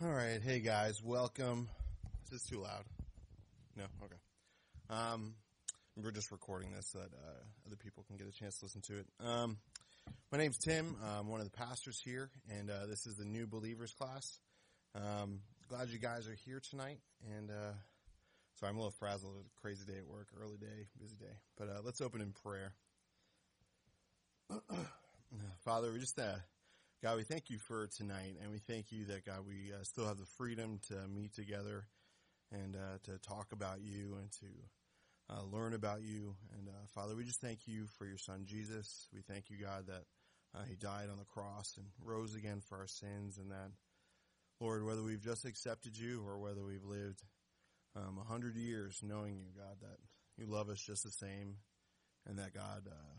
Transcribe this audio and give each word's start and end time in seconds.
All 0.00 0.12
right, 0.12 0.40
hey 0.40 0.60
guys, 0.60 1.02
welcome. 1.02 1.68
Is 2.22 2.30
this 2.30 2.46
too 2.46 2.60
loud? 2.60 2.84
No, 3.76 3.82
okay. 4.04 4.14
Um, 4.88 5.34
we're 5.96 6.12
just 6.12 6.30
recording 6.30 6.70
this 6.70 6.86
so 6.92 7.00
that 7.00 7.12
uh, 7.12 7.42
other 7.66 7.74
people 7.74 8.04
can 8.06 8.16
get 8.16 8.28
a 8.28 8.30
chance 8.30 8.58
to 8.58 8.66
listen 8.66 8.80
to 8.82 8.98
it. 9.00 9.06
Um, 9.26 9.58
my 10.30 10.38
name's 10.38 10.56
Tim. 10.56 10.94
I'm 11.04 11.26
one 11.26 11.40
of 11.40 11.50
the 11.50 11.56
pastors 11.56 12.00
here, 12.00 12.30
and 12.48 12.70
uh, 12.70 12.86
this 12.86 13.06
is 13.06 13.16
the 13.16 13.24
new 13.24 13.48
believers 13.48 13.92
class. 13.92 14.38
Um, 14.94 15.40
glad 15.68 15.88
you 15.88 15.98
guys 15.98 16.28
are 16.28 16.36
here 16.44 16.60
tonight, 16.70 17.00
and 17.36 17.50
uh, 17.50 17.72
sorry, 18.60 18.70
I'm 18.70 18.76
a 18.76 18.78
little 18.78 18.94
frazzled. 19.00 19.46
Crazy 19.60 19.84
day 19.84 19.98
at 19.98 20.06
work, 20.06 20.28
early 20.40 20.58
day, 20.58 20.86
busy 21.00 21.16
day. 21.16 21.34
But 21.56 21.70
uh, 21.70 21.80
let's 21.84 22.00
open 22.00 22.20
in 22.20 22.30
prayer. 22.44 22.72
Father, 25.64 25.90
we 25.92 25.98
just 25.98 26.20
uh, 26.20 26.36
God, 27.00 27.16
we 27.16 27.22
thank 27.22 27.48
you 27.48 27.58
for 27.58 27.86
tonight, 27.86 28.38
and 28.42 28.50
we 28.50 28.58
thank 28.58 28.90
you 28.90 29.04
that 29.04 29.24
God, 29.24 29.46
we 29.46 29.72
uh, 29.72 29.84
still 29.84 30.08
have 30.08 30.18
the 30.18 30.26
freedom 30.36 30.80
to 30.88 30.96
meet 31.06 31.32
together 31.32 31.86
and 32.50 32.74
uh, 32.74 32.98
to 33.04 33.18
talk 33.18 33.52
about 33.52 33.80
you 33.80 34.16
and 34.20 34.32
to 34.32 34.46
uh, 35.30 35.42
learn 35.44 35.74
about 35.74 36.02
you. 36.02 36.34
And 36.58 36.68
uh, 36.68 36.86
Father, 36.96 37.14
we 37.14 37.22
just 37.22 37.40
thank 37.40 37.68
you 37.68 37.86
for 37.98 38.04
your 38.04 38.18
Son 38.18 38.46
Jesus. 38.46 39.06
We 39.14 39.20
thank 39.20 39.48
you, 39.48 39.58
God, 39.62 39.86
that 39.86 40.02
uh, 40.58 40.64
He 40.68 40.74
died 40.74 41.08
on 41.08 41.18
the 41.18 41.24
cross 41.24 41.76
and 41.76 41.86
rose 42.04 42.34
again 42.34 42.62
for 42.68 42.78
our 42.78 42.88
sins, 42.88 43.38
and 43.38 43.52
that 43.52 43.70
Lord, 44.60 44.84
whether 44.84 45.04
we've 45.04 45.22
just 45.22 45.44
accepted 45.44 45.96
you 45.96 46.24
or 46.26 46.40
whether 46.40 46.64
we've 46.64 46.84
lived 46.84 47.22
um, 47.94 48.18
a 48.20 48.28
hundred 48.28 48.56
years 48.56 48.98
knowing 49.04 49.36
you, 49.36 49.50
God, 49.56 49.76
that 49.82 49.98
you 50.36 50.46
love 50.50 50.68
us 50.68 50.80
just 50.80 51.04
the 51.04 51.12
same, 51.12 51.58
and 52.26 52.40
that 52.40 52.54
God, 52.54 52.88
uh, 52.90 53.14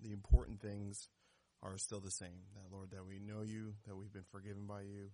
the 0.00 0.12
important 0.12 0.60
things 0.60 1.08
are 1.62 1.76
still 1.78 2.00
the 2.00 2.10
same. 2.10 2.46
That 2.54 2.74
Lord, 2.74 2.90
that 2.92 3.06
we 3.06 3.18
know 3.18 3.42
you, 3.42 3.74
that 3.86 3.96
we've 3.96 4.12
been 4.12 4.28
forgiven 4.30 4.66
by 4.66 4.82
you, 4.82 5.10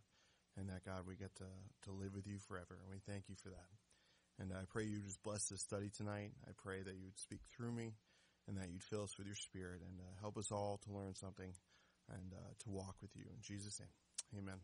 and 0.57 0.69
that 0.69 0.85
God, 0.85 1.07
we 1.07 1.17
get 1.17 1.35
to, 1.37 1.49
to 1.85 1.93
live 1.93 2.15
with 2.15 2.27
you 2.27 2.39
forever. 2.49 2.79
And 2.81 2.91
we 2.91 2.99
thank 3.07 3.29
you 3.29 3.35
for 3.43 3.51
that. 3.51 3.71
And 4.39 4.53
I 4.53 4.65
pray 4.69 4.85
you 4.85 5.01
just 5.01 5.23
bless 5.23 5.49
this 5.49 5.63
study 5.63 5.91
tonight. 5.97 6.33
I 6.47 6.53
pray 6.63 6.83
that 6.83 6.95
you 6.95 7.05
would 7.07 7.19
speak 7.19 7.41
through 7.57 7.73
me 7.73 7.95
and 8.49 8.57
that 8.59 8.69
you'd 8.71 8.83
fill 8.83 9.03
us 9.03 9.17
with 9.19 9.27
your 9.27 9.37
spirit 9.37 9.81
and 9.81 9.99
uh, 10.01 10.21
help 10.21 10.37
us 10.37 10.53
all 10.53 10.81
to 10.85 10.93
learn 10.93 11.15
something 11.15 11.53
and 12.13 12.33
uh, 12.33 12.53
to 12.65 12.71
walk 12.71 12.97
with 13.01 13.11
you. 13.17 13.25
In 13.25 13.41
Jesus' 13.43 13.81
name, 13.81 14.43
amen. 14.43 14.61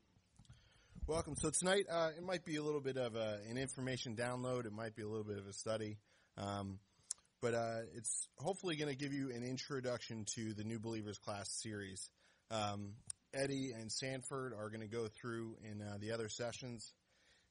Welcome. 1.07 1.35
So 1.37 1.51
tonight, 1.51 1.87
uh, 1.91 2.11
it 2.17 2.23
might 2.23 2.45
be 2.45 2.57
a 2.57 2.63
little 2.63 2.81
bit 2.81 2.97
of 2.97 3.17
a, 3.17 3.39
an 3.51 3.59
information 3.59 4.15
download. 4.15 4.67
It 4.67 4.73
might 4.73 4.95
be 4.95 5.03
a 5.03 5.09
little 5.09 5.25
bit 5.25 5.39
of 5.39 5.47
a 5.47 5.53
study. 5.53 5.97
Um, 6.37 6.79
but 7.43 7.55
uh, 7.55 7.81
it's 7.97 8.29
hopefully 8.39 8.77
going 8.77 8.89
to 8.89 8.97
give 8.97 9.13
you 9.13 9.31
an 9.33 9.43
introduction 9.43 10.25
to 10.37 10.55
the 10.55 10.63
New 10.63 10.79
Believers 10.79 11.19
class 11.19 11.51
series. 11.51 12.09
Um, 12.53 12.93
Eddie 13.35 13.73
and 13.73 13.91
Sanford 13.91 14.55
are 14.55 14.71
going 14.71 14.81
to 14.81 14.87
go 14.87 15.09
through 15.09 15.57
in 15.69 15.83
uh, 15.83 15.97
the 16.01 16.13
other 16.13 16.29
sessions 16.29 16.93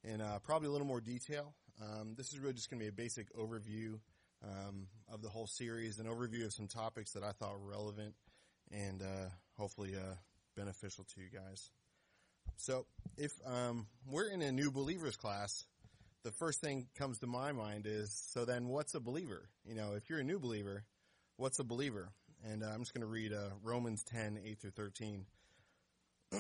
in 0.06 0.22
uh, 0.22 0.40
probably 0.44 0.70
a 0.70 0.72
little 0.72 0.88
more 0.88 1.02
detail. 1.02 1.54
Um, 1.82 2.14
this 2.16 2.32
is 2.32 2.40
really 2.40 2.54
just 2.54 2.70
going 2.70 2.80
to 2.80 2.86
be 2.86 2.90
a 2.90 2.94
basic 2.94 3.36
overview 3.36 4.00
um, 4.44 4.88
of 5.12 5.22
the 5.22 5.30
whole 5.30 5.48
series, 5.48 6.00
an 6.00 6.06
overview 6.06 6.46
of 6.46 6.54
some 6.54 6.68
topics 6.68 7.12
that 7.12 7.24
I 7.24 7.34
thought 7.34 7.60
were 7.60 7.72
relevant 7.72 8.16
and 8.72 9.02
uh, 9.02 9.30
hopefully 9.58 9.94
uh, 9.96 10.16
beneficial 10.56 11.04
to 11.04 11.22
you 11.22 11.28
guys. 11.34 11.70
So, 12.56 12.86
if 13.18 13.32
um, 13.46 13.88
we're 14.08 14.30
in 14.30 14.42
a 14.42 14.52
new 14.52 14.72
believers 14.72 15.18
class, 15.18 15.66
the 16.24 16.32
first 16.32 16.62
thing 16.62 16.88
comes 16.98 17.20
to 17.20 17.28
my 17.28 17.52
mind 17.52 17.86
is 17.88 18.12
so 18.32 18.46
then 18.46 18.68
what's 18.68 18.94
a 18.94 19.00
believer? 19.00 19.50
You 19.66 19.76
know, 19.76 19.94
if 19.96 20.10
you're 20.10 20.20
a 20.20 20.24
new 20.24 20.40
believer, 20.40 20.84
what's 21.38 21.60
a 21.60 21.64
believer? 21.64 22.10
And 22.44 22.64
uh, 22.64 22.68
I'm 22.68 22.80
just 22.80 22.94
going 22.94 23.02
to 23.02 23.08
read 23.08 23.34
uh, 23.34 23.50
Romans 23.64 24.04
10, 24.04 24.40
8 24.44 24.60
through 24.60 24.72
13. 24.72 25.26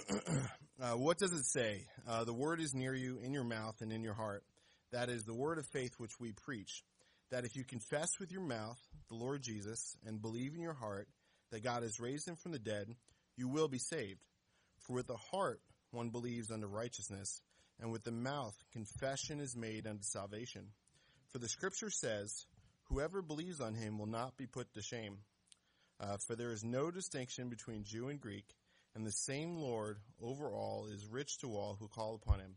uh, 0.81 0.91
what 0.93 1.17
does 1.17 1.31
it 1.31 1.45
say? 1.45 1.85
Uh, 2.07 2.23
the 2.23 2.33
word 2.33 2.59
is 2.59 2.73
near 2.73 2.93
you, 2.93 3.19
in 3.23 3.33
your 3.33 3.43
mouth 3.43 3.75
and 3.81 3.91
in 3.91 4.03
your 4.03 4.13
heart. 4.13 4.43
That 4.91 5.09
is 5.09 5.23
the 5.23 5.33
word 5.33 5.57
of 5.57 5.65
faith 5.67 5.93
which 5.97 6.19
we 6.19 6.31
preach. 6.31 6.83
That 7.29 7.45
if 7.45 7.55
you 7.55 7.63
confess 7.63 8.19
with 8.19 8.31
your 8.31 8.41
mouth 8.41 8.79
the 9.09 9.15
Lord 9.15 9.41
Jesus 9.41 9.95
and 10.05 10.21
believe 10.21 10.53
in 10.53 10.61
your 10.61 10.73
heart 10.73 11.07
that 11.51 11.63
God 11.63 11.83
has 11.83 11.99
raised 11.99 12.27
him 12.27 12.35
from 12.35 12.51
the 12.51 12.59
dead, 12.59 12.87
you 13.37 13.47
will 13.47 13.67
be 13.67 13.79
saved. 13.79 14.21
For 14.79 14.93
with 14.93 15.07
the 15.07 15.17
heart 15.31 15.61
one 15.91 16.09
believes 16.09 16.51
unto 16.51 16.67
righteousness 16.67 17.41
and 17.81 17.91
with 17.91 18.03
the 18.03 18.11
mouth 18.11 18.55
confession 18.71 19.39
is 19.39 19.55
made 19.55 19.87
unto 19.87 20.03
salvation. 20.03 20.67
For 21.31 21.39
the 21.39 21.49
scripture 21.49 21.89
says, 21.89 22.45
Whoever 22.89 23.21
believes 23.21 23.59
on 23.59 23.73
him 23.73 23.97
will 23.97 24.07
not 24.07 24.37
be 24.37 24.45
put 24.45 24.73
to 24.73 24.81
shame. 24.81 25.17
Uh, 25.99 26.17
for 26.27 26.35
there 26.35 26.51
is 26.51 26.63
no 26.63 26.91
distinction 26.91 27.49
between 27.49 27.83
Jew 27.83 28.09
and 28.09 28.19
Greek, 28.19 28.45
and 28.95 29.05
the 29.05 29.11
same 29.11 29.55
Lord 29.55 29.97
over 30.21 30.51
all 30.51 30.87
is 30.91 31.07
rich 31.07 31.39
to 31.39 31.47
all 31.47 31.77
who 31.79 31.87
call 31.87 32.15
upon 32.15 32.39
him. 32.39 32.55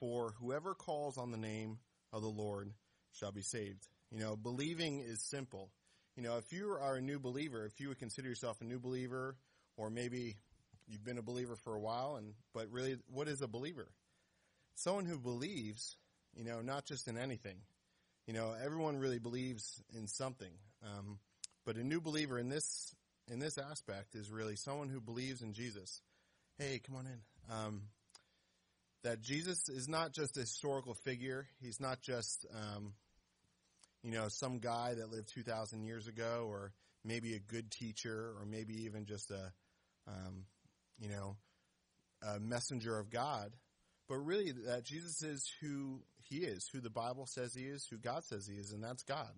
For 0.00 0.34
whoever 0.40 0.74
calls 0.74 1.16
on 1.16 1.30
the 1.30 1.38
name 1.38 1.78
of 2.12 2.22
the 2.22 2.28
Lord 2.28 2.72
shall 3.12 3.30
be 3.30 3.42
saved. 3.42 3.86
You 4.10 4.18
know, 4.18 4.36
believing 4.36 5.00
is 5.00 5.22
simple. 5.22 5.70
You 6.16 6.22
know, 6.22 6.38
if 6.38 6.52
you 6.52 6.70
are 6.70 6.96
a 6.96 7.00
new 7.00 7.18
believer, 7.18 7.64
if 7.64 7.80
you 7.80 7.88
would 7.88 7.98
consider 7.98 8.28
yourself 8.28 8.60
a 8.60 8.64
new 8.64 8.80
believer, 8.80 9.36
or 9.76 9.90
maybe 9.90 10.36
you've 10.88 11.04
been 11.04 11.18
a 11.18 11.22
believer 11.22 11.56
for 11.56 11.74
a 11.74 11.80
while, 11.80 12.16
and 12.16 12.34
but 12.52 12.68
really, 12.70 12.96
what 13.08 13.28
is 13.28 13.42
a 13.42 13.48
believer? 13.48 13.88
Someone 14.74 15.06
who 15.06 15.18
believes, 15.18 15.96
you 16.34 16.44
know, 16.44 16.60
not 16.60 16.84
just 16.84 17.08
in 17.08 17.18
anything. 17.18 17.56
You 18.26 18.34
know, 18.34 18.54
everyone 18.62 18.98
really 18.98 19.18
believes 19.18 19.82
in 19.96 20.06
something, 20.06 20.52
um, 20.84 21.18
but 21.64 21.76
a 21.76 21.84
new 21.84 22.00
believer 22.00 22.38
in 22.38 22.48
this 22.48 22.94
in 23.28 23.38
this 23.38 23.58
aspect 23.58 24.14
is 24.14 24.30
really 24.30 24.56
someone 24.56 24.88
who 24.88 25.00
believes 25.00 25.42
in 25.42 25.52
Jesus. 25.52 26.00
Hey, 26.58 26.80
come 26.84 26.96
on 26.96 27.06
in. 27.06 27.20
Um, 27.50 27.82
that 29.04 29.20
Jesus 29.20 29.68
is 29.68 29.88
not 29.88 30.12
just 30.12 30.36
a 30.36 30.40
historical 30.40 30.94
figure. 30.94 31.46
He's 31.60 31.80
not 31.80 32.00
just, 32.02 32.46
um, 32.54 32.94
you 34.02 34.12
know, 34.12 34.28
some 34.28 34.58
guy 34.58 34.94
that 34.94 35.10
lived 35.10 35.28
2,000 35.34 35.82
years 35.82 36.06
ago, 36.06 36.46
or 36.48 36.72
maybe 37.04 37.34
a 37.34 37.38
good 37.38 37.70
teacher, 37.70 38.32
or 38.38 38.44
maybe 38.44 38.84
even 38.84 39.06
just 39.06 39.30
a, 39.30 39.52
um, 40.06 40.44
you 40.98 41.08
know, 41.08 41.36
a 42.22 42.38
messenger 42.38 42.98
of 42.98 43.10
God 43.10 43.52
but 44.12 44.26
really 44.26 44.52
that 44.66 44.84
Jesus 44.84 45.22
is 45.22 45.50
who 45.62 46.02
he 46.28 46.40
is, 46.40 46.68
who 46.70 46.82
the 46.82 46.90
Bible 46.90 47.24
says 47.24 47.54
he 47.54 47.62
is, 47.62 47.86
who 47.90 47.96
God 47.96 48.24
says 48.24 48.46
he 48.46 48.56
is, 48.56 48.70
and 48.70 48.84
that's 48.84 49.04
God. 49.04 49.30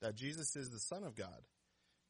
That 0.00 0.14
Jesus 0.14 0.56
is 0.56 0.70
the 0.70 0.78
Son 0.78 1.04
of 1.04 1.14
God. 1.14 1.42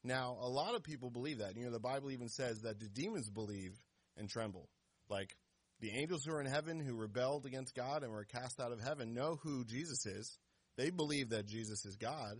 Now, 0.05 0.37
a 0.39 0.47
lot 0.47 0.73
of 0.73 0.83
people 0.83 1.09
believe 1.09 1.39
that. 1.39 1.57
You 1.57 1.65
know, 1.65 1.71
the 1.71 1.81
Bible 1.81 2.11
even 2.11 2.29
says 2.29 2.61
that 2.61 2.79
the 2.79 2.87
demons 2.87 3.29
believe 3.29 3.73
and 4.15 4.29
tremble. 4.29 4.69
Like 5.09 5.35
the 5.81 5.89
angels 5.89 6.23
who 6.23 6.31
are 6.31 6.39
in 6.39 6.47
heaven 6.47 6.79
who 6.79 6.95
rebelled 6.95 7.45
against 7.45 7.75
God 7.75 8.03
and 8.03 8.13
were 8.13 8.23
cast 8.23 8.57
out 8.61 8.71
of 8.71 8.79
heaven 8.79 9.13
know 9.13 9.37
who 9.43 9.65
Jesus 9.65 10.05
is. 10.05 10.37
They 10.77 10.91
believe 10.91 11.31
that 11.31 11.45
Jesus 11.45 11.83
is 11.83 11.97
God, 11.97 12.37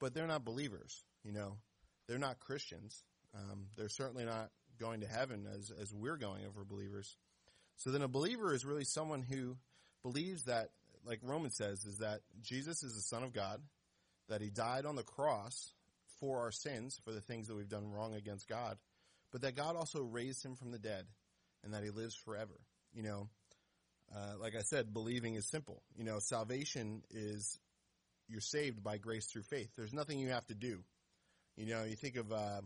but 0.00 0.12
they're 0.12 0.26
not 0.26 0.44
believers. 0.44 1.04
You 1.22 1.34
know, 1.34 1.58
they're 2.08 2.18
not 2.18 2.40
Christians. 2.40 3.04
Um, 3.32 3.66
they're 3.76 3.88
certainly 3.88 4.24
not 4.24 4.50
going 4.80 5.02
to 5.02 5.06
heaven 5.06 5.46
as 5.56 5.70
as 5.80 5.94
we're 5.94 6.16
going 6.16 6.42
if 6.42 6.56
we're 6.56 6.64
believers. 6.64 7.16
So 7.76 7.90
then 7.90 8.02
a 8.02 8.08
believer 8.08 8.54
is 8.54 8.64
really 8.64 8.84
someone 8.84 9.22
who 9.22 9.56
believes 10.02 10.44
that, 10.44 10.70
like 11.06 11.20
Romans 11.22 11.56
says, 11.56 11.84
is 11.84 11.98
that 11.98 12.20
Jesus 12.42 12.82
is 12.82 12.94
the 12.94 13.02
Son 13.02 13.22
of 13.22 13.32
God, 13.32 13.60
that 14.28 14.40
he 14.40 14.50
died 14.50 14.86
on 14.86 14.96
the 14.96 15.02
cross 15.02 15.72
for 16.20 16.40
our 16.40 16.52
sins, 16.52 17.00
for 17.04 17.12
the 17.12 17.20
things 17.20 17.48
that 17.48 17.56
we've 17.56 17.68
done 17.68 17.90
wrong 17.90 18.14
against 18.14 18.48
God, 18.48 18.78
but 19.32 19.42
that 19.42 19.56
God 19.56 19.76
also 19.76 20.00
raised 20.00 20.44
him 20.44 20.54
from 20.54 20.70
the 20.70 20.78
dead 20.78 21.04
and 21.62 21.74
that 21.74 21.82
he 21.82 21.90
lives 21.90 22.14
forever. 22.14 22.60
You 22.94 23.02
know, 23.02 23.28
uh, 24.14 24.34
like 24.40 24.54
I 24.54 24.62
said, 24.62 24.94
believing 24.94 25.34
is 25.34 25.46
simple. 25.48 25.82
You 25.96 26.04
know, 26.04 26.18
salvation 26.20 27.02
is 27.10 27.58
you're 28.28 28.40
saved 28.40 28.82
by 28.82 28.98
grace 28.98 29.26
through 29.26 29.42
faith. 29.42 29.70
There's 29.76 29.92
nothing 29.92 30.18
you 30.18 30.30
have 30.30 30.46
to 30.46 30.54
do. 30.54 30.82
You 31.56 31.66
know, 31.66 31.84
you 31.84 31.96
think 31.96 32.16
of 32.16 32.32
uh, 32.32 32.60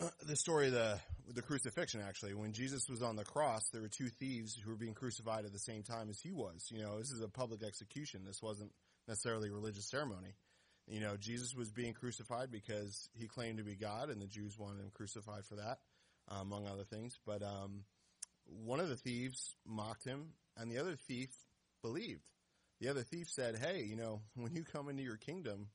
the 0.26 0.36
story 0.36 0.66
of 0.66 0.72
the 0.72 1.00
the 1.30 1.42
crucifixion 1.42 2.00
actually. 2.00 2.34
When 2.34 2.52
jesus 2.52 2.88
was 2.88 3.02
on 3.02 3.16
the 3.16 3.24
cross 3.24 3.68
there 3.72 3.82
were 3.82 3.88
two 3.88 4.08
thieves 4.08 4.56
who 4.56 4.70
were 4.70 4.76
being 4.76 4.94
crucified 4.94 5.44
at 5.44 5.52
the 5.52 5.58
same 5.58 5.82
time 5.82 6.10
as 6.10 6.20
he 6.20 6.32
was. 6.32 6.68
You 6.70 6.82
know 6.82 6.98
this 6.98 7.10
is 7.10 7.20
a 7.20 7.28
public 7.28 7.62
execution. 7.62 8.24
This 8.24 8.42
wasn't 8.42 8.72
necessarily 9.08 9.48
a 9.48 9.52
religious 9.52 9.88
ceremony. 9.88 10.34
You 10.86 11.00
know 11.00 11.16
jesus 11.16 11.54
was 11.54 11.70
being 11.70 11.94
crucified 11.94 12.50
because 12.50 13.08
he 13.14 13.28
claimed 13.28 13.58
to 13.58 13.64
be 13.64 13.76
god 13.76 14.10
and 14.10 14.20
the 14.20 14.26
jews 14.26 14.58
wanted 14.58 14.80
him 14.80 14.90
crucified 14.92 15.44
for 15.44 15.56
that 15.56 15.78
uh, 16.30 16.40
among 16.40 16.66
other 16.66 16.84
things. 16.84 17.18
But 17.26 17.42
um, 17.42 17.84
one 18.46 18.80
of 18.80 18.88
the 18.88 18.96
thieves 18.96 19.54
mocked 19.66 20.04
him 20.04 20.30
and 20.56 20.70
the 20.70 20.78
other 20.78 20.96
thief 20.96 21.30
believed. 21.82 22.28
The 22.80 22.88
other 22.88 23.02
thief 23.02 23.28
said 23.30 23.56
hey 23.56 23.82
you 23.82 23.96
know 23.96 24.20
when 24.34 24.54
you 24.54 24.64
come 24.64 24.88
into 24.88 25.02
your 25.02 25.16
kingdom 25.16 25.68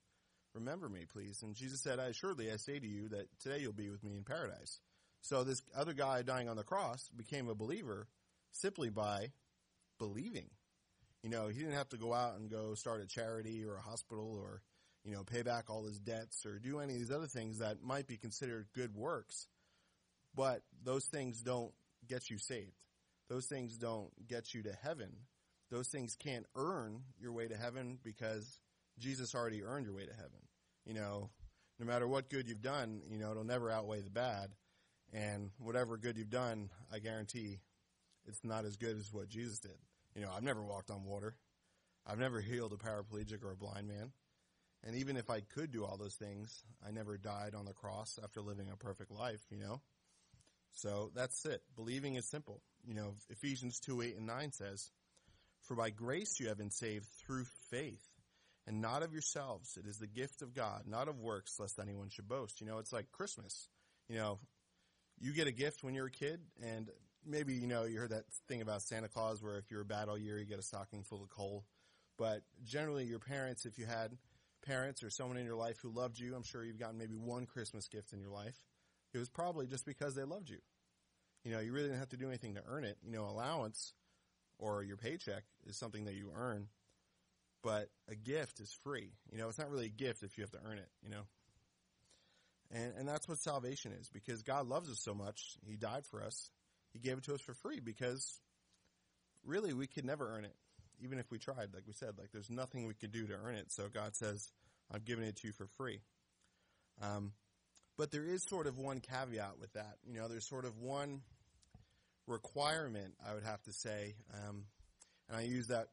remember 0.54 0.90
me 0.90 1.06
please. 1.12 1.42
And 1.42 1.56
jesus 1.56 1.82
said 1.82 2.00
i 2.00 2.06
assuredly 2.06 2.52
i 2.52 2.58
say 2.58 2.80
to 2.80 2.88
you 2.88 3.10
that 3.10 3.28
today 3.40 3.60
you'll 3.60 3.74
be 3.74 3.90
with 3.90 4.04
me 4.04 4.16
in 4.16 4.24
paradise 4.24 4.80
so 5.22 5.44
this 5.44 5.62
other 5.75 5.94
guy 5.94 6.22
dying 6.22 6.50
on 6.50 6.58
the 6.58 6.64
cross 6.64 7.10
became 7.16 7.50
a 7.50 7.56
believer 7.56 8.08
simply 8.52 8.90
by 8.90 9.31
believing. 10.00 10.50
You 11.24 11.30
know, 11.30 11.48
he 11.48 11.60
didn't 11.60 11.74
have 11.74 11.90
to 11.90 11.98
go 11.98 12.14
out 12.14 12.38
and 12.38 12.50
go 12.50 12.74
start 12.75 13.02
a 13.02 13.08
charity 13.08 13.64
or 13.66 13.75
a 13.75 13.81
hospital 13.81 14.38
or, 14.40 14.62
you 15.04 15.14
know, 15.14 15.24
pay 15.24 15.42
back 15.42 15.69
all 15.69 15.86
his 15.86 16.00
debts 16.00 16.46
or 16.46 16.60
do 16.60 16.80
any 16.80 16.94
of 16.94 17.00
these 17.00 17.12
other 17.12 17.28
things 17.28 17.60
that 17.60 17.84
might 17.84 18.08
be 18.08 18.18
considered 18.18 18.68
good 18.74 18.96
works. 18.96 19.48
But 20.36 20.62
those 20.84 21.06
things 21.06 21.42
don't 21.42 21.74
get 22.08 22.30
you 22.30 22.38
saved. 22.38 22.78
Those 23.30 23.48
things 23.48 23.78
don't 23.78 24.12
get 24.28 24.54
you 24.54 24.63
to 24.63 24.74
heaven. 24.74 25.12
Those 25.70 25.88
things 25.90 26.16
can't 26.16 26.46
earn 26.56 27.02
your 27.20 27.34
way 27.34 27.48
to 27.48 27.58
heaven 27.58 28.00
because 28.04 28.60
Jesus 29.00 29.36
already 29.36 29.63
earned 29.63 29.86
your 29.86 29.96
way 29.96 30.06
to 30.06 30.13
heaven. 30.13 30.40
You 30.86 30.94
know, 30.94 31.30
no 31.80 31.86
matter 31.86 32.08
what 32.08 32.30
good 32.30 32.48
you've 32.48 32.62
done, 32.62 33.02
you 33.10 33.18
know, 33.18 33.31
it'll 33.31 33.44
never 33.44 33.70
outweigh 33.70 34.02
the 34.02 34.10
bad. 34.10 34.52
And 35.13 35.51
whatever 35.59 35.98
good 35.98 36.18
you've 36.18 36.30
done, 36.30 36.69
I 36.94 37.00
guarantee 37.00 37.59
it's 38.25 38.44
not 38.44 38.65
as 38.65 38.75
good 38.75 38.98
as 38.98 39.12
what 39.13 39.30
Jesus 39.30 39.59
did. 39.59 39.77
You 40.15 40.21
know, 40.21 40.31
I've 40.36 40.44
never 40.44 40.63
walked 40.63 40.92
on 40.92 41.06
water. 41.06 41.36
I've 42.06 42.19
never 42.19 42.42
healed 42.42 42.74
a 42.74 42.77
paraplegic 42.77 43.44
or 43.44 43.51
a 43.51 43.56
blind 43.56 43.88
man. 43.88 44.12
And 44.86 44.95
even 44.95 45.18
if 45.18 45.30
I 45.30 45.42
could 45.42 45.71
do 45.71 45.86
all 45.86 45.98
those 45.98 46.15
things, 46.15 46.63
I 46.86 46.92
never 46.92 47.18
died 47.18 47.56
on 47.56 47.65
the 47.65 47.74
cross 47.74 48.19
after 48.24 48.42
living 48.42 48.69
a 48.71 48.77
perfect 48.77 49.12
life, 49.12 49.42
you 49.50 49.57
know? 49.57 49.81
So 50.74 51.12
that's 51.15 51.45
it. 51.45 51.62
Believing 51.75 52.15
is 52.15 52.30
simple. 52.30 52.62
You 52.86 52.94
know, 52.94 53.15
Ephesians 53.30 53.80
2, 53.80 54.01
8 54.01 54.18
and 54.18 54.27
9 54.27 54.51
says, 54.51 54.92
For 55.63 55.75
by 55.75 55.89
grace 55.89 56.39
you 56.39 56.50
have 56.50 56.57
been 56.57 56.71
saved 56.71 57.06
through 57.25 57.45
faith, 57.71 58.06
and 58.68 58.81
not 58.81 59.01
of 59.01 59.12
yourselves. 59.12 59.77
It 59.77 59.88
is 59.88 59.98
the 59.98 60.07
gift 60.07 60.42
of 60.42 60.53
God, 60.53 60.83
not 60.86 61.07
of 61.07 61.19
works, 61.19 61.60
lest 61.60 61.80
anyone 61.80 62.10
should 62.10 62.27
boast. 62.27 62.62
You 62.62 62.68
know, 62.68 62.77
it's 62.77 62.94
like 62.94 63.12
Christmas. 63.12 63.69
You 64.07 64.18
know, 64.18 64.39
you 65.19 65.34
get 65.34 65.48
a 65.48 65.52
gift 65.52 65.84
when 65.84 65.94
you're 65.94 66.08
a 66.08 66.12
kid, 66.12 66.42
and 66.62 66.90
maybe, 67.25 67.54
you 67.54 67.68
know, 67.68 67.84
you 67.84 68.00
heard 68.00 68.12
that 68.12 68.25
thing 68.48 68.62
about 68.62 68.81
Santa 68.81 69.08
Claus 69.08 69.42
where 69.42 69.58
if 69.58 69.69
you're 69.72 69.81
a 69.81 69.86
bad 69.86 70.10
all 70.10 70.18
year, 70.18 70.38
you 70.38 70.46
get 70.46 70.60
a 70.60 70.64
stocking 70.64 71.04
full 71.04 71.22
of 71.22 71.30
coal. 71.30 71.66
But 72.18 72.42
generally, 72.64 73.06
your 73.06 73.19
parents, 73.19 73.66
if 73.66 73.78
you 73.78 73.86
had 73.86 74.18
parents 74.66 75.04
or 75.04 75.10
someone 75.10 75.38
in 75.38 75.46
your 75.46 75.56
life 75.56 75.80
who 75.81 75.90
loved 75.90 76.19
you, 76.19 76.36
I'm 76.36 76.44
sure 76.44 76.64
you've 76.64 76.80
gotten 76.80 76.98
maybe 76.98 77.16
one 77.16 77.46
Christmas 77.46 77.88
gift 77.88 78.14
in 78.14 78.19
your 78.19 78.31
life. 78.31 78.58
It 79.14 79.19
was 79.19 79.30
probably 79.30 79.68
just 79.68 79.86
because 79.86 80.16
they 80.16 80.24
loved 80.24 80.50
you. 80.50 80.60
You 81.44 81.52
know, 81.52 81.60
you 81.60 81.72
really 81.72 81.88
didn't 81.88 82.00
have 82.00 82.10
to 82.10 82.18
do 82.18 82.28
anything 82.28 82.56
to 82.56 82.63
earn 82.68 82.84
it. 82.84 82.98
You 83.04 83.12
know, 83.12 83.25
allowance 83.25 83.94
or 84.60 84.84
your 84.84 84.98
paycheck 84.98 85.44
is 85.66 85.78
something 85.78 86.06
that 86.06 86.16
you 86.16 86.31
earn, 86.36 86.68
but 87.63 87.90
a 88.10 88.16
gift 88.16 88.60
is 88.60 88.74
free. 88.84 89.12
You 89.31 89.38
know, 89.38 89.48
it's 89.48 89.60
not 89.60 89.70
really 89.70 89.86
a 89.86 89.90
gift 89.90 90.24
if 90.24 90.38
you 90.38 90.44
have 90.44 90.52
to 90.52 90.60
earn 90.66 90.78
it, 90.78 90.90
you 91.04 91.10
know. 91.10 91.28
And 92.72 92.94
and 92.98 93.08
that's 93.08 93.28
what 93.28 93.38
salvation 93.38 93.94
is 93.94 94.10
because 94.10 94.42
God 94.44 94.68
loves 94.68 94.90
us 94.90 95.00
so 95.00 95.14
much, 95.14 95.58
he 95.66 95.75
died 95.75 96.06
for 96.06 96.24
us. 96.24 96.52
He 96.94 97.00
gave 97.00 97.18
it 97.18 97.24
to 97.25 97.34
us 97.34 97.42
for 97.42 97.54
free 97.54 97.80
because 97.80 98.40
really 99.46 99.74
we 99.74 99.88
could 99.88 100.06
never 100.06 100.36
earn 100.36 100.46
it 100.46 100.56
even 101.04 101.19
if 101.19 101.30
we 101.31 101.38
tried, 101.38 101.69
like 101.74 101.84
we 101.86 101.94
said, 101.94 102.18
like 102.18 102.31
there's 102.31 102.50
nothing 102.50 102.88
we 102.88 102.94
could 102.94 103.12
do 103.12 103.28
to 103.28 103.34
earn 103.34 103.56
it. 103.56 103.72
So 103.72 103.84
God 103.94 104.16
says, 104.16 104.52
I'm 104.92 105.02
giving 105.06 105.25
it 105.25 105.36
to 105.38 105.48
you 105.48 105.54
for 105.54 105.68
free. 105.78 106.00
Um, 107.02 107.34
but 107.98 108.12
there 108.12 108.25
is 108.25 108.44
sort 108.44 108.68
of 108.68 108.78
one 108.78 109.00
caveat 109.00 109.60
with 109.60 109.74
that. 109.74 109.98
You 110.06 110.20
know, 110.20 110.28
there's 110.28 110.48
sort 110.48 110.66
of 110.66 110.78
one 110.80 111.22
requirement, 112.28 113.13
I 113.28 113.34
would 113.34 113.44
have 113.44 113.62
to 113.63 113.72
say, 113.72 114.16
um, 114.34 114.66
and 115.30 115.38
I 115.38 115.42
use 115.42 115.68
that 115.68 115.88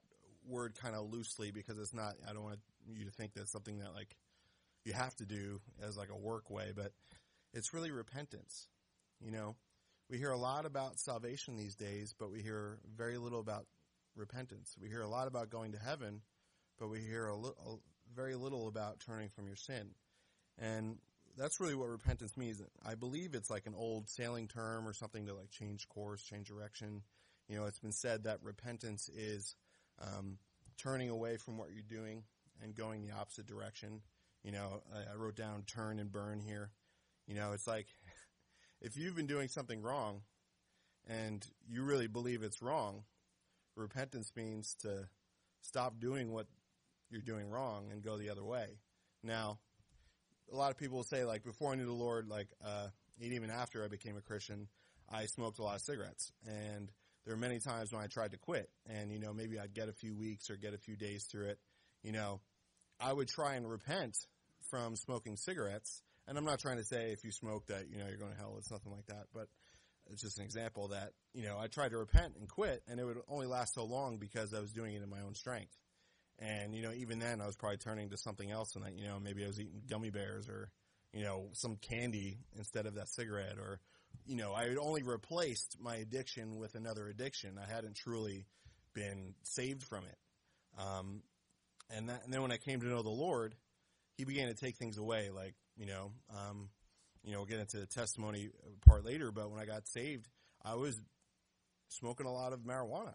word 0.48 0.74
kind 0.80 0.94
of 0.94 1.12
loosely 1.12 1.50
because 1.50 1.78
it's 1.78 1.94
not, 1.94 2.14
I 2.28 2.32
don't 2.32 2.44
want 2.44 2.58
you 2.92 3.04
to 3.04 3.10
think 3.10 3.32
that's 3.34 3.52
something 3.52 3.78
that 3.78 3.94
like 3.94 4.16
you 4.84 4.92
have 4.92 5.14
to 5.16 5.26
do 5.26 5.60
as 5.82 5.96
like 5.96 6.10
a 6.10 6.16
work 6.16 6.50
way, 6.50 6.72
but 6.74 6.92
it's 7.52 7.72
really 7.72 7.90
repentance. 7.90 8.68
You 9.20 9.30
know, 9.30 9.56
we 10.10 10.18
hear 10.18 10.30
a 10.30 10.38
lot 10.38 10.66
about 10.66 10.98
salvation 10.98 11.56
these 11.56 11.76
days, 11.76 12.14
but 12.18 12.30
we 12.30 12.42
hear 12.42 12.78
very 12.96 13.16
little 13.16 13.40
about 13.40 13.66
repentance. 14.16 14.76
We 14.80 14.88
hear 14.88 15.02
a 15.02 15.08
lot 15.08 15.28
about 15.28 15.50
going 15.50 15.72
to 15.72 15.78
heaven, 15.78 16.20
but 16.78 16.88
we 16.88 17.00
hear 17.00 17.26
a, 17.26 17.36
li- 17.36 17.50
a 17.66 17.74
very 18.14 18.34
little 18.34 18.68
about 18.68 19.00
turning 19.00 19.28
from 19.28 19.46
your 19.46 19.56
sin. 19.56 19.90
And 20.58 20.98
that's 21.36 21.60
really 21.60 21.74
what 21.74 21.88
repentance 21.88 22.36
means. 22.36 22.62
I 22.84 22.94
believe 22.94 23.34
it's 23.34 23.50
like 23.50 23.66
an 23.66 23.74
old 23.76 24.08
sailing 24.08 24.48
term 24.48 24.86
or 24.86 24.92
something 24.92 25.26
to 25.26 25.34
like 25.34 25.50
change 25.50 25.88
course, 25.88 26.22
change 26.22 26.48
direction. 26.48 27.02
You 27.48 27.56
know, 27.56 27.64
it's 27.64 27.80
been 27.80 27.92
said 27.92 28.24
that 28.24 28.38
repentance 28.42 29.08
is 29.08 29.56
um, 30.00 30.38
turning 30.78 31.10
away 31.10 31.36
from 31.36 31.58
what 31.58 31.70
you're 31.72 31.82
doing 31.82 32.22
and 32.62 32.74
going 32.74 33.06
the 33.06 33.14
opposite 33.14 33.46
direction. 33.46 34.00
You 34.44 34.52
know, 34.52 34.82
I, 34.94 35.12
I 35.12 35.16
wrote 35.16 35.34
down 35.34 35.64
turn 35.66 35.98
and 35.98 36.12
burn 36.12 36.38
here. 36.38 36.70
You 37.26 37.34
know, 37.34 37.52
it's 37.52 37.66
like 37.66 37.86
if 38.80 38.96
you've 38.96 39.16
been 39.16 39.26
doing 39.26 39.48
something 39.48 39.82
wrong 39.82 40.20
and 41.08 41.44
you 41.68 41.82
really 41.82 42.06
believe 42.06 42.42
it's 42.42 42.62
wrong, 42.62 43.04
repentance 43.74 44.30
means 44.36 44.76
to 44.82 45.08
stop 45.62 45.98
doing 45.98 46.32
what 46.32 46.46
you're 47.10 47.22
doing 47.22 47.48
wrong 47.48 47.86
and 47.90 48.02
go 48.02 48.16
the 48.16 48.30
other 48.30 48.44
way. 48.44 48.78
Now, 49.22 49.58
a 50.52 50.56
lot 50.56 50.70
of 50.70 50.76
people 50.76 50.98
will 50.98 51.04
say, 51.04 51.24
like, 51.24 51.42
before 51.42 51.72
I 51.72 51.76
knew 51.76 51.86
the 51.86 51.92
Lord, 51.92 52.28
like, 52.28 52.48
uh, 52.64 52.88
even 53.18 53.50
after 53.50 53.84
I 53.84 53.88
became 53.88 54.16
a 54.16 54.20
Christian, 54.20 54.68
I 55.10 55.26
smoked 55.26 55.58
a 55.58 55.62
lot 55.62 55.76
of 55.76 55.80
cigarettes. 55.80 56.32
And 56.46 56.90
there 57.24 57.34
were 57.34 57.40
many 57.40 57.58
times 57.58 57.92
when 57.92 58.02
I 58.02 58.06
tried 58.06 58.32
to 58.32 58.36
quit. 58.36 58.68
And, 58.86 59.10
you 59.10 59.18
know, 59.18 59.32
maybe 59.32 59.58
I'd 59.58 59.74
get 59.74 59.88
a 59.88 59.92
few 59.92 60.14
weeks 60.14 60.50
or 60.50 60.56
get 60.56 60.74
a 60.74 60.78
few 60.78 60.96
days 60.96 61.24
through 61.24 61.46
it. 61.46 61.58
You 62.02 62.12
know, 62.12 62.40
I 63.00 63.12
would 63.12 63.28
try 63.28 63.54
and 63.54 63.68
repent 63.68 64.16
from 64.74 64.96
smoking 64.96 65.36
cigarettes. 65.36 66.02
And 66.26 66.36
I'm 66.36 66.44
not 66.44 66.58
trying 66.58 66.78
to 66.78 66.84
say 66.84 67.12
if 67.12 67.22
you 67.22 67.30
smoke 67.30 67.66
that, 67.66 67.84
you 67.88 67.98
know, 67.98 68.06
you're 68.08 68.18
going 68.18 68.32
to 68.32 68.36
hell. 68.36 68.56
It's 68.58 68.72
nothing 68.72 68.90
like 68.90 69.06
that. 69.06 69.26
But 69.32 69.46
it's 70.10 70.20
just 70.20 70.38
an 70.38 70.44
example 70.44 70.88
that, 70.88 71.12
you 71.32 71.44
know, 71.44 71.56
I 71.56 71.68
tried 71.68 71.90
to 71.90 71.98
repent 71.98 72.34
and 72.40 72.48
quit 72.48 72.82
and 72.88 72.98
it 72.98 73.04
would 73.04 73.18
only 73.28 73.46
last 73.46 73.74
so 73.74 73.84
long 73.84 74.18
because 74.18 74.52
I 74.52 74.58
was 74.58 74.72
doing 74.72 74.94
it 74.94 75.02
in 75.02 75.08
my 75.08 75.20
own 75.20 75.36
strength. 75.36 75.72
And, 76.40 76.74
you 76.74 76.82
know, 76.82 76.90
even 76.92 77.20
then 77.20 77.40
I 77.40 77.46
was 77.46 77.54
probably 77.54 77.76
turning 77.76 78.10
to 78.10 78.16
something 78.16 78.50
else 78.50 78.74
and 78.74 78.84
that, 78.84 78.98
you 78.98 79.06
know, 79.06 79.20
maybe 79.20 79.44
I 79.44 79.46
was 79.46 79.60
eating 79.60 79.82
gummy 79.88 80.10
bears 80.10 80.48
or, 80.48 80.70
you 81.12 81.22
know, 81.22 81.50
some 81.52 81.76
candy 81.76 82.38
instead 82.56 82.86
of 82.86 82.96
that 82.96 83.08
cigarette 83.08 83.58
or, 83.60 83.78
you 84.26 84.36
know, 84.36 84.54
I 84.54 84.64
had 84.64 84.78
only 84.78 85.04
replaced 85.04 85.76
my 85.80 85.94
addiction 85.96 86.58
with 86.58 86.74
another 86.74 87.06
addiction. 87.06 87.60
I 87.62 87.72
hadn't 87.72 87.94
truly 87.94 88.46
been 88.92 89.34
saved 89.44 89.84
from 89.84 90.02
it. 90.04 90.18
Um, 90.82 91.22
and 91.90 92.08
that, 92.08 92.24
and 92.24 92.32
then 92.32 92.42
when 92.42 92.50
I 92.50 92.56
came 92.56 92.80
to 92.80 92.86
know 92.86 93.02
the 93.02 93.10
Lord, 93.10 93.54
he 94.16 94.24
began 94.24 94.48
to 94.48 94.54
take 94.54 94.76
things 94.76 94.98
away, 94.98 95.30
like, 95.30 95.54
you 95.76 95.86
know, 95.86 96.12
um, 96.30 96.68
you 97.24 97.32
know, 97.32 97.38
we'll 97.38 97.46
get 97.46 97.58
into 97.58 97.78
the 97.78 97.86
testimony 97.86 98.50
part 98.86 99.04
later, 99.04 99.32
but 99.32 99.50
when 99.50 99.60
I 99.60 99.64
got 99.64 99.88
saved, 99.88 100.28
I 100.64 100.74
was 100.74 101.00
smoking 101.88 102.26
a 102.26 102.32
lot 102.32 102.52
of 102.52 102.60
marijuana. 102.60 103.14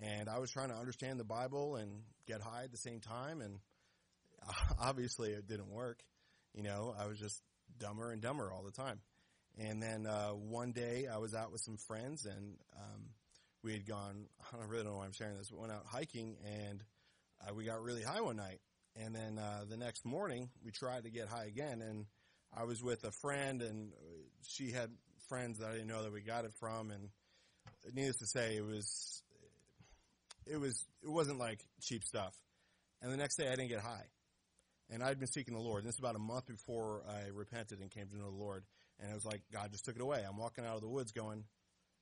And 0.00 0.28
I 0.28 0.38
was 0.38 0.50
trying 0.50 0.68
to 0.68 0.76
understand 0.76 1.18
the 1.18 1.24
Bible 1.24 1.76
and 1.76 2.02
get 2.26 2.40
high 2.40 2.64
at 2.64 2.70
the 2.70 2.78
same 2.78 3.00
time. 3.00 3.40
And 3.40 3.58
obviously 4.80 5.30
it 5.30 5.46
didn't 5.46 5.70
work. 5.70 6.02
You 6.54 6.62
know, 6.62 6.94
I 6.98 7.06
was 7.06 7.18
just 7.18 7.42
dumber 7.78 8.12
and 8.12 8.22
dumber 8.22 8.52
all 8.52 8.62
the 8.62 8.70
time. 8.70 9.00
And 9.58 9.82
then 9.82 10.06
uh, 10.06 10.30
one 10.30 10.72
day 10.72 11.06
I 11.12 11.18
was 11.18 11.34
out 11.34 11.50
with 11.50 11.60
some 11.62 11.78
friends 11.78 12.26
and 12.26 12.56
um, 12.76 13.06
we 13.64 13.72
had 13.72 13.86
gone, 13.86 14.26
I 14.52 14.56
don't 14.58 14.68
really 14.68 14.84
know 14.84 14.96
why 14.96 15.04
I'm 15.04 15.12
sharing 15.12 15.36
this, 15.36 15.50
but 15.50 15.58
went 15.58 15.72
out 15.72 15.84
hiking 15.86 16.36
and 16.44 16.82
uh, 17.46 17.54
we 17.54 17.64
got 17.64 17.82
really 17.82 18.02
high 18.02 18.20
one 18.20 18.36
night. 18.36 18.60
And 19.00 19.14
then 19.14 19.38
uh, 19.38 19.64
the 19.68 19.76
next 19.76 20.04
morning 20.04 20.50
we 20.64 20.72
tried 20.72 21.04
to 21.04 21.10
get 21.10 21.28
high 21.28 21.44
again 21.44 21.82
and 21.82 22.06
I 22.56 22.64
was 22.64 22.82
with 22.82 23.04
a 23.04 23.10
friend, 23.10 23.62
and 23.62 23.92
she 24.46 24.70
had 24.70 24.90
friends 25.28 25.58
that 25.58 25.68
I 25.68 25.72
didn't 25.72 25.88
know 25.88 26.02
that 26.02 26.12
we 26.12 26.20
got 26.20 26.44
it 26.44 26.52
from, 26.58 26.90
and 26.90 27.10
needless 27.92 28.18
to 28.18 28.26
say, 28.26 28.56
it 28.56 28.64
was 28.64 29.22
it 30.46 30.56
was 30.56 30.86
it 31.02 31.10
wasn't 31.10 31.38
like 31.38 31.60
cheap 31.80 32.04
stuff. 32.04 32.34
And 33.02 33.12
the 33.12 33.16
next 33.16 33.36
day, 33.36 33.46
I 33.46 33.50
didn't 33.50 33.68
get 33.68 33.80
high, 33.80 34.06
and 34.90 35.02
I'd 35.02 35.18
been 35.18 35.28
seeking 35.28 35.54
the 35.54 35.60
Lord. 35.60 35.82
And 35.82 35.88
this 35.88 35.96
was 35.96 36.00
about 36.00 36.16
a 36.16 36.20
month 36.20 36.46
before 36.46 37.02
I 37.08 37.28
repented 37.32 37.80
and 37.80 37.90
came 37.90 38.08
to 38.08 38.16
know 38.16 38.30
the 38.30 38.36
Lord, 38.36 38.64
and 38.98 39.10
it 39.10 39.14
was 39.14 39.26
like 39.26 39.42
God 39.52 39.70
just 39.70 39.84
took 39.84 39.96
it 39.96 40.02
away. 40.02 40.24
I'm 40.26 40.38
walking 40.38 40.64
out 40.64 40.76
of 40.76 40.80
the 40.80 40.88
woods, 40.88 41.12
going, 41.12 41.44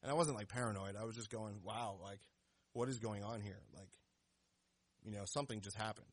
and 0.03 0.11
I 0.11 0.15
wasn't 0.15 0.37
like 0.37 0.49
paranoid. 0.49 0.97
I 0.97 1.05
was 1.05 1.17
just 1.17 1.31
going, 1.31 1.61
"Wow, 1.65 1.99
like 2.03 2.21
what 2.73 2.89
is 2.89 2.99
going 2.99 3.25
on 3.25 3.41
here? 3.41 3.61
Like, 3.75 3.89
you 5.05 5.11
know, 5.11 5.25
something 5.25 5.61
just 5.61 5.77
happened." 5.77 6.07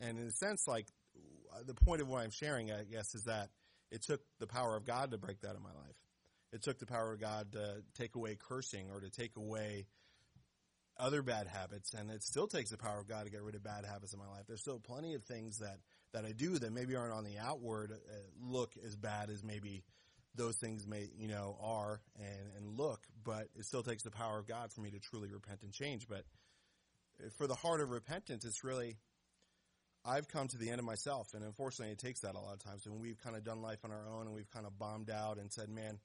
And 0.00 0.18
in 0.18 0.26
a 0.26 0.32
sense, 0.32 0.66
like 0.66 0.86
the 1.66 1.74
point 1.74 2.02
of 2.02 2.08
what 2.08 2.22
I'm 2.22 2.30
sharing, 2.30 2.70
I 2.70 2.84
guess, 2.84 3.14
is 3.14 3.24
that 3.24 3.50
it 3.90 4.02
took 4.02 4.20
the 4.38 4.46
power 4.46 4.76
of 4.76 4.84
God 4.84 5.12
to 5.12 5.18
break 5.18 5.40
that 5.40 5.56
in 5.56 5.62
my 5.62 5.70
life. 5.70 5.96
It 6.52 6.62
took 6.62 6.78
the 6.78 6.86
power 6.86 7.12
of 7.12 7.20
God 7.20 7.52
to 7.52 7.82
take 7.94 8.14
away 8.14 8.36
cursing 8.36 8.90
or 8.90 9.00
to 9.00 9.10
take 9.10 9.36
away 9.36 9.86
other 10.98 11.22
bad 11.22 11.46
habits, 11.46 11.92
and 11.92 12.10
it 12.10 12.22
still 12.22 12.46
takes 12.46 12.70
the 12.70 12.78
power 12.78 12.98
of 12.98 13.06
God 13.06 13.24
to 13.24 13.30
get 13.30 13.42
rid 13.42 13.54
of 13.54 13.62
bad 13.62 13.84
habits 13.84 14.14
in 14.14 14.18
my 14.18 14.26
life. 14.28 14.44
There's 14.46 14.62
still 14.62 14.78
plenty 14.78 15.14
of 15.14 15.24
things 15.24 15.58
that 15.58 15.78
that 16.12 16.24
I 16.24 16.32
do 16.32 16.58
that 16.58 16.72
maybe 16.72 16.96
aren't 16.96 17.12
on 17.12 17.24
the 17.24 17.38
outward 17.38 17.92
uh, 17.92 18.14
look 18.40 18.72
as 18.84 18.96
bad 18.96 19.28
as 19.28 19.44
maybe 19.44 19.84
those 20.34 20.56
things 20.56 20.86
may 20.86 21.08
you 21.18 21.28
know 21.28 21.58
are 21.60 22.00
and 22.18 22.50
and 22.56 22.78
look, 22.78 23.00
but 23.24 23.48
it 23.54 23.66
still 23.66 23.82
takes 23.82 24.04
the 24.04 24.10
power 24.10 24.38
of 24.38 24.46
God 24.46 24.72
for 24.72 24.80
me 24.80 24.90
to 24.90 24.98
truly 24.98 25.30
repent 25.30 25.62
and 25.62 25.72
change. 25.72 26.08
But 26.08 26.24
for 27.36 27.46
the 27.46 27.54
heart 27.54 27.80
of 27.80 27.90
repentance, 27.90 28.44
it's 28.44 28.64
really 28.64 28.96
I've 30.06 30.28
come 30.28 30.46
to 30.48 30.56
the 30.56 30.70
end 30.70 30.78
of 30.78 30.84
myself, 30.84 31.34
and 31.34 31.42
unfortunately, 31.42 31.92
it 31.92 31.98
takes 31.98 32.20
that 32.20 32.36
a 32.36 32.40
lot 32.40 32.54
of 32.54 32.60
times. 32.60 32.86
When 32.86 33.00
we've 33.00 33.18
kind 33.18 33.34
of 33.34 33.44
done 33.44 33.60
life 33.60 33.84
on 33.84 33.90
our 33.90 34.06
own, 34.08 34.26
and 34.26 34.34
we've 34.34 34.50
kind 34.50 34.64
of 34.64 34.78
bombed 34.78 35.10
out 35.10 35.38
and 35.38 35.50
said, 35.52 35.68
"Man, 35.68 35.98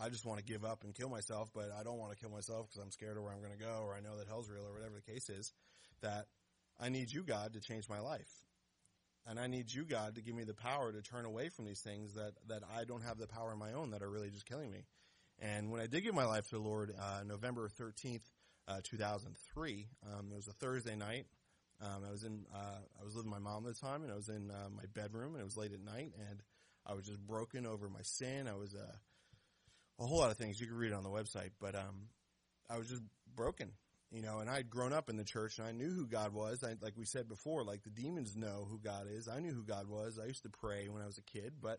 I 0.00 0.08
just 0.10 0.24
want 0.24 0.38
to 0.38 0.44
give 0.44 0.64
up 0.64 0.84
and 0.84 0.94
kill 0.94 1.08
myself," 1.08 1.50
but 1.52 1.70
I 1.72 1.82
don't 1.82 1.98
want 1.98 2.12
to 2.12 2.18
kill 2.18 2.30
myself 2.30 2.68
because 2.68 2.82
I'm 2.82 2.92
scared 2.92 3.16
of 3.16 3.24
where 3.24 3.32
I'm 3.32 3.40
going 3.40 3.52
to 3.52 3.58
go, 3.58 3.82
or 3.84 3.94
I 3.94 4.00
know 4.00 4.16
that 4.16 4.28
hell's 4.28 4.48
real, 4.48 4.64
or 4.64 4.72
whatever 4.72 4.94
the 4.94 5.12
case 5.12 5.28
is. 5.28 5.52
That 6.02 6.26
I 6.78 6.88
need 6.88 7.12
you, 7.12 7.24
God, 7.24 7.54
to 7.54 7.60
change 7.60 7.88
my 7.88 7.98
life, 7.98 8.30
and 9.26 9.40
I 9.40 9.48
need 9.48 9.72
you, 9.72 9.84
God, 9.84 10.14
to 10.14 10.22
give 10.22 10.36
me 10.36 10.44
the 10.44 10.54
power 10.54 10.92
to 10.92 11.02
turn 11.02 11.24
away 11.24 11.48
from 11.48 11.64
these 11.64 11.80
things 11.80 12.14
that 12.14 12.34
that 12.46 12.62
I 12.72 12.84
don't 12.84 13.02
have 13.02 13.18
the 13.18 13.26
power 13.26 13.50
on 13.50 13.58
my 13.58 13.72
own 13.72 13.90
that 13.90 14.02
are 14.02 14.10
really 14.10 14.30
just 14.30 14.46
killing 14.46 14.70
me. 14.70 14.84
And 15.40 15.70
when 15.70 15.80
I 15.80 15.86
did 15.86 16.02
give 16.02 16.14
my 16.14 16.26
life 16.26 16.48
to 16.48 16.56
the 16.56 16.60
Lord, 16.60 16.92
uh, 16.98 17.22
November 17.24 17.68
13th, 17.68 18.22
uh, 18.66 18.80
2003, 18.82 19.88
um, 20.06 20.30
it 20.32 20.36
was 20.36 20.48
a 20.48 20.52
Thursday 20.52 20.96
night. 20.96 21.26
Um, 21.80 22.02
I 22.06 22.10
was 22.10 22.24
in, 22.24 22.44
uh, 22.52 22.80
I 23.00 23.04
was 23.04 23.14
living 23.14 23.30
with 23.30 23.40
my 23.40 23.50
mom 23.50 23.66
at 23.66 23.74
the 23.74 23.80
time, 23.80 24.02
and 24.02 24.10
I 24.10 24.16
was 24.16 24.28
in 24.28 24.50
uh, 24.50 24.68
my 24.74 24.84
bedroom, 24.94 25.34
and 25.34 25.40
it 25.40 25.44
was 25.44 25.56
late 25.56 25.72
at 25.72 25.80
night, 25.80 26.12
and 26.28 26.42
I 26.84 26.94
was 26.94 27.06
just 27.06 27.24
broken 27.24 27.66
over 27.66 27.88
my 27.88 28.02
sin. 28.02 28.48
I 28.48 28.54
was 28.54 28.74
uh, 28.74 28.96
a 30.00 30.06
whole 30.06 30.18
lot 30.18 30.30
of 30.30 30.36
things. 30.36 30.60
You 30.60 30.66
can 30.66 30.76
read 30.76 30.92
it 30.92 30.94
on 30.94 31.04
the 31.04 31.10
website, 31.10 31.50
but 31.60 31.74
um, 31.74 32.08
I 32.68 32.78
was 32.78 32.88
just 32.88 33.02
broken, 33.36 33.70
you 34.10 34.22
know. 34.22 34.38
And 34.38 34.50
I 34.50 34.56
had 34.56 34.70
grown 34.70 34.92
up 34.92 35.08
in 35.08 35.16
the 35.16 35.24
church, 35.24 35.58
and 35.58 35.68
I 35.68 35.72
knew 35.72 35.90
who 35.90 36.06
God 36.06 36.32
was. 36.32 36.64
I, 36.64 36.74
like 36.80 36.96
we 36.96 37.04
said 37.04 37.28
before, 37.28 37.62
like 37.62 37.84
the 37.84 37.90
demons 37.90 38.34
know 38.34 38.66
who 38.68 38.80
God 38.80 39.06
is. 39.08 39.28
I 39.28 39.38
knew 39.38 39.52
who 39.52 39.64
God 39.64 39.88
was. 39.88 40.18
I 40.20 40.26
used 40.26 40.42
to 40.42 40.50
pray 40.50 40.88
when 40.88 41.02
I 41.02 41.06
was 41.06 41.18
a 41.18 41.22
kid, 41.22 41.54
but 41.60 41.78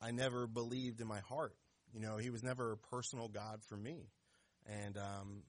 I 0.00 0.10
never 0.10 0.46
believed 0.46 1.00
in 1.00 1.06
my 1.06 1.20
heart. 1.20 1.54
You 1.92 2.00
know, 2.00 2.16
He 2.16 2.30
was 2.30 2.42
never 2.42 2.72
a 2.72 2.76
personal 2.76 3.28
God 3.28 3.60
for 3.68 3.76
me, 3.76 4.08
and 4.66 4.96
um, 4.96 5.42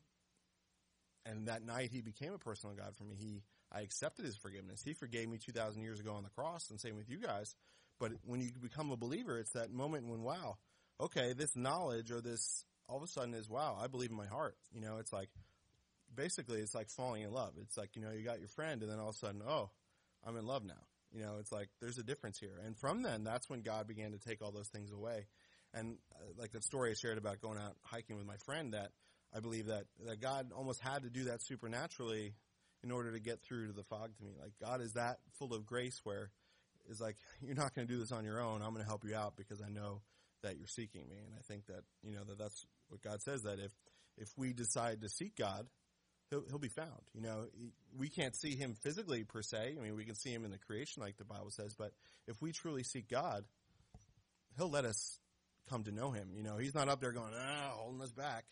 and 1.25 1.47
that 1.47 1.63
night 1.63 1.89
He 1.91 2.01
became 2.01 2.33
a 2.33 2.39
personal 2.39 2.75
God 2.75 2.95
for 2.95 3.05
me. 3.05 3.15
He 3.17 3.41
I 3.71 3.81
accepted 3.81 4.25
His 4.25 4.35
forgiveness. 4.35 4.81
He 4.83 4.93
forgave 4.93 5.29
me 5.29 5.37
two 5.37 5.51
thousand 5.51 5.81
years 5.83 5.99
ago 5.99 6.13
on 6.13 6.23
the 6.23 6.29
cross, 6.29 6.69
and 6.69 6.79
same 6.79 6.95
with 6.95 7.09
you 7.09 7.17
guys. 7.17 7.55
But 7.99 8.11
when 8.25 8.41
you 8.41 8.49
become 8.61 8.91
a 8.91 8.97
believer, 8.97 9.37
it's 9.37 9.51
that 9.51 9.71
moment 9.71 10.07
when 10.07 10.23
wow, 10.23 10.57
okay, 10.99 11.33
this 11.33 11.55
knowledge 11.55 12.11
or 12.11 12.21
this 12.21 12.65
all 12.87 12.97
of 12.97 13.03
a 13.03 13.07
sudden 13.07 13.33
is 13.33 13.49
wow, 13.49 13.77
I 13.81 13.87
believe 13.87 14.09
in 14.09 14.17
my 14.17 14.27
heart. 14.27 14.55
You 14.73 14.81
know, 14.81 14.97
it's 14.97 15.13
like 15.13 15.29
basically 16.13 16.59
it's 16.59 16.75
like 16.75 16.89
falling 16.89 17.23
in 17.23 17.31
love. 17.31 17.53
It's 17.61 17.77
like 17.77 17.95
you 17.95 18.01
know 18.01 18.11
you 18.11 18.23
got 18.23 18.39
your 18.39 18.49
friend, 18.49 18.81
and 18.81 18.91
then 18.91 18.99
all 18.99 19.09
of 19.09 19.15
a 19.15 19.19
sudden, 19.19 19.41
oh, 19.47 19.69
I'm 20.25 20.35
in 20.37 20.45
love 20.45 20.65
now. 20.65 20.73
You 21.13 21.21
know, 21.21 21.37
it's 21.39 21.51
like 21.51 21.69
there's 21.81 21.97
a 21.97 22.03
difference 22.03 22.39
here. 22.39 22.59
And 22.65 22.77
from 22.77 23.03
then, 23.03 23.23
that's 23.23 23.49
when 23.49 23.61
God 23.61 23.87
began 23.87 24.11
to 24.11 24.17
take 24.17 24.41
all 24.41 24.51
those 24.51 24.69
things 24.69 24.91
away. 24.91 25.25
And 25.73 25.97
uh, 26.15 26.23
like 26.37 26.51
that 26.51 26.63
story 26.63 26.91
I 26.91 26.93
shared 26.93 27.17
about 27.17 27.41
going 27.41 27.57
out 27.57 27.75
hiking 27.83 28.17
with 28.17 28.25
my 28.25 28.37
friend, 28.45 28.73
that 28.73 28.91
I 29.33 29.39
believe 29.39 29.67
that, 29.67 29.85
that 30.05 30.21
God 30.21 30.51
almost 30.55 30.81
had 30.81 31.03
to 31.03 31.09
do 31.09 31.25
that 31.25 31.41
supernaturally 31.41 32.33
in 32.83 32.91
order 32.91 33.11
to 33.11 33.19
get 33.19 33.41
through 33.41 33.67
to 33.67 33.73
the 33.73 33.83
fog 33.83 34.15
to 34.17 34.23
me. 34.23 34.31
Like 34.39 34.53
God 34.59 34.81
is 34.81 34.93
that 34.93 35.19
full 35.37 35.53
of 35.53 35.65
grace 35.65 35.99
where 36.03 36.31
it's 36.89 37.01
like, 37.01 37.15
you're 37.41 37.55
not 37.55 37.73
going 37.73 37.87
to 37.87 37.93
do 37.93 37.99
this 37.99 38.11
on 38.11 38.25
your 38.25 38.41
own. 38.41 38.61
I'm 38.61 38.71
going 38.73 38.83
to 38.83 38.89
help 38.89 39.03
you 39.05 39.15
out 39.15 39.35
because 39.37 39.61
I 39.61 39.69
know 39.69 40.01
that 40.43 40.57
you're 40.57 40.67
seeking 40.67 41.07
me. 41.09 41.17
And 41.25 41.35
I 41.37 41.41
think 41.41 41.67
that, 41.67 41.83
you 42.03 42.15
know, 42.15 42.23
that 42.23 42.37
that's 42.37 42.65
what 42.89 43.01
God 43.01 43.21
says 43.21 43.43
that 43.43 43.59
if, 43.59 43.71
if 44.17 44.29
we 44.37 44.53
decide 44.53 45.01
to 45.01 45.09
seek 45.09 45.35
God, 45.35 45.67
he'll, 46.29 46.43
he'll 46.49 46.59
be 46.59 46.67
found. 46.67 47.01
You 47.13 47.21
know, 47.21 47.45
we 47.97 48.09
can't 48.09 48.35
see 48.35 48.55
him 48.55 48.75
physically 48.81 49.23
per 49.23 49.41
se. 49.41 49.75
I 49.77 49.83
mean, 49.83 49.95
we 49.95 50.05
can 50.05 50.15
see 50.15 50.31
him 50.31 50.43
in 50.45 50.51
the 50.51 50.57
creation 50.57 51.03
like 51.03 51.17
the 51.17 51.25
Bible 51.25 51.51
says, 51.51 51.75
but 51.77 51.91
if 52.27 52.41
we 52.41 52.51
truly 52.51 52.83
seek 52.83 53.07
God, 53.09 53.45
he'll 54.57 54.69
let 54.69 54.85
us 54.85 55.19
come 55.69 55.83
to 55.83 55.91
know 55.91 56.11
him. 56.11 56.29
You 56.35 56.43
know, 56.43 56.57
he's 56.57 56.75
not 56.75 56.89
up 56.89 56.99
there 56.99 57.11
going, 57.11 57.33
ah, 57.37 57.71
holding 57.75 58.01
us 58.01 58.11
back. 58.11 58.45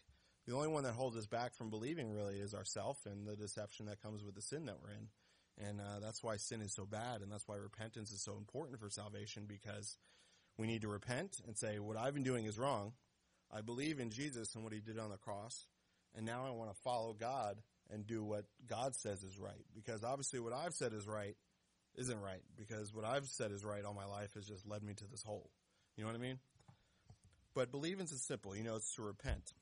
The 0.50 0.56
only 0.56 0.70
one 0.70 0.82
that 0.86 0.94
holds 0.94 1.16
us 1.16 1.28
back 1.28 1.54
from 1.54 1.70
believing 1.70 2.12
really 2.12 2.40
is 2.40 2.56
ourself 2.56 2.98
and 3.06 3.28
the 3.28 3.36
deception 3.36 3.86
that 3.86 4.02
comes 4.02 4.24
with 4.24 4.34
the 4.34 4.42
sin 4.42 4.66
that 4.66 4.78
we're 4.82 4.90
in. 4.90 5.10
And 5.64 5.80
uh, 5.80 6.00
that's 6.02 6.24
why 6.24 6.38
sin 6.38 6.62
is 6.62 6.74
so 6.74 6.88
bad, 6.88 7.22
and 7.22 7.32
that's 7.32 7.48
why 7.48 7.56
repentance 7.58 8.10
is 8.12 8.24
so 8.24 8.36
important 8.36 8.80
for 8.80 8.90
salvation 8.90 9.44
because 9.48 10.00
we 10.58 10.66
need 10.66 10.82
to 10.82 10.88
repent 10.88 11.40
and 11.46 11.56
say, 11.56 11.78
what 11.78 11.98
I've 11.98 12.16
been 12.16 12.24
doing 12.24 12.46
is 12.46 12.58
wrong. 12.58 12.94
I 13.54 13.62
believe 13.62 14.00
in 14.00 14.10
Jesus 14.10 14.56
and 14.56 14.64
what 14.64 14.74
he 14.74 14.80
did 14.80 14.98
on 14.98 15.12
the 15.12 15.18
cross, 15.18 15.68
and 16.18 16.26
now 16.26 16.48
I 16.48 16.50
want 16.50 16.72
to 16.72 16.82
follow 16.82 17.14
God 17.14 17.58
and 17.92 18.08
do 18.08 18.24
what 18.24 18.46
God 18.68 18.96
says 18.96 19.22
is 19.22 19.38
right. 19.38 19.66
Because 19.76 20.04
obviously, 20.04 20.40
what 20.40 20.54
I've 20.54 20.74
said 20.74 20.94
is 20.94 21.06
right 21.06 21.36
isn't 21.94 22.22
right, 22.22 22.42
because 22.58 22.92
what 22.92 23.06
I've 23.06 23.28
said 23.28 23.52
is 23.52 23.64
right 23.64 23.86
all 23.86 23.94
my 23.94 24.06
life 24.06 24.34
has 24.34 24.48
just 24.48 24.68
led 24.68 24.82
me 24.82 24.96
to 24.96 25.06
this 25.12 25.22
hole. 25.22 25.52
You 25.96 26.06
know 26.06 26.10
what 26.10 26.18
I 26.18 26.24
mean? 26.24 26.40
But 27.54 27.70
believing 27.70 28.06
is 28.06 28.24
simple. 28.24 28.56
You 28.56 28.64
know, 28.64 28.78
it's 28.78 28.96
to 28.96 29.04
repent. 29.04 29.54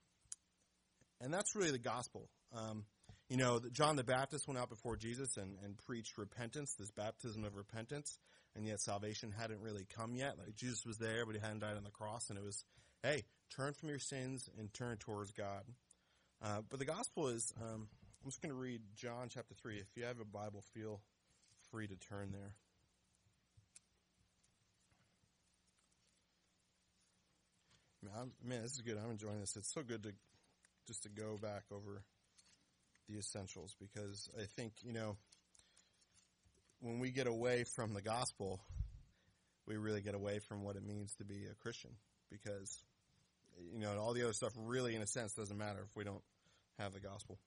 And 1.22 1.34
that's 1.34 1.56
really 1.56 1.72
the 1.72 1.80
gospel. 1.80 2.30
Um, 2.56 2.86
you 3.30 3.38
know, 3.38 3.60
John 3.72 3.96
the 3.96 4.04
Baptist 4.04 4.48
went 4.48 4.60
out 4.60 4.70
before 4.70 4.96
Jesus 4.96 5.36
and, 5.38 5.58
and 5.64 5.78
preached 5.86 6.18
repentance, 6.18 6.76
this 6.80 6.92
baptism 6.92 7.44
of 7.44 7.56
repentance, 7.56 8.18
and 8.56 8.66
yet 8.66 8.80
salvation 8.80 9.34
hadn't 9.38 9.60
really 9.62 9.86
come 9.96 10.16
yet. 10.16 10.38
Like 10.38 10.56
Jesus 10.56 10.86
was 10.86 10.98
there, 10.98 11.26
but 11.26 11.36
he 11.36 11.42
hadn't 11.42 11.60
died 11.60 11.76
on 11.76 11.84
the 11.84 11.90
cross, 11.90 12.30
and 12.30 12.38
it 12.38 12.44
was, 12.44 12.64
hey, 13.04 13.24
turn 13.56 13.74
from 13.74 13.90
your 13.90 14.00
sins 14.00 14.50
and 14.58 14.74
turn 14.74 14.98
towards 14.98 15.32
God. 15.32 15.64
Uh, 16.42 16.62
but 16.70 16.80
the 16.80 16.86
gospel 16.86 17.28
is, 17.28 17.54
um, 17.62 17.88
I'm 18.24 18.30
just 18.30 18.42
going 18.42 18.54
to 18.54 18.60
read 18.60 18.82
John 18.96 19.28
chapter 19.30 19.56
3. 19.56 19.78
If 19.78 19.88
you 19.96 20.06
have 20.06 20.20
a 20.20 20.26
Bible, 20.26 20.64
feel 20.74 21.02
free 21.72 21.88
to 21.88 21.96
turn 21.96 22.32
there. 22.32 22.54
Man, 28.04 28.32
man, 28.44 28.62
this 28.62 28.74
is 28.74 28.82
good. 28.82 28.98
I'm 28.98 29.12
enjoying 29.12 29.40
this. 29.40 29.56
It's 29.58 29.74
so 29.74 29.82
good 29.82 30.04
to 30.04 30.14
just 30.88 31.04
to 31.04 31.10
go 31.10 31.38
back 31.42 31.64
over 31.72 32.02
the 33.10 33.18
essentials 33.18 33.76
because 33.80 34.30
I 34.38 34.46
think, 34.56 34.74
you 34.82 34.94
know, 34.94 35.18
when 36.80 37.00
we 37.00 37.12
get 37.12 37.28
away 37.28 37.66
from 37.76 37.94
the 37.94 38.02
gospel, 38.02 38.60
we 39.68 39.78
really 39.78 40.02
get 40.02 40.16
away 40.16 40.40
from 40.48 40.64
what 40.64 40.76
it 40.76 40.86
means 40.86 41.14
to 41.16 41.26
be 41.26 41.46
a 41.52 41.56
Christian 41.56 41.92
because, 42.32 42.84
you 43.74 43.80
know, 43.80 43.98
all 44.00 44.14
the 44.14 44.24
other 44.24 44.34
stuff 44.34 44.54
really, 44.56 44.96
in 44.96 45.02
a 45.02 45.08
sense, 45.08 45.34
doesn't 45.34 45.58
matter 45.58 45.80
if 45.84 45.96
we 45.96 46.04
don't 46.04 46.24
have 46.80 46.94
the 46.94 47.00
gospel. 47.00 47.38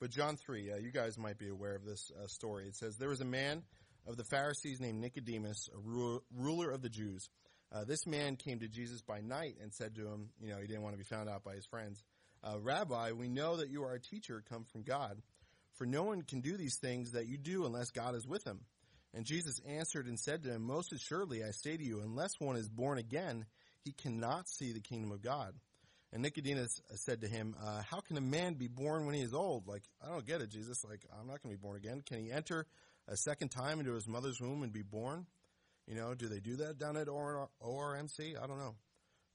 But 0.00 0.10
John 0.10 0.36
3, 0.36 0.72
uh, 0.72 0.76
you 0.76 0.92
guys 0.92 1.18
might 1.18 1.38
be 1.38 1.48
aware 1.48 1.74
of 1.74 1.84
this 1.84 2.10
uh, 2.16 2.26
story. 2.28 2.66
It 2.66 2.76
says, 2.76 2.96
There 2.96 3.08
was 3.08 3.20
a 3.20 3.26
man 3.26 3.62
of 4.06 4.16
the 4.16 4.24
Pharisees 4.24 4.80
named 4.80 5.00
Nicodemus, 5.00 5.68
a 5.74 5.78
ru- 5.78 6.22
ruler 6.36 6.70
of 6.70 6.82
the 6.82 6.88
Jews. 6.88 7.28
Uh, 7.70 7.84
this 7.84 8.06
man 8.06 8.36
came 8.36 8.60
to 8.60 8.68
Jesus 8.68 9.02
by 9.02 9.20
night 9.20 9.56
and 9.60 9.72
said 9.74 9.94
to 9.96 10.06
him, 10.06 10.30
you 10.40 10.48
know, 10.48 10.58
he 10.58 10.66
didn't 10.66 10.82
want 10.82 10.94
to 10.94 10.98
be 10.98 11.04
found 11.04 11.28
out 11.28 11.44
by 11.44 11.54
his 11.54 11.66
friends, 11.66 12.02
uh, 12.42 12.58
Rabbi, 12.60 13.12
we 13.12 13.28
know 13.28 13.56
that 13.56 13.70
you 13.70 13.84
are 13.84 13.94
a 13.94 14.00
teacher 14.00 14.42
come 14.48 14.64
from 14.64 14.82
God, 14.82 15.20
for 15.74 15.86
no 15.86 16.02
one 16.02 16.22
can 16.22 16.40
do 16.40 16.56
these 16.56 16.78
things 16.78 17.12
that 17.12 17.26
you 17.26 17.36
do 17.36 17.66
unless 17.66 17.90
God 17.90 18.14
is 18.14 18.26
with 18.26 18.44
him. 18.44 18.60
And 19.14 19.24
Jesus 19.24 19.60
answered 19.66 20.06
and 20.06 20.18
said 20.18 20.42
to 20.42 20.50
him, 20.50 20.62
Most 20.62 20.92
assuredly 20.92 21.42
I 21.42 21.50
say 21.50 21.76
to 21.76 21.84
you, 21.84 22.00
unless 22.00 22.32
one 22.38 22.56
is 22.56 22.68
born 22.68 22.98
again, 22.98 23.46
he 23.84 23.92
cannot 23.92 24.48
see 24.48 24.72
the 24.72 24.80
kingdom 24.80 25.12
of 25.12 25.22
God. 25.22 25.54
And 26.12 26.22
Nicodemus 26.22 26.80
said 26.94 27.20
to 27.20 27.28
him, 27.28 27.54
uh, 27.62 27.82
How 27.82 28.00
can 28.00 28.16
a 28.16 28.22
man 28.22 28.54
be 28.54 28.68
born 28.68 29.06
when 29.06 29.14
he 29.14 29.22
is 29.22 29.34
old? 29.34 29.66
Like, 29.66 29.82
I 30.02 30.10
don't 30.10 30.26
get 30.26 30.40
it, 30.40 30.50
Jesus. 30.50 30.84
Like, 30.84 31.04
I'm 31.12 31.26
not 31.26 31.42
going 31.42 31.54
to 31.54 31.60
be 31.60 31.62
born 31.62 31.76
again. 31.76 32.02
Can 32.06 32.18
he 32.18 32.30
enter 32.30 32.66
a 33.06 33.16
second 33.16 33.50
time 33.50 33.80
into 33.80 33.94
his 33.94 34.06
mother's 34.06 34.40
womb 34.40 34.62
and 34.62 34.72
be 34.72 34.82
born? 34.82 35.26
You 35.86 35.94
know, 35.94 36.14
do 36.14 36.28
they 36.28 36.40
do 36.40 36.56
that 36.56 36.78
down 36.78 36.96
at 36.96 37.08
ORMC? 37.08 38.42
I 38.42 38.46
don't 38.46 38.58
know. 38.58 38.74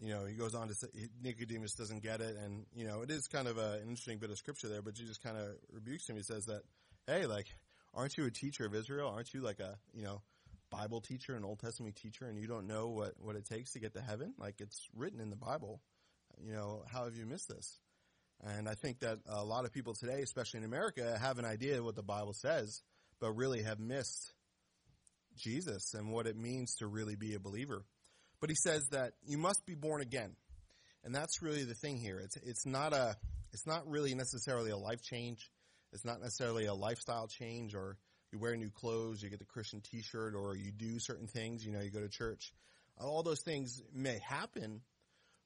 you 0.00 0.10
know, 0.10 0.24
he 0.24 0.34
goes 0.34 0.54
on 0.54 0.68
to 0.68 0.74
say 0.74 0.88
Nicodemus 1.22 1.74
doesn't 1.74 2.02
get 2.02 2.20
it, 2.20 2.36
and 2.36 2.66
you 2.74 2.86
know, 2.86 3.02
it 3.02 3.10
is 3.10 3.26
kind 3.26 3.48
of 3.48 3.58
a, 3.58 3.74
an 3.74 3.82
interesting 3.82 4.18
bit 4.18 4.30
of 4.30 4.38
scripture 4.38 4.68
there. 4.68 4.82
But 4.82 4.94
Jesus 4.94 5.18
kind 5.18 5.36
of 5.36 5.56
rebukes 5.72 6.08
him. 6.08 6.16
He 6.16 6.22
says 6.22 6.46
that, 6.46 6.62
hey, 7.06 7.26
like, 7.26 7.46
aren't 7.94 8.16
you 8.16 8.26
a 8.26 8.30
teacher 8.30 8.64
of 8.66 8.74
Israel? 8.74 9.08
Aren't 9.08 9.34
you 9.34 9.40
like 9.40 9.60
a 9.60 9.76
you 9.92 10.04
know 10.04 10.22
Bible 10.70 11.00
teacher, 11.00 11.34
an 11.34 11.44
Old 11.44 11.58
Testament 11.58 11.96
teacher, 11.96 12.26
and 12.26 12.38
you 12.38 12.46
don't 12.46 12.66
know 12.66 12.88
what 12.88 13.14
what 13.20 13.36
it 13.36 13.46
takes 13.46 13.72
to 13.72 13.80
get 13.80 13.94
to 13.94 14.00
heaven? 14.00 14.34
Like, 14.38 14.60
it's 14.60 14.88
written 14.96 15.20
in 15.20 15.30
the 15.30 15.36
Bible. 15.36 15.80
You 16.40 16.52
know, 16.52 16.84
how 16.92 17.04
have 17.04 17.16
you 17.16 17.26
missed 17.26 17.48
this? 17.48 17.80
And 18.44 18.68
I 18.68 18.74
think 18.74 19.00
that 19.00 19.18
a 19.28 19.44
lot 19.44 19.64
of 19.64 19.72
people 19.72 19.94
today, 19.94 20.22
especially 20.22 20.58
in 20.58 20.64
America, 20.64 21.18
have 21.20 21.38
an 21.38 21.44
idea 21.44 21.78
of 21.78 21.84
what 21.84 21.96
the 21.96 22.04
Bible 22.04 22.34
says, 22.34 22.82
but 23.20 23.32
really 23.32 23.62
have 23.62 23.80
missed 23.80 24.32
Jesus 25.36 25.94
and 25.94 26.12
what 26.12 26.26
it 26.26 26.36
means 26.36 26.76
to 26.76 26.86
really 26.86 27.16
be 27.16 27.34
a 27.34 27.40
believer. 27.40 27.84
But 28.40 28.50
he 28.50 28.56
says 28.56 28.86
that 28.90 29.12
you 29.26 29.38
must 29.38 29.66
be 29.66 29.74
born 29.74 30.00
again. 30.00 30.36
And 31.04 31.14
that's 31.14 31.42
really 31.42 31.64
the 31.64 31.74
thing 31.74 31.96
here. 31.96 32.18
It's, 32.18 32.36
it's 32.36 32.66
not 32.66 32.92
a, 32.92 33.16
it's 33.52 33.66
not 33.66 33.88
really 33.88 34.14
necessarily 34.14 34.70
a 34.70 34.76
life 34.76 35.02
change. 35.02 35.50
It's 35.92 36.04
not 36.04 36.20
necessarily 36.20 36.66
a 36.66 36.74
lifestyle 36.74 37.26
change 37.26 37.74
or 37.74 37.96
you 38.32 38.38
wear 38.38 38.54
new 38.56 38.70
clothes, 38.70 39.22
you 39.22 39.30
get 39.30 39.38
the 39.38 39.46
Christian 39.46 39.80
t-shirt 39.80 40.34
or 40.34 40.54
you 40.54 40.70
do 40.70 40.98
certain 40.98 41.26
things, 41.26 41.64
you 41.64 41.72
know, 41.72 41.80
you 41.80 41.90
go 41.90 42.00
to 42.00 42.08
church. 42.08 42.52
All 43.00 43.22
those 43.22 43.40
things 43.40 43.80
may 43.94 44.18
happen, 44.28 44.82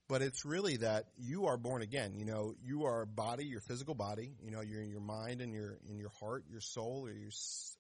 but 0.09 0.21
it's 0.21 0.45
really 0.45 0.79
that 0.79 1.05
you 1.17 1.47
are 1.47 1.57
born 1.57 1.83
again. 1.83 2.15
You 2.17 2.25
know, 2.25 2.55
you 2.63 2.85
are 2.85 3.03
a 3.03 3.07
body, 3.07 3.45
your 3.45 3.61
physical 3.61 3.95
body. 3.95 4.33
You 4.43 4.51
know, 4.51 4.63
you're 4.63 4.83
in 4.83 4.91
your 4.91 5.01
mind 5.01 5.41
and 5.41 5.53
your 5.53 5.79
in 5.89 5.99
your 5.99 6.11
heart, 6.21 6.45
your 6.51 6.61
soul, 6.61 7.07
or 7.07 7.13
your 7.13 7.31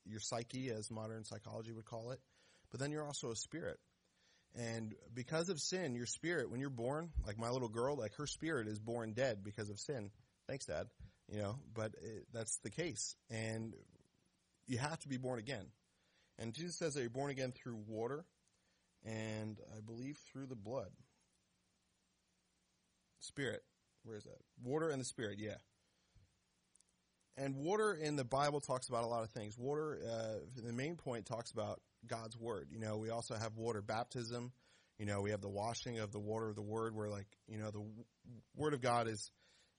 your 0.07 0.21
psyche, 0.21 0.71
as 0.71 0.90
modern 0.90 1.25
psychology 1.25 1.73
would 1.73 1.85
call 1.85 2.11
it. 2.12 2.21
But 2.71 2.81
then 2.81 2.90
you're 2.90 3.04
also 3.04 3.31
a 3.31 3.37
spirit. 3.37 3.78
And 4.54 4.94
because 5.14 5.49
of 5.49 5.61
sin, 5.61 5.94
your 5.94 6.06
spirit, 6.06 6.50
when 6.50 6.61
you're 6.61 6.68
born, 6.71 7.11
like 7.26 7.38
my 7.38 7.50
little 7.50 7.68
girl, 7.68 7.97
like 7.97 8.14
her 8.16 8.26
spirit 8.26 8.68
is 8.68 8.78
born 8.78 9.12
dead 9.12 9.42
because 9.42 9.71
of 9.71 9.78
sin. 9.78 10.11
Thanks, 10.47 10.66
Dad. 10.66 10.88
you 11.30 11.40
know, 11.40 11.56
but 11.75 11.92
it, 12.02 12.26
that's 12.32 12.59
the 12.59 12.71
case. 12.71 13.16
And 13.30 13.75
you 14.66 14.78
have 14.78 14.99
to 15.00 15.09
be 15.09 15.16
born 15.16 15.38
again. 15.38 15.66
And 16.38 16.52
Jesus 16.52 16.76
says 16.76 16.94
that 16.94 17.00
you're 17.00 17.11
born 17.11 17.30
again 17.30 17.52
through 17.52 17.78
water 17.87 18.25
and 19.04 19.59
I 19.76 19.80
believe 19.80 20.18
through 20.32 20.47
the 20.47 20.56
blood. 20.56 20.90
Spirit. 23.21 23.62
Where 24.04 24.16
is 24.16 24.25
that? 24.25 24.38
Water 24.62 24.90
and 24.90 25.00
the 25.00 25.04
Spirit, 25.04 25.38
yeah. 25.38 25.56
And 27.36 27.56
water 27.56 27.94
in 27.94 28.16
the 28.16 28.24
Bible 28.24 28.60
talks 28.60 28.88
about 28.88 29.04
a 29.04 29.06
lot 29.06 29.22
of 29.22 29.30
things. 29.30 29.56
Water, 29.56 29.98
uh, 30.06 30.62
the 30.62 30.72
main 30.72 30.96
point 30.96 31.26
talks 31.26 31.50
about 31.50 31.80
God's 32.06 32.36
Word. 32.36 32.68
You 32.70 32.78
know, 32.78 32.98
we 32.98 33.10
also 33.10 33.34
have 33.34 33.56
water 33.56 33.80
baptism. 33.80 34.52
You 34.98 35.06
know, 35.06 35.22
we 35.22 35.30
have 35.30 35.40
the 35.40 35.48
washing 35.48 35.98
of 35.98 36.12
the 36.12 36.20
water 36.20 36.48
of 36.48 36.56
the 36.56 36.62
Word 36.62 36.94
where 36.94 37.08
like, 37.08 37.26
you 37.48 37.58
know, 37.58 37.70
the 37.70 37.82
Word 38.54 38.74
of 38.74 38.82
God 38.82 39.08
is 39.08 39.30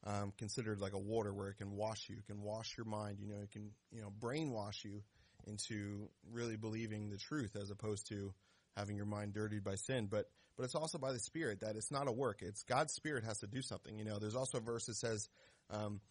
um, 0.05 0.33
considered 0.37 0.81
like 0.81 0.93
a 0.93 0.99
water 0.99 1.33
where 1.33 1.49
it 1.49 1.57
can 1.57 1.75
wash 1.75 2.09
you, 2.09 2.17
it 2.17 2.25
can 2.25 2.41
wash 2.41 2.75
your 2.77 2.85
mind, 2.85 3.19
you 3.19 3.27
know, 3.27 3.41
it 3.41 3.51
can, 3.51 3.71
you 3.91 4.01
know, 4.01 4.11
brainwash 4.19 4.83
you 4.83 5.01
into 5.45 6.09
really 6.31 6.57
believing 6.57 7.09
the 7.09 7.17
truth 7.17 7.55
as 7.55 7.69
opposed 7.69 8.07
to 8.09 8.33
having 8.75 8.95
your 8.95 9.05
mind 9.05 9.33
dirtied 9.33 9.63
by 9.63 9.75
sin. 9.75 10.07
But, 10.09 10.25
but 10.57 10.63
it's 10.63 10.75
also 10.75 10.97
by 10.97 11.13
the 11.13 11.19
Spirit 11.19 11.61
that 11.61 11.75
it's 11.75 11.91
not 11.91 12.07
a 12.07 12.11
work. 12.11 12.41
It's 12.41 12.63
God's 12.63 12.93
Spirit 12.93 13.23
has 13.23 13.39
to 13.39 13.47
do 13.47 13.61
something. 13.61 13.97
You 13.97 14.05
know, 14.05 14.19
there's 14.19 14.35
also 14.35 14.57
a 14.57 14.61
verse 14.61 14.85
that 14.87 14.95
says, 14.95 15.29
um, 15.69 16.01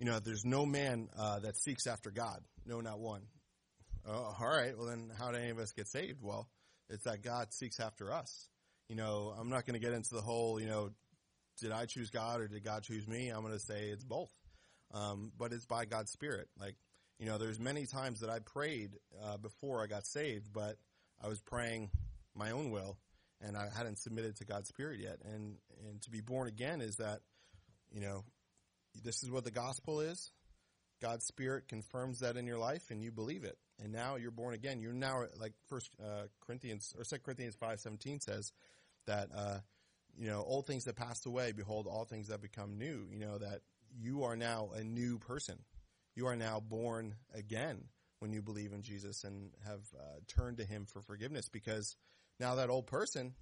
you 0.00 0.06
know, 0.06 0.18
there's 0.18 0.46
no 0.46 0.64
man 0.64 1.10
uh, 1.16 1.40
that 1.40 1.58
seeks 1.58 1.86
after 1.86 2.10
God. 2.10 2.40
No, 2.64 2.80
not 2.80 2.98
one. 2.98 3.20
Oh, 4.08 4.34
all 4.40 4.48
right. 4.48 4.76
Well, 4.76 4.86
then 4.86 5.12
how 5.18 5.30
do 5.30 5.36
any 5.36 5.50
of 5.50 5.58
us 5.58 5.72
get 5.72 5.88
saved? 5.88 6.20
Well, 6.22 6.48
it's 6.88 7.04
that 7.04 7.22
God 7.22 7.52
seeks 7.52 7.78
after 7.78 8.10
us. 8.10 8.48
You 8.88 8.96
know, 8.96 9.34
I'm 9.38 9.50
not 9.50 9.66
going 9.66 9.78
to 9.78 9.86
get 9.86 9.92
into 9.92 10.14
the 10.14 10.22
whole, 10.22 10.58
you 10.58 10.66
know, 10.66 10.88
did 11.60 11.70
I 11.70 11.84
choose 11.84 12.08
God 12.08 12.40
or 12.40 12.48
did 12.48 12.64
God 12.64 12.82
choose 12.82 13.06
me? 13.06 13.28
I'm 13.28 13.42
going 13.42 13.52
to 13.52 13.60
say 13.60 13.90
it's 13.90 14.02
both. 14.02 14.32
Um, 14.94 15.32
but 15.38 15.52
it's 15.52 15.66
by 15.66 15.84
God's 15.84 16.10
Spirit. 16.12 16.48
Like, 16.58 16.76
you 17.18 17.26
know, 17.26 17.36
there's 17.36 17.60
many 17.60 17.84
times 17.84 18.20
that 18.20 18.30
I 18.30 18.38
prayed 18.38 18.92
uh, 19.22 19.36
before 19.36 19.82
I 19.82 19.86
got 19.86 20.06
saved, 20.06 20.50
but 20.50 20.76
I 21.22 21.28
was 21.28 21.42
praying 21.42 21.90
my 22.34 22.52
own 22.52 22.70
will 22.70 22.96
and 23.42 23.54
I 23.54 23.68
hadn't 23.76 23.98
submitted 23.98 24.36
to 24.36 24.46
God's 24.46 24.68
Spirit 24.68 25.00
yet. 25.00 25.18
And 25.30 25.58
and 25.86 26.00
to 26.02 26.10
be 26.10 26.22
born 26.22 26.48
again 26.48 26.80
is 26.80 26.96
that, 26.96 27.20
you 27.92 28.00
know, 28.00 28.24
this 29.04 29.22
is 29.22 29.30
what 29.30 29.44
the 29.44 29.50
gospel 29.50 30.00
is. 30.00 30.30
God's 31.00 31.24
Spirit 31.26 31.68
confirms 31.68 32.20
that 32.20 32.36
in 32.36 32.46
your 32.46 32.58
life, 32.58 32.82
and 32.90 33.02
you 33.02 33.10
believe 33.10 33.44
it. 33.44 33.56
And 33.82 33.92
now 33.92 34.16
you're 34.16 34.30
born 34.30 34.54
again. 34.54 34.80
You're 34.80 34.92
now 34.92 35.24
like 35.38 35.54
First 35.68 35.90
uh, 36.02 36.24
Corinthians 36.46 36.92
or 36.98 37.04
Second 37.04 37.24
Corinthians 37.24 37.56
five 37.58 37.80
seventeen 37.80 38.20
says 38.20 38.52
that 39.06 39.28
uh, 39.34 39.58
you 40.18 40.26
know 40.28 40.44
old 40.46 40.66
things 40.66 40.84
that 40.84 40.96
passed 40.96 41.24
away. 41.26 41.52
Behold, 41.52 41.86
all 41.86 42.04
things 42.04 42.30
have 42.30 42.42
become 42.42 42.76
new. 42.76 43.06
You 43.10 43.18
know 43.18 43.38
that 43.38 43.60
you 43.98 44.24
are 44.24 44.36
now 44.36 44.70
a 44.74 44.84
new 44.84 45.18
person. 45.18 45.58
You 46.14 46.26
are 46.26 46.36
now 46.36 46.60
born 46.60 47.14
again 47.34 47.84
when 48.18 48.32
you 48.32 48.42
believe 48.42 48.72
in 48.74 48.82
Jesus 48.82 49.24
and 49.24 49.50
have 49.66 49.80
uh, 49.98 50.18
turned 50.28 50.58
to 50.58 50.64
Him 50.64 50.86
for 50.92 51.00
forgiveness. 51.00 51.48
Because 51.48 51.96
now 52.38 52.56
that 52.56 52.68
old 52.68 52.86
person 52.86 53.32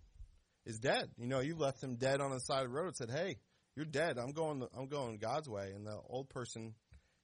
is 0.64 0.78
dead. 0.78 1.10
You 1.16 1.26
know, 1.26 1.40
you 1.40 1.56
left 1.56 1.82
him 1.82 1.96
dead 1.96 2.20
on 2.20 2.30
the 2.30 2.38
side 2.38 2.64
of 2.64 2.70
the 2.70 2.76
road 2.76 2.86
and 2.88 2.96
said, 2.96 3.10
"Hey, 3.10 3.38
you're 3.78 3.86
dead. 3.86 4.18
I'm 4.18 4.32
going. 4.32 4.66
I'm 4.76 4.88
going 4.88 5.18
God's 5.18 5.48
way." 5.48 5.70
And 5.72 5.86
the 5.86 5.96
old 6.08 6.28
person, 6.28 6.74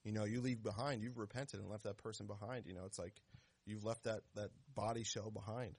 you 0.04 0.12
know, 0.12 0.22
you 0.22 0.40
leave 0.40 0.62
behind. 0.62 1.02
You've 1.02 1.18
repented 1.18 1.58
and 1.58 1.68
left 1.68 1.82
that 1.82 1.98
person 1.98 2.28
behind. 2.28 2.66
You 2.66 2.74
know, 2.74 2.84
it's 2.86 2.98
like 2.98 3.12
you've 3.66 3.84
left 3.84 4.04
that 4.04 4.20
that 4.36 4.50
body 4.72 5.02
shell 5.02 5.32
behind. 5.32 5.74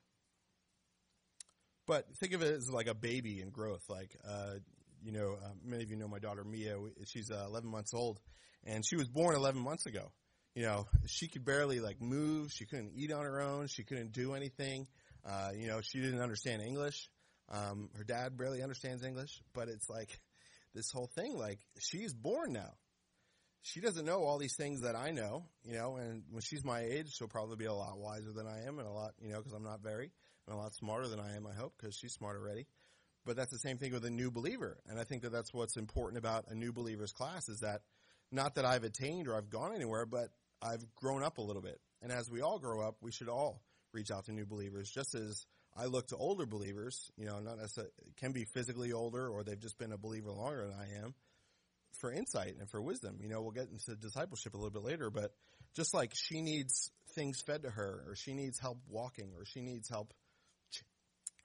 But 1.87 2.13
think 2.17 2.33
of 2.33 2.41
it 2.41 2.53
as 2.53 2.69
like 2.69 2.87
a 2.87 2.93
baby 2.93 3.41
in 3.41 3.51
growth. 3.51 3.83
Like, 3.87 4.17
uh, 4.27 4.55
you 5.01 5.13
know, 5.13 5.37
uh, 5.41 5.51
many 5.63 5.83
of 5.83 5.89
you 5.89 5.95
know 5.95 6.09
my 6.09 6.19
daughter 6.19 6.43
Mia. 6.43 6.75
She's 7.05 7.31
uh, 7.31 7.45
11 7.47 7.69
months 7.69 7.93
old, 7.93 8.19
and 8.65 8.83
she 8.85 8.97
was 8.97 9.07
born 9.07 9.33
11 9.33 9.61
months 9.61 9.85
ago. 9.85 10.11
You 10.55 10.63
know, 10.63 10.87
she 11.05 11.29
could 11.29 11.45
barely 11.45 11.79
like 11.79 12.01
move. 12.01 12.51
She 12.51 12.65
couldn't 12.65 12.91
eat 12.95 13.13
on 13.13 13.23
her 13.23 13.39
own. 13.39 13.67
She 13.67 13.85
couldn't 13.85 14.11
do 14.11 14.33
anything. 14.33 14.87
Uh, 15.25 15.51
you 15.55 15.67
know, 15.67 15.79
she 15.81 16.01
didn't 16.01 16.21
understand 16.21 16.61
English. 16.61 17.09
Um, 17.49 17.89
her 17.95 18.03
dad 18.03 18.37
barely 18.37 18.61
understands 18.61 19.03
English, 19.03 19.41
but 19.53 19.69
it's 19.69 19.89
like 19.89 20.19
this 20.75 20.91
whole 20.91 21.09
thing. 21.15 21.35
Like 21.37 21.59
she's 21.79 22.13
born 22.13 22.53
now. 22.53 22.73
She 23.63 23.79
doesn't 23.79 24.05
know 24.05 24.23
all 24.23 24.37
these 24.37 24.55
things 24.55 24.81
that 24.81 24.95
I 24.95 25.09
know, 25.09 25.45
you 25.63 25.73
know, 25.73 25.95
and 25.95 26.21
when 26.29 26.43
she's 26.43 26.63
my 26.63 26.81
age, 26.81 27.15
she'll 27.15 27.27
probably 27.27 27.55
be 27.55 27.65
a 27.65 27.73
lot 27.73 27.97
wiser 27.97 28.31
than 28.31 28.45
I 28.45 28.67
am 28.67 28.77
and 28.77 28.87
a 28.87 28.91
lot, 28.91 29.13
you 29.19 29.31
know, 29.31 29.39
because 29.39 29.53
I'm 29.53 29.63
not 29.63 29.81
very, 29.81 30.11
and 30.45 30.55
a 30.55 30.59
lot 30.59 30.75
smarter 30.75 31.07
than 31.07 31.19
I 31.19 31.35
am, 31.35 31.47
I 31.47 31.55
hope, 31.55 31.73
because 31.75 31.95
she's 31.95 32.13
smart 32.13 32.37
already. 32.37 32.67
But 33.25 33.35
that's 33.37 33.49
the 33.49 33.57
same 33.57 33.79
thing 33.79 33.91
with 33.91 34.05
a 34.05 34.11
new 34.11 34.29
believer. 34.29 34.77
And 34.87 34.99
I 34.99 35.03
think 35.03 35.23
that 35.23 35.31
that's 35.31 35.51
what's 35.51 35.77
important 35.77 36.19
about 36.19 36.45
a 36.49 36.53
new 36.53 36.71
believer's 36.71 37.11
class 37.11 37.49
is 37.49 37.61
that 37.61 37.81
not 38.31 38.53
that 38.53 38.65
I've 38.65 38.83
attained 38.83 39.27
or 39.27 39.35
I've 39.35 39.49
gone 39.49 39.73
anywhere, 39.73 40.05
but 40.05 40.29
I've 40.61 40.85
grown 40.93 41.23
up 41.23 41.39
a 41.39 41.41
little 41.41 41.63
bit. 41.63 41.79
And 42.03 42.11
as 42.11 42.29
we 42.29 42.41
all 42.41 42.59
grow 42.59 42.87
up, 42.87 42.97
we 43.01 43.11
should 43.11 43.29
all 43.29 43.63
reach 43.93 44.11
out 44.11 44.25
to 44.25 44.31
new 44.31 44.45
believers, 44.45 44.91
just 44.91 45.15
as 45.15 45.43
I 45.75 45.85
look 45.85 46.07
to 46.07 46.15
older 46.15 46.45
believers, 46.45 47.11
you 47.17 47.25
know, 47.25 47.39
not 47.39 47.57
necessarily, 47.57 47.91
can 48.17 48.31
be 48.31 48.45
physically 48.45 48.93
older 48.93 49.27
or 49.27 49.43
they've 49.43 49.59
just 49.59 49.77
been 49.77 49.91
a 49.91 49.97
believer 49.97 50.31
longer 50.31 50.67
than 50.67 50.79
I 50.79 51.03
am 51.03 51.13
for 51.99 52.11
insight 52.11 52.55
and 52.59 52.69
for 52.69 52.81
wisdom. 52.81 53.17
You 53.21 53.29
know, 53.29 53.41
we'll 53.41 53.51
get 53.51 53.69
into 53.69 53.95
discipleship 53.95 54.53
a 54.53 54.57
little 54.57 54.71
bit 54.71 54.83
later, 54.83 55.09
but 55.09 55.33
just 55.75 55.93
like 55.93 56.13
she 56.13 56.41
needs 56.41 56.91
things 57.13 57.41
fed 57.41 57.63
to 57.63 57.69
her 57.69 58.03
or 58.07 58.15
she 58.15 58.33
needs 58.33 58.59
help 58.59 58.79
walking 58.89 59.33
or 59.37 59.45
she 59.45 59.61
needs 59.61 59.89
help 59.89 60.13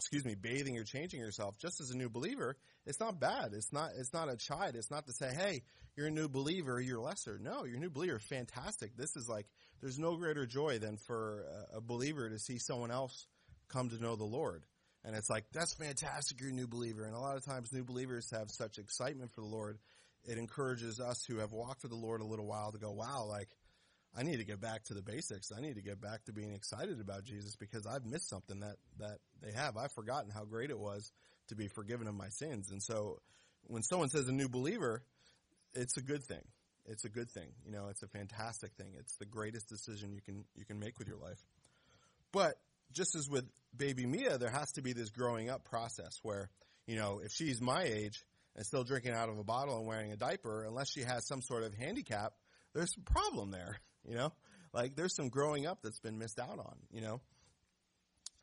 excuse 0.01 0.25
me, 0.25 0.35
bathing 0.35 0.79
or 0.79 0.85
changing 0.85 1.21
yourself, 1.21 1.59
just 1.59 1.79
as 1.79 1.91
a 1.91 1.97
new 1.97 2.09
believer, 2.09 2.57
it's 2.87 2.99
not 2.99 3.21
bad. 3.21 3.51
It's 3.53 3.71
not, 3.71 3.91
it's 3.99 4.15
not 4.15 4.31
a 4.31 4.37
chide. 4.37 4.75
It's 4.75 4.91
not 4.91 5.05
to 5.07 5.13
say, 5.13 5.31
hey, 5.35 5.63
you're 5.95 6.07
a 6.07 6.11
new 6.11 6.27
believer, 6.27 6.81
you're 6.81 7.01
lesser. 7.01 7.39
No, 7.39 7.65
you're 7.65 7.77
a 7.77 7.81
new 7.81 7.91
believer. 7.91 8.19
Fantastic. 8.19 8.97
This 8.97 9.15
is 9.15 9.29
like, 9.29 9.47
there's 9.83 9.99
no 9.99 10.17
greater 10.17 10.47
joy 10.47 10.79
than 10.79 10.97
for 10.97 11.45
a 11.75 11.83
believer 11.83 12.31
to 12.31 12.39
see 12.39 12.57
someone 12.59 12.91
else 12.91 13.27
come 13.71 13.89
to 13.91 14.03
know 14.03 14.17
the 14.17 14.25
Lord. 14.25 14.63
And 15.05 15.17
it's 15.17 15.31
like, 15.31 15.45
that's 15.53 15.75
fantastic, 15.75 16.41
you're 16.41 16.51
a 16.51 16.53
new 16.53 16.67
believer. 16.67 17.05
And 17.05 17.15
a 17.15 17.19
lot 17.19 17.37
of 17.37 17.45
times 17.45 17.73
new 17.73 17.85
believers 17.85 18.31
have 18.33 18.51
such 18.51 18.79
excitement 18.79 19.31
for 19.33 19.41
the 19.41 19.47
Lord. 19.47 19.79
It 20.25 20.37
encourages 20.37 21.01
us 21.01 21.25
who 21.27 21.39
have 21.39 21.53
walked 21.53 21.83
with 21.83 21.91
the 21.91 21.97
Lord 21.97 22.21
a 22.21 22.27
little 22.27 22.47
while 22.47 22.73
to 22.73 22.79
go, 22.79 22.91
wow, 22.91 23.25
like, 23.27 23.49
I 24.15 24.25
need 24.25 24.39
to 24.39 24.45
get 24.45 24.61
back 24.61 24.85
to 24.85 24.95
the 24.95 25.03
basics. 25.03 25.53
I 25.57 25.61
need 25.61 25.77
to 25.77 25.83
get 25.83 26.01
back 26.01 26.25
to 26.25 26.33
being 26.33 26.53
excited 26.53 27.01
about 27.01 27.25
Jesus 27.25 27.57
because 27.57 27.87
I've 27.87 28.05
missed 28.05 28.29
something 28.29 28.61
that, 28.61 28.77
that 28.99 29.19
they 29.41 29.53
have. 29.53 29.77
I've 29.77 29.93
forgotten 29.93 30.31
how 30.31 30.45
great 30.45 30.71
it 30.71 30.79
was 30.79 31.13
to 31.49 31.55
be 31.55 31.69
forgiven 31.69 32.09
of 32.09 32.15
my 32.15 32.29
sins. 32.29 32.71
And 32.71 32.83
so 32.83 33.21
when 33.69 33.83
someone 33.83 34.09
says 34.09 34.29
a 34.29 34.33
new 34.33 34.49
believer, 34.49 35.03
it's 35.75 35.97
a 35.97 36.03
good 36.03 36.25
thing. 36.25 36.43
It's 36.87 37.05
a 37.05 37.09
good 37.09 37.31
thing. 37.31 37.49
You 37.65 37.73
know, 37.73 37.87
it's 37.89 38.03
a 38.03 38.09
fantastic 38.09 38.73
thing. 38.73 38.95
It's 38.99 39.15
the 39.17 39.27
greatest 39.27 39.69
decision 39.69 40.13
you 40.13 40.21
can, 40.21 40.45
you 40.57 40.65
can 40.65 40.81
make 40.81 40.99
with 40.99 41.07
your 41.07 41.19
life. 41.19 41.39
But 42.33 42.57
just 42.93 43.15
as 43.15 43.29
with 43.29 43.45
baby 43.77 44.07
Mia, 44.07 44.39
there 44.39 44.51
has 44.51 44.73
to 44.73 44.83
be 44.83 44.93
this 44.93 45.11
growing 45.11 45.49
up 45.51 45.65
process 45.65 46.19
where, 46.23 46.51
you 46.87 46.97
know, 46.97 47.21
if 47.25 47.33
she's 47.33 47.61
my 47.61 47.83
age 47.83 48.25
and 48.57 48.67
still 48.67 48.85
drinking 48.85 49.13
out 49.13 49.29
of 49.29 49.39
a 49.39 49.45
bottle 49.45 49.79
and 49.79 49.87
wearing 49.87 50.13
a 50.13 50.17
diaper, 50.17 50.65
unless 50.65 50.91
she 50.91 51.03
has 51.03 51.27
some 51.27 51.43
sort 51.43 51.63
of 51.63 51.75
handicap, 51.75 52.33
there's 52.75 52.95
a 52.97 53.13
problem 53.13 53.51
there. 53.51 53.79
You 54.03 54.15
know, 54.15 54.33
like 54.73 54.97
there's 54.97 55.15
some 55.15 55.29
growing 55.29 55.67
up 55.67 55.81
that's 55.83 56.01
been 56.01 56.19
missed 56.19 56.39
out 56.39 56.59
on. 56.59 56.77
You 56.91 57.03
know, 57.03 57.21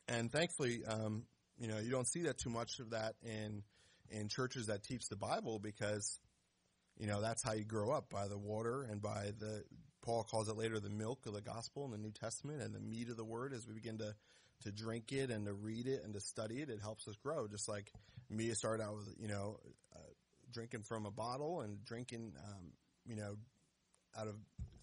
and 0.08 0.32
thankfully, 0.32 0.84
um, 0.88 1.24
you 1.58 1.68
know, 1.68 1.80
you 1.80 1.90
don't 1.90 2.08
see 2.08 2.22
that 2.24 2.38
too 2.38 2.52
much 2.52 2.78
of 2.80 2.92
that 2.92 3.16
in 3.24 3.64
in 4.12 4.30
churches 4.30 4.68
that 4.68 4.84
teach 4.84 5.10
the 5.10 5.16
Bible 5.16 5.58
because 5.58 6.20
you 7.00 7.08
know 7.08 7.22
that's 7.22 7.44
how 7.44 7.54
you 7.54 7.66
grow 7.66 7.90
up 7.90 8.12
by 8.12 8.28
the 8.28 8.38
water 8.38 8.84
and 8.84 9.02
by 9.02 9.32
the 9.40 9.64
Paul 10.08 10.24
calls 10.24 10.48
it 10.48 10.56
later 10.56 10.80
the 10.80 10.90
milk 10.90 11.26
of 11.26 11.34
the 11.34 11.42
gospel 11.42 11.84
in 11.84 11.92
the 11.92 11.98
New 11.98 12.12
Testament 12.12 12.62
and 12.62 12.74
the 12.74 12.80
meat 12.80 13.10
of 13.10 13.18
the 13.18 13.26
word 13.26 13.54
as 13.54 13.68
we 13.68 13.74
begin 13.74 13.98
to 13.98 14.16
to 14.64 14.72
drink 14.72 15.12
it 15.12 15.30
and 15.30 15.46
to 15.46 15.54
read 15.54 15.86
it 15.86 16.02
and 16.06 16.14
to 16.14 16.22
study 16.22 16.62
it, 16.62 16.70
it 16.70 16.80
helps 16.82 17.10
us 17.10 17.16
grow. 17.18 17.46
Just 17.46 17.68
like 17.68 17.92
Mia 18.30 18.56
started 18.56 18.82
out 18.82 18.96
with, 18.96 19.14
you 19.20 19.28
know, 19.28 19.60
uh, 19.94 20.00
drinking 20.52 20.84
from 20.84 21.06
a 21.06 21.12
bottle 21.12 21.60
and 21.60 21.84
drinking, 21.84 22.32
um, 22.42 22.72
you 23.06 23.18
know, 23.18 23.36
out 24.18 24.30
of 24.30 24.36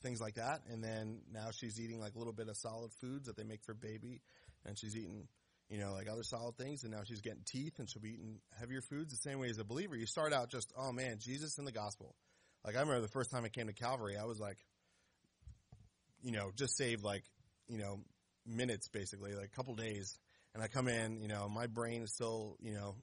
things 0.03 0.21
like 0.21 0.35
that. 0.35 0.61
And 0.71 0.85
then 0.85 1.23
now 1.33 1.49
she's 1.53 1.81
eating 1.81 2.01
like 2.01 2.15
a 2.15 2.19
little 2.19 2.35
bit 2.35 2.49
of 2.49 2.57
solid 2.59 2.93
foods 3.01 3.27
that 3.27 3.37
they 3.37 3.45
make 3.45 3.65
for 3.65 3.73
baby, 3.73 4.21
and 4.67 4.79
she's 4.79 4.95
eating, 4.95 5.27
you 5.71 5.79
know, 5.79 5.95
like 5.95 6.07
other 6.07 6.23
solid 6.23 6.59
things. 6.59 6.85
And 6.85 6.93
now 6.93 7.01
she's 7.03 7.23
getting 7.23 7.43
teeth, 7.47 7.79
and 7.79 7.89
she'll 7.89 8.03
be 8.03 8.13
eating 8.13 8.41
heavier 8.61 8.83
foods. 8.83 9.11
The 9.11 9.29
same 9.29 9.39
way 9.39 9.49
as 9.49 9.59
a 9.59 9.65
believer, 9.65 9.97
you 9.97 10.07
start 10.07 10.35
out 10.35 10.51
just, 10.51 10.71
oh 10.77 10.93
man, 10.93 11.17
Jesus 11.19 11.57
and 11.57 11.67
the 11.67 11.73
gospel. 11.73 12.15
Like 12.63 12.77
I 12.77 12.81
remember 12.81 13.01
the 13.01 13.09
first 13.09 13.31
time 13.31 13.47
I 13.47 13.49
came 13.49 13.67
to 13.69 13.73
Calvary, 13.73 14.17
I 14.19 14.25
was 14.25 14.39
like, 14.39 14.59
you 16.25 16.33
know, 16.33 16.51
just 16.57 16.77
saved 16.77 17.05
like, 17.05 17.23
you 17.69 17.79
know, 17.79 18.01
minutes 18.47 18.89
basically, 18.89 19.35
like 19.35 19.47
a 19.53 19.57
couple 19.57 19.75
days. 19.75 20.19
And 20.55 20.63
I 20.63 20.69
come 20.69 20.89
in, 20.89 21.21
you 21.21 21.29
know, 21.29 21.49
my 21.49 21.67
brain 21.67 22.03
is 22.03 22.13
still, 22.13 22.57
you 22.61 22.73
know, 22.73 22.97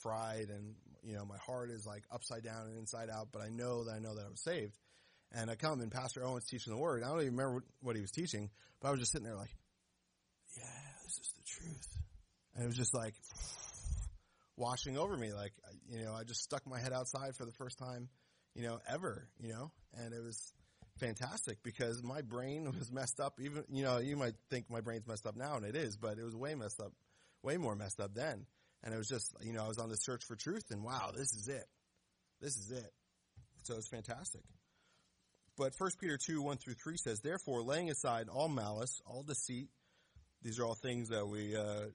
fried 0.00 0.48
and, 0.48 0.74
you 1.02 1.14
know, 1.14 1.24
my 1.24 1.36
heart 1.36 1.70
is 1.70 1.86
like 1.86 2.02
upside 2.10 2.42
down 2.42 2.66
and 2.66 2.78
inside 2.78 3.10
out, 3.10 3.28
but 3.32 3.42
I 3.42 3.48
know 3.48 3.84
that 3.84 3.92
I 3.92 3.98
know 3.98 4.14
that 4.14 4.24
I 4.26 4.30
was 4.30 4.42
saved. 4.42 4.76
And 5.32 5.50
I 5.50 5.56
come 5.56 5.80
and 5.80 5.90
Pastor 5.90 6.24
Owen's 6.24 6.46
teaching 6.46 6.72
the 6.72 6.78
word. 6.78 7.02
I 7.02 7.08
don't 7.08 7.20
even 7.20 7.36
remember 7.36 7.64
what 7.80 7.96
he 7.96 8.02
was 8.02 8.12
teaching, 8.12 8.50
but 8.80 8.88
I 8.88 8.90
was 8.90 9.00
just 9.00 9.12
sitting 9.12 9.26
there 9.26 9.36
like, 9.36 9.54
yeah, 10.56 10.64
this 11.04 11.18
is 11.18 11.32
the 11.36 11.42
truth. 11.44 11.88
And 12.54 12.64
it 12.64 12.66
was 12.66 12.76
just 12.76 12.94
like 12.94 13.14
washing 14.56 14.96
over 14.96 15.16
me. 15.16 15.32
Like, 15.32 15.52
you 15.90 16.04
know, 16.04 16.14
I 16.14 16.24
just 16.24 16.42
stuck 16.42 16.66
my 16.66 16.80
head 16.80 16.92
outside 16.92 17.34
for 17.36 17.44
the 17.44 17.52
first 17.52 17.78
time, 17.78 18.08
you 18.54 18.62
know, 18.62 18.78
ever, 18.88 19.28
you 19.38 19.52
know, 19.52 19.70
and 19.98 20.14
it 20.14 20.22
was 20.22 20.52
fantastic 20.98 21.62
because 21.62 22.02
my 22.02 22.22
brain 22.22 22.64
was 22.78 22.90
messed 22.90 23.20
up. 23.20 23.38
Even, 23.40 23.64
you 23.70 23.84
know, 23.84 23.98
you 23.98 24.16
might 24.16 24.34
think 24.50 24.70
my 24.70 24.80
brain's 24.80 25.06
messed 25.06 25.26
up 25.26 25.36
now 25.36 25.56
and 25.56 25.64
it 25.64 25.76
is, 25.76 25.96
but 25.96 26.18
it 26.18 26.24
was 26.24 26.34
way 26.34 26.54
messed 26.54 26.80
up, 26.80 26.92
way 27.42 27.56
more 27.56 27.74
messed 27.74 28.00
up 28.00 28.14
then. 28.14 28.46
And 28.82 28.94
it 28.94 28.98
was 28.98 29.08
just, 29.08 29.34
you 29.42 29.52
know, 29.52 29.64
I 29.64 29.68
was 29.68 29.78
on 29.78 29.88
the 29.88 29.96
search 29.96 30.24
for 30.24 30.36
truth 30.36 30.70
and 30.70 30.84
wow, 30.84 31.10
this 31.16 31.32
is 31.32 31.48
it. 31.48 31.66
This 32.40 32.56
is 32.56 32.70
it. 32.70 32.92
So 33.64 33.74
it's 33.74 33.88
fantastic. 33.88 34.42
But 35.56 35.72
1 35.78 35.90
Peter 35.98 36.18
2, 36.18 36.42
1 36.42 36.58
through 36.58 36.74
3 36.74 36.96
says, 36.98 37.20
Therefore, 37.20 37.62
laying 37.62 37.90
aside 37.90 38.28
all 38.28 38.48
malice, 38.48 39.00
all 39.06 39.22
deceit, 39.22 39.68
these 40.42 40.58
are 40.58 40.64
all 40.64 40.74
things 40.74 41.08
that 41.08 41.26
we, 41.26 41.56
uh, 41.56 41.86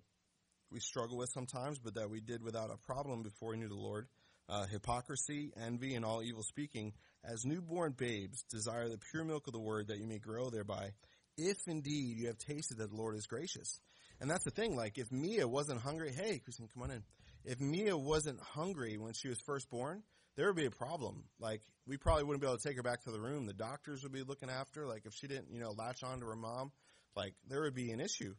we 0.71 0.79
struggle 0.79 1.17
with 1.17 1.29
sometimes, 1.29 1.77
but 1.77 1.93
that 1.93 2.09
we 2.09 2.21
did 2.21 2.41
without 2.41 2.71
a 2.71 2.77
problem 2.77 3.21
before 3.21 3.51
we 3.51 3.57
knew 3.57 3.67
the 3.67 3.75
Lord. 3.75 4.07
Uh, 4.49 4.65
hypocrisy, 4.65 5.53
envy, 5.63 5.95
and 5.95 6.03
all 6.03 6.23
evil 6.23 6.43
speaking. 6.43 6.93
As 7.23 7.45
newborn 7.45 7.93
babes, 7.93 8.43
desire 8.49 8.89
the 8.89 8.97
pure 8.97 9.23
milk 9.23 9.47
of 9.47 9.53
the 9.53 9.59
word 9.59 9.87
that 9.87 9.99
you 9.99 10.07
may 10.07 10.17
grow 10.17 10.49
thereby, 10.49 10.91
if 11.37 11.67
indeed 11.67 12.17
you 12.17 12.27
have 12.27 12.37
tasted 12.37 12.77
that 12.77 12.89
the 12.89 12.95
Lord 12.95 13.15
is 13.15 13.27
gracious. 13.27 13.79
And 14.19 14.29
that's 14.29 14.43
the 14.43 14.51
thing, 14.51 14.75
like, 14.75 14.97
if 14.97 15.11
Mia 15.11 15.47
wasn't 15.47 15.81
hungry, 15.81 16.11
hey, 16.11 16.39
Christine, 16.39 16.67
come 16.73 16.83
on 16.83 16.91
in. 16.91 17.03
If 17.43 17.59
Mia 17.59 17.97
wasn't 17.97 18.39
hungry 18.39 18.97
when 18.97 19.13
she 19.13 19.29
was 19.29 19.39
first 19.39 19.69
born, 19.69 20.03
there 20.35 20.47
would 20.47 20.55
be 20.55 20.65
a 20.65 20.71
problem. 20.71 21.23
Like, 21.39 21.61
we 21.87 21.97
probably 21.97 22.23
wouldn't 22.23 22.41
be 22.41 22.47
able 22.47 22.57
to 22.57 22.67
take 22.67 22.77
her 22.77 22.83
back 22.83 23.03
to 23.03 23.11
the 23.11 23.19
room. 23.19 23.45
The 23.45 23.53
doctors 23.53 24.03
would 24.03 24.11
be 24.11 24.23
looking 24.23 24.49
after, 24.49 24.87
like, 24.87 25.05
if 25.05 25.13
she 25.13 25.27
didn't, 25.27 25.51
you 25.51 25.59
know, 25.59 25.71
latch 25.71 26.03
on 26.03 26.19
to 26.19 26.25
her 26.27 26.35
mom, 26.35 26.71
like, 27.15 27.33
there 27.47 27.61
would 27.61 27.75
be 27.75 27.91
an 27.91 27.99
issue. 27.99 28.35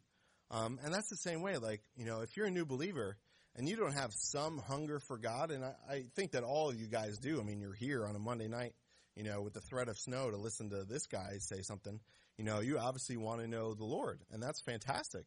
Um, 0.51 0.79
and 0.83 0.93
that's 0.93 1.09
the 1.09 1.17
same 1.17 1.41
way, 1.41 1.57
like, 1.57 1.81
you 1.95 2.05
know, 2.05 2.21
if 2.21 2.37
you're 2.37 2.47
a 2.47 2.51
new 2.51 2.65
believer 2.65 3.17
and 3.55 3.69
you 3.69 3.75
don't 3.75 3.93
have 3.93 4.11
some 4.13 4.57
hunger 4.57 4.99
for 4.99 5.17
God, 5.17 5.51
and 5.51 5.63
I, 5.63 5.73
I 5.89 6.03
think 6.15 6.31
that 6.31 6.43
all 6.43 6.69
of 6.69 6.79
you 6.79 6.87
guys 6.87 7.17
do. 7.17 7.39
I 7.39 7.43
mean, 7.43 7.59
you're 7.59 7.73
here 7.73 8.05
on 8.05 8.15
a 8.15 8.19
Monday 8.19 8.47
night, 8.47 8.73
you 9.15 9.23
know, 9.23 9.41
with 9.41 9.53
the 9.53 9.61
threat 9.61 9.89
of 9.89 9.97
snow 9.97 10.31
to 10.31 10.37
listen 10.37 10.69
to 10.71 10.83
this 10.83 11.05
guy 11.07 11.37
say 11.39 11.61
something. 11.61 11.99
You 12.37 12.45
know, 12.45 12.61
you 12.61 12.79
obviously 12.79 13.17
want 13.17 13.41
to 13.41 13.47
know 13.47 13.73
the 13.73 13.85
Lord, 13.85 14.21
and 14.31 14.41
that's 14.41 14.61
fantastic. 14.61 15.25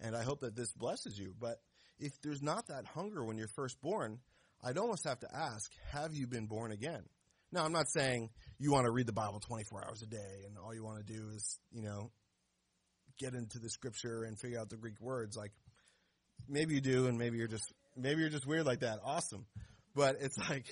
And 0.00 0.16
I 0.16 0.22
hope 0.22 0.40
that 0.40 0.56
this 0.56 0.72
blesses 0.72 1.18
you. 1.18 1.34
But 1.38 1.60
if 1.98 2.12
there's 2.22 2.42
not 2.42 2.68
that 2.68 2.84
hunger 2.84 3.24
when 3.24 3.36
you're 3.36 3.48
first 3.48 3.80
born, 3.80 4.18
I'd 4.62 4.78
almost 4.78 5.04
have 5.04 5.20
to 5.20 5.28
ask, 5.32 5.70
have 5.92 6.14
you 6.14 6.26
been 6.26 6.46
born 6.46 6.72
again? 6.72 7.02
Now, 7.50 7.64
I'm 7.64 7.72
not 7.72 7.88
saying 7.88 8.30
you 8.58 8.72
want 8.72 8.84
to 8.84 8.90
read 8.90 9.06
the 9.06 9.12
Bible 9.12 9.40
24 9.40 9.86
hours 9.86 10.02
a 10.02 10.06
day 10.06 10.44
and 10.46 10.58
all 10.58 10.74
you 10.74 10.84
want 10.84 11.04
to 11.06 11.12
do 11.12 11.30
is, 11.34 11.58
you 11.72 11.82
know, 11.82 12.10
get 13.18 13.34
into 13.34 13.58
the 13.58 13.70
scripture 13.70 14.24
and 14.24 14.38
figure 14.38 14.60
out 14.60 14.68
the 14.68 14.76
Greek 14.76 15.00
words. 15.00 15.36
Like, 15.36 15.52
maybe 16.48 16.74
you 16.74 16.80
do 16.80 17.06
and 17.06 17.18
maybe 17.18 17.38
you're 17.38 17.48
just, 17.48 17.72
maybe 17.96 18.20
you're 18.20 18.30
just 18.30 18.46
weird 18.46 18.66
like 18.66 18.80
that. 18.80 19.00
Awesome. 19.04 19.46
But 19.94 20.16
it's 20.20 20.38
like, 20.50 20.66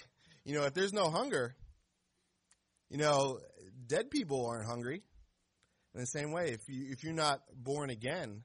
you 0.45 0.55
know, 0.55 0.65
if 0.65 0.75
there's 0.75 0.93
no 0.93 1.11
hunger, 1.11 1.57
you 2.91 2.99
know, 2.99 3.39
dead 3.87 4.11
people 4.11 4.47
aren't 4.47 4.67
hungry. 4.67 5.03
In 5.95 6.01
the 6.01 6.07
same 6.07 6.31
way, 6.31 6.51
if 6.51 6.69
you, 6.69 6.89
if 6.91 7.03
you're 7.03 7.15
not 7.15 7.41
born 7.55 7.89
again 7.89 8.43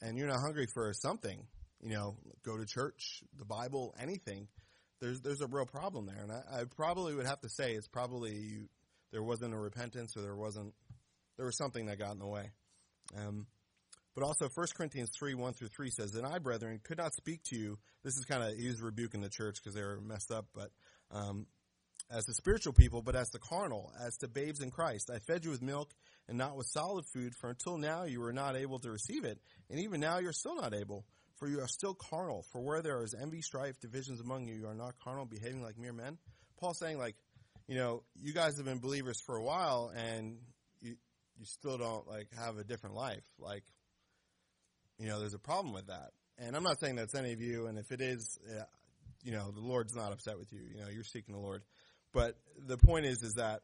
and 0.00 0.16
you're 0.16 0.28
not 0.28 0.38
hungry 0.40 0.66
for 0.72 0.92
something, 0.92 1.44
you 1.82 1.90
know, 1.90 2.16
go 2.44 2.56
to 2.56 2.64
church, 2.64 3.22
the 3.36 3.44
Bible, 3.44 3.94
anything, 4.00 4.46
there's 5.00 5.20
there's 5.20 5.40
a 5.40 5.46
real 5.46 5.66
problem 5.66 6.06
there. 6.06 6.22
And 6.22 6.32
I, 6.32 6.60
I 6.60 6.64
probably 6.64 7.14
would 7.14 7.26
have 7.26 7.40
to 7.40 7.48
say 7.48 7.72
it's 7.72 7.88
probably 7.88 8.32
you, 8.32 8.68
there 9.12 9.22
wasn't 9.22 9.54
a 9.54 9.58
repentance 9.58 10.16
or 10.16 10.22
there 10.22 10.36
wasn't 10.36 10.74
there 11.36 11.46
was 11.46 11.56
something 11.56 11.86
that 11.86 11.98
got 11.98 12.12
in 12.12 12.18
the 12.18 12.26
way. 12.26 12.50
Um, 13.16 13.46
but 14.18 14.26
also 14.26 14.48
1 14.52 14.66
Corinthians 14.74 15.10
3, 15.16 15.34
1 15.34 15.52
through 15.52 15.68
3 15.68 15.90
says, 15.90 16.16
And 16.16 16.26
I, 16.26 16.38
brethren, 16.38 16.80
could 16.82 16.98
not 16.98 17.14
speak 17.14 17.44
to 17.44 17.56
you. 17.56 17.78
This 18.02 18.16
is 18.16 18.24
kind 18.24 18.42
of, 18.42 18.56
he's 18.58 18.80
rebuking 18.80 19.20
the 19.20 19.28
church 19.28 19.58
because 19.62 19.74
they 19.74 19.82
were 19.82 20.00
messed 20.00 20.32
up, 20.32 20.46
but 20.52 20.70
um, 21.12 21.46
as 22.10 22.24
the 22.24 22.34
spiritual 22.34 22.72
people, 22.72 23.00
but 23.00 23.14
as 23.14 23.30
the 23.30 23.38
carnal, 23.38 23.92
as 24.04 24.16
to 24.16 24.26
babes 24.26 24.60
in 24.60 24.72
Christ. 24.72 25.08
I 25.08 25.20
fed 25.20 25.44
you 25.44 25.52
with 25.52 25.62
milk 25.62 25.92
and 26.28 26.36
not 26.36 26.56
with 26.56 26.66
solid 26.66 27.04
food, 27.06 27.36
for 27.36 27.50
until 27.50 27.78
now 27.78 28.04
you 28.04 28.18
were 28.18 28.32
not 28.32 28.56
able 28.56 28.80
to 28.80 28.90
receive 28.90 29.24
it, 29.24 29.38
and 29.70 29.78
even 29.78 30.00
now 30.00 30.18
you're 30.18 30.32
still 30.32 30.56
not 30.56 30.74
able 30.74 31.04
for 31.36 31.46
you 31.46 31.60
are 31.60 31.68
still 31.68 31.94
carnal. 31.94 32.44
For 32.50 32.60
where 32.60 32.82
there 32.82 33.00
is 33.04 33.14
envy, 33.14 33.40
strife, 33.40 33.78
divisions 33.78 34.20
among 34.20 34.48
you, 34.48 34.54
you 34.54 34.66
are 34.66 34.74
not 34.74 34.94
carnal, 34.98 35.26
behaving 35.26 35.62
like 35.62 35.78
mere 35.78 35.92
men. 35.92 36.18
Paul's 36.58 36.78
saying, 36.78 36.98
like, 36.98 37.14
you 37.68 37.76
know, 37.76 38.02
you 38.20 38.32
guys 38.32 38.56
have 38.56 38.66
been 38.66 38.80
believers 38.80 39.20
for 39.20 39.36
a 39.36 39.42
while, 39.42 39.92
and 39.94 40.38
you 40.80 40.96
you 41.38 41.44
still 41.44 41.78
don't 41.78 42.08
like 42.08 42.26
have 42.36 42.58
a 42.58 42.64
different 42.64 42.96
life. 42.96 43.22
Like, 43.38 43.62
you 44.98 45.08
know, 45.08 45.20
there's 45.20 45.34
a 45.34 45.38
problem 45.38 45.72
with 45.72 45.86
that. 45.86 46.10
And 46.38 46.56
I'm 46.56 46.62
not 46.62 46.78
saying 46.80 46.96
that's 46.96 47.14
any 47.14 47.32
of 47.32 47.40
you. 47.40 47.66
And 47.66 47.78
if 47.78 47.90
it 47.90 48.00
is, 48.00 48.38
uh, 48.48 48.62
you 49.22 49.32
know, 49.32 49.50
the 49.50 49.60
Lord's 49.60 49.94
not 49.94 50.12
upset 50.12 50.38
with 50.38 50.52
you. 50.52 50.60
You 50.74 50.80
know, 50.82 50.88
you're 50.88 51.04
seeking 51.04 51.34
the 51.34 51.40
Lord. 51.40 51.62
But 52.12 52.36
the 52.66 52.78
point 52.78 53.06
is, 53.06 53.22
is 53.22 53.34
that 53.34 53.62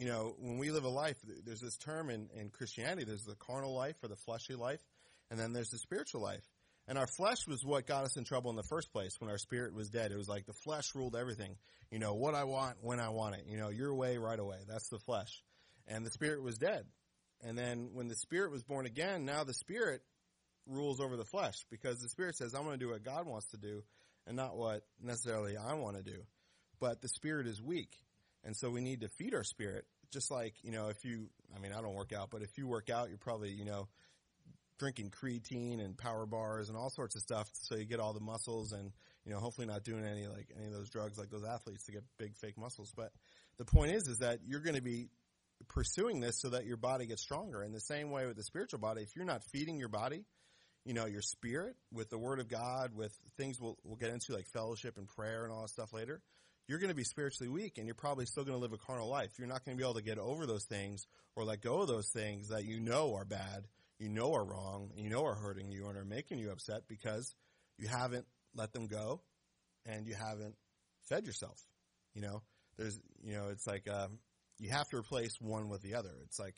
you 0.00 0.06
know, 0.06 0.34
when 0.38 0.56
we 0.56 0.70
live 0.70 0.84
a 0.84 0.88
life, 0.88 1.16
there's 1.44 1.60
this 1.60 1.76
term 1.76 2.08
in, 2.08 2.30
in 2.34 2.48
Christianity. 2.48 3.04
There's 3.04 3.24
the 3.24 3.34
carnal 3.34 3.74
life 3.74 3.96
or 4.02 4.08
the 4.08 4.16
fleshly 4.16 4.56
life, 4.56 4.80
and 5.30 5.38
then 5.38 5.52
there's 5.52 5.68
the 5.68 5.78
spiritual 5.78 6.22
life. 6.22 6.42
And 6.88 6.96
our 6.96 7.06
flesh 7.06 7.46
was 7.46 7.62
what 7.64 7.86
got 7.86 8.04
us 8.04 8.16
in 8.16 8.24
trouble 8.24 8.50
in 8.50 8.56
the 8.56 8.62
first 8.62 8.92
place 8.92 9.20
when 9.20 9.30
our 9.30 9.36
spirit 9.36 9.74
was 9.74 9.90
dead. 9.90 10.10
It 10.10 10.16
was 10.16 10.28
like 10.28 10.46
the 10.46 10.54
flesh 10.54 10.94
ruled 10.94 11.14
everything. 11.14 11.56
You 11.90 11.98
know, 11.98 12.14
what 12.14 12.34
I 12.34 12.44
want, 12.44 12.78
when 12.80 12.98
I 12.98 13.10
want 13.10 13.34
it. 13.34 13.44
You 13.46 13.58
know, 13.58 13.68
your 13.68 13.94
way, 13.94 14.16
right 14.16 14.38
away. 14.38 14.56
That's 14.66 14.88
the 14.88 14.98
flesh. 14.98 15.42
And 15.86 16.04
the 16.04 16.10
spirit 16.10 16.42
was 16.42 16.56
dead. 16.56 16.86
And 17.42 17.56
then 17.56 17.90
when 17.94 18.08
the 18.08 18.16
spirit 18.16 18.50
was 18.50 18.62
born 18.62 18.86
again, 18.86 19.24
now 19.24 19.44
the 19.44 19.54
spirit 19.54 20.02
rules 20.66 21.00
over 21.00 21.16
the 21.16 21.24
flesh 21.24 21.56
because 21.70 21.98
the 21.98 22.08
spirit 22.08 22.36
says, 22.36 22.54
I'm 22.54 22.64
going 22.64 22.78
to 22.78 22.84
do 22.84 22.90
what 22.90 23.02
God 23.02 23.26
wants 23.26 23.46
to 23.50 23.56
do 23.56 23.82
and 24.26 24.36
not 24.36 24.56
what 24.56 24.82
necessarily 25.02 25.56
I 25.56 25.74
want 25.74 25.96
to 25.96 26.02
do. 26.02 26.18
But 26.78 27.00
the 27.02 27.08
spirit 27.08 27.46
is 27.46 27.60
weak. 27.60 27.94
And 28.44 28.56
so 28.56 28.70
we 28.70 28.80
need 28.80 29.00
to 29.00 29.08
feed 29.08 29.34
our 29.34 29.44
spirit. 29.44 29.84
Just 30.10 30.30
like, 30.30 30.54
you 30.62 30.72
know, 30.72 30.88
if 30.88 31.04
you, 31.04 31.28
I 31.54 31.60
mean, 31.60 31.72
I 31.72 31.80
don't 31.80 31.94
work 31.94 32.12
out, 32.12 32.30
but 32.30 32.42
if 32.42 32.58
you 32.58 32.66
work 32.66 32.90
out, 32.90 33.08
you're 33.08 33.18
probably, 33.18 33.50
you 33.50 33.64
know, 33.64 33.88
drinking 34.80 35.10
creatine 35.10 35.84
and 35.84 35.96
power 35.96 36.24
bars 36.24 36.70
and 36.70 36.76
all 36.76 36.88
sorts 36.88 37.14
of 37.14 37.20
stuff 37.20 37.46
so 37.52 37.76
you 37.76 37.84
get 37.84 38.00
all 38.00 38.14
the 38.14 38.20
muscles 38.20 38.72
and 38.72 38.92
you 39.26 39.30
know 39.30 39.38
hopefully 39.38 39.66
not 39.66 39.84
doing 39.84 40.06
any 40.06 40.26
like 40.26 40.48
any 40.56 40.68
of 40.68 40.72
those 40.72 40.88
drugs 40.88 41.18
like 41.18 41.28
those 41.28 41.44
athletes 41.44 41.84
to 41.84 41.92
get 41.92 42.02
big 42.16 42.34
fake 42.34 42.56
muscles 42.56 42.90
but 42.96 43.12
the 43.58 43.64
point 43.66 43.92
is 43.92 44.08
is 44.08 44.20
that 44.20 44.38
you're 44.46 44.60
going 44.60 44.76
to 44.76 44.80
be 44.80 45.10
pursuing 45.68 46.20
this 46.20 46.40
so 46.40 46.50
that 46.50 46.66
your 46.66 46.76
body 46.76 47.06
gets 47.06 47.22
stronger 47.22 47.62
in 47.62 47.72
the 47.72 47.80
same 47.80 48.10
way 48.10 48.26
with 48.26 48.36
the 48.36 48.42
spiritual 48.42 48.78
body 48.78 49.02
if 49.02 49.14
you're 49.14 49.24
not 49.24 49.42
feeding 49.44 49.78
your 49.78 49.88
body 49.88 50.24
you 50.84 50.94
know 50.94 51.06
your 51.06 51.22
spirit 51.22 51.76
with 51.92 52.10
the 52.10 52.18
word 52.18 52.40
of 52.40 52.48
god 52.48 52.94
with 52.94 53.12
things 53.36 53.60
we'll, 53.60 53.76
we'll 53.84 53.96
get 53.96 54.10
into 54.10 54.32
like 54.32 54.46
fellowship 54.46 54.96
and 54.96 55.06
prayer 55.08 55.44
and 55.44 55.52
all 55.52 55.62
that 55.62 55.68
stuff 55.68 55.92
later 55.92 56.20
you're 56.66 56.78
going 56.78 56.90
to 56.90 56.96
be 56.96 57.04
spiritually 57.04 57.48
weak 57.48 57.78
and 57.78 57.86
you're 57.86 57.94
probably 57.94 58.26
still 58.26 58.44
going 58.44 58.56
to 58.56 58.60
live 58.60 58.72
a 58.72 58.78
carnal 58.78 59.08
life 59.08 59.32
you're 59.38 59.48
not 59.48 59.64
going 59.64 59.76
to 59.76 59.80
be 59.80 59.86
able 59.86 59.98
to 59.98 60.02
get 60.02 60.18
over 60.18 60.46
those 60.46 60.64
things 60.64 61.06
or 61.36 61.44
let 61.44 61.60
go 61.60 61.80
of 61.82 61.88
those 61.88 62.08
things 62.08 62.48
that 62.48 62.64
you 62.64 62.80
know 62.80 63.14
are 63.14 63.24
bad 63.24 63.66
you 64.00 64.08
know 64.08 64.32
are 64.32 64.44
wrong, 64.44 64.90
you 64.96 65.10
know 65.10 65.24
are 65.24 65.34
hurting 65.34 65.70
you 65.70 65.86
and 65.86 65.96
are 65.96 66.04
making 66.04 66.38
you 66.38 66.50
upset 66.50 66.88
because 66.88 67.34
you 67.76 67.86
haven't 67.86 68.24
let 68.54 68.72
them 68.72 68.86
go 68.86 69.20
and 69.86 70.06
you 70.06 70.14
haven't 70.14 70.54
fed 71.02 71.26
yourself. 71.26 71.58
You 72.14 72.22
know, 72.22 72.42
there's, 72.76 72.98
you 73.22 73.34
know, 73.34 73.48
it's 73.50 73.66
like, 73.66 73.88
um, 73.88 74.18
you 74.60 74.70
have 74.70 74.88
to 74.90 74.96
replace 74.98 75.40
one 75.40 75.68
with 75.68 75.82
the 75.82 75.94
other. 75.94 76.10
It's 76.24 76.38
like, 76.38 76.54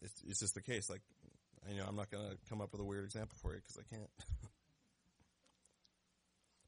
it's, 0.00 0.22
it's 0.26 0.40
just 0.40 0.54
the 0.54 0.62
case. 0.62 0.88
Like, 0.88 1.02
you 1.68 1.76
know, 1.76 1.84
I'm 1.86 1.96
not 1.96 2.10
going 2.10 2.30
to 2.30 2.36
come 2.48 2.60
up 2.60 2.72
with 2.72 2.80
a 2.80 2.84
weird 2.84 3.04
example 3.04 3.36
for 3.42 3.52
you 3.52 3.60
because 3.60 3.76
I 3.76 3.94
can't. 3.94 4.10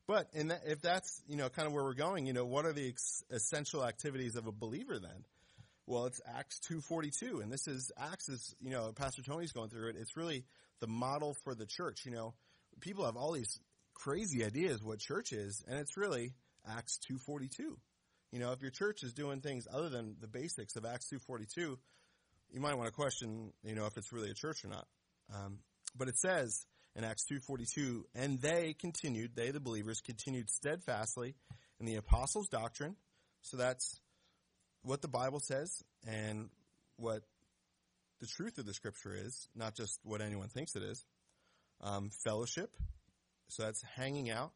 but 0.08 0.28
in 0.34 0.48
that, 0.48 0.62
if 0.66 0.82
that's, 0.82 1.22
you 1.28 1.36
know, 1.36 1.48
kind 1.48 1.66
of 1.66 1.72
where 1.72 1.84
we're 1.84 1.94
going, 1.94 2.26
you 2.26 2.32
know, 2.32 2.44
what 2.44 2.66
are 2.66 2.72
the 2.72 2.88
ex- 2.88 3.22
essential 3.30 3.86
activities 3.86 4.34
of 4.34 4.48
a 4.48 4.52
believer 4.52 4.98
then? 4.98 5.24
Well, 5.86 6.06
it's 6.06 6.20
Acts 6.36 6.60
2:42, 6.70 7.42
and 7.42 7.52
this 7.52 7.66
is 7.66 7.90
Acts 7.98 8.28
is 8.28 8.54
you 8.62 8.70
know 8.70 8.92
Pastor 8.92 9.22
Tony's 9.22 9.50
going 9.50 9.68
through 9.68 9.90
it. 9.90 9.96
It's 9.98 10.16
really 10.16 10.44
the 10.80 10.86
model 10.86 11.34
for 11.42 11.56
the 11.56 11.66
church. 11.66 12.04
You 12.04 12.12
know, 12.12 12.34
people 12.80 13.04
have 13.04 13.16
all 13.16 13.32
these 13.32 13.58
crazy 13.92 14.44
ideas 14.44 14.80
what 14.82 15.00
church 15.00 15.32
is, 15.32 15.64
and 15.68 15.80
it's 15.80 15.96
really 15.96 16.34
Acts 16.68 17.00
2:42. 17.10 17.76
You 18.32 18.38
know, 18.38 18.52
if 18.52 18.62
your 18.62 18.70
church 18.70 19.02
is 19.02 19.12
doing 19.12 19.40
things 19.40 19.68
other 19.72 19.90
than 19.90 20.16
the 20.20 20.26
basics 20.26 20.74
of 20.76 20.84
Acts 20.86 21.08
2:42, 21.10 21.78
you 22.50 22.60
might 22.60 22.74
want 22.74 22.86
to 22.86 22.92
question, 22.92 23.52
you 23.62 23.74
know, 23.74 23.86
if 23.86 23.96
it's 23.96 24.12
really 24.12 24.30
a 24.30 24.34
church 24.34 24.64
or 24.64 24.68
not. 24.68 24.88
Um, 25.32 25.58
but 25.94 26.08
it 26.08 26.18
says 26.18 26.66
in 26.96 27.04
Acts 27.04 27.24
2:42, 27.26 28.04
and 28.14 28.40
they 28.40 28.74
continued, 28.74 29.34
they 29.36 29.50
the 29.50 29.60
believers 29.60 30.00
continued 30.00 30.50
steadfastly 30.50 31.34
in 31.78 31.86
the 31.86 31.96
apostles' 31.96 32.48
doctrine. 32.48 32.96
So 33.42 33.56
that's 33.56 34.00
what 34.82 35.02
the 35.02 35.08
Bible 35.08 35.40
says 35.40 35.82
and 36.06 36.48
what 36.96 37.22
the 38.20 38.26
truth 38.26 38.58
of 38.58 38.66
the 38.66 38.74
scripture 38.74 39.14
is, 39.14 39.48
not 39.54 39.74
just 39.74 39.98
what 40.04 40.20
anyone 40.20 40.48
thinks 40.48 40.76
it 40.76 40.82
is. 40.82 41.04
Um, 41.80 42.10
fellowship. 42.24 42.70
So 43.48 43.64
that's 43.64 43.82
hanging 43.82 44.30
out. 44.30 44.52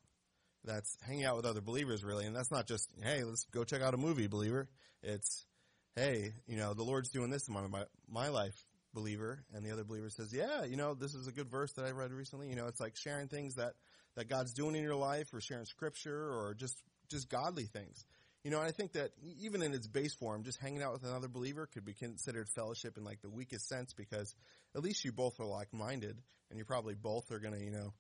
That's 0.66 0.96
hanging 1.07 1.24
out 1.24 1.37
with 1.37 1.46
other 1.46 1.61
believers, 1.61 2.05
really. 2.05 2.26
And 2.26 2.35
that's 2.35 2.50
not 2.50 2.66
just, 2.66 2.88
hey, 3.02 3.22
let's 3.24 3.46
go 3.52 3.64
check 3.64 3.83
out 3.83 3.94
a 3.94 3.96
movie, 3.96 4.26
believer. 4.26 4.68
It's, 5.02 5.46
hey, 5.94 6.33
you 6.46 6.57
know, 6.57 6.74
the 6.74 6.83
Lord's 6.83 7.11
doing 7.11 7.31
this 7.31 7.48
in 7.48 7.55
my, 7.55 7.85
my, 8.09 8.29
life, 8.29 8.57
believer. 8.92 9.44
And 9.55 9.64
the 9.64 9.70
other 9.70 9.85
believer 9.85 10.11
says, 10.11 10.33
yeah, 10.33 10.64
you 10.64 10.76
know, 10.76 10.94
this 10.94 11.14
is 11.14 11.29
a 11.29 11.33
good 11.33 11.50
verse 11.50 11.72
that 11.74 11.87
I 11.87 11.92
read 11.92 12.12
recently. 12.12 12.48
You 12.48 12.57
know, 12.57 12.66
it's 12.66 12.81
like 12.81 12.96
sharing 12.96 13.29
things 13.29 13.55
that, 13.55 13.74
that 14.16 14.29
God's 14.29 14.52
doing 14.52 14.74
in 14.74 14.83
your 14.83 14.96
life 14.96 15.33
or 15.33 15.40
sharing 15.40 15.66
scripture 15.66 16.31
or 16.33 16.55
just 16.55 16.76
just 17.09 17.29
godly 17.29 17.64
things. 17.64 18.05
You 18.44 18.50
know, 18.50 18.61
I 18.61 18.70
think 18.70 18.92
that 18.92 19.11
even 19.40 19.62
in 19.62 19.74
its 19.74 19.88
base 19.88 20.14
form, 20.14 20.44
just 20.44 20.61
hanging 20.61 20.83
out 20.83 20.92
with 20.92 21.02
another 21.02 21.29
believer 21.29 21.66
could 21.66 21.85
be 21.85 21.94
considered 21.94 22.48
fellowship 22.48 22.96
in 22.96 23.05
like 23.05 23.20
the 23.20 23.31
weakest 23.31 23.68
sense 23.68 23.92
because 23.92 24.35
at 24.74 24.83
least 24.83 25.05
you 25.05 25.12
both 25.12 25.40
are 25.40 25.46
like 25.46 25.72
minded 25.72 26.16
and 26.50 26.59
you 26.59 26.64
probably 26.64 26.94
both 26.94 27.33
are 27.33 27.40
going 27.40 27.55
to, 27.55 27.61
you 27.61 27.72
know, 27.72 27.92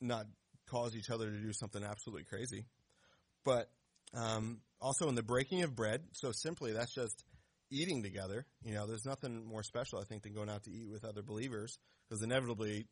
not 0.00 0.26
cause 0.70 0.94
each 0.94 1.10
other 1.10 1.30
to 1.30 1.36
do 1.36 1.52
something 1.52 1.82
absolutely 1.82 2.24
crazy. 2.24 2.64
But 3.44 3.70
um, 4.14 4.60
also 4.80 5.08
in 5.08 5.14
the 5.14 5.22
breaking 5.22 5.62
of 5.62 5.74
bread, 5.74 6.02
so 6.12 6.32
simply 6.32 6.72
that's 6.72 6.94
just 6.94 7.24
eating 7.70 8.02
together. 8.02 8.46
You 8.64 8.74
know, 8.74 8.86
there's 8.86 9.06
nothing 9.06 9.44
more 9.46 9.62
special, 9.62 9.98
I 9.98 10.04
think, 10.04 10.22
than 10.22 10.34
going 10.34 10.50
out 10.50 10.64
to 10.64 10.70
eat 10.70 10.90
with 10.90 11.04
other 11.04 11.22
believers 11.22 11.78
because 12.08 12.22
inevitably 12.22 12.86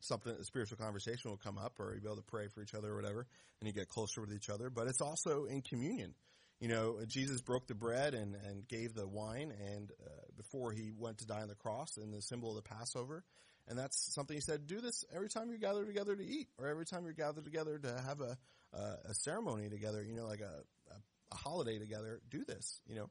something, 0.00 0.32
a 0.32 0.44
spiritual 0.44 0.78
conversation 0.78 1.30
will 1.30 1.38
come 1.38 1.58
up 1.58 1.74
or 1.78 1.94
you'll 1.94 2.02
be 2.02 2.06
able 2.08 2.16
to 2.16 2.22
pray 2.22 2.48
for 2.48 2.62
each 2.62 2.74
other 2.74 2.92
or 2.92 2.96
whatever 2.96 3.26
and 3.60 3.66
you 3.66 3.72
get 3.72 3.88
closer 3.88 4.20
with 4.20 4.32
each 4.32 4.50
other. 4.50 4.70
But 4.70 4.88
it's 4.88 5.00
also 5.00 5.44
in 5.44 5.62
communion. 5.62 6.14
You 6.60 6.68
know, 6.68 6.98
Jesus 7.06 7.42
broke 7.42 7.66
the 7.66 7.74
bread 7.74 8.14
and, 8.14 8.34
and 8.34 8.66
gave 8.66 8.94
the 8.94 9.06
wine 9.06 9.52
and 9.74 9.90
uh, 9.90 10.10
before 10.36 10.72
he 10.72 10.90
went 10.96 11.18
to 11.18 11.26
die 11.26 11.42
on 11.42 11.48
the 11.48 11.54
cross 11.54 11.98
in 11.98 12.10
the 12.10 12.22
symbol 12.22 12.56
of 12.56 12.62
the 12.62 12.68
Passover. 12.68 13.24
And 13.68 13.78
that's 13.78 14.14
something 14.14 14.36
he 14.36 14.40
said, 14.40 14.66
do 14.66 14.80
this 14.80 15.04
every 15.14 15.28
time 15.28 15.50
you 15.50 15.58
gather 15.58 15.84
together 15.84 16.14
to 16.14 16.24
eat 16.24 16.48
or 16.58 16.68
every 16.68 16.84
time 16.84 17.04
you're 17.04 17.12
gathered 17.12 17.44
together 17.44 17.78
to 17.78 18.00
have 18.06 18.20
a, 18.20 18.38
uh, 18.72 18.96
a 19.08 19.14
ceremony 19.14 19.68
together, 19.68 20.02
you 20.02 20.14
know, 20.14 20.26
like 20.26 20.40
a, 20.40 20.62
a, 20.92 20.96
a 21.32 21.36
holiday 21.36 21.78
together, 21.78 22.20
do 22.30 22.44
this, 22.44 22.80
you 22.86 22.94
know. 22.94 23.10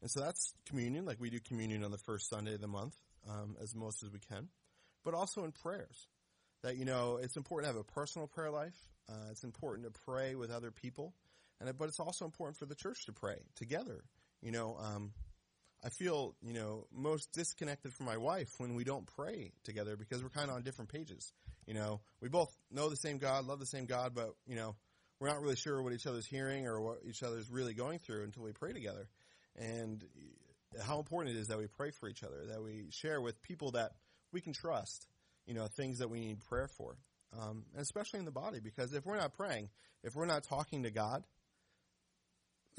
And 0.00 0.10
so 0.10 0.20
that's 0.20 0.54
communion, 0.66 1.04
like 1.04 1.20
we 1.20 1.30
do 1.30 1.40
communion 1.40 1.82
on 1.82 1.90
the 1.90 1.98
first 1.98 2.28
Sunday 2.30 2.54
of 2.54 2.60
the 2.60 2.68
month, 2.68 2.94
um, 3.28 3.56
as 3.60 3.74
most 3.74 4.04
as 4.04 4.12
we 4.12 4.20
can, 4.20 4.48
but 5.04 5.14
also 5.14 5.44
in 5.44 5.52
prayers. 5.52 6.06
That, 6.62 6.76
you 6.76 6.84
know, 6.84 7.18
it's 7.20 7.36
important 7.36 7.68
to 7.68 7.76
have 7.76 7.80
a 7.80 7.92
personal 7.92 8.26
prayer 8.28 8.50
life. 8.50 8.76
Uh, 9.08 9.30
it's 9.30 9.44
important 9.44 9.92
to 9.92 10.00
pray 10.04 10.34
with 10.34 10.50
other 10.50 10.70
people. 10.70 11.14
And, 11.60 11.76
but 11.76 11.88
it's 11.88 12.00
also 12.00 12.24
important 12.24 12.56
for 12.56 12.66
the 12.66 12.74
church 12.74 13.06
to 13.06 13.12
pray 13.12 13.38
together. 13.56 14.04
You 14.42 14.52
know, 14.52 14.76
um, 14.80 15.12
I 15.84 15.90
feel, 15.90 16.34
you 16.42 16.54
know, 16.54 16.86
most 16.92 17.32
disconnected 17.32 17.92
from 17.92 18.06
my 18.06 18.16
wife 18.16 18.48
when 18.58 18.74
we 18.74 18.84
don't 18.84 19.06
pray 19.14 19.52
together 19.64 19.96
because 19.96 20.22
we're 20.22 20.28
kind 20.28 20.50
of 20.50 20.56
on 20.56 20.62
different 20.62 20.90
pages. 20.90 21.32
You 21.66 21.74
know, 21.74 22.00
we 22.20 22.28
both 22.28 22.50
know 22.70 22.88
the 22.88 22.96
same 22.96 23.18
God, 23.18 23.46
love 23.46 23.60
the 23.60 23.66
same 23.66 23.86
God, 23.86 24.12
but, 24.14 24.34
you 24.46 24.56
know, 24.56 24.74
we're 25.20 25.28
not 25.28 25.40
really 25.40 25.56
sure 25.56 25.80
what 25.82 25.92
each 25.92 26.06
other's 26.06 26.26
hearing 26.26 26.66
or 26.66 26.80
what 26.80 26.98
each 27.04 27.22
other's 27.22 27.50
really 27.50 27.74
going 27.74 27.98
through 27.98 28.24
until 28.24 28.42
we 28.42 28.52
pray 28.52 28.72
together. 28.72 29.08
And 29.56 30.04
how 30.82 30.98
important 30.98 31.36
it 31.36 31.40
is 31.40 31.48
that 31.48 31.58
we 31.58 31.66
pray 31.66 31.90
for 31.90 32.08
each 32.08 32.22
other, 32.22 32.46
that 32.48 32.62
we 32.62 32.86
share 32.90 33.20
with 33.20 33.40
people 33.42 33.72
that 33.72 33.92
we 34.32 34.40
can 34.40 34.52
trust, 34.52 35.06
you 35.46 35.54
know, 35.54 35.66
things 35.66 35.98
that 35.98 36.10
we 36.10 36.20
need 36.20 36.40
prayer 36.40 36.68
for. 36.68 36.96
Um, 37.38 37.64
and 37.72 37.82
especially 37.82 38.20
in 38.20 38.24
the 38.24 38.30
body, 38.30 38.60
because 38.60 38.92
if 38.94 39.04
we're 39.04 39.16
not 39.16 39.34
praying, 39.34 39.68
if 40.02 40.14
we're 40.14 40.26
not 40.26 40.44
talking 40.44 40.84
to 40.84 40.90
God, 40.90 41.24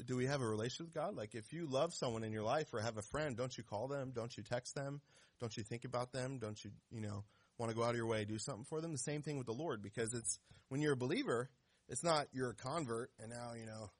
do 0.06 0.16
we 0.16 0.26
have 0.26 0.40
a 0.40 0.48
relationship 0.48 0.86
with 0.86 0.94
God? 0.94 1.16
Like 1.16 1.34
if 1.34 1.52
you 1.52 1.66
love 1.66 1.92
someone 1.94 2.24
in 2.24 2.32
your 2.32 2.42
life 2.42 2.72
or 2.72 2.80
have 2.80 2.96
a 2.96 3.02
friend, 3.02 3.36
don't 3.36 3.56
you 3.56 3.64
call 3.64 3.88
them? 3.88 4.12
Don't 4.14 4.36
you 4.36 4.42
text 4.42 4.74
them? 4.74 5.00
Don't 5.40 5.56
you 5.56 5.62
think 5.62 5.84
about 5.84 6.12
them? 6.12 6.38
Don't 6.38 6.62
you, 6.64 6.70
you 6.90 7.00
know, 7.00 7.24
want 7.58 7.70
to 7.70 7.76
go 7.76 7.82
out 7.82 7.90
of 7.90 7.96
your 7.96 8.06
way, 8.06 8.24
do 8.24 8.38
something 8.38 8.64
for 8.64 8.80
them? 8.80 8.92
The 8.92 8.98
same 8.98 9.22
thing 9.22 9.38
with 9.38 9.46
the 9.46 9.52
Lord, 9.52 9.82
because 9.82 10.12
it's, 10.14 10.38
when 10.68 10.80
you're 10.80 10.92
a 10.92 10.96
believer, 10.96 11.48
it's 11.88 12.04
not 12.04 12.26
you're 12.32 12.50
a 12.50 12.54
convert 12.54 13.10
and 13.20 13.30
now, 13.30 13.52
you 13.58 13.66
know, 13.66 13.90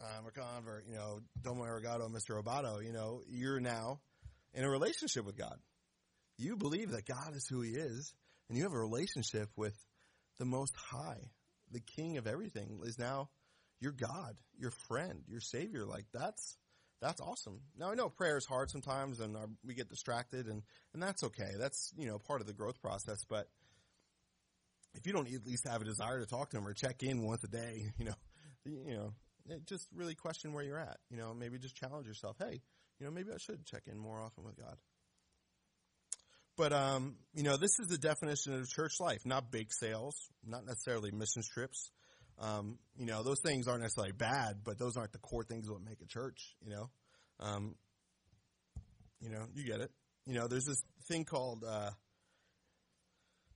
I'm 0.00 0.26
a 0.26 0.30
convert, 0.30 0.86
you 0.88 0.96
know, 0.96 1.20
Domo 1.42 1.64
Arigato, 1.64 2.10
Mr. 2.10 2.42
Roboto, 2.42 2.84
you 2.84 2.92
know, 2.92 3.20
you're 3.28 3.60
now 3.60 4.00
in 4.54 4.64
a 4.64 4.70
relationship 4.70 5.26
with 5.26 5.36
God. 5.36 5.58
You 6.38 6.56
believe 6.56 6.92
that 6.92 7.06
God 7.06 7.36
is 7.36 7.46
who 7.46 7.60
he 7.60 7.72
is 7.72 8.14
and 8.48 8.56
you 8.56 8.64
have 8.64 8.72
a 8.72 8.78
relationship 8.78 9.50
with 9.56 9.76
the 10.38 10.46
most 10.46 10.74
high, 10.74 11.30
the 11.70 11.80
king 11.80 12.16
of 12.16 12.26
everything 12.26 12.80
is 12.84 12.98
now 12.98 13.28
your 13.80 13.92
God, 13.92 14.36
your 14.58 14.70
friend, 14.88 15.22
your 15.28 15.40
savior. 15.40 15.84
Like 15.84 16.06
that's, 16.12 16.56
that's 17.00 17.20
awesome. 17.20 17.60
Now 17.78 17.90
I 17.90 17.94
know 17.94 18.08
prayer 18.08 18.36
is 18.36 18.46
hard 18.46 18.70
sometimes 18.70 19.20
and 19.20 19.36
our, 19.36 19.48
we 19.64 19.74
get 19.74 19.88
distracted 19.88 20.46
and, 20.46 20.62
and 20.92 21.02
that's 21.02 21.24
okay. 21.24 21.52
That's, 21.58 21.92
you 21.96 22.06
know, 22.06 22.18
part 22.18 22.40
of 22.40 22.46
the 22.46 22.52
growth 22.52 22.80
process, 22.80 23.24
but 23.28 23.48
if 24.94 25.06
you 25.06 25.12
don't 25.12 25.32
at 25.32 25.46
least 25.46 25.66
have 25.68 25.82
a 25.82 25.84
desire 25.84 26.20
to 26.20 26.26
talk 26.26 26.50
to 26.50 26.58
him 26.58 26.66
or 26.66 26.74
check 26.74 27.02
in 27.02 27.22
once 27.22 27.44
a 27.44 27.48
day, 27.48 27.92
you 27.98 28.04
know, 28.04 28.14
you 28.64 28.94
know, 28.94 29.12
just 29.66 29.86
really 29.94 30.14
question 30.14 30.52
where 30.52 30.64
you're 30.64 30.78
at. 30.78 30.98
You 31.10 31.16
know, 31.16 31.34
maybe 31.34 31.58
just 31.58 31.76
challenge 31.76 32.06
yourself. 32.06 32.36
Hey, 32.38 32.60
you 32.98 33.06
know, 33.06 33.12
maybe 33.12 33.30
I 33.32 33.38
should 33.38 33.64
check 33.64 33.82
in 33.86 33.98
more 33.98 34.20
often 34.20 34.44
with 34.44 34.56
God. 34.56 34.76
But 36.56 36.72
um, 36.72 37.16
you 37.32 37.42
know, 37.42 37.56
this 37.56 37.78
is 37.80 37.88
the 37.88 37.98
definition 37.98 38.52
of 38.54 38.68
church 38.68 39.00
life, 39.00 39.24
not 39.24 39.50
bake 39.50 39.72
sales, 39.72 40.14
not 40.46 40.66
necessarily 40.66 41.10
mission 41.10 41.42
trips. 41.42 41.90
Um, 42.40 42.78
you 42.96 43.06
know, 43.06 43.22
those 43.22 43.40
things 43.40 43.68
aren't 43.68 43.82
necessarily 43.82 44.12
bad, 44.12 44.60
but 44.64 44.78
those 44.78 44.96
aren't 44.96 45.12
the 45.12 45.18
core 45.18 45.44
things 45.44 45.68
that 45.68 45.78
make 45.84 46.00
a 46.00 46.06
church. 46.06 46.56
You 46.64 46.70
know, 46.70 46.90
um, 47.38 47.74
you 49.20 49.30
know, 49.30 49.44
you 49.54 49.64
get 49.64 49.80
it. 49.80 49.90
You 50.26 50.34
know, 50.34 50.48
there's 50.48 50.64
this 50.64 50.82
thing 51.06 51.24
called 51.24 51.64
uh, 51.66 51.90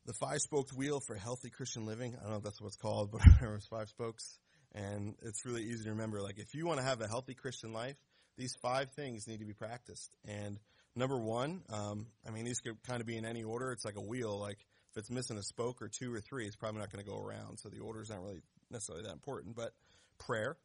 the 0.06 0.12
five 0.12 0.38
spoked 0.40 0.72
wheel 0.72 1.00
for 1.00 1.14
healthy 1.14 1.50
Christian 1.50 1.86
living. 1.86 2.14
I 2.18 2.22
don't 2.22 2.30
know 2.30 2.36
if 2.38 2.42
that's 2.42 2.60
what 2.60 2.68
it's 2.68 2.76
called, 2.76 3.10
but 3.12 3.22
it's 3.54 3.66
five 3.66 3.88
spokes. 3.88 4.38
And 4.74 5.14
it's 5.22 5.46
really 5.46 5.62
easy 5.62 5.84
to 5.84 5.90
remember. 5.90 6.20
Like, 6.20 6.38
if 6.38 6.54
you 6.54 6.66
want 6.66 6.80
to 6.80 6.84
have 6.84 7.00
a 7.00 7.06
healthy 7.06 7.34
Christian 7.34 7.72
life, 7.72 7.96
these 8.36 8.54
five 8.60 8.90
things 8.90 9.28
need 9.28 9.38
to 9.38 9.46
be 9.46 9.52
practiced. 9.52 10.16
And 10.26 10.58
number 10.96 11.16
one, 11.16 11.62
um, 11.70 12.06
I 12.26 12.32
mean, 12.32 12.44
these 12.44 12.58
could 12.58 12.82
kind 12.82 13.00
of 13.00 13.06
be 13.06 13.16
in 13.16 13.24
any 13.24 13.44
order. 13.44 13.70
It's 13.72 13.84
like 13.84 13.96
a 13.96 14.02
wheel. 14.02 14.38
Like, 14.38 14.58
if 14.90 14.98
it's 14.98 15.10
missing 15.10 15.38
a 15.38 15.42
spoke 15.42 15.80
or 15.80 15.88
two 15.88 16.12
or 16.12 16.20
three, 16.20 16.46
it's 16.46 16.56
probably 16.56 16.80
not 16.80 16.90
going 16.90 17.04
to 17.04 17.10
go 17.10 17.18
around. 17.18 17.58
So 17.58 17.68
the 17.68 17.80
order 17.80 18.02
is 18.02 18.10
not 18.10 18.20
really 18.20 18.42
necessarily 18.74 19.04
that 19.04 19.12
important. 19.12 19.56
But 19.56 19.72
prayer, 20.18 20.56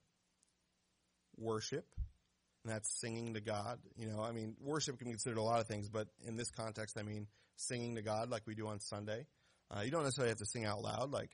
worship, 1.38 1.86
and 2.64 2.74
that's 2.74 2.90
singing 3.00 3.34
to 3.36 3.42
God. 3.42 3.80
You 3.96 4.08
know, 4.08 4.22
I 4.22 4.32
mean, 4.32 4.56
worship 4.62 4.98
can 4.98 5.08
be 5.08 5.12
considered 5.12 5.38
a 5.38 5.44
lot 5.44 5.62
of 5.62 5.68
things, 5.68 5.88
but 5.90 6.08
in 6.28 6.36
this 6.36 6.52
context, 6.52 6.98
I 6.98 7.04
mean, 7.04 7.28
singing 7.56 7.96
to 7.96 8.02
God 8.02 8.30
like 8.30 8.44
we 8.46 8.56
do 8.56 8.68
on 8.68 8.80
Sunday. 8.80 9.26
Uh, 9.72 9.82
you 9.82 9.92
don't 9.92 10.04
necessarily 10.04 10.30
have 10.30 10.40
to 10.40 10.46
sing 10.46 10.66
out 10.66 10.82
loud. 10.82 11.12
Like, 11.12 11.30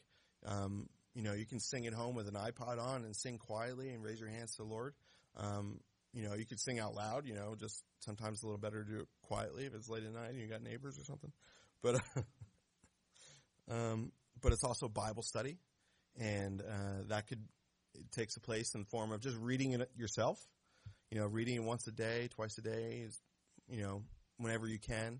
um, 0.46 0.88
you 1.14 1.24
know, 1.24 1.34
you 1.34 1.46
can 1.46 1.60
sing 1.60 1.88
at 1.88 1.94
home 1.94 2.16
with 2.16 2.28
an 2.28 2.36
iPod 2.36 2.80
on 2.80 3.06
and 3.06 3.16
sing 3.16 3.38
quietly 3.38 3.90
and 3.90 4.04
raise 4.04 4.20
your 4.20 4.30
hands 4.30 4.56
to 4.56 4.64
the 4.64 4.68
Lord. 4.68 4.94
Um, 5.38 5.80
you 6.14 6.24
know, 6.24 6.34
you 6.34 6.46
could 6.46 6.60
sing 6.60 6.80
out 6.80 6.94
loud, 6.94 7.26
you 7.26 7.34
know, 7.34 7.56
just 7.60 7.84
sometimes 8.00 8.44
a 8.44 8.46
little 8.46 8.60
better 8.60 8.84
to 8.84 8.90
do 8.90 9.00
it 9.00 9.08
quietly 9.22 9.66
if 9.66 9.74
it's 9.74 9.90
late 9.90 10.04
at 10.04 10.14
night 10.14 10.32
and 10.32 10.40
you 10.40 10.48
got 10.48 10.62
neighbors 10.62 10.98
or 11.00 11.04
something. 11.04 11.32
But, 11.82 12.02
um, 13.72 14.12
but 14.42 14.54
it's 14.54 14.64
also 14.64 14.88
Bible 14.88 15.24
study 15.24 15.58
and, 16.20 16.62
uh, 16.62 17.04
that 17.08 17.28
could, 17.28 17.44
it 17.94 18.12
takes 18.12 18.36
a 18.38 18.42
place 18.42 18.74
in 18.76 18.82
the 18.82 18.88
form 18.88 19.12
of 19.12 19.22
just 19.22 19.38
reading 19.38 19.74
it 19.74 19.90
yourself, 19.96 20.38
you 21.12 21.20
know, 21.20 21.28
reading 21.28 21.56
it 21.56 21.64
once 21.64 21.88
a 21.88 21.92
day, 21.92 22.30
twice 22.36 22.58
a 22.58 22.62
day, 22.62 23.04
is, 23.06 23.20
you 23.70 23.82
know, 23.82 24.04
whenever 24.38 24.68
you 24.68 24.80
can. 24.80 25.20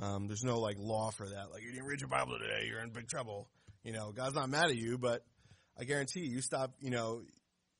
Um, 0.00 0.26
there's 0.26 0.44
no 0.44 0.58
like 0.58 0.76
law 0.78 1.10
for 1.10 1.28
that. 1.28 1.50
Like 1.52 1.62
you 1.62 1.72
didn't 1.72 1.86
read 1.86 2.00
your 2.00 2.08
Bible 2.08 2.38
today, 2.38 2.66
you're 2.68 2.82
in 2.82 2.90
big 2.90 3.08
trouble. 3.08 3.48
You 3.82 3.92
know, 3.92 4.12
God's 4.12 4.34
not 4.34 4.50
mad 4.50 4.66
at 4.66 4.76
you, 4.76 4.98
but 4.98 5.24
I 5.78 5.84
guarantee 5.84 6.20
you, 6.20 6.36
you 6.36 6.40
stop, 6.42 6.72
you 6.80 6.90
know, 6.90 7.22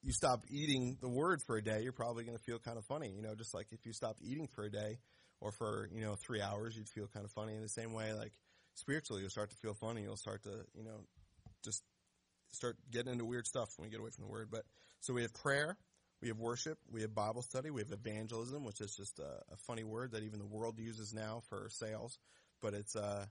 you 0.03 0.13
stop 0.13 0.45
eating 0.49 0.99
the 1.01 1.09
word 1.09 1.43
for 1.47 1.57
a 1.57 1.63
day, 1.63 1.81
you're 1.83 1.93
probably 1.93 2.25
going 2.25 2.37
to 2.37 2.43
feel 2.45 2.59
kind 2.59 2.79
of 2.79 2.85
funny. 2.85 3.11
You 3.15 3.23
know, 3.23 3.35
just 3.35 3.53
like 3.53 3.67
if 3.73 3.85
you 3.85 3.93
stopped 3.93 4.23
eating 4.23 4.49
for 4.55 4.65
a 4.65 4.71
day 4.71 4.99
or 5.41 5.51
for, 5.51 5.89
you 5.93 6.01
know, 6.01 6.15
three 6.15 6.41
hours, 6.41 6.77
you'd 6.77 6.89
feel 6.89 7.09
kind 7.13 7.25
of 7.25 7.33
funny. 7.33 7.55
In 7.55 7.63
the 7.63 7.69
same 7.69 7.93
way, 7.93 8.13
like 8.13 8.33
spiritually, 8.75 9.23
you'll 9.23 9.31
start 9.31 9.51
to 9.51 9.57
feel 9.57 9.75
funny. 9.75 10.03
You'll 10.03 10.17
start 10.17 10.45
to, 10.45 10.65
you 10.75 10.85
know, 10.85 11.05
just 11.65 11.83
start 12.53 12.77
getting 12.91 13.13
into 13.13 13.25
weird 13.25 13.47
stuff 13.47 13.69
when 13.77 13.87
we 13.87 13.91
get 13.91 14.01
away 14.01 14.11
from 14.11 14.25
the 14.25 14.31
word. 14.31 14.49
But 14.51 14.65
so 15.01 15.15
we 15.15 15.23
have 15.23 15.35
prayer, 15.35 15.77
we 16.21 16.29
have 16.29 16.39
worship, 16.39 16.79
we 16.91 17.03
have 17.03 17.15
Bible 17.15 17.43
study, 17.43 17.71
we 17.71 17.83
have 17.83 17.93
evangelism, 17.93 18.65
which 18.65 18.81
is 18.81 18.95
just 18.97 19.19
a, 19.19 19.43
a 19.53 19.57
funny 19.67 19.85
word 19.85 20.13
that 20.13 20.23
even 20.23 20.39
the 20.39 20.47
world 20.47 20.79
uses 20.79 21.13
now 21.13 21.43
for 21.49 21.69
sales, 21.71 22.19
but 22.63 22.75
it's, 22.75 22.97
uh, 22.97 23.27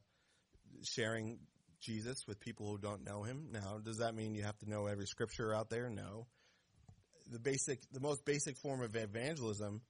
sharing 0.84 1.40
Jesus 1.82 2.26
with 2.28 2.40
people 2.40 2.68
who 2.68 2.78
don't 2.78 3.04
know 3.04 3.24
him. 3.24 3.50
Now, 3.52 3.80
does 3.84 3.98
that 4.00 4.16
mean 4.16 4.34
you 4.34 4.44
have 4.44 4.58
to 4.60 4.70
know 4.70 4.88
every 4.88 5.06
scripture 5.06 5.54
out 5.54 5.70
there? 5.70 5.90
No. 5.90 6.28
The 7.32 7.40
basic, 7.40 7.80
the 7.92 8.00
most 8.00 8.26
basic 8.26 8.58
form 8.58 8.82
of 8.82 8.96
evangelism 8.96 9.82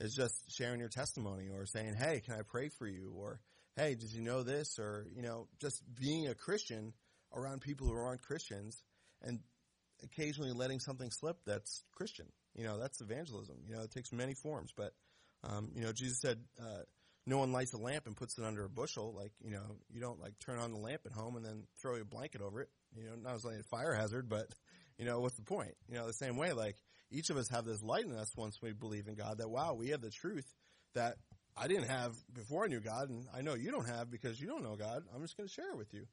is 0.00 0.14
just 0.14 0.34
sharing 0.48 0.80
your 0.80 0.88
testimony 0.88 1.48
or 1.48 1.66
saying, 1.66 1.94
Hey, 1.94 2.20
can 2.24 2.34
I 2.34 2.42
pray 2.46 2.68
for 2.68 2.86
you? 2.86 3.12
Or, 3.16 3.40
Hey, 3.76 3.94
did 3.94 4.12
you 4.12 4.22
know 4.22 4.42
this? 4.42 4.78
Or, 4.78 5.06
you 5.14 5.22
know, 5.22 5.48
just 5.60 5.82
being 6.00 6.28
a 6.28 6.34
Christian 6.34 6.92
around 7.34 7.60
people 7.60 7.86
who 7.86 7.96
aren't 7.96 8.22
Christians 8.22 8.82
and 9.22 9.40
occasionally 10.02 10.52
letting 10.52 10.80
something 10.80 11.10
slip 11.10 11.38
that's 11.46 11.84
Christian. 11.92 12.26
You 12.54 12.64
know, 12.64 12.78
that's 12.78 13.00
evangelism. 13.00 13.56
You 13.68 13.76
know, 13.76 13.82
it 13.82 13.90
takes 13.90 14.12
many 14.12 14.34
forms, 14.34 14.72
but, 14.76 14.92
um, 15.44 15.70
you 15.74 15.82
know, 15.82 15.92
Jesus 15.92 16.20
said, 16.20 16.38
uh, 16.60 16.82
no 17.26 17.38
one 17.38 17.52
lights 17.52 17.72
a 17.72 17.78
lamp 17.78 18.06
and 18.06 18.16
puts 18.16 18.38
it 18.38 18.44
under 18.44 18.64
a 18.64 18.68
bushel. 18.68 19.12
Like, 19.14 19.32
you 19.42 19.50
know, 19.50 19.76
you 19.90 20.00
don't 20.00 20.20
like 20.20 20.38
turn 20.38 20.58
on 20.58 20.72
the 20.72 20.78
lamp 20.78 21.02
at 21.06 21.12
home 21.12 21.36
and 21.36 21.44
then 21.44 21.64
throw 21.80 21.96
a 21.96 22.04
blanket 22.04 22.40
over 22.40 22.60
it. 22.60 22.68
You 22.96 23.04
know, 23.04 23.16
not 23.20 23.44
only 23.44 23.58
a 23.58 23.62
fire 23.64 23.94
hazard, 23.94 24.28
but, 24.28 24.46
you 24.98 25.04
know, 25.04 25.20
what's 25.20 25.36
the 25.36 25.42
point? 25.42 25.74
You 25.88 25.96
know, 25.96 26.06
the 26.06 26.12
same 26.12 26.36
way, 26.36 26.52
like 26.52 26.76
each 27.10 27.30
of 27.30 27.36
us 27.36 27.48
have 27.48 27.64
this 27.64 27.82
light 27.82 28.04
in 28.04 28.12
us 28.12 28.30
once 28.36 28.60
we 28.62 28.72
believe 28.72 29.08
in 29.08 29.14
God 29.14 29.38
that, 29.38 29.50
wow, 29.50 29.74
we 29.74 29.90
have 29.90 30.00
the 30.00 30.10
truth 30.10 30.46
that 30.94 31.16
I 31.56 31.68
didn't 31.68 31.88
have 31.88 32.14
before 32.32 32.64
I 32.64 32.68
knew 32.68 32.80
God 32.80 33.08
and 33.08 33.26
I 33.34 33.42
know 33.42 33.54
you 33.54 33.70
don't 33.70 33.88
have 33.88 34.10
because 34.10 34.40
you 34.40 34.46
don't 34.46 34.62
know 34.62 34.76
God. 34.76 35.02
I'm 35.14 35.22
just 35.22 35.36
going 35.36 35.48
to 35.48 35.52
share 35.52 35.70
it 35.70 35.76
with 35.76 35.92
you. 35.92 36.06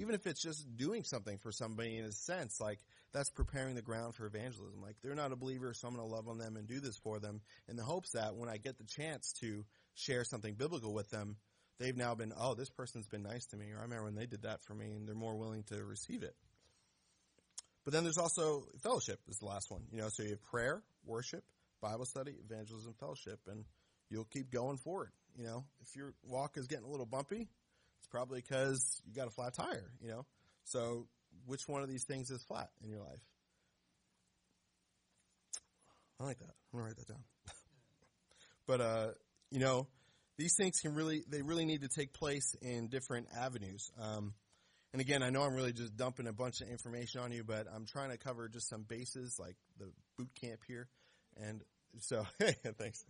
Even 0.00 0.14
if 0.14 0.26
it's 0.26 0.40
just 0.40 0.76
doing 0.76 1.04
something 1.04 1.36
for 1.38 1.52
somebody 1.52 1.98
in 1.98 2.06
a 2.06 2.12
sense, 2.12 2.58
like 2.58 2.78
that's 3.12 3.28
preparing 3.28 3.74
the 3.74 3.82
ground 3.82 4.14
for 4.14 4.26
evangelism. 4.26 4.80
Like 4.82 4.96
they're 5.02 5.14
not 5.14 5.32
a 5.32 5.36
believer, 5.36 5.74
so 5.74 5.86
I'm 5.86 5.94
going 5.94 6.08
to 6.08 6.14
love 6.14 6.26
on 6.26 6.38
them 6.38 6.56
and 6.56 6.66
do 6.66 6.80
this 6.80 6.96
for 6.96 7.18
them 7.18 7.42
in 7.68 7.76
the 7.76 7.82
hopes 7.82 8.12
that 8.12 8.34
when 8.34 8.48
I 8.48 8.56
get 8.56 8.78
the 8.78 8.84
chance 8.84 9.34
to 9.40 9.64
share 9.94 10.24
something 10.24 10.54
biblical 10.54 10.94
with 10.94 11.10
them, 11.10 11.36
they've 11.78 11.96
now 11.96 12.14
been, 12.14 12.32
oh, 12.38 12.54
this 12.54 12.70
person's 12.70 13.08
been 13.08 13.22
nice 13.22 13.44
to 13.46 13.56
me, 13.56 13.66
or 13.72 13.78
I 13.78 13.82
remember 13.82 14.04
when 14.04 14.14
they 14.14 14.26
did 14.26 14.42
that 14.42 14.62
for 14.64 14.74
me, 14.74 14.92
and 14.92 15.06
they're 15.06 15.14
more 15.14 15.36
willing 15.36 15.64
to 15.64 15.84
receive 15.84 16.22
it. 16.22 16.34
But 17.84 17.92
then 17.92 18.04
there's 18.04 18.18
also 18.18 18.64
fellowship 18.82 19.20
is 19.28 19.38
the 19.38 19.46
last 19.46 19.70
one. 19.70 19.82
You 19.92 20.00
know, 20.00 20.08
so 20.08 20.22
you 20.22 20.30
have 20.30 20.42
prayer, 20.44 20.82
worship, 21.04 21.44
Bible 21.82 22.06
study, 22.06 22.36
evangelism, 22.42 22.94
fellowship, 22.98 23.40
and 23.48 23.64
you'll 24.08 24.24
keep 24.24 24.50
going 24.50 24.78
forward. 24.78 25.10
You 25.36 25.44
know, 25.44 25.64
if 25.82 25.94
your 25.94 26.14
walk 26.22 26.56
is 26.56 26.66
getting 26.66 26.84
a 26.86 26.90
little 26.90 27.06
bumpy, 27.06 27.48
probably 28.10 28.40
because 28.40 29.00
you 29.06 29.14
got 29.14 29.28
a 29.28 29.30
flat 29.30 29.54
tire. 29.54 29.90
You 30.02 30.10
know, 30.10 30.26
so 30.64 31.06
which 31.46 31.66
one 31.66 31.82
of 31.82 31.88
these 31.88 32.04
things 32.04 32.30
is 32.30 32.42
flat 32.42 32.70
in 32.82 32.90
your 32.90 33.00
life? 33.00 33.22
I 36.20 36.24
like 36.24 36.38
that. 36.38 36.44
I'm 36.72 36.78
gonna 36.78 36.84
write 36.84 36.96
that 36.96 37.08
down. 37.08 37.24
but 38.66 38.80
uh, 38.80 39.08
you 39.50 39.60
know, 39.60 39.86
these 40.36 40.54
things 40.56 40.80
can 40.80 40.94
really 40.94 41.24
they 41.28 41.42
really 41.42 41.64
need 41.64 41.82
to 41.82 41.88
take 41.88 42.12
place 42.12 42.54
in 42.60 42.88
different 42.88 43.28
avenues. 43.38 43.90
Um, 44.00 44.34
and 44.92 45.00
again, 45.00 45.22
I 45.22 45.30
know 45.30 45.42
I'm 45.42 45.54
really 45.54 45.72
just 45.72 45.96
dumping 45.96 46.26
a 46.26 46.32
bunch 46.32 46.60
of 46.60 46.68
information 46.68 47.20
on 47.20 47.30
you, 47.30 47.44
but 47.44 47.66
I'm 47.72 47.86
trying 47.86 48.10
to 48.10 48.18
cover 48.18 48.48
just 48.48 48.68
some 48.68 48.82
bases 48.82 49.38
like 49.38 49.54
the 49.78 49.90
boot 50.18 50.30
camp 50.40 50.60
here. 50.66 50.88
And 51.40 51.62
so, 52.00 52.26
thanks. 52.78 53.04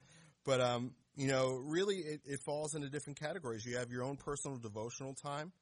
But, 0.44 0.61
um, 0.61 0.92
you 1.16 1.29
know, 1.29 1.61
really 1.62 1.96
it, 1.96 2.20
it 2.24 2.40
falls 2.40 2.74
into 2.74 2.88
different 2.88 3.20
categories. 3.20 3.64
You 3.66 3.76
have 3.76 3.90
your 3.90 4.03
own 4.03 4.16
personal 4.16 4.59
devotional 4.59 5.14
time. 5.14 5.53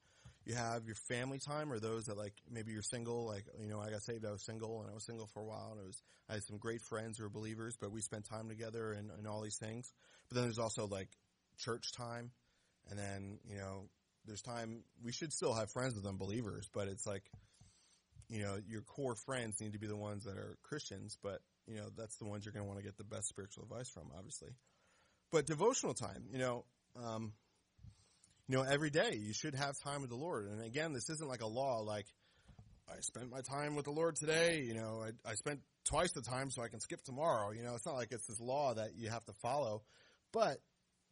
You 0.45 0.55
have 0.55 0.85
your 0.85 0.95
family 0.95 1.37
time 1.37 1.71
or 1.71 1.79
those 1.79 2.05
that 2.05 2.17
like, 2.17 2.33
maybe 2.49 2.71
you're 2.71 2.81
single, 2.81 3.27
like, 3.27 3.45
you 3.59 3.69
know, 3.69 3.79
I 3.79 3.91
got 3.91 4.01
saved, 4.01 4.25
I 4.25 4.31
was 4.31 4.43
single 4.43 4.81
and 4.81 4.89
I 4.89 4.93
was 4.93 5.05
single 5.05 5.27
for 5.27 5.41
a 5.41 5.45
while 5.45 5.69
and 5.73 5.81
it 5.81 5.85
was, 5.85 6.01
I 6.29 6.33
had 6.33 6.43
some 6.43 6.57
great 6.57 6.81
friends 6.81 7.17
who 7.17 7.23
were 7.23 7.29
believers, 7.29 7.77
but 7.79 7.91
we 7.91 8.01
spent 8.01 8.25
time 8.25 8.47
together 8.47 8.93
and, 8.93 9.11
and 9.11 9.27
all 9.27 9.41
these 9.41 9.57
things. 9.57 9.91
But 10.27 10.35
then 10.35 10.45
there's 10.45 10.57
also 10.57 10.87
like 10.87 11.09
church 11.57 11.91
time 11.91 12.31
and 12.89 12.97
then, 12.97 13.39
you 13.47 13.57
know, 13.57 13.89
there's 14.25 14.41
time 14.41 14.83
we 15.03 15.11
should 15.11 15.33
still 15.33 15.53
have 15.53 15.71
friends 15.71 15.95
with 15.95 16.05
unbelievers, 16.05 16.67
but 16.73 16.87
it's 16.87 17.05
like, 17.05 17.23
you 18.29 18.41
know, 18.41 18.57
your 18.67 18.81
core 18.81 19.15
friends 19.15 19.59
need 19.59 19.73
to 19.73 19.79
be 19.79 19.87
the 19.87 19.97
ones 19.97 20.23
that 20.23 20.37
are 20.37 20.57
Christians, 20.63 21.17
but 21.21 21.41
you 21.67 21.75
know, 21.75 21.89
that's 21.95 22.15
the 22.17 22.25
ones 22.25 22.45
you're 22.45 22.53
going 22.53 22.65
to 22.65 22.67
want 22.67 22.79
to 22.79 22.85
get 22.85 22.97
the 22.97 23.03
best 23.03 23.27
spiritual 23.27 23.63
advice 23.63 23.89
from, 23.89 24.09
obviously. 24.17 24.49
But 25.31 25.45
devotional 25.45 25.93
time, 25.93 26.25
you 26.31 26.39
know, 26.39 26.65
um, 26.95 27.33
you 28.47 28.57
know, 28.57 28.63
every 28.63 28.89
day 28.89 29.19
you 29.21 29.33
should 29.33 29.53
have 29.53 29.77
time 29.83 30.01
with 30.01 30.09
the 30.09 30.15
Lord. 30.15 30.47
And 30.47 30.63
again, 30.63 30.93
this 30.93 31.09
isn't 31.09 31.27
like 31.27 31.41
a 31.41 31.47
law, 31.47 31.81
like 31.81 32.05
I 32.89 32.99
spent 33.01 33.29
my 33.29 33.41
time 33.41 33.75
with 33.75 33.85
the 33.85 33.91
Lord 33.91 34.15
today. 34.15 34.63
You 34.65 34.73
know, 34.73 35.03
I, 35.05 35.29
I 35.29 35.35
spent 35.35 35.59
twice 35.85 36.11
the 36.13 36.21
time 36.21 36.49
so 36.49 36.63
I 36.63 36.67
can 36.67 36.79
skip 36.79 37.03
tomorrow. 37.03 37.51
You 37.51 37.63
know, 37.63 37.75
it's 37.75 37.85
not 37.85 37.95
like 37.95 38.11
it's 38.11 38.25
this 38.25 38.39
law 38.39 38.73
that 38.73 38.95
you 38.97 39.09
have 39.09 39.23
to 39.25 39.33
follow, 39.33 39.83
but 40.33 40.57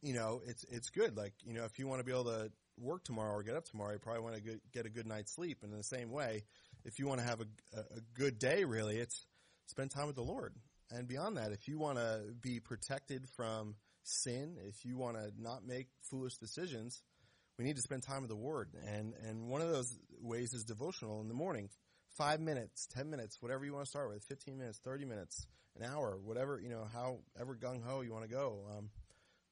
you 0.02 0.14
know, 0.14 0.40
it's, 0.46 0.64
it's 0.70 0.90
good. 0.90 1.16
Like, 1.16 1.34
you 1.44 1.54
know, 1.54 1.64
if 1.64 1.78
you 1.78 1.86
want 1.86 2.00
to 2.00 2.04
be 2.04 2.12
able 2.12 2.24
to 2.24 2.50
work 2.78 3.04
tomorrow 3.04 3.34
or 3.34 3.42
get 3.42 3.56
up 3.56 3.64
tomorrow, 3.64 3.92
you 3.92 3.98
probably 3.98 4.22
want 4.22 4.36
to 4.36 4.60
get 4.72 4.86
a 4.86 4.90
good 4.90 5.06
night's 5.06 5.34
sleep. 5.34 5.58
And 5.62 5.72
in 5.72 5.78
the 5.78 5.84
same 5.84 6.10
way, 6.10 6.44
if 6.84 6.98
you 6.98 7.06
want 7.06 7.20
to 7.20 7.26
have 7.26 7.40
a, 7.40 7.78
a 7.78 8.00
good 8.14 8.38
day, 8.38 8.64
really, 8.64 8.96
it's 8.96 9.26
spend 9.66 9.90
time 9.90 10.06
with 10.06 10.16
the 10.16 10.22
Lord. 10.22 10.54
And 10.90 11.06
beyond 11.06 11.36
that, 11.36 11.52
if 11.52 11.68
you 11.68 11.78
want 11.78 11.98
to 11.98 12.22
be 12.40 12.60
protected 12.60 13.28
from 13.36 13.74
sin, 14.08 14.56
if 14.66 14.84
you 14.84 14.96
want 14.96 15.16
to 15.16 15.30
not 15.38 15.66
make 15.66 15.88
foolish 16.10 16.36
decisions, 16.38 17.02
we 17.58 17.64
need 17.64 17.76
to 17.76 17.82
spend 17.82 18.02
time 18.02 18.22
with 18.22 18.30
the 18.30 18.36
Word. 18.36 18.70
And, 18.86 19.14
and 19.26 19.48
one 19.48 19.60
of 19.60 19.68
those 19.68 19.98
ways 20.20 20.52
is 20.52 20.64
devotional 20.64 21.20
in 21.20 21.28
the 21.28 21.34
morning. 21.34 21.68
Five 22.16 22.40
minutes, 22.40 22.86
ten 22.86 23.10
minutes, 23.10 23.36
whatever 23.40 23.64
you 23.64 23.72
want 23.72 23.84
to 23.84 23.90
start 23.90 24.08
with, 24.08 24.24
15 24.24 24.58
minutes, 24.58 24.78
30 24.84 25.04
minutes, 25.04 25.46
an 25.76 25.84
hour, 25.84 26.18
whatever, 26.24 26.60
you 26.60 26.68
know, 26.68 26.86
however 26.92 27.56
gung 27.60 27.82
ho 27.84 28.00
you 28.00 28.12
want 28.12 28.24
to 28.24 28.30
go. 28.30 28.64
Um, 28.76 28.90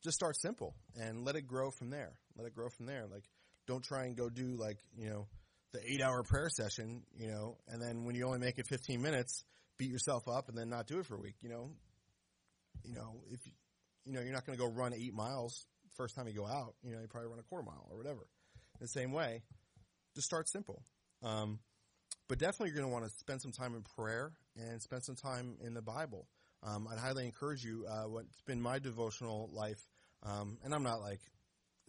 just 0.02 0.16
start 0.16 0.36
simple 0.36 0.74
and 1.00 1.24
let 1.24 1.36
it 1.36 1.46
grow 1.46 1.70
from 1.70 1.90
there. 1.90 2.12
Let 2.36 2.46
it 2.46 2.54
grow 2.54 2.68
from 2.68 2.86
there. 2.86 3.06
Like, 3.10 3.24
don't 3.66 3.82
try 3.82 4.04
and 4.04 4.16
go 4.16 4.28
do 4.28 4.56
like, 4.56 4.78
you 4.96 5.10
know, 5.10 5.26
the 5.72 5.80
eight 5.84 6.00
hour 6.00 6.22
prayer 6.22 6.48
session, 6.48 7.02
you 7.18 7.28
know, 7.28 7.56
and 7.68 7.82
then 7.82 8.04
when 8.04 8.14
you 8.14 8.26
only 8.26 8.38
make 8.38 8.58
it 8.58 8.66
15 8.68 9.02
minutes, 9.02 9.44
beat 9.78 9.90
yourself 9.90 10.28
up 10.28 10.48
and 10.48 10.56
then 10.56 10.68
not 10.68 10.86
do 10.86 10.98
it 10.98 11.06
for 11.06 11.16
a 11.16 11.20
week, 11.20 11.36
you 11.42 11.48
know. 11.48 11.70
You 12.84 12.94
know, 12.94 13.20
if, 13.30 13.40
you 14.06 14.12
know, 14.12 14.20
you're 14.20 14.32
not 14.32 14.46
going 14.46 14.56
to 14.56 14.64
go 14.64 14.70
run 14.70 14.94
eight 14.94 15.14
miles 15.14 15.66
first 15.96 16.14
time 16.14 16.28
you 16.28 16.34
go 16.34 16.46
out, 16.46 16.74
you 16.82 16.94
know, 16.94 17.00
you 17.00 17.08
probably 17.08 17.30
run 17.30 17.38
a 17.38 17.42
quarter 17.42 17.64
mile 17.64 17.86
or 17.90 17.96
whatever. 17.96 18.20
In 18.78 18.84
the 18.84 18.88
same 18.88 19.12
way, 19.12 19.42
just 20.14 20.26
start 20.26 20.48
simple. 20.48 20.82
Um, 21.22 21.58
but 22.28 22.38
definitely 22.38 22.68
you're 22.68 22.78
going 22.78 22.88
to 22.88 22.92
want 22.92 23.04
to 23.04 23.18
spend 23.18 23.40
some 23.40 23.52
time 23.52 23.74
in 23.74 23.82
prayer 23.96 24.32
and 24.56 24.80
spend 24.82 25.04
some 25.04 25.16
time 25.16 25.56
in 25.64 25.74
the 25.74 25.82
Bible. 25.82 26.28
Um, 26.62 26.88
I'd 26.90 26.98
highly 26.98 27.24
encourage 27.24 27.64
you. 27.64 27.86
Uh, 27.88 28.08
what's 28.08 28.40
been 28.42 28.60
my 28.60 28.78
devotional 28.78 29.50
life, 29.52 29.80
um, 30.22 30.58
and 30.64 30.74
I'm 30.74 30.82
not 30.82 31.00
like 31.00 31.20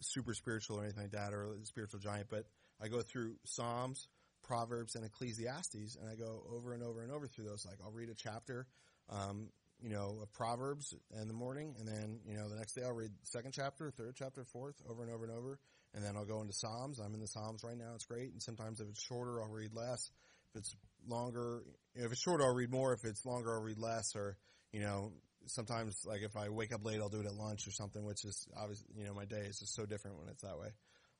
super 0.00 0.34
spiritual 0.34 0.78
or 0.78 0.84
anything 0.84 1.04
like 1.04 1.12
that, 1.12 1.32
or 1.32 1.54
a 1.54 1.66
spiritual 1.66 2.00
giant, 2.00 2.28
but 2.30 2.44
I 2.80 2.88
go 2.88 3.02
through 3.02 3.34
Psalms, 3.44 4.06
Proverbs, 4.44 4.94
and 4.94 5.04
Ecclesiastes, 5.04 5.96
and 6.00 6.08
I 6.08 6.14
go 6.14 6.44
over 6.54 6.72
and 6.72 6.82
over 6.82 7.02
and 7.02 7.10
over 7.10 7.26
through 7.26 7.46
those. 7.46 7.66
Like 7.66 7.78
I'll 7.84 7.90
read 7.90 8.08
a 8.08 8.14
chapter, 8.14 8.66
um, 9.08 9.48
you 9.82 9.90
know, 9.90 10.26
Proverbs 10.32 10.94
in 11.20 11.28
the 11.28 11.34
morning, 11.34 11.74
and 11.78 11.86
then 11.86 12.20
you 12.26 12.36
know 12.36 12.48
the 12.48 12.56
next 12.56 12.74
day 12.74 12.82
I'll 12.84 12.92
read 12.92 13.10
second 13.22 13.52
chapter, 13.52 13.90
third 13.90 14.14
chapter, 14.16 14.44
fourth, 14.44 14.76
over 14.88 15.02
and 15.02 15.12
over 15.12 15.24
and 15.24 15.32
over, 15.32 15.58
and 15.94 16.04
then 16.04 16.16
I'll 16.16 16.24
go 16.24 16.40
into 16.40 16.52
Psalms. 16.52 16.98
I'm 16.98 17.14
in 17.14 17.20
the 17.20 17.28
Psalms 17.28 17.62
right 17.64 17.76
now; 17.76 17.92
it's 17.94 18.04
great. 18.04 18.32
And 18.32 18.42
sometimes 18.42 18.80
if 18.80 18.88
it's 18.88 19.02
shorter, 19.02 19.40
I'll 19.42 19.48
read 19.48 19.74
less. 19.74 20.10
If 20.50 20.60
it's 20.60 20.76
longer, 21.06 21.62
if 21.94 22.10
it's 22.10 22.20
shorter, 22.20 22.44
I'll 22.44 22.54
read 22.54 22.70
more. 22.70 22.92
If 22.92 23.04
it's 23.04 23.24
longer, 23.24 23.54
I'll 23.54 23.62
read 23.62 23.78
less. 23.78 24.16
Or 24.16 24.36
you 24.72 24.80
know, 24.80 25.12
sometimes 25.46 26.04
like 26.06 26.22
if 26.22 26.36
I 26.36 26.48
wake 26.48 26.72
up 26.72 26.84
late, 26.84 27.00
I'll 27.00 27.08
do 27.08 27.20
it 27.20 27.26
at 27.26 27.34
lunch 27.34 27.66
or 27.66 27.70
something, 27.70 28.04
which 28.04 28.24
is 28.24 28.48
obviously, 28.56 28.86
you 28.96 29.04
know, 29.04 29.14
my 29.14 29.24
day 29.24 29.46
is 29.48 29.58
just 29.58 29.74
so 29.74 29.86
different 29.86 30.18
when 30.18 30.28
it's 30.28 30.42
that 30.42 30.58
way. 30.58 30.68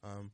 Um, 0.05 0.31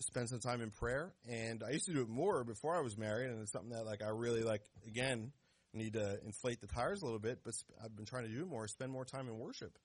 spend 0.00 0.28
some 0.28 0.40
time 0.40 0.62
in 0.62 0.70
prayer 0.70 1.12
and 1.28 1.62
I 1.62 1.72
used 1.72 1.86
to 1.86 1.92
do 1.92 2.00
it 2.00 2.08
more 2.08 2.42
before 2.42 2.74
I 2.74 2.80
was 2.80 2.96
married 2.96 3.30
and 3.30 3.42
it's 3.42 3.52
something 3.52 3.70
that 3.70 3.84
like 3.84 4.02
I 4.02 4.08
really 4.08 4.42
like, 4.42 4.62
again, 4.86 5.32
need 5.72 5.94
to 5.94 6.18
inflate 6.24 6.60
the 6.60 6.66
tires 6.66 7.02
a 7.02 7.04
little 7.04 7.20
bit, 7.20 7.40
but 7.44 7.54
I've 7.82 7.94
been 7.94 8.06
trying 8.06 8.24
to 8.24 8.30
do 8.30 8.44
more, 8.44 8.66
spend 8.66 8.90
more 8.90 9.04
time 9.04 9.28
in 9.28 9.38
worship 9.38 9.78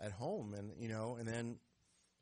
at 0.00 0.12
home 0.12 0.54
and, 0.54 0.72
you 0.78 0.88
know, 0.88 1.16
and 1.18 1.28
then 1.28 1.58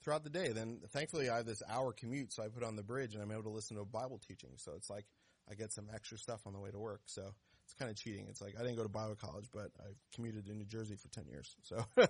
throughout 0.02 0.24
the 0.24 0.30
day, 0.30 0.52
then 0.52 0.80
thankfully 0.90 1.28
I 1.28 1.38
have 1.38 1.46
this 1.46 1.62
hour 1.68 1.92
commute, 1.92 2.32
so 2.32 2.42
I 2.42 2.48
put 2.48 2.62
on 2.62 2.76
the 2.76 2.82
bridge 2.82 3.14
and 3.14 3.22
I'm 3.22 3.32
able 3.32 3.44
to 3.44 3.50
listen 3.50 3.76
to 3.76 3.82
a 3.82 3.86
Bible 3.86 4.20
teaching. 4.26 4.50
So 4.56 4.72
it's 4.76 4.90
like 4.90 5.06
I 5.50 5.54
get 5.54 5.72
some 5.72 5.86
extra 5.94 6.18
stuff 6.18 6.46
on 6.46 6.52
the 6.52 6.60
way 6.60 6.70
to 6.70 6.78
work. 6.78 7.02
So 7.06 7.22
it's 7.64 7.74
kind 7.74 7.90
of 7.90 7.96
cheating. 7.96 8.26
It's 8.28 8.40
like 8.40 8.54
I 8.58 8.62
didn't 8.62 8.76
go 8.76 8.84
to 8.84 8.88
Bible 8.88 9.16
college, 9.16 9.46
but 9.52 9.70
I 9.80 9.90
commuted 10.14 10.48
in 10.48 10.58
New 10.58 10.64
Jersey 10.64 10.94
for 10.94 11.08
ten 11.08 11.26
years. 11.26 11.56
So, 11.62 11.84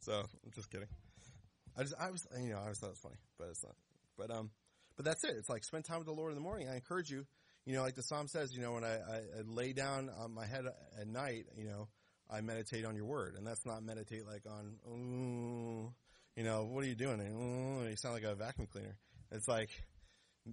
so 0.00 0.12
I'm 0.12 0.52
just 0.54 0.70
kidding. 0.70 0.88
I 1.76 1.82
just 1.82 1.94
I 2.00 2.10
was 2.10 2.26
you 2.40 2.50
know 2.50 2.58
I 2.58 2.62
always 2.62 2.78
thought 2.78 2.86
it 2.86 2.90
was 2.90 3.00
funny, 3.00 3.16
but 3.38 3.48
it's 3.50 3.62
not. 3.62 3.74
But 4.16 4.30
um, 4.30 4.50
but 4.96 5.04
that's 5.04 5.24
it. 5.24 5.34
It's 5.36 5.50
like 5.50 5.64
spend 5.64 5.84
time 5.84 5.98
with 5.98 6.06
the 6.06 6.14
Lord 6.14 6.32
in 6.32 6.36
the 6.36 6.42
morning. 6.42 6.68
I 6.68 6.74
encourage 6.74 7.10
you. 7.10 7.26
You 7.66 7.74
know, 7.74 7.82
like 7.82 7.96
the 7.96 8.02
psalm 8.02 8.28
says, 8.28 8.54
you 8.54 8.62
know, 8.62 8.72
when 8.72 8.84
I, 8.84 8.94
I, 8.94 9.16
I 9.16 9.42
lay 9.44 9.72
down 9.72 10.08
on 10.18 10.32
my 10.32 10.46
head 10.46 10.64
at 11.00 11.06
night, 11.06 11.46
you 11.56 11.64
know, 11.64 11.88
I 12.30 12.40
meditate 12.40 12.84
on 12.84 12.94
your 12.96 13.06
word, 13.06 13.34
and 13.36 13.46
that's 13.46 13.66
not 13.66 13.82
meditate 13.82 14.26
like 14.26 14.42
on, 14.46 15.92
you 16.36 16.44
know, 16.44 16.64
what 16.64 16.84
are 16.84 16.86
you 16.86 16.94
doing? 16.94 17.20
Ooh, 17.20 17.88
you 17.88 17.96
sound 17.96 18.14
like 18.14 18.24
a 18.24 18.34
vacuum 18.34 18.68
cleaner. 18.70 18.96
It's 19.32 19.48
like 19.48 19.70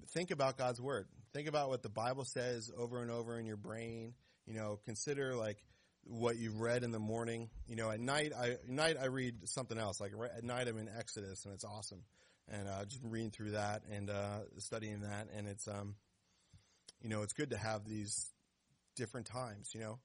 think 0.09 0.31
about 0.31 0.57
God's 0.57 0.81
word. 0.81 1.07
Think 1.33 1.47
about 1.47 1.69
what 1.69 1.83
the 1.83 1.89
Bible 1.89 2.25
says 2.25 2.71
over 2.77 3.01
and 3.01 3.11
over 3.11 3.39
in 3.39 3.45
your 3.45 3.57
brain. 3.57 4.13
You 4.45 4.55
know, 4.55 4.79
consider 4.85 5.35
like 5.35 5.57
what 6.05 6.37
you've 6.37 6.59
read 6.59 6.83
in 6.83 6.91
the 6.91 6.99
morning. 6.99 7.49
You 7.67 7.75
know, 7.75 7.91
at 7.91 7.99
night, 7.99 8.31
I 8.37 8.51
at 8.51 8.69
night 8.69 8.97
I 9.01 9.05
read 9.05 9.47
something 9.47 9.77
else. 9.77 10.01
Like 10.01 10.11
at 10.35 10.43
night, 10.43 10.67
I'm 10.67 10.77
in 10.77 10.89
Exodus, 10.97 11.45
and 11.45 11.53
it's 11.53 11.63
awesome. 11.63 12.03
And 12.49 12.67
uh, 12.67 12.85
just 12.85 13.01
reading 13.03 13.31
through 13.31 13.51
that 13.51 13.83
and 13.91 14.09
uh, 14.09 14.39
studying 14.57 15.01
that, 15.01 15.27
and 15.35 15.47
it's 15.47 15.67
um, 15.67 15.95
you 17.03 17.09
know, 17.09 17.21
it's 17.21 17.33
good 17.33 17.51
to 17.51 17.57
have 17.57 17.85
these 17.85 18.31
different 18.95 19.27
times. 19.27 19.69
You 19.75 19.81
know, 19.81 19.99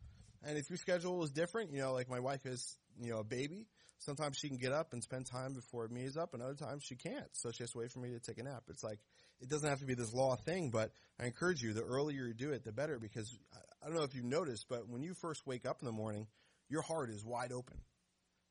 and 0.44 0.59
if 0.59 0.68
your 0.68 0.76
schedule 0.76 1.24
is 1.24 1.30
different, 1.30 1.72
you 1.72 1.80
know, 1.80 1.92
like 1.92 2.11
my 2.11 2.20
wife 2.20 2.44
is, 2.44 2.76
you 3.01 3.11
know, 3.11 3.20
a 3.20 3.24
baby. 3.24 3.66
Sometimes 4.01 4.36
she 4.36 4.49
can 4.49 4.59
get 4.59 4.72
up 4.72 4.92
and 4.92 5.03
spend 5.03 5.26
time 5.26 5.55
before 5.55 5.88
me 5.88 6.03
is 6.03 6.16
up, 6.16 6.32
and 6.32 6.40
other 6.40 6.55
times 6.55 6.84
she 6.84 6.94
can't. 6.94 7.26
So 7.32 7.51
she 7.51 7.64
has 7.64 7.72
to 7.72 7.78
wait 7.78 7.90
for 7.90 7.99
me 7.99 8.11
to 8.11 8.20
take 8.20 8.38
a 8.38 8.44
nap. 8.44 8.62
It's 8.68 8.84
like 8.84 9.01
it 9.40 9.49
doesn't 9.49 9.68
have 9.68 9.80
to 9.80 9.86
be 9.86 9.94
this 9.94 10.12
law 10.12 10.36
thing, 10.36 10.70
but 10.70 10.92
I 11.20 11.26
encourage 11.26 11.62
you, 11.62 11.72
the 11.72 11.82
earlier 11.82 12.26
you 12.26 12.34
do 12.34 12.51
it, 12.51 12.64
the 12.64 12.72
better 12.72 12.99
because 13.01 13.36
I 13.82 13.86
don't 13.86 13.96
know 13.96 14.05
if 14.05 14.14
you've 14.14 14.24
noticed, 14.24 14.66
but 14.68 14.88
when 14.88 15.03
you 15.03 15.14
first 15.14 15.46
wake 15.46 15.66
up 15.66 15.78
in 15.80 15.86
the 15.86 15.92
morning, 15.92 16.28
your 16.68 16.82
heart 16.82 17.11
is 17.11 17.24
wide 17.24 17.53
open. 17.53 17.78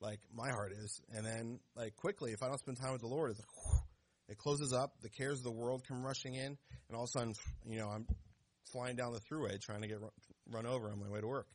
Like 0.02 0.20
my 0.34 0.50
heart 0.50 0.74
is. 0.74 1.02
And 1.14 1.26
then 1.26 1.60
like 1.76 1.96
quickly, 1.96 2.32
if 2.32 2.44
I 2.44 2.48
don't 2.48 2.60
spend 2.60 2.78
time 2.78 2.92
with 2.92 3.02
the 3.02 3.08
Lord, 3.08 3.32
it's 3.32 3.40
like, 3.40 3.82
it 4.30 4.38
closes 4.38 4.74
up. 4.74 4.92
The 5.02 5.10
cares 5.10 5.40
of 5.40 5.46
the 5.46 5.52
world 5.52 5.84
come 5.88 6.06
rushing 6.06 6.36
in. 6.36 6.58
And 6.90 6.96
all 6.96 7.04
of 7.04 7.10
a 7.16 7.20
sudden, 7.20 7.34
you 7.66 7.80
know, 7.80 7.88
I'm 7.88 8.06
flying 8.72 8.96
down 8.96 9.14
the 9.14 9.20
thruway 9.20 9.60
trying 9.60 9.82
to 9.82 9.88
get 9.88 10.00
run, 10.00 10.12
run 10.50 10.66
over 10.66 10.90
on 10.90 11.00
my 11.00 11.10
way 11.10 11.22
to 11.22 11.28
work. 11.28 11.48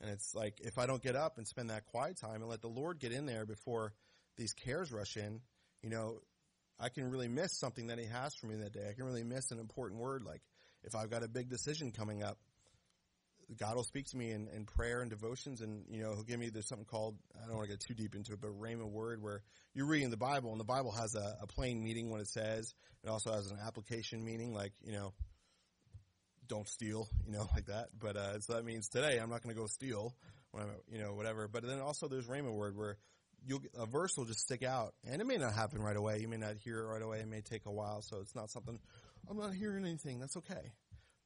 And 0.00 0.10
it's 0.10 0.34
like, 0.34 0.60
if 0.60 0.78
I 0.78 0.86
don't 0.86 1.02
get 1.02 1.14
up 1.14 1.38
and 1.38 1.46
spend 1.46 1.70
that 1.70 1.86
quiet 1.86 2.16
time 2.16 2.36
and 2.36 2.48
let 2.48 2.60
the 2.60 2.68
Lord 2.68 2.98
get 2.98 3.12
in 3.12 3.26
there 3.26 3.46
before 3.46 3.92
these 4.36 4.52
cares 4.52 4.90
rush 4.90 5.16
in, 5.16 5.40
you 5.82 5.90
know, 5.90 6.18
I 6.80 6.88
can 6.88 7.08
really 7.10 7.28
miss 7.28 7.56
something 7.58 7.86
that 7.88 7.98
he 7.98 8.06
has 8.06 8.34
for 8.34 8.46
me 8.46 8.56
that 8.56 8.72
day. 8.72 8.88
I 8.88 8.94
can 8.94 9.04
really 9.04 9.22
miss 9.22 9.52
an 9.52 9.60
important 9.60 10.00
word. 10.00 10.24
Like 10.24 10.42
if 10.82 10.96
I've 10.96 11.10
got 11.10 11.22
a 11.22 11.28
big 11.28 11.48
decision 11.48 11.92
coming 11.92 12.22
up, 12.22 12.38
God 13.56 13.76
will 13.76 13.84
speak 13.84 14.06
to 14.06 14.16
me 14.16 14.30
in, 14.30 14.48
in 14.48 14.64
prayer 14.64 15.02
and 15.02 15.10
devotions, 15.10 15.60
and 15.60 15.84
you 15.90 16.02
know 16.02 16.14
He'll 16.14 16.22
give 16.22 16.38
me 16.38 16.48
there's 16.48 16.68
something 16.68 16.86
called 16.86 17.16
I 17.36 17.46
don't 17.46 17.56
want 17.56 17.68
to 17.68 17.74
get 17.74 17.80
too 17.80 17.94
deep 17.94 18.14
into 18.14 18.32
it, 18.32 18.40
but 18.40 18.58
Rhema 18.58 18.88
word, 18.88 19.22
where 19.22 19.42
you're 19.74 19.86
reading 19.86 20.10
the 20.10 20.16
Bible, 20.16 20.52
and 20.52 20.60
the 20.60 20.64
Bible 20.64 20.92
has 20.92 21.14
a, 21.14 21.36
a 21.42 21.46
plain 21.46 21.82
meaning 21.82 22.10
when 22.10 22.20
it 22.20 22.28
says, 22.28 22.74
it 23.04 23.08
also 23.08 23.32
has 23.32 23.50
an 23.50 23.58
application 23.64 24.24
meaning, 24.24 24.54
like 24.54 24.72
you 24.82 24.92
know, 24.92 25.12
don't 26.52 26.68
steal, 26.68 27.08
you 27.26 27.32
know, 27.32 27.48
like 27.54 27.66
that. 27.66 27.88
But 27.98 28.16
uh, 28.16 28.40
so 28.40 28.54
that 28.54 28.64
means 28.64 28.88
today 28.88 29.18
I'm 29.18 29.30
not 29.30 29.42
going 29.42 29.54
to 29.54 29.60
go 29.60 29.66
steal, 29.66 30.14
when 30.52 30.64
I'm, 30.64 30.70
you 30.90 30.98
know, 30.98 31.14
whatever. 31.14 31.48
But 31.48 31.66
then 31.66 31.80
also 31.80 32.08
there's 32.08 32.26
Rhema 32.26 32.52
word 32.52 32.76
where 32.76 32.98
you'll 33.44 33.62
a 33.78 33.86
verse 33.86 34.16
will 34.16 34.24
just 34.24 34.40
stick 34.40 34.62
out, 34.62 34.94
and 35.08 35.20
it 35.20 35.26
may 35.26 35.36
not 35.36 35.54
happen 35.54 35.80
right 35.82 35.96
away. 35.96 36.20
You 36.20 36.28
may 36.28 36.36
not 36.36 36.56
hear 36.56 36.80
it 36.80 36.86
right 36.86 37.02
away. 37.02 37.20
It 37.20 37.28
may 37.28 37.40
take 37.40 37.66
a 37.66 37.72
while, 37.72 38.02
so 38.02 38.18
it's 38.20 38.34
not 38.34 38.50
something 38.50 38.78
I'm 39.28 39.38
not 39.38 39.54
hearing 39.54 39.84
anything. 39.84 40.20
That's 40.20 40.36
okay, 40.36 40.72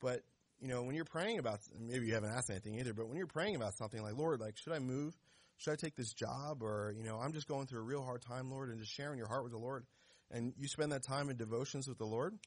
but 0.01 0.22
you 0.61 0.68
know, 0.68 0.83
when 0.83 0.95
you're 0.95 1.05
praying 1.05 1.39
about, 1.39 1.61
maybe 1.79 2.07
you 2.07 2.14
haven't 2.14 2.31
asked 2.31 2.51
anything 2.51 2.79
either, 2.79 2.95
but 2.95 3.09
when 3.09 3.18
you're 3.18 3.27
praying 3.27 3.57
about 3.57 3.74
something 3.74 4.03
like, 4.03 4.16
Lord, 4.16 4.41
like, 4.41 4.57
should 4.57 4.72
I 4.72 4.79
move? 4.79 5.14
Should 5.59 5.72
I 5.72 5.77
take 5.77 5.97
this 5.97 6.12
job? 6.14 6.62
Or, 6.62 6.95
you 6.97 7.05
know, 7.05 7.18
I'm 7.18 7.33
just 7.33 7.47
going 7.47 7.66
through 7.66 7.81
a 7.81 7.85
real 7.85 8.03
hard 8.03 8.22
time, 8.22 8.51
Lord, 8.51 8.70
and 8.70 8.79
just 8.79 8.93
sharing 8.93 9.18
your 9.18 9.29
heart 9.29 9.43
with 9.43 9.53
the 9.53 9.59
Lord. 9.59 9.85
And 10.31 10.55
you 10.57 10.66
spend 10.68 10.93
that 10.93 11.03
time 11.03 11.29
in 11.29 11.37
devotions 11.37 11.87
with 11.87 11.99
the 11.99 12.07
Lord, 12.07 12.39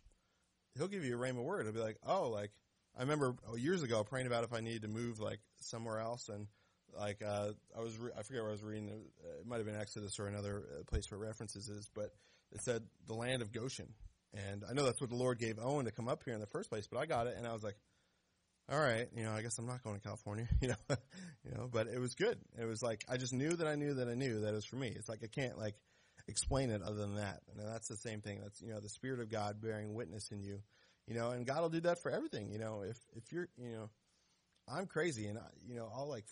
He'll 0.76 0.88
give 0.88 1.04
you 1.04 1.16
a 1.16 1.20
rhema 1.20 1.44
word. 1.44 1.62
It'll 1.62 1.74
be 1.74 1.80
like, 1.80 1.98
oh, 2.06 2.30
like, 2.30 2.52
I 3.00 3.04
remember 3.04 3.34
oh, 3.50 3.56
years 3.56 3.82
ago 3.82 4.04
praying 4.04 4.28
about 4.28 4.44
if 4.44 4.54
I 4.54 4.60
needed 4.60 4.82
to 4.82 4.90
move, 4.90 5.20
like, 5.20 5.40
somewhere 5.62 6.00
else. 6.00 6.28
And, 6.28 6.48
like, 6.98 7.22
uh, 7.26 7.52
I 7.76 7.80
was, 7.80 7.98
re- 7.98 8.12
I 8.18 8.24
forget 8.24 8.42
where 8.42 8.50
I 8.50 8.54
was 8.54 8.64
reading. 8.64 8.90
It 8.90 9.48
might 9.48 9.58
have 9.58 9.66
been 9.66 9.80
Exodus 9.80 10.20
or 10.20 10.28
another 10.28 10.64
uh, 10.70 10.84
place 10.84 11.10
where 11.10 11.20
references 11.20 11.70
is, 11.70 11.90
but 11.96 12.12
it 12.52 12.62
said 12.62 12.84
the 13.08 13.14
land 13.14 13.42
of 13.42 13.54
Goshen. 13.54 13.94
And 14.34 14.64
I 14.70 14.74
know 14.74 14.84
that's 14.84 15.00
what 15.00 15.10
the 15.10 15.16
Lord 15.16 15.40
gave 15.40 15.58
Owen 15.60 15.86
to 15.86 15.92
come 15.92 16.08
up 16.08 16.24
here 16.26 16.34
in 16.34 16.40
the 16.40 16.48
first 16.48 16.70
place, 16.70 16.88
but 16.88 17.00
I 17.00 17.06
got 17.06 17.28
it 17.28 17.36
and 17.38 17.48
I 17.48 17.54
was 17.54 17.64
like, 17.64 17.78
all 18.72 18.80
right, 18.80 19.08
you 19.16 19.24
know, 19.24 19.32
I 19.32 19.42
guess 19.42 19.58
I'm 19.58 19.66
not 19.66 19.84
going 19.84 19.96
to 19.96 20.02
California, 20.02 20.48
you 20.62 20.68
know, 20.68 20.96
you 21.44 21.52
know, 21.56 21.70
but 21.72 21.88
it 21.88 22.00
was 22.00 22.14
good. 22.14 22.38
It 22.60 22.66
was 22.66 22.84
like, 22.84 23.04
I 23.10 23.18
just 23.18 23.34
knew 23.34 23.50
that 23.50 23.68
I 23.68 23.76
knew 23.76 23.96
that 23.96 24.08
I 24.08 24.14
knew 24.14 24.42
that 24.42 24.50
it 24.50 24.56
was 24.56 24.66
for 24.66 24.76
me. 24.76 24.94
It's 24.96 25.10
like, 25.10 25.22
I 25.24 25.28
can't 25.28 25.58
like 25.58 25.76
explain 26.28 26.70
it 26.70 26.84
other 26.84 26.98
than 26.98 27.16
that. 27.16 27.42
And 27.50 27.68
that's 27.68 27.88
the 27.88 27.98
same 27.98 28.22
thing. 28.22 28.42
That's, 28.42 28.62
you 28.62 28.72
know, 28.72 28.80
the 28.80 28.90
Spirit 28.90 29.20
of 29.20 29.32
God 29.32 29.60
bearing 29.60 29.96
witness 29.96 30.30
in 30.32 30.44
you, 30.44 30.60
you 31.10 31.16
know, 31.16 31.32
and 31.32 31.46
God 31.46 31.62
will 31.62 31.70
do 31.70 31.82
that 31.82 32.02
for 32.02 32.12
everything, 32.12 32.50
you 32.52 32.60
know, 32.60 32.84
if, 32.88 32.98
if 33.16 33.32
you're, 33.32 33.50
you 33.58 33.72
know, 33.72 33.90
I'm 34.72 34.86
crazy 34.86 35.26
and 35.26 35.38
I, 35.38 35.48
you 35.68 35.76
know, 35.76 35.90
I'll 35.94 36.08
like, 36.08 36.26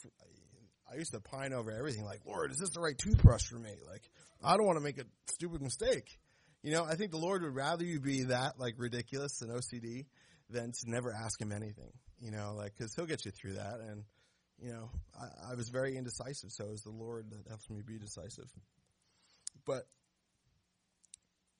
I 0.90 0.96
used 0.96 1.12
to 1.12 1.20
pine 1.20 1.52
over 1.52 1.72
everything 1.72 2.06
like, 2.06 2.22
Lord, 2.26 2.52
is 2.52 2.58
this 2.60 2.70
the 2.70 2.80
right 2.80 2.98
toothbrush 2.98 3.44
for 3.50 3.58
me? 3.58 3.72
Like, 3.90 4.04
I 4.44 4.56
don't 4.56 4.66
want 4.66 4.78
to 4.78 4.84
make 4.84 5.00
a 5.00 5.06
stupid 5.34 5.62
mistake. 5.62 6.20
You 6.64 6.72
know, 6.72 6.86
I 6.86 6.96
think 6.96 7.12
the 7.12 7.18
Lord 7.18 7.42
would 7.42 7.56
rather 7.56 7.84
you 7.84 8.00
be 8.00 8.24
that 8.26 8.60
like 8.60 8.76
ridiculous 8.78 9.42
and 9.42 9.52
OCD 9.52 10.06
than 10.50 10.72
to 10.72 10.90
never 10.90 11.12
ask 11.12 11.42
him 11.42 11.52
anything 11.52 11.92
you 12.20 12.32
know, 12.32 12.54
like, 12.58 12.78
cause 12.78 12.94
he'll 12.96 13.06
get 13.06 13.26
you 13.26 13.32
through 13.32 13.54
that. 13.54 13.80
And, 13.80 14.04
you 14.60 14.72
know, 14.72 14.90
I, 15.20 15.52
I 15.52 15.56
was 15.56 15.70
very 15.70 15.96
indecisive. 15.96 16.52
So 16.52 16.66
it 16.66 16.72
was 16.72 16.82
the 16.82 16.92
Lord 16.92 17.30
that 17.32 17.48
helps 17.48 17.70
me 17.70 17.82
be 17.86 17.98
decisive. 17.98 18.50
But, 19.66 19.84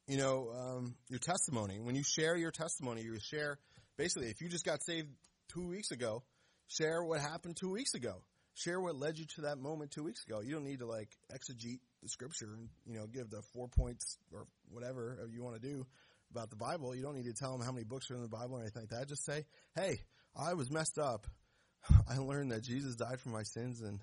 you 0.08 0.18
know, 0.18 0.50
um, 0.58 0.96
your 1.10 1.20
testimony, 1.20 1.80
when 1.80 1.96
you 1.96 2.04
share 2.04 2.38
your 2.38 2.52
testimony, 2.52 3.02
you 3.02 3.18
share 3.20 3.60
basically, 3.98 4.30
if 4.30 4.42
you 4.42 4.48
just 4.48 4.66
got 4.66 4.82
saved 4.84 5.10
two 5.50 5.68
weeks 5.68 5.92
ago, 5.92 6.24
share 6.68 7.04
what 7.04 7.20
happened 7.20 7.58
two 7.58 7.72
weeks 7.72 7.94
ago. 7.94 8.22
Share 8.56 8.80
what 8.80 8.96
led 8.96 9.20
you 9.20 9.26
to 9.36 9.42
that 9.42 9.60
moment 9.60 9.92
two 9.92 10.04
weeks 10.04 10.24
ago. 10.26 10.40
You 10.40 10.54
don't 10.54 10.64
need 10.64 10.80
to 10.80 10.88
like 10.88 11.10
exegete 11.32 11.80
the 12.02 12.10
scripture 12.10 12.50
and, 12.58 12.70
you 12.88 12.98
know, 12.98 13.06
give 13.06 13.30
the 13.30 13.42
four 13.54 13.68
points 13.68 14.18
or 14.32 14.48
whatever 14.70 15.20
you 15.32 15.44
want 15.44 15.62
to 15.62 15.68
do 15.68 15.86
about 16.32 16.50
the 16.50 16.56
Bible. 16.56 16.96
You 16.96 17.04
don't 17.04 17.16
need 17.16 17.26
to 17.26 17.34
tell 17.34 17.52
them 17.52 17.64
how 17.64 17.72
many 17.72 17.84
books 17.84 18.10
are 18.10 18.16
in 18.16 18.24
the 18.24 18.28
Bible 18.28 18.56
or 18.56 18.62
anything 18.62 18.84
like 18.84 18.90
that. 18.90 19.08
Just 19.10 19.26
say, 19.26 19.46
hey, 19.76 20.00
I 20.36 20.54
was 20.56 20.72
messed 20.72 20.98
up. 20.98 21.28
I 22.10 22.18
learned 22.18 22.52
that 22.52 22.64
Jesus 22.64 22.96
died 22.96 23.20
for 23.20 23.30
my 23.30 23.44
sins 23.44 23.82
and, 23.82 24.00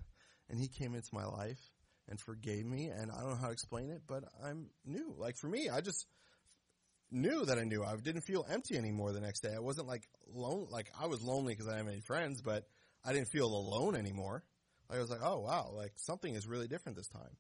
and 0.49 0.61
he 0.61 0.69
came 0.69 0.95
into 0.95 1.09
my 1.13 1.25
life 1.25 1.59
and 2.09 2.21
forgave 2.21 2.67
me. 2.67 2.87
And 2.87 3.11
I 3.11 3.21
don't 3.21 3.31
know 3.31 3.37
how 3.37 3.47
to 3.47 3.53
explain 3.53 3.91
it, 3.91 4.03
but 4.07 4.25
I'm 4.45 4.71
new. 4.85 5.15
Like 5.19 5.37
for 5.37 5.49
me, 5.49 5.69
I 5.69 5.81
just 5.81 6.07
knew 7.11 7.45
that 7.45 7.59
I 7.59 7.65
knew. 7.65 7.85
I 7.85 7.97
didn't 7.97 8.23
feel 8.23 8.47
empty 8.49 8.77
anymore 8.77 9.13
the 9.13 9.21
next 9.21 9.41
day. 9.41 9.55
I 9.55 9.61
wasn't 9.61 9.89
like 9.89 10.09
lone, 10.33 10.67
like 10.71 10.91
I 11.01 11.07
was 11.07 11.23
lonely 11.23 11.55
because 11.55 11.67
I 11.67 11.73
didn't 11.73 11.87
have 11.87 11.93
any 11.95 12.03
friends, 12.03 12.43
but 12.43 12.67
I 13.05 13.13
didn't 13.13 13.29
feel 13.29 13.47
alone 13.47 13.97
anymore. 13.97 14.43
I 14.91 14.99
was 14.99 15.11
like, 15.11 15.21
oh 15.23 15.41
wow, 15.41 15.71
like 15.73 15.93
something 15.97 16.35
is 16.35 16.47
really 16.47 16.69
different 16.69 16.97
this 16.97 17.09
time. 17.09 17.37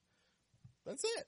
That's 0.86 1.04
it. 1.04 1.24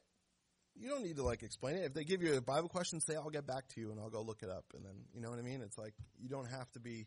You 0.74 0.90
don't 0.90 1.02
need 1.02 1.16
to 1.16 1.22
like 1.22 1.42
explain 1.42 1.76
it. 1.76 1.84
If 1.84 1.94
they 1.94 2.04
give 2.04 2.22
you 2.22 2.36
a 2.36 2.40
Bible 2.40 2.68
question, 2.68 3.00
say, 3.00 3.16
I'll 3.16 3.30
get 3.30 3.46
back 3.46 3.68
to 3.68 3.80
you 3.80 3.90
and 3.90 4.00
I'll 4.00 4.10
go 4.10 4.22
look 4.22 4.42
it 4.42 4.50
up. 4.50 4.64
And 4.74 4.84
then, 4.84 4.92
you 5.14 5.20
know 5.20 5.30
what 5.30 5.38
I 5.38 5.42
mean? 5.42 5.62
It's 5.62 5.78
like, 5.78 5.94
you 6.18 6.28
don't 6.28 6.50
have 6.50 6.70
to 6.72 6.80
be 6.80 7.06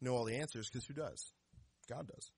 know 0.00 0.14
all 0.14 0.24
the 0.24 0.36
answers 0.36 0.68
because 0.68 0.86
who 0.86 0.94
does? 0.94 1.32
God 1.88 2.06
does. 2.06 2.30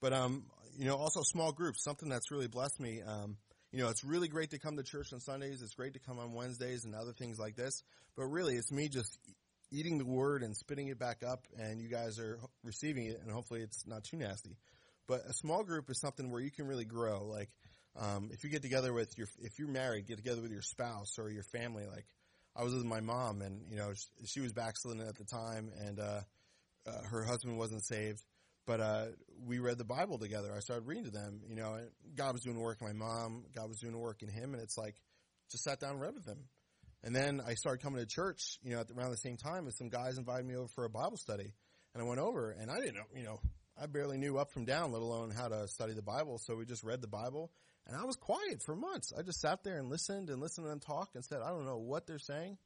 But 0.00 0.12
um, 0.12 0.44
you 0.76 0.84
know, 0.84 0.96
also 0.96 1.22
small 1.22 1.52
groups, 1.52 1.82
something 1.82 2.08
that's 2.08 2.30
really 2.30 2.48
blessed 2.48 2.80
me. 2.80 3.02
Um, 3.02 3.36
you 3.72 3.82
know, 3.82 3.88
it's 3.88 4.04
really 4.04 4.28
great 4.28 4.50
to 4.50 4.58
come 4.58 4.76
to 4.76 4.82
church 4.82 5.12
on 5.12 5.20
Sundays. 5.20 5.62
It's 5.62 5.74
great 5.74 5.94
to 5.94 5.98
come 5.98 6.18
on 6.18 6.32
Wednesdays 6.32 6.84
and 6.84 6.94
other 6.94 7.12
things 7.12 7.38
like 7.38 7.56
this. 7.56 7.82
But 8.16 8.24
really, 8.24 8.54
it's 8.54 8.72
me 8.72 8.88
just 8.88 9.18
eating 9.70 9.98
the 9.98 10.04
word 10.04 10.42
and 10.42 10.56
spitting 10.56 10.88
it 10.88 10.98
back 10.98 11.22
up, 11.26 11.44
and 11.58 11.80
you 11.80 11.88
guys 11.88 12.18
are 12.18 12.38
receiving 12.62 13.06
it, 13.06 13.20
and 13.22 13.30
hopefully 13.30 13.60
it's 13.60 13.86
not 13.86 14.04
too 14.04 14.16
nasty. 14.16 14.56
But 15.08 15.24
a 15.26 15.32
small 15.32 15.64
group 15.64 15.90
is 15.90 16.00
something 16.00 16.30
where 16.30 16.40
you 16.40 16.50
can 16.50 16.66
really 16.66 16.84
grow. 16.84 17.24
Like, 17.24 17.50
um, 17.98 18.30
if 18.32 18.44
you 18.44 18.50
get 18.50 18.62
together 18.62 18.92
with 18.92 19.16
your, 19.16 19.28
if 19.40 19.58
you're 19.58 19.68
married, 19.68 20.06
get 20.06 20.16
together 20.16 20.42
with 20.42 20.52
your 20.52 20.62
spouse 20.62 21.18
or 21.18 21.30
your 21.30 21.44
family. 21.44 21.84
Like, 21.86 22.06
I 22.54 22.64
was 22.64 22.74
with 22.74 22.84
my 22.84 23.00
mom, 23.00 23.42
and 23.42 23.62
you 23.70 23.76
know 23.76 23.92
she, 24.24 24.40
was 24.40 24.52
backslidden 24.52 25.06
at 25.06 25.16
the 25.16 25.24
time, 25.24 25.70
and 25.86 26.00
uh, 26.00 26.20
uh, 26.86 27.02
her 27.10 27.24
husband 27.24 27.58
wasn't 27.58 27.84
saved. 27.84 28.22
But 28.66 28.80
uh, 28.80 29.04
we 29.46 29.58
read 29.58 29.78
the 29.78 29.84
Bible 29.84 30.18
together. 30.18 30.52
I 30.54 30.60
started 30.60 30.86
reading 30.86 31.04
to 31.04 31.10
them. 31.10 31.40
You 31.48 31.56
know, 31.56 31.78
God 32.16 32.32
was 32.32 32.42
doing 32.42 32.58
work 32.58 32.78
in 32.80 32.86
my 32.86 32.92
mom. 32.92 33.44
God 33.54 33.68
was 33.68 33.78
doing 33.78 33.96
work 33.98 34.22
in 34.22 34.28
him, 34.28 34.54
and 34.54 34.62
it's 34.62 34.76
like 34.76 34.96
just 35.50 35.64
sat 35.64 35.80
down 35.80 35.92
and 35.92 36.00
read 36.00 36.14
with 36.14 36.24
them. 36.24 36.40
And 37.04 37.14
then 37.14 37.40
I 37.46 37.54
started 37.54 37.82
coming 37.82 38.00
to 38.00 38.06
church. 38.06 38.58
You 38.62 38.74
know, 38.74 38.80
at 38.80 38.88
the, 38.88 38.94
around 38.94 39.10
the 39.10 39.16
same 39.18 39.36
time, 39.36 39.64
and 39.64 39.74
some 39.74 39.88
guys 39.88 40.18
invited 40.18 40.46
me 40.46 40.56
over 40.56 40.68
for 40.74 40.84
a 40.84 40.90
Bible 40.90 41.16
study, 41.16 41.52
and 41.94 42.02
I 42.02 42.06
went 42.06 42.20
over, 42.20 42.50
and 42.50 42.70
I 42.70 42.76
didn't 42.80 42.96
know. 42.96 43.06
You 43.14 43.24
know, 43.24 43.40
I 43.80 43.86
barely 43.86 44.16
knew 44.18 44.38
up 44.38 44.50
from 44.52 44.64
down, 44.64 44.92
let 44.92 45.02
alone 45.02 45.30
how 45.30 45.48
to 45.48 45.68
study 45.68 45.92
the 45.92 46.02
Bible. 46.02 46.38
So 46.38 46.56
we 46.56 46.64
just 46.64 46.82
read 46.82 47.00
the 47.00 47.08
Bible, 47.08 47.52
and 47.86 47.96
I 47.96 48.04
was 48.04 48.16
quiet 48.16 48.62
for 48.64 48.74
months. 48.74 49.12
I 49.16 49.22
just 49.22 49.40
sat 49.40 49.62
there 49.62 49.78
and 49.78 49.88
listened 49.88 50.30
and 50.30 50.40
listened 50.40 50.64
to 50.64 50.70
them 50.70 50.80
talk 50.80 51.10
and 51.14 51.24
said, 51.24 51.40
I 51.44 51.50
don't 51.50 51.66
know 51.66 51.78
what 51.78 52.06
they're 52.06 52.18
saying, 52.18 52.58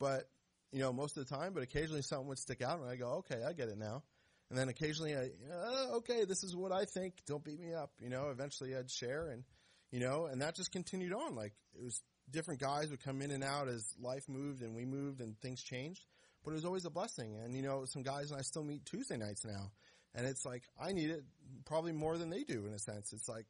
but, 0.00 0.28
you 0.72 0.80
know, 0.80 0.92
most 0.92 1.16
of 1.16 1.26
the 1.26 1.34
time, 1.34 1.52
but 1.52 1.62
occasionally 1.62 2.02
something 2.02 2.26
would 2.28 2.38
stick 2.38 2.62
out 2.62 2.80
and 2.80 2.88
I 2.88 2.96
go, 2.96 3.22
okay, 3.30 3.42
I 3.46 3.52
get 3.52 3.68
it 3.68 3.78
now. 3.78 4.02
And 4.50 4.58
then 4.58 4.68
occasionally 4.68 5.14
I, 5.14 5.30
uh, 5.52 5.96
okay, 5.96 6.24
this 6.24 6.44
is 6.44 6.54
what 6.54 6.72
I 6.72 6.84
think. 6.84 7.14
Don't 7.26 7.42
beat 7.42 7.60
me 7.60 7.74
up. 7.74 7.90
You 8.00 8.10
know, 8.10 8.28
eventually 8.30 8.76
I'd 8.76 8.90
share 8.90 9.28
and, 9.28 9.44
you 9.90 10.00
know, 10.00 10.26
and 10.26 10.40
that 10.42 10.54
just 10.54 10.72
continued 10.72 11.12
on. 11.12 11.34
Like 11.34 11.52
it 11.74 11.82
was 11.82 12.02
different 12.30 12.60
guys 12.60 12.90
would 12.90 13.02
come 13.02 13.22
in 13.22 13.30
and 13.30 13.42
out 13.42 13.68
as 13.68 13.94
life 14.00 14.28
moved 14.28 14.62
and 14.62 14.74
we 14.74 14.84
moved 14.84 15.20
and 15.20 15.38
things 15.40 15.62
changed, 15.62 16.04
but 16.44 16.52
it 16.52 16.54
was 16.54 16.64
always 16.64 16.84
a 16.84 16.90
blessing. 16.90 17.36
And, 17.42 17.54
you 17.54 17.62
know, 17.62 17.84
some 17.86 18.02
guys 18.02 18.30
and 18.30 18.38
I 18.38 18.42
still 18.42 18.64
meet 18.64 18.84
Tuesday 18.84 19.16
nights 19.16 19.44
now. 19.44 19.70
And 20.14 20.26
it's 20.26 20.46
like, 20.46 20.62
I 20.80 20.92
need 20.92 21.10
it 21.10 21.24
probably 21.66 21.92
more 21.92 22.16
than 22.16 22.30
they 22.30 22.42
do 22.42 22.66
in 22.66 22.72
a 22.72 22.78
sense. 22.78 23.12
It's 23.12 23.28
like, 23.28 23.46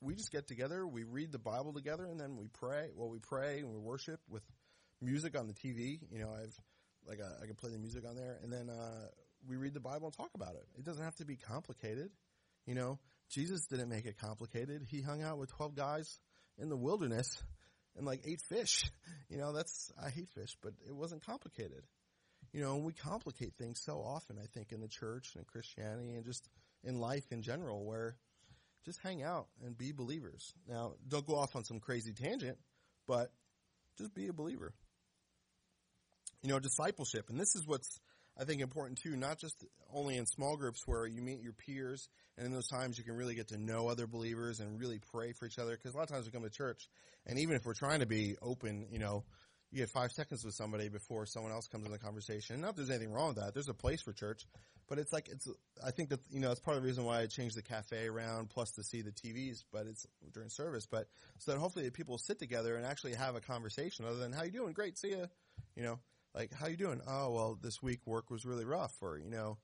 we 0.00 0.14
just 0.14 0.32
get 0.32 0.46
together, 0.48 0.86
we 0.86 1.04
read 1.04 1.30
the 1.30 1.38
Bible 1.38 1.72
together, 1.72 2.06
and 2.06 2.18
then 2.18 2.36
we 2.36 2.48
pray. 2.48 2.90
Well, 2.94 3.08
we 3.08 3.18
pray 3.18 3.60
and 3.60 3.70
we 3.70 3.76
worship 3.76 4.20
with 4.28 4.42
music 5.00 5.38
on 5.38 5.46
the 5.46 5.52
TV. 5.52 6.00
You 6.10 6.20
know, 6.20 6.30
I've 6.32 6.58
like 7.06 7.20
uh, 7.20 7.42
I 7.42 7.46
can 7.46 7.54
play 7.54 7.70
the 7.70 7.78
music 7.78 8.04
on 8.08 8.16
there, 8.16 8.38
and 8.42 8.52
then 8.52 8.70
uh, 8.70 9.08
we 9.48 9.56
read 9.56 9.74
the 9.74 9.80
Bible 9.80 10.06
and 10.06 10.16
talk 10.16 10.30
about 10.34 10.54
it. 10.54 10.66
It 10.78 10.84
doesn't 10.84 11.02
have 11.02 11.16
to 11.16 11.24
be 11.24 11.36
complicated. 11.36 12.10
You 12.66 12.74
know, 12.74 12.98
Jesus 13.30 13.66
didn't 13.66 13.88
make 13.88 14.06
it 14.06 14.18
complicated. 14.20 14.86
He 14.88 15.00
hung 15.00 15.22
out 15.22 15.38
with 15.38 15.50
twelve 15.50 15.74
guys 15.74 16.18
in 16.58 16.68
the 16.68 16.76
wilderness 16.76 17.42
and 17.96 18.06
like 18.06 18.22
ate 18.24 18.42
fish. 18.42 18.90
You 19.28 19.38
know, 19.38 19.52
that's 19.52 19.92
I 20.04 20.10
hate 20.10 20.28
fish, 20.30 20.56
but 20.60 20.72
it 20.88 20.92
wasn't 20.92 21.24
complicated. 21.24 21.84
You 22.52 22.62
know, 22.62 22.78
we 22.78 22.92
complicate 22.92 23.54
things 23.56 23.80
so 23.80 23.98
often. 23.98 24.38
I 24.42 24.46
think 24.46 24.72
in 24.72 24.80
the 24.80 24.88
church 24.88 25.30
and 25.34 25.42
in 25.42 25.44
Christianity 25.44 26.14
and 26.14 26.24
just 26.24 26.48
in 26.82 26.98
life 26.98 27.30
in 27.30 27.42
general, 27.42 27.84
where 27.84 28.16
just 28.84 28.98
hang 29.04 29.22
out 29.22 29.46
and 29.64 29.78
be 29.78 29.92
believers. 29.92 30.52
Now, 30.68 30.94
don't 31.06 31.24
go 31.24 31.36
off 31.36 31.54
on 31.54 31.64
some 31.64 31.78
crazy 31.78 32.12
tangent, 32.12 32.58
but 33.06 33.30
just 33.98 34.14
be 34.14 34.26
a 34.26 34.32
believer. 34.32 34.72
You 36.42 36.48
know, 36.48 36.58
discipleship, 36.58 37.28
and 37.28 37.38
this 37.38 37.54
is 37.54 37.66
what's 37.66 38.00
I 38.40 38.44
think 38.44 38.62
important 38.62 38.98
too, 39.02 39.16
not 39.16 39.38
just 39.38 39.64
only 39.92 40.16
in 40.16 40.24
small 40.24 40.56
groups 40.56 40.86
where 40.86 41.06
you 41.06 41.20
meet 41.20 41.42
your 41.42 41.52
peers, 41.52 42.08
and 42.38 42.46
in 42.46 42.52
those 42.52 42.68
times 42.68 42.96
you 42.96 43.04
can 43.04 43.14
really 43.14 43.34
get 43.34 43.48
to 43.48 43.58
know 43.58 43.88
other 43.88 44.06
believers 44.06 44.60
and 44.60 44.80
really 44.80 44.98
pray 45.12 45.32
for 45.32 45.44
each 45.44 45.58
other. 45.58 45.76
Because 45.76 45.92
a 45.92 45.98
lot 45.98 46.04
of 46.04 46.08
times 46.08 46.24
we 46.24 46.32
come 46.32 46.42
to 46.42 46.50
church, 46.50 46.88
and 47.26 47.38
even 47.38 47.54
if 47.54 47.66
we're 47.66 47.74
trying 47.74 48.00
to 48.00 48.06
be 48.06 48.36
open, 48.40 48.86
you 48.90 48.98
know, 48.98 49.24
you 49.70 49.78
get 49.78 49.90
five 49.90 50.10
seconds 50.10 50.42
with 50.42 50.54
somebody 50.54 50.88
before 50.88 51.26
someone 51.26 51.52
else 51.52 51.68
comes 51.68 51.84
in 51.84 51.92
the 51.92 51.98
conversation. 51.98 52.62
Not 52.62 52.68
that 52.68 52.76
there's 52.76 52.90
anything 52.90 53.12
wrong 53.12 53.28
with 53.28 53.36
that. 53.36 53.52
There's 53.52 53.68
a 53.68 53.74
place 53.74 54.00
for 54.00 54.12
church, 54.12 54.46
but 54.88 54.98
it's 54.98 55.12
like 55.12 55.28
it's. 55.28 55.46
I 55.84 55.90
think 55.90 56.08
that 56.08 56.20
you 56.30 56.40
know 56.40 56.50
it's 56.50 56.60
part 56.60 56.78
of 56.78 56.82
the 56.82 56.88
reason 56.88 57.04
why 57.04 57.20
I 57.20 57.26
changed 57.26 57.56
the 57.56 57.62
cafe 57.62 58.06
around, 58.06 58.48
plus 58.48 58.72
to 58.72 58.82
see 58.82 59.02
the 59.02 59.12
TVs, 59.12 59.64
but 59.70 59.86
it's 59.86 60.06
during 60.32 60.48
service. 60.48 60.86
But 60.90 61.08
so 61.38 61.52
that 61.52 61.58
hopefully 61.58 61.88
people 61.90 62.16
sit 62.16 62.38
together 62.38 62.74
and 62.76 62.86
actually 62.86 63.14
have 63.14 63.36
a 63.36 63.40
conversation, 63.40 64.06
other 64.06 64.16
than 64.16 64.32
how 64.32 64.44
you 64.44 64.50
doing? 64.50 64.72
Great, 64.72 64.96
see 64.96 65.10
ya. 65.10 65.26
You 65.76 65.82
know, 65.82 65.98
like 66.34 66.52
how 66.52 66.68
you 66.68 66.76
doing? 66.76 67.00
Oh 67.06 67.30
well, 67.30 67.58
this 67.60 67.82
week 67.82 68.00
work 68.06 68.30
was 68.30 68.44
really 68.44 68.64
rough, 68.64 68.92
or 69.00 69.18
you 69.18 69.30
know. 69.30 69.58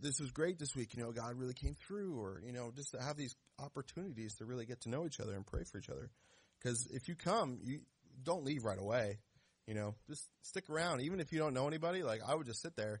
This 0.00 0.20
was 0.20 0.30
great 0.30 0.58
this 0.58 0.76
week. 0.76 0.94
You 0.94 1.02
know, 1.02 1.12
God 1.12 1.34
really 1.36 1.54
came 1.54 1.74
through, 1.74 2.20
or 2.20 2.40
you 2.44 2.52
know, 2.52 2.70
just 2.76 2.92
to 2.92 3.02
have 3.02 3.16
these 3.16 3.34
opportunities 3.58 4.34
to 4.36 4.44
really 4.44 4.66
get 4.66 4.82
to 4.82 4.90
know 4.90 5.06
each 5.06 5.18
other 5.18 5.34
and 5.34 5.46
pray 5.46 5.64
for 5.64 5.78
each 5.78 5.88
other. 5.88 6.10
Because 6.58 6.86
if 6.92 7.08
you 7.08 7.16
come, 7.16 7.58
you 7.62 7.80
don't 8.22 8.44
leave 8.44 8.64
right 8.64 8.78
away. 8.78 9.18
You 9.66 9.74
know, 9.74 9.94
just 10.08 10.28
stick 10.42 10.68
around. 10.70 11.00
Even 11.00 11.20
if 11.20 11.32
you 11.32 11.38
don't 11.38 11.54
know 11.54 11.66
anybody, 11.66 12.02
like 12.02 12.20
I 12.26 12.34
would 12.34 12.46
just 12.46 12.62
sit 12.62 12.76
there 12.76 13.00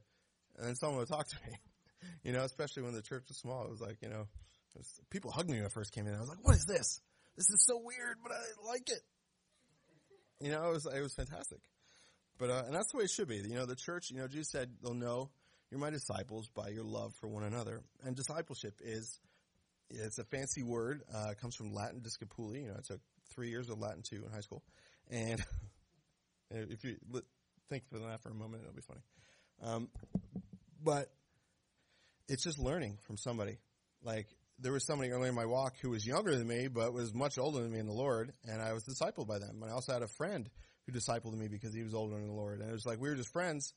and 0.56 0.66
then 0.66 0.74
someone 0.74 0.98
would 0.98 1.08
talk 1.08 1.28
to 1.28 1.36
me. 1.46 1.56
you 2.24 2.32
know, 2.32 2.42
especially 2.42 2.82
when 2.82 2.94
the 2.94 3.02
church 3.02 3.24
was 3.28 3.36
small. 3.36 3.64
It 3.64 3.70
was 3.70 3.80
like, 3.80 3.98
you 4.00 4.08
know, 4.08 4.26
was, 4.76 5.00
people 5.10 5.30
hugged 5.30 5.50
me 5.50 5.56
when 5.56 5.66
I 5.66 5.68
first 5.68 5.92
came 5.92 6.06
in. 6.06 6.14
I 6.14 6.20
was 6.20 6.28
like, 6.28 6.42
what 6.44 6.56
is 6.56 6.64
this? 6.64 7.00
This 7.36 7.48
is 7.50 7.64
so 7.66 7.80
weird, 7.82 8.18
but 8.22 8.32
I 8.32 8.68
like 8.68 8.88
it. 8.88 9.00
You 10.40 10.50
know, 10.50 10.68
it 10.68 10.72
was, 10.72 10.86
it 10.86 11.00
was 11.00 11.14
fantastic. 11.14 11.60
But, 12.38 12.50
uh, 12.50 12.62
and 12.66 12.74
that's 12.74 12.90
the 12.92 12.98
way 12.98 13.04
it 13.04 13.10
should 13.10 13.28
be. 13.28 13.36
You 13.36 13.54
know, 13.54 13.66
the 13.66 13.76
church, 13.76 14.10
you 14.10 14.18
know, 14.18 14.26
Jesus 14.26 14.50
said, 14.50 14.70
they'll 14.82 14.94
know 14.94 15.30
you're 15.70 15.80
my 15.80 15.90
disciples 15.90 16.48
by 16.48 16.68
your 16.68 16.84
love 16.84 17.14
for 17.20 17.28
one 17.28 17.44
another. 17.44 17.82
And 18.04 18.16
discipleship 18.16 18.80
is, 18.82 19.18
it's 19.90 20.18
a 20.18 20.24
fancy 20.24 20.62
word. 20.62 21.02
Uh, 21.12 21.30
it 21.30 21.40
comes 21.40 21.54
from 21.54 21.72
Latin 21.72 22.00
discipuli. 22.00 22.62
You 22.62 22.68
know, 22.68 22.74
I 22.78 22.82
took 22.86 23.00
three 23.34 23.50
years 23.50 23.68
of 23.70 23.78
Latin 23.78 24.02
too 24.02 24.22
in 24.26 24.32
high 24.32 24.40
school. 24.40 24.62
And 25.10 25.42
if 26.50 26.84
you 26.84 26.96
think 27.68 27.84
for 27.88 27.98
that 27.98 28.22
for 28.22 28.30
a 28.30 28.34
moment, 28.34 28.62
it'll 28.62 28.74
be 28.74 28.82
funny. 28.82 29.00
Um, 29.62 29.88
but 30.82 31.08
it's 32.28 32.42
just 32.42 32.58
learning 32.58 32.98
from 33.06 33.16
somebody. 33.16 33.58
Like 34.02 34.26
there 34.58 34.72
was 34.72 34.84
somebody 34.84 35.10
earlier 35.10 35.28
in 35.28 35.34
my 35.34 35.46
walk 35.46 35.74
who 35.80 35.90
was 35.90 36.06
younger 36.06 36.36
than 36.36 36.46
me, 36.46 36.68
but 36.68 36.92
was 36.92 37.14
much 37.14 37.38
older 37.38 37.62
than 37.62 37.72
me 37.72 37.78
in 37.78 37.86
the 37.86 37.92
Lord, 37.92 38.32
and 38.44 38.60
I 38.60 38.72
was 38.72 38.84
discipled 38.84 39.26
by 39.26 39.38
them. 39.38 39.62
And 39.62 39.70
I 39.70 39.74
also 39.74 39.92
had 39.92 40.02
a 40.02 40.08
friend 40.08 40.48
who 40.86 40.92
discipled 40.92 41.34
me 41.34 41.48
because 41.48 41.74
he 41.74 41.82
was 41.82 41.94
older 41.94 42.18
in 42.18 42.26
the 42.26 42.32
Lord, 42.32 42.60
and 42.60 42.68
it 42.68 42.72
was 42.72 42.86
like 42.86 43.00
we 43.00 43.08
were 43.08 43.14
just 43.14 43.32
friends, 43.32 43.74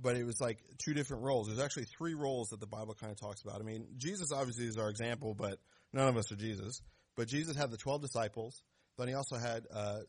but 0.00 0.16
it 0.16 0.24
was 0.24 0.40
like 0.40 0.58
two 0.78 0.94
different 0.94 1.24
roles. 1.24 1.48
There's 1.48 1.60
actually 1.60 1.84
three 1.84 2.14
roles 2.14 2.50
that 2.50 2.60
the 2.60 2.66
Bible 2.66 2.94
kind 2.94 3.12
of 3.12 3.18
talks 3.18 3.42
about. 3.42 3.60
I 3.60 3.64
mean, 3.64 3.86
Jesus 3.96 4.32
obviously 4.32 4.66
is 4.66 4.78
our 4.78 4.90
example, 4.90 5.34
but 5.34 5.58
none 5.92 6.08
of 6.08 6.16
us 6.16 6.30
are 6.32 6.36
Jesus. 6.36 6.80
But 7.16 7.28
Jesus 7.28 7.56
had 7.56 7.70
the 7.70 7.76
twelve 7.76 8.02
disciples. 8.02 8.62
Then 8.96 9.08
he 9.08 9.14
also 9.14 9.36
had 9.36 9.64
uh, 9.72 10.00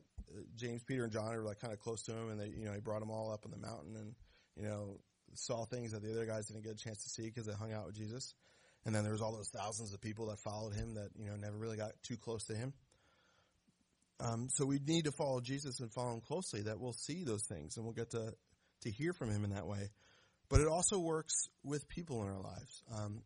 James, 0.56 0.84
Peter, 0.84 1.04
and 1.04 1.14
John 1.14 1.32
who 1.32 1.38
were 1.38 1.46
like 1.46 1.60
kind 1.60 1.74
of 1.74 1.80
close 1.80 2.04
to 2.04 2.12
him, 2.12 2.30
and 2.30 2.40
they, 2.40 2.48
you 2.48 2.66
know, 2.66 2.74
he 2.74 2.80
brought 2.80 3.00
them 3.00 3.12
all 3.12 3.32
up 3.32 3.46
on 3.46 3.52
the 3.52 3.58
mountain, 3.58 3.96
and 3.96 4.16
you 4.56 4.64
know, 4.64 5.00
saw 5.34 5.66
things 5.66 5.92
that 5.92 6.02
the 6.02 6.12
other 6.12 6.26
guys 6.26 6.48
didn't 6.48 6.64
get 6.64 6.74
a 6.74 6.84
chance 6.84 7.04
to 7.04 7.10
see 7.10 7.24
because 7.24 7.46
they 7.46 7.54
hung 7.54 7.74
out 7.74 7.86
with 7.86 7.96
Jesus. 7.96 8.34
And 8.86 8.96
then 8.96 9.04
there 9.04 9.12
was 9.12 9.22
all 9.22 9.32
those 9.32 9.50
thousands 9.50 9.94
of 9.94 10.02
people 10.02 10.28
that 10.28 10.40
followed 10.40 10.74
him 10.74 10.96
that 10.96 11.10
you 11.18 11.30
know 11.30 11.36
never 11.36 11.58
really 11.58 11.78
got 11.78 11.92
too 12.04 12.18
close 12.18 12.46
to 12.46 12.56
him. 12.56 12.74
Um, 14.20 14.48
so 14.50 14.66
we 14.66 14.80
need 14.86 15.06
to 15.06 15.12
follow 15.12 15.40
Jesus 15.40 15.80
and 15.80 15.92
follow 15.94 16.14
him 16.14 16.22
closely. 16.22 16.62
That 16.62 16.80
we'll 16.80 16.94
see 16.94 17.24
those 17.24 17.46
things 17.46 17.78
and 17.78 17.86
we'll 17.86 17.94
get 17.94 18.12
to 18.12 18.34
to 18.82 18.92
hear 18.92 19.14
from 19.14 19.32
him 19.32 19.44
in 19.44 19.52
that 19.52 19.68
way. 19.68 19.90
But 20.50 20.62
it 20.62 20.68
also 20.68 21.00
works 21.00 21.34
with 21.64 21.88
people 21.88 22.24
in 22.24 22.30
our 22.30 22.42
lives. 22.42 22.84
Um, 22.96 23.22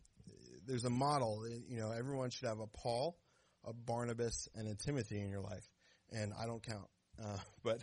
there's 0.67 0.85
a 0.85 0.89
model. 0.89 1.45
You 1.69 1.79
know, 1.79 1.91
everyone 1.91 2.29
should 2.29 2.47
have 2.47 2.59
a 2.59 2.67
Paul, 2.67 3.17
a 3.65 3.73
Barnabas, 3.73 4.47
and 4.55 4.67
a 4.67 4.75
Timothy 4.75 5.21
in 5.21 5.29
your 5.29 5.41
life. 5.41 5.67
And 6.11 6.33
I 6.39 6.45
don't 6.45 6.61
count. 6.61 6.87
Uh, 7.21 7.37
but 7.63 7.79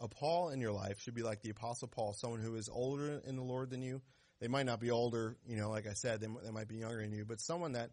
a 0.00 0.08
Paul 0.08 0.50
in 0.50 0.60
your 0.60 0.72
life 0.72 1.00
should 1.00 1.14
be 1.14 1.22
like 1.22 1.42
the 1.42 1.50
Apostle 1.50 1.88
Paul, 1.88 2.14
someone 2.14 2.40
who 2.40 2.56
is 2.56 2.68
older 2.68 3.20
in 3.26 3.36
the 3.36 3.42
Lord 3.42 3.70
than 3.70 3.82
you. 3.82 4.00
They 4.40 4.48
might 4.48 4.66
not 4.66 4.80
be 4.80 4.90
older, 4.90 5.36
you 5.46 5.56
know, 5.56 5.70
like 5.70 5.86
I 5.86 5.94
said, 5.94 6.20
they, 6.20 6.26
they 6.44 6.50
might 6.50 6.68
be 6.68 6.76
younger 6.76 7.00
than 7.00 7.12
you, 7.12 7.24
but 7.24 7.40
someone 7.40 7.72
that 7.72 7.90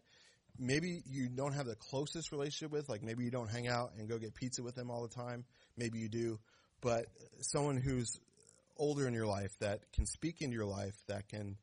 maybe 0.58 1.02
you 1.06 1.28
don't 1.28 1.54
have 1.54 1.66
the 1.66 1.76
closest 1.76 2.32
relationship 2.32 2.72
with, 2.72 2.88
like 2.88 3.02
maybe 3.02 3.24
you 3.24 3.30
don't 3.30 3.50
hang 3.50 3.68
out 3.68 3.92
and 3.98 4.08
go 4.08 4.18
get 4.18 4.34
pizza 4.34 4.62
with 4.62 4.74
them 4.74 4.90
all 4.90 5.02
the 5.02 5.14
time. 5.14 5.44
Maybe 5.76 5.98
you 5.98 6.08
do, 6.08 6.38
but 6.80 7.06
someone 7.40 7.76
who's 7.76 8.18
older 8.76 9.06
in 9.06 9.14
your 9.14 9.26
life 9.26 9.52
that 9.60 9.80
can 9.92 10.06
speak 10.06 10.36
into 10.40 10.56
your 10.56 10.66
life, 10.66 10.94
that 11.08 11.28
can 11.28 11.56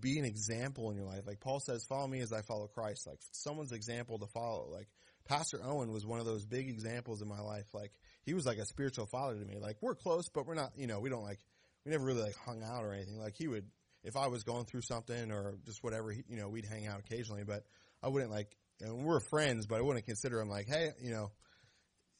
be 0.00 0.18
an 0.18 0.24
example 0.24 0.90
in 0.90 0.96
your 0.96 1.06
life. 1.06 1.22
Like 1.26 1.40
Paul 1.40 1.60
says, 1.60 1.84
follow 1.88 2.06
me 2.06 2.20
as 2.20 2.32
I 2.32 2.42
follow 2.42 2.66
Christ. 2.66 3.06
Like 3.06 3.20
someone's 3.32 3.72
example 3.72 4.18
to 4.18 4.26
follow. 4.26 4.68
Like 4.70 4.88
Pastor 5.26 5.60
Owen 5.64 5.92
was 5.92 6.06
one 6.06 6.20
of 6.20 6.26
those 6.26 6.44
big 6.44 6.68
examples 6.68 7.22
in 7.22 7.28
my 7.28 7.40
life. 7.40 7.66
Like 7.72 7.92
he 8.24 8.34
was 8.34 8.46
like 8.46 8.58
a 8.58 8.66
spiritual 8.66 9.06
father 9.06 9.38
to 9.38 9.44
me. 9.44 9.58
Like 9.58 9.76
we're 9.80 9.94
close, 9.94 10.28
but 10.28 10.46
we're 10.46 10.54
not, 10.54 10.72
you 10.76 10.86
know, 10.86 11.00
we 11.00 11.10
don't 11.10 11.22
like, 11.22 11.38
we 11.84 11.92
never 11.92 12.04
really 12.04 12.22
like 12.22 12.36
hung 12.36 12.62
out 12.62 12.84
or 12.84 12.92
anything. 12.92 13.18
Like 13.18 13.34
he 13.36 13.48
would, 13.48 13.64
if 14.04 14.16
I 14.16 14.28
was 14.28 14.44
going 14.44 14.64
through 14.64 14.82
something 14.82 15.32
or 15.32 15.54
just 15.64 15.82
whatever, 15.82 16.12
you 16.12 16.36
know, 16.36 16.48
we'd 16.48 16.66
hang 16.66 16.86
out 16.86 17.00
occasionally, 17.00 17.44
but 17.44 17.64
I 18.02 18.08
wouldn't 18.08 18.30
like, 18.30 18.56
and 18.80 19.04
we're 19.04 19.20
friends, 19.20 19.66
but 19.66 19.78
I 19.78 19.82
wouldn't 19.82 20.06
consider 20.06 20.40
him 20.40 20.48
like, 20.48 20.66
hey, 20.68 20.90
you 21.02 21.10
know, 21.10 21.30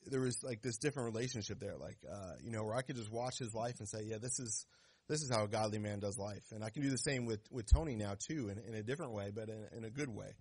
there 0.06 0.20
was 0.20 0.38
like 0.42 0.62
this 0.62 0.78
different 0.78 1.14
relationship 1.14 1.60
there, 1.60 1.76
like, 1.78 1.98
uh, 2.10 2.32
you 2.42 2.50
know, 2.50 2.64
where 2.64 2.74
I 2.74 2.82
could 2.82 2.96
just 2.96 3.12
watch 3.12 3.38
his 3.38 3.54
life 3.54 3.76
and 3.78 3.88
say, 3.88 4.00
yeah, 4.04 4.18
this 4.18 4.38
is, 4.38 4.66
this 5.08 5.22
is 5.22 5.30
how 5.30 5.44
a 5.44 5.48
godly 5.48 5.78
man 5.78 6.00
does 6.00 6.18
life. 6.18 6.44
And 6.50 6.64
I 6.64 6.70
can 6.70 6.82
do 6.82 6.90
the 6.90 6.98
same 6.98 7.26
with, 7.26 7.40
with 7.50 7.66
Tony 7.72 7.94
now 7.94 8.14
too, 8.28 8.48
in, 8.48 8.58
in 8.58 8.74
a 8.74 8.82
different 8.82 9.12
way, 9.12 9.30
but 9.34 9.48
in, 9.48 9.66
in 9.76 9.84
a 9.84 9.90
good 9.90 10.08
way. 10.08 10.34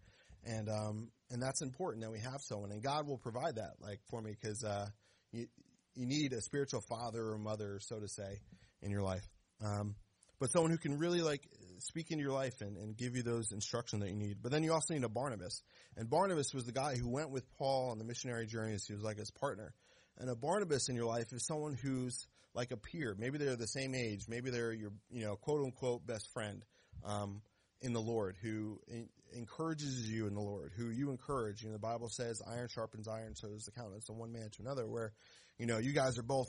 And, 0.43 0.69
um, 0.69 1.09
and 1.29 1.41
that's 1.41 1.61
important 1.61 2.03
that 2.03 2.11
we 2.11 2.19
have 2.19 2.41
someone 2.41 2.71
and 2.71 2.81
God 2.81 3.07
will 3.07 3.17
provide 3.17 3.55
that, 3.55 3.73
like, 3.79 3.99
for 4.09 4.21
me, 4.21 4.35
cause, 4.43 4.63
uh, 4.63 4.87
you, 5.31 5.47
you 5.95 6.05
need 6.05 6.33
a 6.33 6.41
spiritual 6.41 6.81
father 6.87 7.31
or 7.31 7.37
mother, 7.37 7.79
so 7.81 7.99
to 7.99 8.07
say, 8.07 8.39
in 8.81 8.91
your 8.91 9.01
life. 9.01 9.27
Um, 9.63 9.95
but 10.39 10.51
someone 10.51 10.71
who 10.71 10.77
can 10.77 10.97
really 10.97 11.21
like 11.21 11.41
speak 11.79 12.11
into 12.11 12.23
your 12.23 12.33
life 12.33 12.61
and, 12.61 12.77
and 12.77 12.95
give 12.95 13.15
you 13.15 13.23
those 13.23 13.51
instruction 13.51 13.99
that 13.99 14.09
you 14.09 14.15
need. 14.15 14.37
But 14.41 14.51
then 14.51 14.63
you 14.63 14.73
also 14.73 14.93
need 14.93 15.03
a 15.03 15.09
Barnabas. 15.09 15.61
And 15.95 16.09
Barnabas 16.09 16.53
was 16.53 16.65
the 16.65 16.71
guy 16.71 16.95
who 16.95 17.09
went 17.09 17.31
with 17.31 17.43
Paul 17.57 17.89
on 17.91 17.97
the 17.97 18.03
missionary 18.03 18.45
journeys. 18.45 18.85
He 18.87 18.93
was 18.93 19.03
like 19.03 19.17
his 19.17 19.31
partner. 19.31 19.73
And 20.17 20.29
a 20.29 20.35
Barnabas 20.35 20.89
in 20.89 20.95
your 20.95 21.05
life 21.05 21.31
is 21.31 21.45
someone 21.45 21.75
who's 21.75 22.27
like 22.53 22.71
a 22.71 22.77
peer. 22.77 23.15
Maybe 23.17 23.37
they're 23.37 23.55
the 23.55 23.67
same 23.67 23.93
age. 23.93 24.25
Maybe 24.27 24.49
they're 24.49 24.73
your, 24.73 24.91
you 25.09 25.25
know, 25.25 25.35
quote 25.35 25.63
unquote 25.63 26.05
best 26.07 26.27
friend, 26.33 26.63
um, 27.05 27.41
in 27.81 27.93
the 27.93 28.01
Lord 28.01 28.35
who 28.41 28.79
in, 28.87 29.07
encourages 29.35 30.09
you 30.09 30.25
in 30.27 30.33
the 30.33 30.41
Lord, 30.41 30.71
who 30.75 30.89
you 30.89 31.11
encourage. 31.11 31.61
You 31.61 31.69
know, 31.69 31.73
the 31.73 31.79
Bible 31.79 32.09
says 32.09 32.41
iron 32.47 32.67
sharpens 32.67 33.07
iron, 33.07 33.35
so 33.35 33.49
is 33.49 33.65
the 33.65 33.71
countenance 33.71 34.09
of 34.09 34.15
one 34.15 34.31
man 34.31 34.49
to 34.55 34.61
another 34.63 34.87
where, 34.87 35.13
you 35.59 35.67
know, 35.67 35.77
you 35.77 35.93
guys 35.93 36.17
are 36.17 36.23
both 36.23 36.47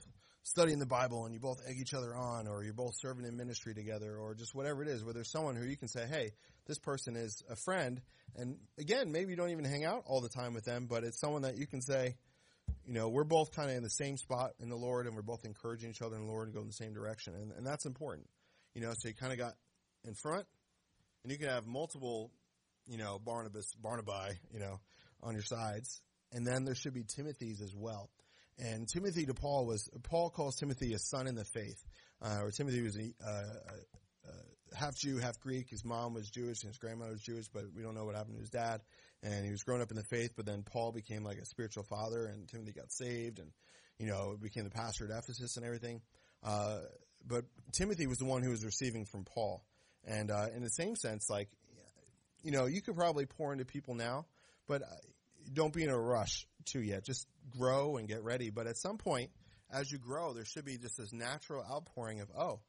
studying 0.49 0.79
the 0.79 0.87
Bible 0.87 1.25
and 1.25 1.35
you 1.35 1.41
both 1.41 1.61
egg 1.69 1.77
each 1.79 1.93
other 1.95 2.17
on 2.17 2.49
or 2.49 2.65
you're 2.65 2.73
both 2.73 2.95
serving 2.97 3.27
in 3.27 3.37
ministry 3.37 3.75
together 3.75 4.17
or 4.17 4.35
just 4.35 4.55
whatever 4.55 4.83
it 4.83 4.89
is, 4.89 5.05
where 5.05 5.13
there's 5.13 5.31
someone 5.31 5.57
who 5.57 5.65
you 5.65 5.77
can 5.77 5.89
say, 5.89 6.07
hey, 6.07 6.31
this 6.67 6.79
person 6.79 7.17
is 7.17 7.43
a 7.51 7.57
friend. 7.57 8.01
And 8.37 8.57
again, 8.79 9.13
maybe 9.13 9.31
you 9.31 9.37
don't 9.37 9.51
even 9.51 9.65
hang 9.65 9.85
out 9.85 10.05
all 10.07 10.21
the 10.21 10.29
time 10.29 10.55
with 10.55 10.65
them, 10.65 10.87
but 10.89 11.05
it's 11.05 11.21
someone 11.21 11.43
that 11.43 11.57
you 11.57 11.67
can 11.67 11.83
say, 11.83 12.17
you 12.87 12.95
know, 12.95 13.09
we're 13.09 13.25
both 13.25 13.55
kind 13.55 13.71
of 13.71 13.77
in 13.77 13.83
the 13.83 13.91
same 13.91 14.17
spot 14.17 14.53
in 14.61 14.69
the 14.69 14.77
Lord 14.77 15.07
and 15.07 15.15
we're 15.15 15.23
both 15.23 15.45
encouraging 15.45 15.91
each 15.91 16.03
other 16.03 16.17
in 16.17 16.27
the 16.27 16.33
Lord 16.33 16.49
to 16.49 16.55
go 16.55 16.61
in 16.61 16.67
the 16.67 16.73
same 16.73 16.95
direction. 16.95 17.35
And, 17.35 17.53
and 17.53 17.67
that's 17.67 17.85
important. 17.85 18.27
You 18.75 18.83
know, 18.83 18.93
so 18.97 19.09
you 19.09 19.15
kind 19.15 19.33
of 19.33 19.39
got 19.39 19.55
in 20.05 20.15
front 20.15 20.47
and 21.23 21.33
you 21.33 21.39
can 21.39 21.49
have 21.49 21.67
multiple, 21.67 22.31
you 22.87 22.97
know, 22.97 23.19
Barnabas, 23.19 23.71
Barnabai, 23.83 24.33
you 24.53 24.61
know, 24.61 24.81
on 25.23 25.35
your 25.35 25.43
sides. 25.43 26.01
And 26.33 26.47
then 26.47 26.65
there 26.65 26.75
should 26.75 26.95
be 26.95 27.05
Timothy's 27.05 27.61
as 27.61 27.75
well. 27.75 28.11
And 28.59 28.89
Timothy 28.89 29.27
to 29.27 29.35
Paul 29.35 29.67
was, 29.67 29.89
Paul 30.03 30.31
calls 30.31 30.57
Timothy 30.57 30.93
a 30.95 30.99
son 30.99 31.27
in 31.27 31.35
the 31.35 31.45
faith. 31.45 31.85
Uh, 32.21 32.41
or 32.43 32.51
Timothy 32.51 32.83
was 32.83 32.97
a, 32.97 33.13
uh, 33.25 33.31
uh, 33.31 34.31
half 34.77 34.97
Jew, 34.97 35.19
half 35.19 35.39
Greek. 35.41 35.71
His 35.71 35.85
mom 35.85 36.15
was 36.15 36.29
Jewish 36.29 36.63
and 36.63 36.71
his 36.71 36.79
grandmother 36.79 37.13
was 37.13 37.23
Jewish, 37.23 37.47
but 37.49 37.65
we 37.75 37.83
don't 37.83 37.95
know 37.95 38.05
what 38.05 38.17
happened 38.17 38.35
to 38.35 38.41
his 38.41 38.51
dad. 38.51 38.81
And 39.23 39.45
he 39.45 39.51
was 39.51 39.63
growing 39.63 39.83
up 39.83 39.91
in 39.91 39.97
the 39.97 40.05
faith, 40.05 40.33
but 40.37 40.47
then 40.47 40.63
Paul 40.63 40.93
became 40.93 41.25
like 41.25 41.39
a 41.39 41.45
spiritual 41.45 41.85
father 41.85 42.27
and 42.27 42.49
Timothy 42.49 42.73
got 42.73 42.93
saved 42.93 43.39
and, 43.39 43.51
you 43.99 44.07
know, 44.07 44.37
became 44.41 44.65
the 44.65 44.71
pastor 44.71 45.05
at 45.05 45.11
Ephesus 45.11 45.57
and 45.57 45.65
everything. 45.65 46.01
Uh, 46.43 46.79
but 47.27 47.45
Timothy 47.73 48.07
was 48.07 48.19
the 48.19 48.25
one 48.25 48.43
who 48.43 48.51
was 48.51 48.65
receiving 48.65 49.05
from 49.05 49.25
Paul. 49.25 49.65
And, 50.05 50.31
uh, 50.31 50.47
in 50.55 50.63
the 50.63 50.71
same 50.71 50.97
sense, 50.97 51.29
like, 51.29 51.49
you 52.43 52.53
know, 52.53 52.67
you 52.67 52.81
could 52.83 52.97
probably 52.97 53.27
pour 53.27 53.53
into 53.53 53.65
people 53.65 53.95
now, 53.95 54.27
but 54.67 54.83
uh, 54.83 54.87
don't 55.53 55.73
be 55.73 55.85
in 55.85 55.91
a 55.91 55.99
rush 55.99 56.47
to 56.67 56.81
yet. 56.81 57.05
Just 57.05 57.27
grow 57.51 57.97
and 57.97 58.09
get 58.09 58.23
ready. 58.23 58.51
But 58.51 58.67
at 58.67 58.77
some 58.77 58.99
point, 58.99 59.31
as 59.71 59.91
you 59.91 59.99
grow, 59.99 60.33
there 60.33 60.45
should 60.45 60.65
be 60.65 60.79
just 60.79 60.97
this 60.97 61.13
natural 61.13 61.65
outpouring 61.69 62.21
of, 62.21 62.29
oh, 62.37 62.61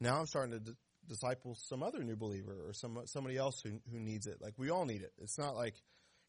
now 0.00 0.18
I'm 0.18 0.26
starting 0.26 0.52
to 0.52 0.60
d- 0.60 0.76
disciple 1.08 1.56
some 1.68 1.82
other 1.82 2.02
new 2.02 2.16
believer 2.16 2.54
or 2.66 2.72
some 2.72 2.98
somebody 3.06 3.36
else 3.36 3.60
who 3.60 3.80
who 3.90 3.98
needs 3.98 4.26
it. 4.26 4.38
Like 4.40 4.54
we 4.58 4.70
all 4.70 4.84
need 4.84 5.02
it. 5.02 5.12
It's 5.18 5.38
not 5.38 5.54
like, 5.54 5.74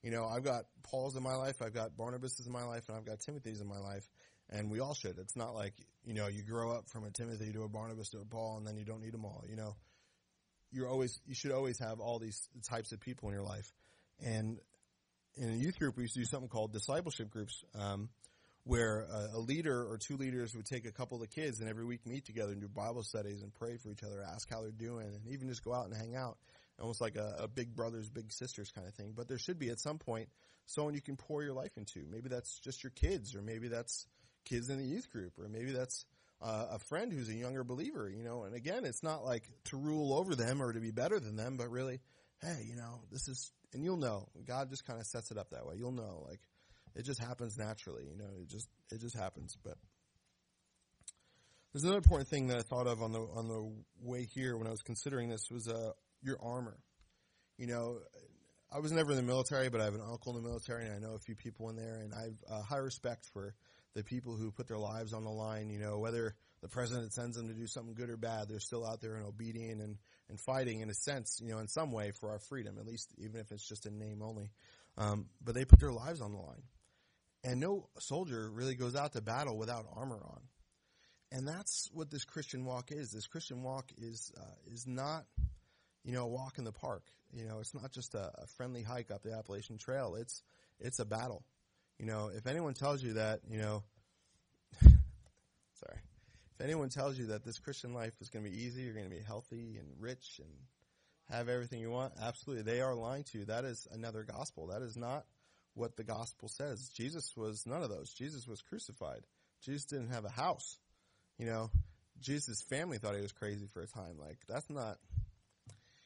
you 0.01 0.11
know, 0.11 0.25
I've 0.25 0.43
got 0.43 0.65
Paul's 0.83 1.15
in 1.15 1.23
my 1.23 1.35
life, 1.35 1.61
I've 1.61 1.73
got 1.73 1.97
Barnabas 1.97 2.39
in 2.45 2.51
my 2.51 2.63
life, 2.63 2.87
and 2.87 2.97
I've 2.97 3.05
got 3.05 3.19
Timothy's 3.19 3.61
in 3.61 3.67
my 3.67 3.79
life, 3.79 4.07
and 4.49 4.69
we 4.69 4.79
all 4.79 4.93
should. 4.93 5.17
It's 5.17 5.35
not 5.35 5.53
like 5.53 5.73
you 6.03 6.13
know 6.13 6.27
you 6.27 6.43
grow 6.43 6.71
up 6.71 6.89
from 6.89 7.05
a 7.05 7.11
Timothy 7.11 7.51
to 7.53 7.63
a 7.63 7.69
Barnabas 7.69 8.09
to 8.09 8.19
a 8.19 8.25
Paul, 8.25 8.57
and 8.57 8.67
then 8.67 8.77
you 8.77 8.85
don't 8.85 9.01
need 9.01 9.13
them 9.13 9.25
all. 9.25 9.43
You 9.49 9.55
know, 9.55 9.75
you're 10.71 10.87
always 10.87 11.19
you 11.25 11.35
should 11.35 11.51
always 11.51 11.79
have 11.79 11.99
all 11.99 12.19
these 12.19 12.47
types 12.69 12.91
of 12.91 12.99
people 12.99 13.29
in 13.29 13.35
your 13.35 13.43
life, 13.43 13.71
and 14.23 14.59
in 15.37 15.49
a 15.49 15.55
youth 15.55 15.79
group, 15.79 15.97
we 15.97 16.03
used 16.03 16.13
to 16.13 16.19
do 16.19 16.25
something 16.25 16.49
called 16.49 16.71
discipleship 16.71 17.29
groups, 17.29 17.63
um, 17.77 18.09
where 18.63 19.01
a, 19.01 19.37
a 19.37 19.39
leader 19.39 19.85
or 19.85 19.97
two 19.97 20.17
leaders 20.17 20.55
would 20.55 20.65
take 20.65 20.85
a 20.85 20.91
couple 20.91 21.15
of 21.15 21.21
the 21.21 21.27
kids 21.27 21.59
and 21.59 21.69
every 21.69 21.85
week 21.85 22.05
meet 22.05 22.25
together 22.25 22.51
and 22.51 22.61
do 22.61 22.67
Bible 22.67 23.03
studies 23.03 23.41
and 23.41 23.53
pray 23.53 23.77
for 23.77 23.89
each 23.89 24.03
other, 24.03 24.23
ask 24.23 24.49
how 24.49 24.61
they're 24.61 24.71
doing, 24.71 25.05
and 25.07 25.27
even 25.31 25.47
just 25.47 25.63
go 25.63 25.73
out 25.73 25.85
and 25.85 25.95
hang 25.95 26.15
out, 26.15 26.37
almost 26.79 27.01
like 27.01 27.15
a, 27.15 27.35
a 27.41 27.47
big 27.47 27.75
brothers, 27.75 28.09
big 28.09 28.31
sisters 28.31 28.71
kind 28.71 28.87
of 28.87 28.93
thing. 28.95 29.13
But 29.15 29.27
there 29.27 29.37
should 29.37 29.59
be 29.59 29.69
at 29.69 29.79
some 29.79 29.99
point 29.99 30.29
someone 30.65 30.95
you 30.95 31.01
can 31.01 31.15
pour 31.15 31.43
your 31.43 31.53
life 31.53 31.77
into. 31.77 32.05
Maybe 32.09 32.29
that's 32.29 32.59
just 32.59 32.83
your 32.83 32.91
kids, 32.91 33.35
or 33.35 33.41
maybe 33.41 33.67
that's 33.67 34.07
kids 34.45 34.69
in 34.69 34.77
the 34.77 34.85
youth 34.85 35.11
group, 35.11 35.33
or 35.37 35.47
maybe 35.47 35.71
that's 35.71 36.05
uh, 36.41 36.67
a 36.71 36.79
friend 36.79 37.11
who's 37.13 37.29
a 37.29 37.33
younger 37.33 37.63
believer, 37.63 38.09
you 38.09 38.23
know. 38.23 38.43
And 38.43 38.55
again, 38.55 38.85
it's 38.85 39.03
not 39.03 39.23
like 39.23 39.43
to 39.65 39.77
rule 39.77 40.13
over 40.13 40.35
them 40.35 40.61
or 40.61 40.73
to 40.73 40.79
be 40.79 40.91
better 40.91 41.19
than 41.19 41.35
them, 41.35 41.57
but 41.57 41.69
really, 41.69 41.99
hey, 42.41 42.65
you 42.67 42.75
know, 42.75 43.01
this 43.11 43.27
is, 43.27 43.51
and 43.75 43.83
you'll 43.83 43.97
know. 43.97 44.29
God 44.47 44.69
just 44.69 44.87
kind 44.87 44.99
of 44.99 45.05
sets 45.05 45.29
it 45.31 45.37
up 45.37 45.49
that 45.51 45.65
way. 45.65 45.75
You'll 45.77 45.91
know, 45.91 46.23
like, 46.27 46.39
it 46.95 47.03
just 47.03 47.21
happens 47.21 47.57
naturally, 47.57 48.05
you 48.09 48.17
know. 48.17 48.31
It 48.41 48.47
just, 48.47 48.69
it 48.89 49.01
just 49.01 49.15
happens. 49.15 49.57
But 49.61 49.75
there's 51.73 51.83
another 51.83 51.97
important 51.97 52.29
thing 52.29 52.47
that 52.47 52.57
I 52.57 52.61
thought 52.61 52.87
of 52.87 53.03
on 53.03 53.11
the 53.11 53.19
on 53.19 53.49
the 53.49 53.69
way 54.01 54.25
here 54.33 54.57
when 54.57 54.65
I 54.65 54.71
was 54.71 54.81
considering 54.81 55.27
this 55.27 55.51
was 55.51 55.67
uh, 55.67 55.91
your 56.23 56.37
armor. 56.41 56.77
You 57.57 57.67
know, 57.67 57.99
I 58.73 58.79
was 58.79 58.93
never 58.93 59.11
in 59.11 59.17
the 59.17 59.23
military, 59.23 59.69
but 59.69 59.81
I 59.81 59.83
have 59.83 59.93
an 59.93 60.01
uncle 60.09 60.35
in 60.35 60.41
the 60.41 60.47
military, 60.47 60.85
and 60.85 60.93
I 60.95 60.99
know 60.99 61.15
a 61.15 61.19
few 61.19 61.35
people 61.35 61.69
in 61.69 61.75
there, 61.75 61.99
and 61.99 62.13
I 62.13 62.21
have 62.23 62.37
uh, 62.49 62.61
high 62.63 62.77
respect 62.77 63.27
for 63.33 63.53
the 63.93 64.03
people 64.03 64.37
who 64.37 64.51
put 64.51 64.67
their 64.69 64.77
lives 64.77 65.11
on 65.11 65.25
the 65.25 65.29
line. 65.29 65.69
You 65.69 65.79
know, 65.79 65.99
whether 65.99 66.35
the 66.65 66.69
president 66.69 67.13
sends 67.13 67.37
them 67.37 67.47
to 67.47 67.53
do 67.53 67.67
something 67.67 67.93
good 67.93 68.09
or 68.09 68.17
bad, 68.17 68.49
they're 68.49 68.59
still 68.59 68.83
out 68.83 68.99
there 68.99 69.13
and 69.13 69.23
obedient 69.23 69.81
and, 69.81 69.97
and 70.29 70.39
fighting 70.39 70.79
in 70.79 70.89
a 70.89 70.95
sense, 70.95 71.39
you 71.39 71.51
know, 71.51 71.59
in 71.59 71.67
some 71.67 71.91
way 71.91 72.09
for 72.09 72.31
our 72.31 72.39
freedom, 72.39 72.77
at 72.79 72.87
least 72.87 73.11
even 73.19 73.39
if 73.39 73.51
it's 73.51 73.67
just 73.67 73.85
in 73.85 73.99
name 73.99 74.23
only. 74.23 74.49
Um, 74.97 75.27
but 75.43 75.53
they 75.53 75.63
put 75.63 75.79
their 75.79 75.91
lives 75.91 76.21
on 76.21 76.31
the 76.31 76.39
line. 76.39 76.63
And 77.43 77.59
no 77.59 77.87
soldier 77.99 78.49
really 78.49 78.73
goes 78.73 78.95
out 78.95 79.13
to 79.13 79.21
battle 79.21 79.59
without 79.59 79.85
armor 79.95 80.19
on. 80.25 80.41
And 81.31 81.47
that's 81.47 81.87
what 81.93 82.09
this 82.09 82.25
Christian 82.25 82.65
walk 82.65 82.91
is. 82.91 83.11
This 83.11 83.27
Christian 83.27 83.61
walk 83.61 83.91
is, 84.01 84.31
uh, 84.35 84.73
is 84.73 84.87
not, 84.87 85.25
you 86.03 86.13
know, 86.13 86.23
a 86.23 86.27
walk 86.27 86.57
in 86.57 86.63
the 86.63 86.71
park. 86.71 87.03
You 87.31 87.45
know, 87.45 87.59
it's 87.59 87.75
not 87.75 87.91
just 87.91 88.15
a, 88.15 88.31
a 88.41 88.47
friendly 88.57 88.81
hike 88.81 89.11
up 89.11 89.21
the 89.21 89.33
Appalachian 89.33 89.77
Trail. 89.77 90.15
It's, 90.15 90.41
it's 90.79 90.97
a 90.97 91.05
battle. 91.05 91.43
You 91.99 92.07
know, 92.07 92.31
if 92.35 92.47
anyone 92.47 92.73
tells 92.73 93.03
you 93.03 93.13
that, 93.13 93.41
you 93.47 93.59
know, 93.59 93.83
sorry, 94.81 95.99
if 96.55 96.63
anyone 96.63 96.89
tells 96.89 97.17
you 97.17 97.27
that 97.27 97.43
this 97.43 97.59
Christian 97.59 97.93
life 97.93 98.13
is 98.21 98.29
going 98.29 98.45
to 98.45 98.51
be 98.51 98.63
easy, 98.63 98.83
you're 98.83 98.93
going 98.93 99.09
to 99.09 99.15
be 99.15 99.21
healthy 99.21 99.77
and 99.77 99.87
rich 99.99 100.39
and 100.39 100.49
have 101.29 101.49
everything 101.49 101.79
you 101.79 101.89
want, 101.89 102.13
absolutely, 102.21 102.63
they 102.63 102.81
are 102.81 102.95
lying 102.95 103.23
to 103.23 103.39
you. 103.39 103.45
That 103.45 103.65
is 103.65 103.87
another 103.91 104.23
gospel. 104.23 104.67
That 104.67 104.81
is 104.81 104.95
not 104.95 105.25
what 105.73 105.97
the 105.97 106.03
gospel 106.03 106.47
says. 106.47 106.89
Jesus 106.95 107.35
was 107.35 107.65
none 107.65 107.83
of 107.83 107.89
those. 107.89 108.13
Jesus 108.13 108.47
was 108.47 108.61
crucified. 108.61 109.21
Jesus 109.63 109.85
didn't 109.85 110.11
have 110.11 110.23
a 110.23 110.29
house. 110.29 110.77
You 111.37 111.47
know, 111.47 111.71
Jesus' 112.21 112.61
family 112.61 112.99
thought 112.99 113.15
he 113.15 113.21
was 113.21 113.33
crazy 113.33 113.67
for 113.73 113.81
a 113.81 113.87
time. 113.87 114.17
Like, 114.19 114.37
that's 114.47 114.69
not, 114.69 114.97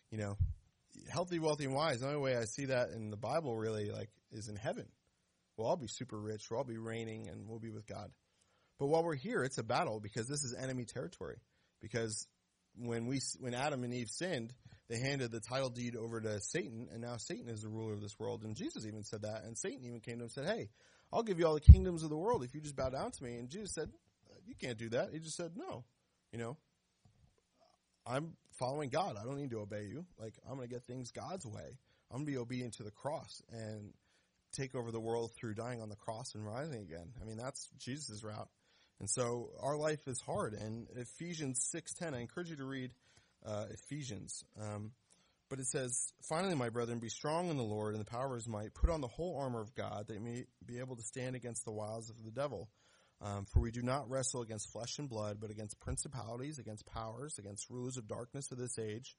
you 0.09 0.17
know, 0.17 0.37
healthy, 1.09 1.37
wealthy, 1.37 1.65
and 1.65 1.75
wise. 1.75 1.99
The 1.99 2.07
only 2.07 2.19
way 2.19 2.35
I 2.35 2.45
see 2.45 2.65
that 2.65 2.89
in 2.89 3.11
the 3.11 3.17
Bible 3.17 3.55
really, 3.55 3.91
like, 3.91 4.09
is 4.31 4.47
in 4.47 4.55
heaven. 4.55 4.87
We'll 5.57 5.67
all 5.67 5.77
be 5.77 5.87
super 5.87 6.17
rich. 6.17 6.49
We'll 6.49 6.59
all 6.59 6.63
be 6.63 6.77
reigning 6.77 7.27
and 7.27 7.47
we'll 7.47 7.59
be 7.59 7.69
with 7.69 7.85
God. 7.85 8.09
But 8.79 8.87
while 8.87 9.03
we're 9.03 9.15
here, 9.15 9.43
it's 9.43 9.57
a 9.57 9.63
battle 9.63 9.99
because 9.99 10.27
this 10.27 10.43
is 10.43 10.55
enemy 10.57 10.85
territory. 10.85 11.37
Because 11.81 12.27
when 12.77 13.07
we, 13.07 13.19
when 13.39 13.53
Adam 13.53 13.83
and 13.83 13.93
Eve 13.93 14.09
sinned, 14.09 14.53
they 14.89 14.97
handed 14.97 15.31
the 15.31 15.41
title 15.41 15.69
deed 15.69 15.95
over 15.95 16.19
to 16.19 16.39
Satan 16.41 16.87
and 16.91 17.01
now 17.01 17.17
Satan 17.17 17.49
is 17.49 17.61
the 17.61 17.69
ruler 17.69 17.93
of 17.93 18.01
this 18.01 18.17
world. 18.17 18.43
And 18.43 18.55
Jesus 18.55 18.85
even 18.85 19.03
said 19.03 19.23
that. 19.23 19.43
And 19.43 19.57
Satan 19.57 19.85
even 19.85 19.99
came 19.99 20.15
to 20.15 20.19
him 20.19 20.21
and 20.21 20.31
said, 20.31 20.45
Hey, 20.45 20.69
I'll 21.11 21.23
give 21.23 21.39
you 21.39 21.45
all 21.45 21.53
the 21.53 21.59
kingdoms 21.59 22.03
of 22.03 22.09
the 22.09 22.17
world 22.17 22.43
if 22.43 22.55
you 22.55 22.61
just 22.61 22.75
bow 22.75 22.89
down 22.89 23.11
to 23.11 23.23
me. 23.23 23.35
And 23.35 23.49
Jesus 23.49 23.73
said, 23.73 23.89
uh, 24.31 24.39
You 24.45 24.55
can't 24.55 24.77
do 24.77 24.89
that. 24.89 25.09
He 25.11 25.19
just 25.19 25.35
said, 25.35 25.51
No. 25.55 25.83
You 26.31 26.39
know, 26.39 26.57
I'm 28.05 28.33
following 28.59 28.89
God. 28.89 29.15
I 29.19 29.23
don't 29.25 29.37
need 29.37 29.51
to 29.51 29.59
obey 29.59 29.85
you. 29.85 30.05
Like, 30.19 30.33
I'm 30.47 30.55
going 30.55 30.67
to 30.67 30.73
get 30.73 30.83
things 30.85 31.11
God's 31.11 31.45
way. 31.45 31.77
I'm 32.11 32.17
going 32.17 32.25
to 32.25 32.31
be 32.31 32.37
obedient 32.37 32.75
to 32.75 32.83
the 32.83 32.91
cross. 32.91 33.41
And 33.51 33.93
take 34.53 34.75
over 34.75 34.91
the 34.91 34.99
world 34.99 35.31
through 35.35 35.53
dying 35.53 35.81
on 35.81 35.89
the 35.89 35.95
cross 35.95 36.33
and 36.33 36.45
rising 36.45 36.81
again. 36.81 37.13
I 37.21 37.25
mean, 37.25 37.37
that's 37.37 37.69
Jesus' 37.77 38.23
route. 38.23 38.49
And 38.99 39.09
so 39.09 39.49
our 39.61 39.77
life 39.77 40.07
is 40.07 40.19
hard. 40.21 40.53
And 40.53 40.87
Ephesians 40.95 41.69
6.10, 41.73 42.13
I 42.13 42.19
encourage 42.19 42.49
you 42.49 42.57
to 42.57 42.65
read 42.65 42.91
uh, 43.45 43.65
Ephesians. 43.71 44.43
Um, 44.59 44.91
but 45.49 45.59
it 45.59 45.67
says, 45.67 46.13
Finally, 46.21 46.55
my 46.55 46.69
brethren, 46.69 46.99
be 46.99 47.09
strong 47.09 47.49
in 47.49 47.57
the 47.57 47.63
Lord 47.63 47.95
and 47.95 48.01
the 48.01 48.09
power 48.09 48.27
of 48.27 48.35
his 48.35 48.47
might. 48.47 48.73
Put 48.73 48.89
on 48.89 49.01
the 49.01 49.07
whole 49.07 49.37
armor 49.37 49.61
of 49.61 49.73
God 49.73 50.07
that 50.07 50.15
you 50.15 50.19
may 50.19 50.45
be 50.65 50.79
able 50.79 50.95
to 50.95 51.01
stand 51.01 51.35
against 51.35 51.65
the 51.65 51.71
wiles 51.71 52.09
of 52.09 52.23
the 52.23 52.31
devil. 52.31 52.69
Um, 53.21 53.45
for 53.45 53.59
we 53.59 53.71
do 53.71 53.81
not 53.81 54.09
wrestle 54.09 54.41
against 54.41 54.71
flesh 54.71 54.97
and 54.97 55.09
blood, 55.09 55.39
but 55.41 55.49
against 55.49 55.79
principalities, 55.79 56.57
against 56.57 56.85
powers, 56.85 57.37
against 57.37 57.69
rulers 57.69 57.97
of 57.97 58.07
darkness 58.07 58.51
of 58.51 58.57
this 58.57 58.79
age, 58.79 59.17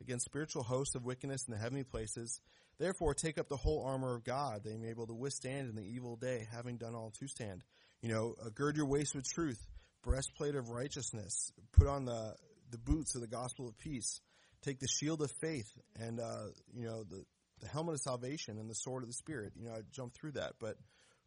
against 0.00 0.24
spiritual 0.24 0.62
hosts 0.62 0.94
of 0.94 1.04
wickedness 1.04 1.46
in 1.46 1.52
the 1.52 1.60
heavenly 1.60 1.84
places. 1.84 2.40
Therefore, 2.78 3.12
take 3.12 3.36
up 3.36 3.48
the 3.48 3.56
whole 3.58 3.84
armor 3.84 4.14
of 4.14 4.24
God, 4.24 4.64
that 4.64 4.72
you 4.72 4.78
may 4.78 4.86
be 4.86 4.90
able 4.90 5.06
to 5.08 5.14
withstand 5.14 5.68
in 5.68 5.76
the 5.76 5.86
evil 5.86 6.16
day, 6.16 6.46
having 6.50 6.78
done 6.78 6.94
all 6.94 7.12
to 7.18 7.28
stand. 7.28 7.62
You 8.02 8.12
know, 8.12 8.34
uh, 8.44 8.48
gird 8.54 8.76
your 8.76 8.86
waist 8.86 9.14
with 9.14 9.28
truth, 9.28 9.64
breastplate 10.02 10.56
of 10.56 10.70
righteousness, 10.70 11.52
put 11.72 11.86
on 11.86 12.04
the 12.04 12.34
the 12.70 12.78
boots 12.78 13.14
of 13.14 13.20
the 13.20 13.28
gospel 13.28 13.68
of 13.68 13.78
peace, 13.78 14.20
take 14.62 14.80
the 14.80 14.88
shield 14.88 15.22
of 15.22 15.30
faith, 15.40 15.70
and 16.00 16.18
uh, 16.18 16.46
you 16.74 16.84
know 16.84 17.04
the 17.04 17.24
the 17.60 17.68
helmet 17.68 17.94
of 17.94 18.00
salvation 18.00 18.58
and 18.58 18.68
the 18.68 18.74
sword 18.74 19.04
of 19.04 19.08
the 19.08 19.14
spirit. 19.14 19.52
You 19.56 19.68
know, 19.68 19.74
I 19.74 19.82
jumped 19.92 20.16
through 20.16 20.32
that, 20.32 20.54
but 20.58 20.76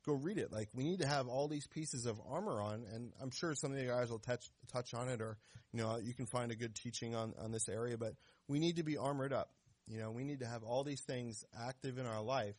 go 0.05 0.13
read 0.13 0.38
it. 0.38 0.51
Like 0.51 0.67
we 0.73 0.84
need 0.84 0.99
to 0.99 1.07
have 1.07 1.28
all 1.28 1.47
these 1.47 1.65
pieces 1.65 2.05
of 2.05 2.19
armor 2.30 2.61
on, 2.61 2.86
and 2.93 3.13
I'm 3.21 3.32
sure 3.32 3.55
some 3.55 3.71
of 3.71 3.78
the 3.78 3.86
guys 3.86 4.09
will 4.09 4.19
touch 4.19 4.45
touch 4.71 4.93
on 4.93 5.07
it, 5.07 5.21
or 5.21 5.38
you 5.71 5.82
know, 5.82 5.97
you 5.97 6.13
can 6.13 6.26
find 6.26 6.51
a 6.51 6.55
good 6.55 6.76
teaching 6.76 7.15
on 7.15 7.34
on 7.41 7.51
this 7.51 7.69
area. 7.69 7.97
But 7.97 8.15
we 8.47 8.59
need 8.59 8.76
to 8.78 8.84
be 8.84 8.97
armored 8.97 9.32
up. 9.32 9.49
You 9.88 9.99
know, 9.99 10.11
we 10.11 10.23
need 10.23 10.39
to 10.39 10.47
have 10.47 10.63
all 10.63 10.84
these 10.84 11.01
things 11.01 11.45
active 11.57 11.97
in 11.97 12.05
our 12.05 12.21
life 12.21 12.55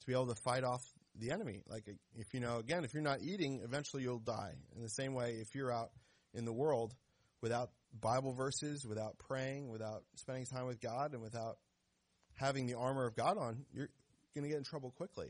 to 0.00 0.06
be 0.06 0.12
able 0.12 0.26
to 0.28 0.40
fight 0.42 0.62
off 0.62 0.82
the 1.18 1.30
enemy. 1.30 1.62
Like 1.68 1.84
if 2.16 2.32
you 2.32 2.40
know, 2.40 2.58
again, 2.58 2.84
if 2.84 2.94
you're 2.94 3.02
not 3.02 3.20
eating, 3.22 3.60
eventually 3.64 4.02
you'll 4.02 4.18
die. 4.18 4.52
In 4.74 4.82
the 4.82 4.90
same 4.90 5.14
way, 5.14 5.36
if 5.40 5.54
you're 5.54 5.72
out 5.72 5.90
in 6.34 6.44
the 6.44 6.52
world 6.52 6.94
without 7.40 7.70
Bible 7.98 8.32
verses, 8.32 8.84
without 8.86 9.18
praying, 9.18 9.70
without 9.70 10.02
spending 10.16 10.46
time 10.46 10.66
with 10.66 10.80
God, 10.80 11.12
and 11.12 11.22
without 11.22 11.56
having 12.34 12.66
the 12.66 12.74
armor 12.74 13.06
of 13.06 13.16
God 13.16 13.38
on, 13.38 13.64
you're 13.72 13.88
going 14.34 14.44
to 14.44 14.48
get 14.48 14.58
in 14.58 14.64
trouble 14.64 14.92
quickly. 14.96 15.28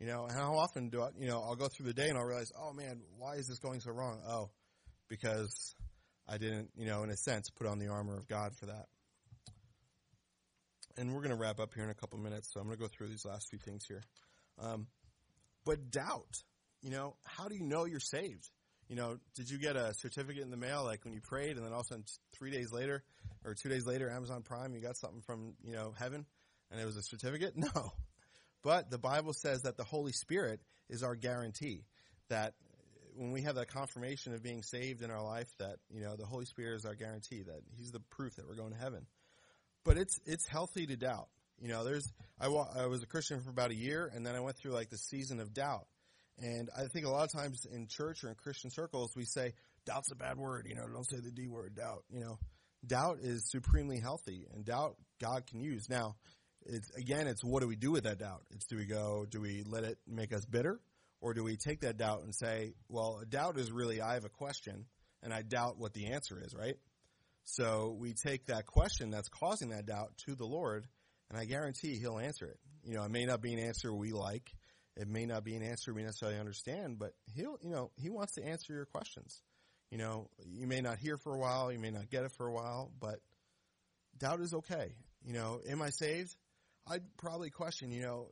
You 0.00 0.06
know, 0.06 0.26
how 0.32 0.54
often 0.54 0.88
do 0.88 1.02
I, 1.02 1.08
you 1.18 1.28
know, 1.28 1.42
I'll 1.42 1.56
go 1.56 1.68
through 1.68 1.86
the 1.86 1.94
day 1.94 2.08
and 2.08 2.16
I'll 2.16 2.24
realize, 2.24 2.50
oh 2.58 2.72
man, 2.72 3.00
why 3.18 3.34
is 3.34 3.46
this 3.46 3.58
going 3.58 3.80
so 3.80 3.92
wrong? 3.92 4.20
Oh, 4.26 4.50
because 5.08 5.74
I 6.26 6.38
didn't, 6.38 6.70
you 6.76 6.86
know, 6.86 7.02
in 7.02 7.10
a 7.10 7.16
sense, 7.16 7.50
put 7.50 7.66
on 7.66 7.78
the 7.78 7.88
armor 7.88 8.16
of 8.16 8.26
God 8.26 8.52
for 8.58 8.66
that 8.66 8.86
and 11.00 11.14
we're 11.14 11.20
going 11.20 11.30
to 11.30 11.36
wrap 11.36 11.58
up 11.60 11.72
here 11.74 11.84
in 11.84 11.90
a 11.90 11.94
couple 11.94 12.18
minutes, 12.18 12.50
so 12.52 12.60
I'm 12.60 12.66
going 12.66 12.76
to 12.76 12.82
go 12.82 12.88
through 12.88 13.08
these 13.08 13.24
last 13.24 13.48
few 13.48 13.58
things 13.58 13.84
here. 13.86 14.02
Um, 14.58 14.86
but 15.64 15.90
doubt, 15.90 16.42
you 16.82 16.90
know, 16.90 17.16
how 17.24 17.48
do 17.48 17.54
you 17.54 17.62
know 17.62 17.84
you're 17.84 18.00
saved? 18.00 18.48
You 18.88 18.96
know, 18.96 19.18
did 19.36 19.48
you 19.48 19.58
get 19.58 19.76
a 19.76 19.94
certificate 19.94 20.42
in 20.42 20.50
the 20.50 20.56
mail 20.56 20.82
like 20.84 21.04
when 21.04 21.14
you 21.14 21.20
prayed, 21.20 21.56
and 21.56 21.64
then 21.64 21.72
all 21.72 21.80
of 21.80 21.86
a 21.86 21.88
sudden 21.88 22.04
three 22.32 22.50
days 22.50 22.72
later 22.72 23.04
or 23.44 23.54
two 23.54 23.68
days 23.68 23.86
later, 23.86 24.10
Amazon 24.10 24.42
Prime, 24.42 24.74
you 24.74 24.80
got 24.80 24.96
something 24.96 25.20
from 25.20 25.54
you 25.64 25.74
know 25.74 25.94
heaven, 25.96 26.26
and 26.70 26.80
it 26.80 26.84
was 26.84 26.96
a 26.96 27.02
certificate? 27.02 27.54
No, 27.56 27.92
but 28.62 28.90
the 28.90 28.98
Bible 28.98 29.32
says 29.32 29.62
that 29.62 29.76
the 29.76 29.84
Holy 29.84 30.12
Spirit 30.12 30.60
is 30.88 31.02
our 31.02 31.14
guarantee 31.14 31.84
that 32.28 32.54
when 33.14 33.32
we 33.32 33.42
have 33.42 33.54
that 33.54 33.68
confirmation 33.68 34.34
of 34.34 34.42
being 34.42 34.62
saved 34.62 35.02
in 35.02 35.10
our 35.10 35.22
life, 35.22 35.48
that 35.58 35.76
you 35.94 36.02
know 36.02 36.16
the 36.16 36.26
Holy 36.26 36.44
Spirit 36.44 36.76
is 36.76 36.84
our 36.84 36.94
guarantee 36.94 37.42
that 37.42 37.62
He's 37.76 37.92
the 37.92 38.00
proof 38.00 38.34
that 38.36 38.48
we're 38.48 38.56
going 38.56 38.72
to 38.72 38.78
heaven 38.78 39.06
but 39.84 39.96
it's 39.96 40.20
it's 40.26 40.46
healthy 40.46 40.86
to 40.86 40.96
doubt. 40.96 41.28
You 41.60 41.68
know, 41.68 41.84
there's 41.84 42.10
I, 42.40 42.46
I 42.46 42.86
was 42.86 43.02
a 43.02 43.06
Christian 43.06 43.40
for 43.42 43.50
about 43.50 43.70
a 43.70 43.74
year, 43.74 44.10
and 44.12 44.24
then 44.24 44.34
I 44.34 44.40
went 44.40 44.56
through 44.56 44.72
like 44.72 44.90
the 44.90 44.98
season 44.98 45.40
of 45.40 45.52
doubt. 45.52 45.86
And 46.38 46.70
I 46.76 46.86
think 46.86 47.04
a 47.04 47.10
lot 47.10 47.24
of 47.24 47.32
times 47.32 47.66
in 47.70 47.86
church 47.86 48.24
or 48.24 48.28
in 48.28 48.34
Christian 48.34 48.70
circles, 48.70 49.12
we 49.14 49.24
say 49.24 49.52
doubt's 49.84 50.10
a 50.10 50.14
bad 50.14 50.38
word. 50.38 50.66
You 50.68 50.74
know, 50.74 50.86
don't 50.86 51.08
say 51.08 51.18
the 51.20 51.30
D 51.30 51.48
word, 51.48 51.74
doubt. 51.76 52.04
You 52.10 52.20
know, 52.20 52.38
doubt 52.86 53.18
is 53.20 53.50
supremely 53.50 54.00
healthy, 54.00 54.46
and 54.54 54.64
doubt 54.64 54.96
God 55.20 55.46
can 55.46 55.60
use. 55.60 55.88
Now, 55.90 56.16
it's 56.64 56.90
again, 56.96 57.26
it's 57.26 57.44
what 57.44 57.60
do 57.60 57.68
we 57.68 57.76
do 57.76 57.90
with 57.90 58.04
that 58.04 58.18
doubt? 58.18 58.42
It's 58.50 58.66
do 58.66 58.76
we 58.76 58.86
go, 58.86 59.26
do 59.28 59.40
we 59.40 59.62
let 59.66 59.84
it 59.84 59.98
make 60.06 60.32
us 60.32 60.44
bitter, 60.44 60.80
or 61.20 61.34
do 61.34 61.44
we 61.44 61.56
take 61.56 61.80
that 61.80 61.98
doubt 61.98 62.22
and 62.22 62.34
say, 62.34 62.72
well, 62.88 63.22
doubt 63.28 63.58
is 63.58 63.70
really 63.70 64.00
I 64.00 64.14
have 64.14 64.24
a 64.24 64.30
question, 64.30 64.86
and 65.22 65.32
I 65.32 65.42
doubt 65.42 65.78
what 65.78 65.92
the 65.92 66.12
answer 66.12 66.40
is, 66.42 66.54
right? 66.54 66.76
So 67.44 67.96
we 67.98 68.14
take 68.14 68.46
that 68.46 68.66
question 68.66 69.10
that's 69.10 69.28
causing 69.28 69.70
that 69.70 69.86
doubt 69.86 70.12
to 70.26 70.34
the 70.34 70.44
Lord, 70.44 70.86
and 71.30 71.38
I 71.38 71.44
guarantee 71.44 71.96
He'll 71.98 72.18
answer 72.18 72.46
it. 72.46 72.58
You 72.84 72.94
know, 72.94 73.04
it 73.04 73.10
may 73.10 73.24
not 73.24 73.40
be 73.40 73.52
an 73.54 73.60
answer 73.60 73.94
we 73.94 74.12
like. 74.12 74.50
It 74.96 75.08
may 75.08 75.24
not 75.24 75.44
be 75.44 75.54
an 75.54 75.62
answer 75.62 75.94
we 75.94 76.02
necessarily 76.02 76.38
understand, 76.38 76.98
but 76.98 77.12
He'll, 77.34 77.56
you 77.62 77.70
know, 77.70 77.90
He 77.96 78.10
wants 78.10 78.34
to 78.34 78.44
answer 78.44 78.72
your 78.72 78.86
questions. 78.86 79.40
You 79.90 79.98
know, 79.98 80.28
you 80.44 80.66
may 80.66 80.80
not 80.80 80.98
hear 80.98 81.16
for 81.16 81.34
a 81.34 81.38
while, 81.38 81.72
you 81.72 81.78
may 81.78 81.90
not 81.90 82.10
get 82.10 82.24
it 82.24 82.32
for 82.36 82.46
a 82.46 82.52
while, 82.52 82.92
but 83.00 83.20
doubt 84.18 84.40
is 84.40 84.54
okay. 84.54 84.92
You 85.24 85.32
know, 85.32 85.60
am 85.68 85.82
I 85.82 85.90
saved? 85.90 86.34
I'd 86.86 87.02
probably 87.18 87.50
question, 87.50 87.90
you 87.90 88.02
know, 88.02 88.28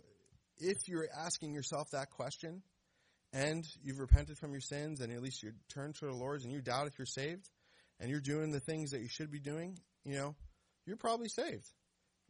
if 0.59 0.77
you're 0.87 1.09
asking 1.25 1.55
yourself 1.55 1.91
that 1.93 2.11
question 2.11 2.63
and 3.33 3.65
you've 3.83 3.99
repented 3.99 4.39
from 4.39 4.53
your 4.53 4.61
sins 4.61 5.01
and 5.01 5.13
at 5.13 5.23
least 5.23 5.43
you 5.43 5.53
turn 5.69 5.93
to 5.95 6.07
the 6.07 6.15
Lord 6.15 6.43
and 6.43 6.53
you 6.53 6.61
doubt 6.61 6.87
if 6.87 6.99
you're 6.99 7.07
saved 7.07 7.49
and 8.01 8.11
you're 8.11 8.21
doing 8.21 8.51
the 8.51 8.61
things 8.61 8.93
that 8.93 9.01
you 9.01 9.09
should 9.09 9.31
be 9.31 9.41
doing, 9.41 9.79
you 10.05 10.15
know, 10.15 10.35
you're 10.87 10.97
probably 10.97 11.29
saved. 11.29 11.69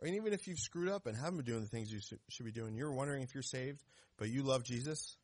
Or 0.00 0.06
even 0.06 0.32
if 0.32 0.46
you've 0.46 0.58
screwed 0.58 0.88
up 0.88 1.06
and 1.06 1.16
haven't 1.16 1.38
been 1.38 1.46
doing 1.46 1.62
the 1.62 1.68
things 1.68 1.92
you 1.92 2.00
should 2.28 2.46
be 2.46 2.52
doing, 2.52 2.76
you're 2.76 2.92
wondering 2.92 3.22
if 3.22 3.34
you're 3.34 3.42
saved, 3.42 3.82
but 4.16 4.28
you 4.28 4.42
love 4.42 4.62
Jesus, 4.62 5.16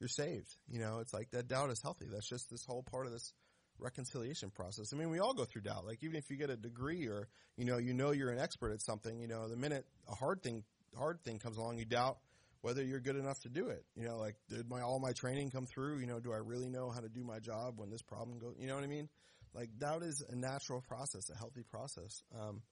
you're 0.00 0.08
saved. 0.08 0.48
You 0.68 0.80
know, 0.80 0.98
it's 0.98 1.14
like 1.14 1.30
that 1.30 1.48
doubt 1.48 1.70
is 1.70 1.80
healthy. 1.80 2.06
That's 2.10 2.28
just 2.28 2.50
this 2.50 2.64
whole 2.64 2.82
part 2.82 3.06
of 3.06 3.12
this 3.12 3.32
reconciliation 3.78 4.50
process. 4.50 4.92
I 4.92 4.96
mean, 4.96 5.10
we 5.10 5.20
all 5.20 5.34
go 5.34 5.44
through 5.44 5.62
doubt. 5.62 5.86
Like 5.86 6.02
even 6.02 6.16
if 6.16 6.30
you 6.30 6.36
get 6.36 6.50
a 6.50 6.56
degree 6.56 7.06
or, 7.06 7.28
you 7.56 7.64
know, 7.64 7.78
you 7.78 7.92
know 7.92 8.10
you're 8.10 8.30
an 8.30 8.38
expert 8.38 8.72
at 8.72 8.82
something, 8.82 9.20
you 9.20 9.28
know, 9.28 9.48
the 9.48 9.56
minute 9.56 9.86
a 10.08 10.14
hard 10.14 10.42
thing, 10.42 10.64
hard 10.96 11.22
thing 11.22 11.38
comes 11.38 11.56
along, 11.56 11.78
you 11.78 11.84
doubt 11.84 12.18
whether 12.62 12.82
you're 12.82 13.00
good 13.00 13.16
enough 13.16 13.38
to 13.40 13.48
do 13.48 13.68
it. 13.68 13.84
You 13.94 14.08
know, 14.08 14.16
like 14.16 14.34
did 14.48 14.68
my 14.68 14.80
all 14.80 14.98
my 14.98 15.12
training 15.12 15.50
come 15.50 15.66
through? 15.66 15.98
You 15.98 16.06
know, 16.06 16.20
do 16.20 16.32
I 16.32 16.38
really 16.38 16.68
know 16.68 16.90
how 16.90 17.00
to 17.00 17.08
do 17.08 17.22
my 17.22 17.38
job 17.38 17.74
when 17.78 17.90
this 17.90 18.02
problem 18.02 18.38
goes? 18.38 18.54
You 18.58 18.66
know 18.66 18.74
what 18.74 18.84
I 18.84 18.88
mean? 18.88 19.08
Like 19.54 19.70
doubt 19.78 20.02
is 20.02 20.22
a 20.28 20.34
natural 20.34 20.82
process, 20.82 21.30
a 21.30 21.36
healthy 21.36 21.62
process. 21.62 22.22
Um, 22.34 22.62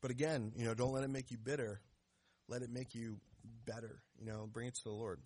but 0.00 0.10
again, 0.10 0.52
you 0.56 0.64
know, 0.64 0.74
don't 0.74 0.92
let 0.92 1.04
it 1.04 1.10
make 1.10 1.30
you 1.30 1.38
bitter. 1.38 1.80
Let 2.48 2.62
it 2.62 2.70
make 2.70 2.94
you 2.94 3.18
better. 3.66 4.02
You 4.18 4.26
know, 4.26 4.48
bring 4.50 4.68
it 4.68 4.74
to 4.74 4.84
the 4.84 4.90
Lord. 4.90 5.20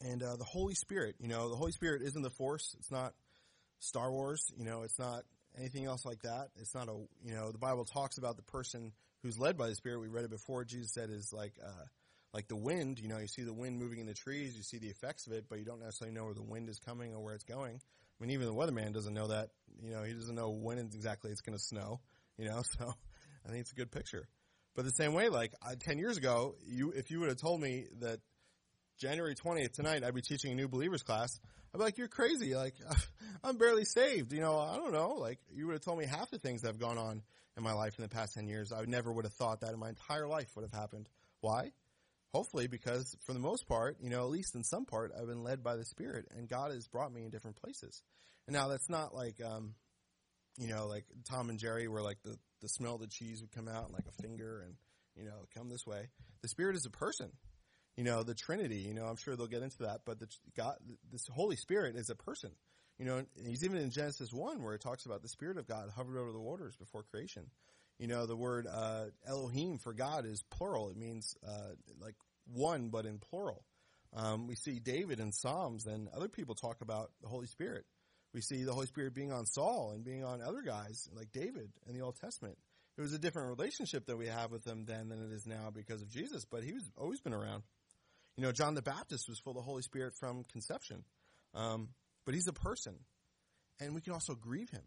And 0.00 0.22
uh, 0.22 0.36
the 0.36 0.44
Holy 0.44 0.74
Spirit, 0.74 1.16
you 1.18 1.28
know, 1.28 1.48
the 1.48 1.56
Holy 1.56 1.72
Spirit 1.72 2.02
isn't 2.02 2.22
the 2.22 2.30
Force. 2.30 2.74
It's 2.78 2.90
not 2.90 3.14
Star 3.78 4.10
Wars. 4.10 4.52
You 4.56 4.64
know, 4.64 4.82
it's 4.82 4.98
not 4.98 5.22
anything 5.56 5.84
else 5.86 6.04
like 6.04 6.22
that. 6.22 6.48
It's 6.56 6.74
not 6.74 6.88
a, 6.88 6.94
you 7.24 7.34
know, 7.34 7.52
the 7.52 7.58
Bible 7.58 7.84
talks 7.84 8.18
about 8.18 8.36
the 8.36 8.42
person 8.42 8.92
who's 9.22 9.38
led 9.38 9.56
by 9.56 9.68
the 9.68 9.74
Spirit. 9.74 10.00
We 10.00 10.08
read 10.08 10.24
it 10.24 10.30
before. 10.30 10.64
Jesus 10.64 10.92
said 10.92 11.10
is 11.10 11.32
like, 11.32 11.54
uh, 11.64 11.84
like 12.34 12.48
the 12.48 12.56
wind, 12.56 12.98
you 12.98 13.08
know, 13.08 13.18
you 13.18 13.28
see 13.28 13.42
the 13.42 13.54
wind 13.54 13.78
moving 13.78 14.00
in 14.00 14.06
the 14.06 14.14
trees, 14.14 14.56
you 14.56 14.62
see 14.64 14.78
the 14.78 14.88
effects 14.88 15.26
of 15.26 15.32
it, 15.32 15.44
but 15.48 15.60
you 15.60 15.64
don't 15.64 15.80
necessarily 15.80 16.14
know 16.14 16.24
where 16.24 16.34
the 16.34 16.42
wind 16.42 16.68
is 16.68 16.80
coming 16.80 17.14
or 17.14 17.20
where 17.20 17.34
it's 17.34 17.44
going. 17.44 17.76
I 17.76 18.22
mean, 18.22 18.32
even 18.32 18.46
the 18.46 18.54
weatherman 18.54 18.92
doesn't 18.92 19.14
know 19.14 19.28
that, 19.28 19.50
you 19.82 19.92
know, 19.92 20.02
he 20.02 20.12
doesn't 20.12 20.34
know 20.34 20.50
when 20.50 20.78
exactly 20.78 21.30
it's 21.30 21.40
going 21.40 21.56
to 21.56 21.62
snow, 21.62 22.00
you 22.36 22.46
know, 22.46 22.62
so 22.78 22.94
I 23.46 23.50
think 23.50 23.60
it's 23.60 23.72
a 23.72 23.76
good 23.76 23.90
picture. 23.90 24.28
But 24.74 24.84
the 24.84 24.90
same 24.90 25.12
way, 25.12 25.28
like 25.28 25.52
I, 25.62 25.74
10 25.74 25.98
years 25.98 26.16
ago, 26.16 26.54
you, 26.66 26.90
if 26.90 27.10
you 27.10 27.20
would 27.20 27.28
have 27.28 27.38
told 27.38 27.60
me 27.60 27.86
that 28.00 28.18
January 28.98 29.34
20th 29.34 29.72
tonight, 29.72 30.02
I'd 30.04 30.14
be 30.14 30.22
teaching 30.22 30.52
a 30.52 30.54
new 30.54 30.68
believers 30.68 31.02
class, 31.02 31.30
I'd 31.72 31.78
be 31.78 31.84
like, 31.84 31.98
you're 31.98 32.08
crazy. 32.08 32.54
Like, 32.54 32.74
I'm 33.44 33.56
barely 33.56 33.84
saved. 33.84 34.32
You 34.32 34.40
know, 34.40 34.58
I 34.58 34.76
don't 34.76 34.92
know. 34.92 35.14
Like, 35.18 35.38
you 35.52 35.66
would 35.66 35.74
have 35.74 35.82
told 35.82 35.98
me 35.98 36.06
half 36.06 36.30
the 36.30 36.38
things 36.38 36.62
that 36.62 36.68
have 36.68 36.78
gone 36.78 36.98
on 36.98 37.22
in 37.56 37.62
my 37.62 37.72
life 37.72 37.94
in 37.98 38.02
the 38.02 38.08
past 38.08 38.34
10 38.34 38.48
years. 38.48 38.72
I 38.72 38.84
never 38.86 39.12
would 39.12 39.24
have 39.24 39.34
thought 39.34 39.60
that 39.60 39.72
in 39.72 39.78
my 39.78 39.90
entire 39.90 40.26
life 40.26 40.48
would 40.56 40.62
have 40.62 40.72
happened. 40.72 41.08
Why? 41.40 41.70
hopefully 42.34 42.66
because 42.66 43.16
for 43.24 43.32
the 43.32 43.38
most 43.38 43.68
part, 43.68 43.96
you 44.00 44.10
know, 44.10 44.24
at 44.24 44.30
least 44.30 44.56
in 44.56 44.64
some 44.64 44.84
part, 44.84 45.12
I've 45.16 45.28
been 45.28 45.44
led 45.44 45.62
by 45.62 45.76
the 45.76 45.84
Spirit 45.84 46.26
and 46.36 46.48
God 46.48 46.72
has 46.72 46.88
brought 46.88 47.12
me 47.12 47.22
in 47.22 47.30
different 47.30 47.56
places. 47.56 48.02
And 48.48 48.54
now 48.54 48.66
that's 48.66 48.90
not 48.90 49.14
like, 49.14 49.40
um, 49.42 49.74
you 50.58 50.68
know, 50.68 50.86
like 50.86 51.04
Tom 51.28 51.50
and 51.50 51.58
Jerry 51.58 51.88
where 51.88 52.02
like 52.02 52.18
the, 52.24 52.36
the 52.60 52.68
smell 52.68 52.94
of 52.94 53.00
the 53.00 53.06
cheese 53.06 53.40
would 53.40 53.52
come 53.52 53.68
out 53.68 53.92
like 53.92 54.06
a 54.08 54.22
finger 54.22 54.62
and, 54.64 54.74
you 55.16 55.24
know, 55.24 55.46
come 55.56 55.68
this 55.68 55.86
way. 55.86 56.08
The 56.42 56.48
Spirit 56.48 56.76
is 56.76 56.86
a 56.86 56.90
person. 56.90 57.30
You 57.96 58.04
know, 58.04 58.22
the 58.22 58.34
Trinity, 58.34 58.78
you 58.78 58.94
know, 58.94 59.04
I'm 59.04 59.16
sure 59.16 59.36
they'll 59.36 59.46
get 59.46 59.62
into 59.62 59.84
that, 59.84 60.00
but 60.04 60.18
the 60.18 60.26
God, 60.56 60.74
this 61.12 61.26
Holy 61.32 61.56
Spirit 61.56 61.94
is 61.96 62.10
a 62.10 62.16
person. 62.16 62.50
You 62.98 63.06
know, 63.06 63.22
he's 63.44 63.64
even 63.64 63.78
in 63.78 63.90
Genesis 63.90 64.32
1 64.32 64.62
where 64.62 64.74
it 64.74 64.80
talks 64.80 65.06
about 65.06 65.22
the 65.22 65.28
Spirit 65.28 65.58
of 65.58 65.66
God 65.66 65.90
hovered 65.94 66.18
over 66.18 66.32
the 66.32 66.40
waters 66.40 66.76
before 66.76 67.04
creation. 67.04 67.50
You 67.98 68.08
know, 68.08 68.26
the 68.26 68.36
word 68.36 68.66
uh, 68.66 69.06
Elohim 69.26 69.78
for 69.78 69.92
God 69.92 70.26
is 70.26 70.42
plural. 70.50 70.90
It 70.90 70.96
means 70.96 71.36
uh, 71.46 71.74
like 72.00 72.16
one, 72.52 72.88
but 72.88 73.06
in 73.06 73.18
plural. 73.18 73.64
Um, 74.12 74.46
we 74.46 74.54
see 74.54 74.78
David 74.78 75.20
in 75.20 75.32
Psalms 75.32 75.86
and 75.86 76.08
other 76.14 76.28
people 76.28 76.54
talk 76.54 76.80
about 76.80 77.10
the 77.20 77.28
Holy 77.28 77.46
Spirit. 77.46 77.84
We 78.34 78.40
see 78.40 78.64
the 78.64 78.72
Holy 78.72 78.86
Spirit 78.86 79.14
being 79.14 79.32
on 79.32 79.46
Saul 79.46 79.92
and 79.94 80.04
being 80.04 80.24
on 80.24 80.42
other 80.42 80.60
guys 80.60 81.08
like 81.16 81.30
David 81.32 81.70
in 81.88 81.94
the 81.94 82.02
Old 82.02 82.16
Testament. 82.20 82.58
It 82.98 83.00
was 83.00 83.12
a 83.12 83.18
different 83.18 83.56
relationship 83.56 84.06
that 84.06 84.16
we 84.16 84.26
have 84.26 84.50
with 84.50 84.66
him 84.66 84.84
then 84.86 85.08
than 85.08 85.22
it 85.22 85.32
is 85.32 85.46
now 85.46 85.70
because 85.72 86.02
of 86.02 86.08
Jesus, 86.08 86.44
but 86.44 86.62
he 86.62 86.72
was 86.72 86.82
always 86.96 87.20
been 87.20 87.32
around. 87.32 87.62
You 88.36 88.42
know, 88.42 88.52
John 88.52 88.74
the 88.74 88.82
Baptist 88.82 89.28
was 89.28 89.38
full 89.38 89.52
of 89.52 89.56
the 89.56 89.62
Holy 89.62 89.82
Spirit 89.82 90.14
from 90.18 90.42
conception, 90.52 91.04
um, 91.54 91.88
but 92.26 92.34
he's 92.34 92.48
a 92.48 92.52
person, 92.52 92.94
and 93.80 93.94
we 93.94 94.00
can 94.00 94.12
also 94.12 94.34
grieve 94.34 94.70
him. 94.70 94.82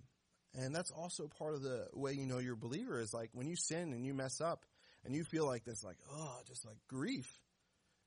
And 0.54 0.76
that's 0.76 0.91
also 0.91 1.28
part 1.28 1.54
of 1.54 1.62
the 1.62 1.88
way 1.93 2.14
you 2.14 2.26
know 2.26 2.39
you're 2.39 2.56
a 2.56 2.58
believer 2.58 3.00
is 3.00 3.14
like 3.14 3.30
when 3.34 3.48
you 3.48 3.56
sin 3.56 3.93
and 3.93 4.06
you 4.06 4.14
mess 4.14 4.41
up 4.41 4.66
and 5.06 5.16
you 5.16 5.24
feel 5.24 5.45
like 5.45 5.64
this, 5.64 5.84
like, 5.84 5.98
oh, 6.12 6.39
just 6.48 6.66
like 6.66 6.78
grief. 6.89 7.30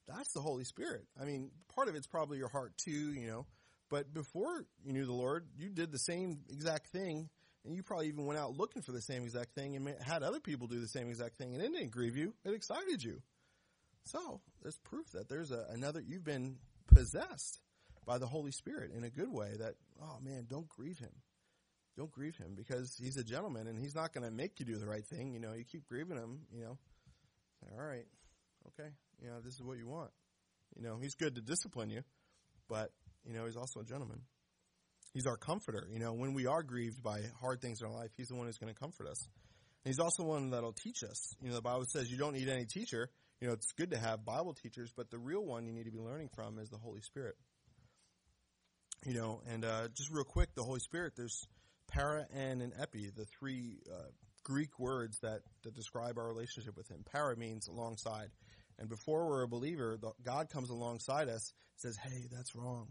That's 0.08 0.32
the 0.32 0.40
Holy 0.40 0.64
Spirit. 0.64 1.06
I 1.20 1.24
mean, 1.24 1.50
part 1.74 1.88
of 1.88 1.94
it's 1.94 2.06
probably 2.06 2.38
your 2.38 2.48
heart 2.48 2.72
too, 2.76 3.12
you 3.12 3.26
know, 3.26 3.46
but 3.90 4.14
before 4.14 4.64
you 4.84 4.92
knew 4.92 5.04
the 5.04 5.12
Lord, 5.12 5.46
you 5.58 5.68
did 5.68 5.92
the 5.92 5.98
same 5.98 6.40
exact 6.48 6.88
thing 6.88 7.28
and 7.64 7.74
you 7.74 7.82
probably 7.82 8.08
even 8.08 8.24
went 8.24 8.38
out 8.38 8.56
looking 8.56 8.80
for 8.80 8.92
the 8.92 9.02
same 9.02 9.22
exact 9.22 9.54
thing 9.54 9.76
and 9.76 9.94
had 10.00 10.22
other 10.22 10.40
people 10.40 10.66
do 10.66 10.80
the 10.80 10.88
same 10.88 11.08
exact 11.08 11.36
thing 11.36 11.54
and 11.54 11.62
it 11.62 11.72
didn't 11.72 11.90
grieve 11.90 12.16
you. 12.16 12.32
It 12.44 12.54
excited 12.54 13.02
you. 13.02 13.20
So 14.04 14.40
there's 14.62 14.78
proof 14.78 15.10
that 15.12 15.28
there's 15.28 15.50
a, 15.50 15.66
another, 15.70 16.00
you've 16.00 16.24
been 16.24 16.56
possessed 16.86 17.60
by 18.06 18.16
the 18.16 18.26
Holy 18.26 18.52
Spirit 18.52 18.92
in 18.96 19.04
a 19.04 19.10
good 19.10 19.30
way 19.30 19.56
that, 19.58 19.74
oh 20.02 20.18
man, 20.22 20.46
don't 20.48 20.68
grieve 20.68 20.98
him 20.98 21.12
don't 21.96 22.10
grieve 22.10 22.36
him 22.36 22.54
because 22.56 22.96
he's 22.98 23.18
a 23.18 23.24
gentleman 23.24 23.66
and 23.66 23.78
he's 23.78 23.94
not 23.94 24.12
going 24.14 24.24
to 24.24 24.30
make 24.30 24.58
you 24.58 24.64
do 24.64 24.76
the 24.76 24.86
right 24.86 25.04
thing. 25.04 25.34
You 25.34 25.40
know, 25.40 25.52
you 25.52 25.64
keep 25.64 25.86
grieving 25.86 26.16
him, 26.16 26.40
you 26.50 26.62
know, 26.62 26.78
all 27.72 27.84
right, 27.84 28.06
okay, 28.68 28.88
you 29.22 29.28
know, 29.28 29.40
this 29.44 29.54
is 29.54 29.62
what 29.62 29.76
you 29.76 29.86
want. 29.86 30.10
You 30.76 30.82
know, 30.82 30.98
he's 31.00 31.14
good 31.14 31.34
to 31.34 31.42
discipline 31.42 31.90
you, 31.90 32.02
but, 32.68 32.90
you 33.26 33.34
know, 33.34 33.46
he's 33.46 33.56
also 33.56 33.80
a 33.80 33.84
gentleman. 33.84 34.20
He's 35.12 35.26
our 35.26 35.36
comforter. 35.36 35.88
You 35.92 35.98
know, 35.98 36.12
when 36.12 36.34
we 36.34 36.46
are 36.46 36.62
grieved 36.62 37.02
by 37.02 37.22
hard 37.40 37.60
things 37.60 37.80
in 37.80 37.86
our 37.86 37.92
life, 37.92 38.10
he's 38.16 38.28
the 38.28 38.36
one 38.36 38.46
who's 38.46 38.58
going 38.58 38.72
to 38.72 38.78
comfort 38.78 39.08
us. 39.08 39.26
And 39.84 39.90
he's 39.92 39.98
also 39.98 40.24
one 40.24 40.50
that'll 40.50 40.72
teach 40.72 41.02
us. 41.02 41.34
You 41.42 41.48
know, 41.48 41.56
the 41.56 41.62
Bible 41.62 41.84
says 41.86 42.10
you 42.10 42.18
don't 42.18 42.34
need 42.34 42.48
any 42.48 42.66
teacher. 42.66 43.10
You 43.40 43.48
know, 43.48 43.54
it's 43.54 43.72
good 43.72 43.90
to 43.92 43.98
have 43.98 44.24
Bible 44.24 44.54
teachers, 44.54 44.92
but 44.94 45.10
the 45.10 45.18
real 45.18 45.44
one 45.44 45.66
you 45.66 45.72
need 45.72 45.84
to 45.84 45.90
be 45.90 45.98
learning 45.98 46.28
from 46.34 46.58
is 46.58 46.68
the 46.68 46.76
Holy 46.76 47.00
Spirit. 47.00 47.34
You 49.06 49.14
know, 49.14 49.40
and 49.50 49.64
uh, 49.64 49.88
just 49.94 50.10
real 50.10 50.24
quick, 50.24 50.54
the 50.54 50.62
Holy 50.62 50.80
Spirit, 50.80 51.14
there's 51.16 51.48
para, 51.88 52.26
and 52.34 52.72
epi, 52.78 53.10
the 53.16 53.24
three 53.38 53.78
uh, 53.90 54.10
Greek 54.44 54.78
words 54.78 55.18
that, 55.20 55.40
that 55.64 55.74
describe 55.74 56.18
our 56.18 56.28
relationship 56.28 56.76
with 56.76 56.88
Him. 56.88 57.04
Para 57.10 57.36
means 57.36 57.66
alongside. 57.66 58.28
And 58.78 58.88
before 58.88 59.28
we're 59.28 59.42
a 59.42 59.48
believer, 59.48 59.98
the, 60.00 60.12
God 60.22 60.50
comes 60.50 60.70
alongside 60.70 61.28
us, 61.28 61.52
says, 61.76 61.96
hey, 61.96 62.26
that's 62.30 62.54
wrong. 62.54 62.88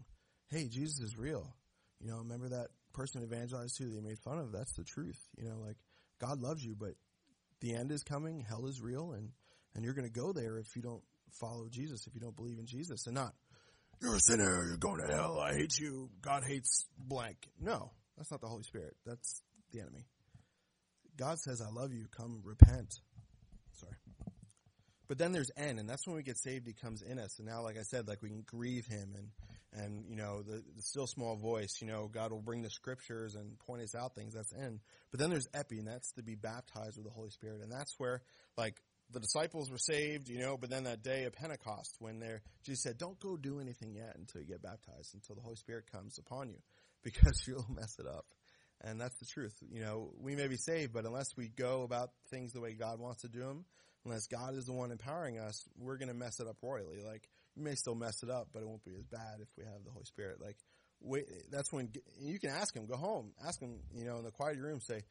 Hey, 0.50 0.68
Jesus 0.68 1.00
is 1.00 1.16
real. 1.16 1.54
You 2.00 2.10
know, 2.10 2.18
remember 2.18 2.48
that 2.48 2.68
person 2.92 3.22
evangelized 3.22 3.76
to 3.78 3.84
you 3.84 4.02
made 4.02 4.18
fun 4.18 4.38
of? 4.38 4.52
That's 4.52 4.72
the 4.72 4.84
truth. 4.84 5.18
You 5.36 5.48
know, 5.48 5.58
like, 5.64 5.76
God 6.20 6.40
loves 6.40 6.64
you, 6.64 6.74
but 6.78 6.94
the 7.60 7.74
end 7.74 7.92
is 7.92 8.02
coming, 8.02 8.44
hell 8.48 8.66
is 8.66 8.80
real, 8.80 9.12
and, 9.12 9.30
and 9.74 9.84
you're 9.84 9.94
going 9.94 10.08
to 10.08 10.12
go 10.12 10.32
there 10.32 10.58
if 10.58 10.74
you 10.74 10.82
don't 10.82 11.02
follow 11.38 11.68
Jesus, 11.70 12.06
if 12.06 12.14
you 12.14 12.20
don't 12.20 12.34
believe 12.34 12.58
in 12.58 12.66
Jesus, 12.66 13.06
and 13.06 13.14
not, 13.14 13.32
you're 14.02 14.16
a 14.16 14.20
sinner, 14.20 14.64
you're 14.66 14.76
going 14.76 15.00
to 15.06 15.14
hell, 15.14 15.38
I 15.38 15.54
hate 15.54 15.78
you, 15.78 16.10
God 16.20 16.42
hates 16.44 16.86
blank. 16.98 17.36
No, 17.60 17.92
that's 18.16 18.30
not 18.30 18.40
the 18.40 18.48
Holy 18.48 18.64
Spirit. 18.64 18.96
That's 19.06 19.42
the 19.72 19.80
enemy. 19.80 20.06
God 21.16 21.38
says, 21.38 21.60
I 21.60 21.70
love 21.70 21.92
you. 21.92 22.06
Come 22.16 22.40
repent. 22.44 22.94
Sorry. 23.78 23.92
But 25.06 25.18
then 25.18 25.32
there's 25.32 25.50
en, 25.56 25.78
and 25.78 25.88
that's 25.88 26.06
when 26.06 26.16
we 26.16 26.22
get 26.22 26.38
saved. 26.38 26.66
He 26.66 26.72
comes 26.72 27.02
in 27.02 27.18
us. 27.18 27.38
And 27.38 27.46
now, 27.46 27.62
like 27.62 27.76
I 27.78 27.82
said, 27.82 28.08
like 28.08 28.22
we 28.22 28.30
can 28.30 28.42
grieve 28.46 28.86
him 28.86 29.14
and, 29.16 29.28
and, 29.72 30.04
you 30.08 30.16
know, 30.16 30.42
the, 30.42 30.62
the 30.76 30.82
still 30.82 31.06
small 31.06 31.36
voice, 31.36 31.78
you 31.80 31.86
know, 31.86 32.10
God 32.12 32.32
will 32.32 32.42
bring 32.42 32.62
the 32.62 32.70
scriptures 32.70 33.36
and 33.36 33.58
point 33.60 33.82
us 33.82 33.94
out 33.94 34.14
things. 34.14 34.34
That's 34.34 34.52
in 34.52 34.80
But 35.10 35.20
then 35.20 35.30
there's 35.30 35.48
epi, 35.54 35.78
and 35.78 35.86
that's 35.86 36.12
to 36.12 36.22
be 36.22 36.34
baptized 36.34 36.96
with 36.96 37.06
the 37.06 37.12
Holy 37.12 37.30
Spirit. 37.30 37.60
And 37.62 37.70
that's 37.70 37.94
where, 37.98 38.22
like, 38.56 38.76
the 39.12 39.20
disciples 39.20 39.70
were 39.70 39.78
saved, 39.78 40.28
you 40.28 40.40
know, 40.40 40.56
but 40.56 40.70
then 40.70 40.84
that 40.84 41.02
day 41.02 41.24
of 41.24 41.32
Pentecost 41.32 41.96
when 41.98 42.20
they're, 42.20 42.42
Jesus 42.64 42.82
said, 42.82 42.98
don't 42.98 43.18
go 43.20 43.36
do 43.36 43.60
anything 43.60 43.94
yet 43.94 44.16
until 44.16 44.40
you 44.40 44.46
get 44.46 44.62
baptized, 44.62 45.14
until 45.14 45.36
the 45.36 45.42
Holy 45.42 45.56
Spirit 45.56 45.90
comes 45.90 46.18
upon 46.18 46.48
you. 46.48 46.58
because 47.02 47.42
you'll 47.46 47.66
mess 47.74 47.96
it 47.98 48.06
up. 48.06 48.26
And 48.82 49.00
that's 49.00 49.16
the 49.16 49.26
truth. 49.26 49.54
You 49.70 49.82
know, 49.82 50.10
we 50.18 50.34
may 50.34 50.48
be 50.48 50.56
saved, 50.56 50.92
but 50.92 51.04
unless 51.04 51.36
we 51.36 51.48
go 51.48 51.82
about 51.82 52.10
things 52.30 52.52
the 52.52 52.60
way 52.60 52.72
God 52.72 52.98
wants 52.98 53.22
to 53.22 53.28
do 53.28 53.40
them, 53.40 53.66
unless 54.06 54.26
God 54.26 54.54
is 54.54 54.64
the 54.64 54.72
one 54.72 54.90
empowering 54.90 55.38
us, 55.38 55.66
we're 55.78 55.98
going 55.98 56.08
to 56.08 56.14
mess 56.14 56.40
it 56.40 56.46
up 56.46 56.56
royally. 56.62 57.02
Like, 57.06 57.28
you 57.56 57.62
may 57.62 57.74
still 57.74 57.94
mess 57.94 58.22
it 58.22 58.30
up, 58.30 58.48
but 58.52 58.62
it 58.62 58.68
won't 58.68 58.84
be 58.84 58.94
as 58.96 59.04
bad 59.04 59.40
if 59.40 59.48
we 59.56 59.64
have 59.64 59.84
the 59.84 59.90
Holy 59.90 60.04
Spirit. 60.04 60.40
Like, 60.40 60.56
wait, 61.00 61.26
that's 61.50 61.72
when 61.72 61.90
you 62.20 62.38
can 62.38 62.50
ask 62.50 62.74
Him, 62.74 62.86
go 62.86 62.96
home, 62.96 63.32
ask 63.46 63.60
Him, 63.60 63.80
you 63.94 64.04
know, 64.04 64.18
in 64.18 64.24
the 64.24 64.30
quiet 64.30 64.52
of 64.52 64.58
your 64.58 64.68
room, 64.68 64.80
say, 64.80 65.02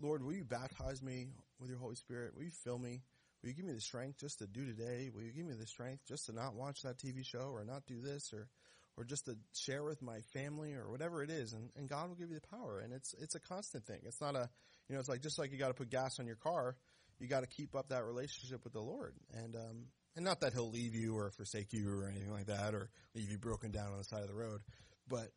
Lord, 0.00 0.22
will 0.22 0.32
you 0.32 0.44
baptize 0.44 1.02
me 1.02 1.28
with 1.60 1.68
your 1.70 1.78
Holy 1.78 1.94
Spirit? 1.94 2.34
Will 2.34 2.44
you 2.44 2.50
fill 2.64 2.78
me? 2.78 3.02
Will 3.42 3.50
you 3.50 3.56
give 3.56 3.64
me 3.64 3.72
the 3.72 3.80
strength 3.80 4.18
just 4.18 4.38
to 4.38 4.46
do 4.46 4.64
today? 4.64 5.10
Will 5.12 5.22
you 5.22 5.32
give 5.32 5.46
me 5.46 5.54
the 5.54 5.66
strength 5.66 6.06
just 6.06 6.26
to 6.26 6.32
not 6.32 6.54
watch 6.54 6.82
that 6.82 6.98
TV 6.98 7.24
show 7.24 7.50
or 7.52 7.64
not 7.64 7.86
do 7.86 8.00
this 8.00 8.32
or 8.32 8.48
or 8.96 9.04
just 9.04 9.24
to 9.24 9.36
share 9.54 9.82
with 9.82 10.02
my 10.02 10.20
family 10.34 10.74
or 10.74 10.90
whatever 10.90 11.22
it 11.22 11.30
is 11.30 11.54
and, 11.54 11.70
and 11.76 11.88
God 11.88 12.08
will 12.08 12.14
give 12.14 12.28
you 12.28 12.38
the 12.38 12.56
power 12.56 12.80
and 12.80 12.92
it's 12.92 13.14
it's 13.14 13.34
a 13.34 13.40
constant 13.40 13.84
thing. 13.84 14.00
It's 14.04 14.20
not 14.20 14.36
a 14.36 14.48
you 14.88 14.94
know, 14.94 15.00
it's 15.00 15.08
like 15.08 15.22
just 15.22 15.38
like 15.38 15.50
you 15.50 15.58
gotta 15.58 15.74
put 15.74 15.90
gas 15.90 16.20
on 16.20 16.26
your 16.26 16.36
car, 16.36 16.76
you 17.18 17.26
gotta 17.26 17.46
keep 17.46 17.74
up 17.74 17.88
that 17.88 18.04
relationship 18.04 18.62
with 18.62 18.72
the 18.72 18.80
Lord. 18.80 19.14
And 19.32 19.56
um 19.56 19.86
And 20.14 20.24
not 20.24 20.40
that 20.40 20.52
he'll 20.52 20.70
leave 20.70 20.94
you 20.94 21.16
or 21.16 21.30
forsake 21.30 21.72
you 21.72 21.88
or 21.88 22.06
anything 22.06 22.30
like 22.30 22.46
that 22.46 22.74
or 22.74 22.90
leave 23.14 23.30
you 23.30 23.38
broken 23.38 23.70
down 23.70 23.92
on 23.92 23.98
the 23.98 24.04
side 24.04 24.22
of 24.22 24.28
the 24.28 24.34
road. 24.34 24.60
But, 25.08 25.30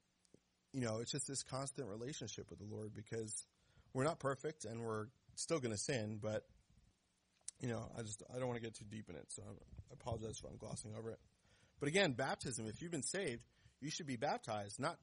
you 0.74 0.82
know, 0.82 1.00
it's 1.00 1.12
just 1.12 1.28
this 1.28 1.44
constant 1.44 1.88
relationship 1.88 2.50
with 2.50 2.60
the 2.60 2.66
Lord 2.66 2.94
because 2.94 3.46
we're 3.94 4.04
not 4.04 4.20
perfect 4.20 4.66
and 4.66 4.82
we're 4.82 5.08
still 5.36 5.60
going 5.60 5.72
to 5.72 5.78
sin, 5.78 6.20
but, 6.22 6.44
you 7.62 7.70
know, 7.70 7.90
I 7.98 8.02
just, 8.02 8.22
I 8.34 8.38
don't 8.38 8.48
want 8.48 8.58
to 8.58 8.64
get 8.64 8.76
too 8.76 8.86
deep 8.90 9.10
in 9.10 9.16
it. 9.16 9.28
So 9.30 9.44
I 9.44 9.94
apologize 9.94 10.42
if 10.44 10.50
I'm 10.50 10.58
glossing 10.58 10.92
over 10.98 11.12
it. 11.12 11.20
But 11.80 11.88
again, 11.88 12.12
baptism, 12.14 12.68
if 12.68 12.82
you've 12.82 12.92
been 12.92 13.04
saved, 13.04 13.44
you 13.82 13.90
should 13.90 14.08
be 14.08 14.18
baptized, 14.18 14.80
not 14.80 14.98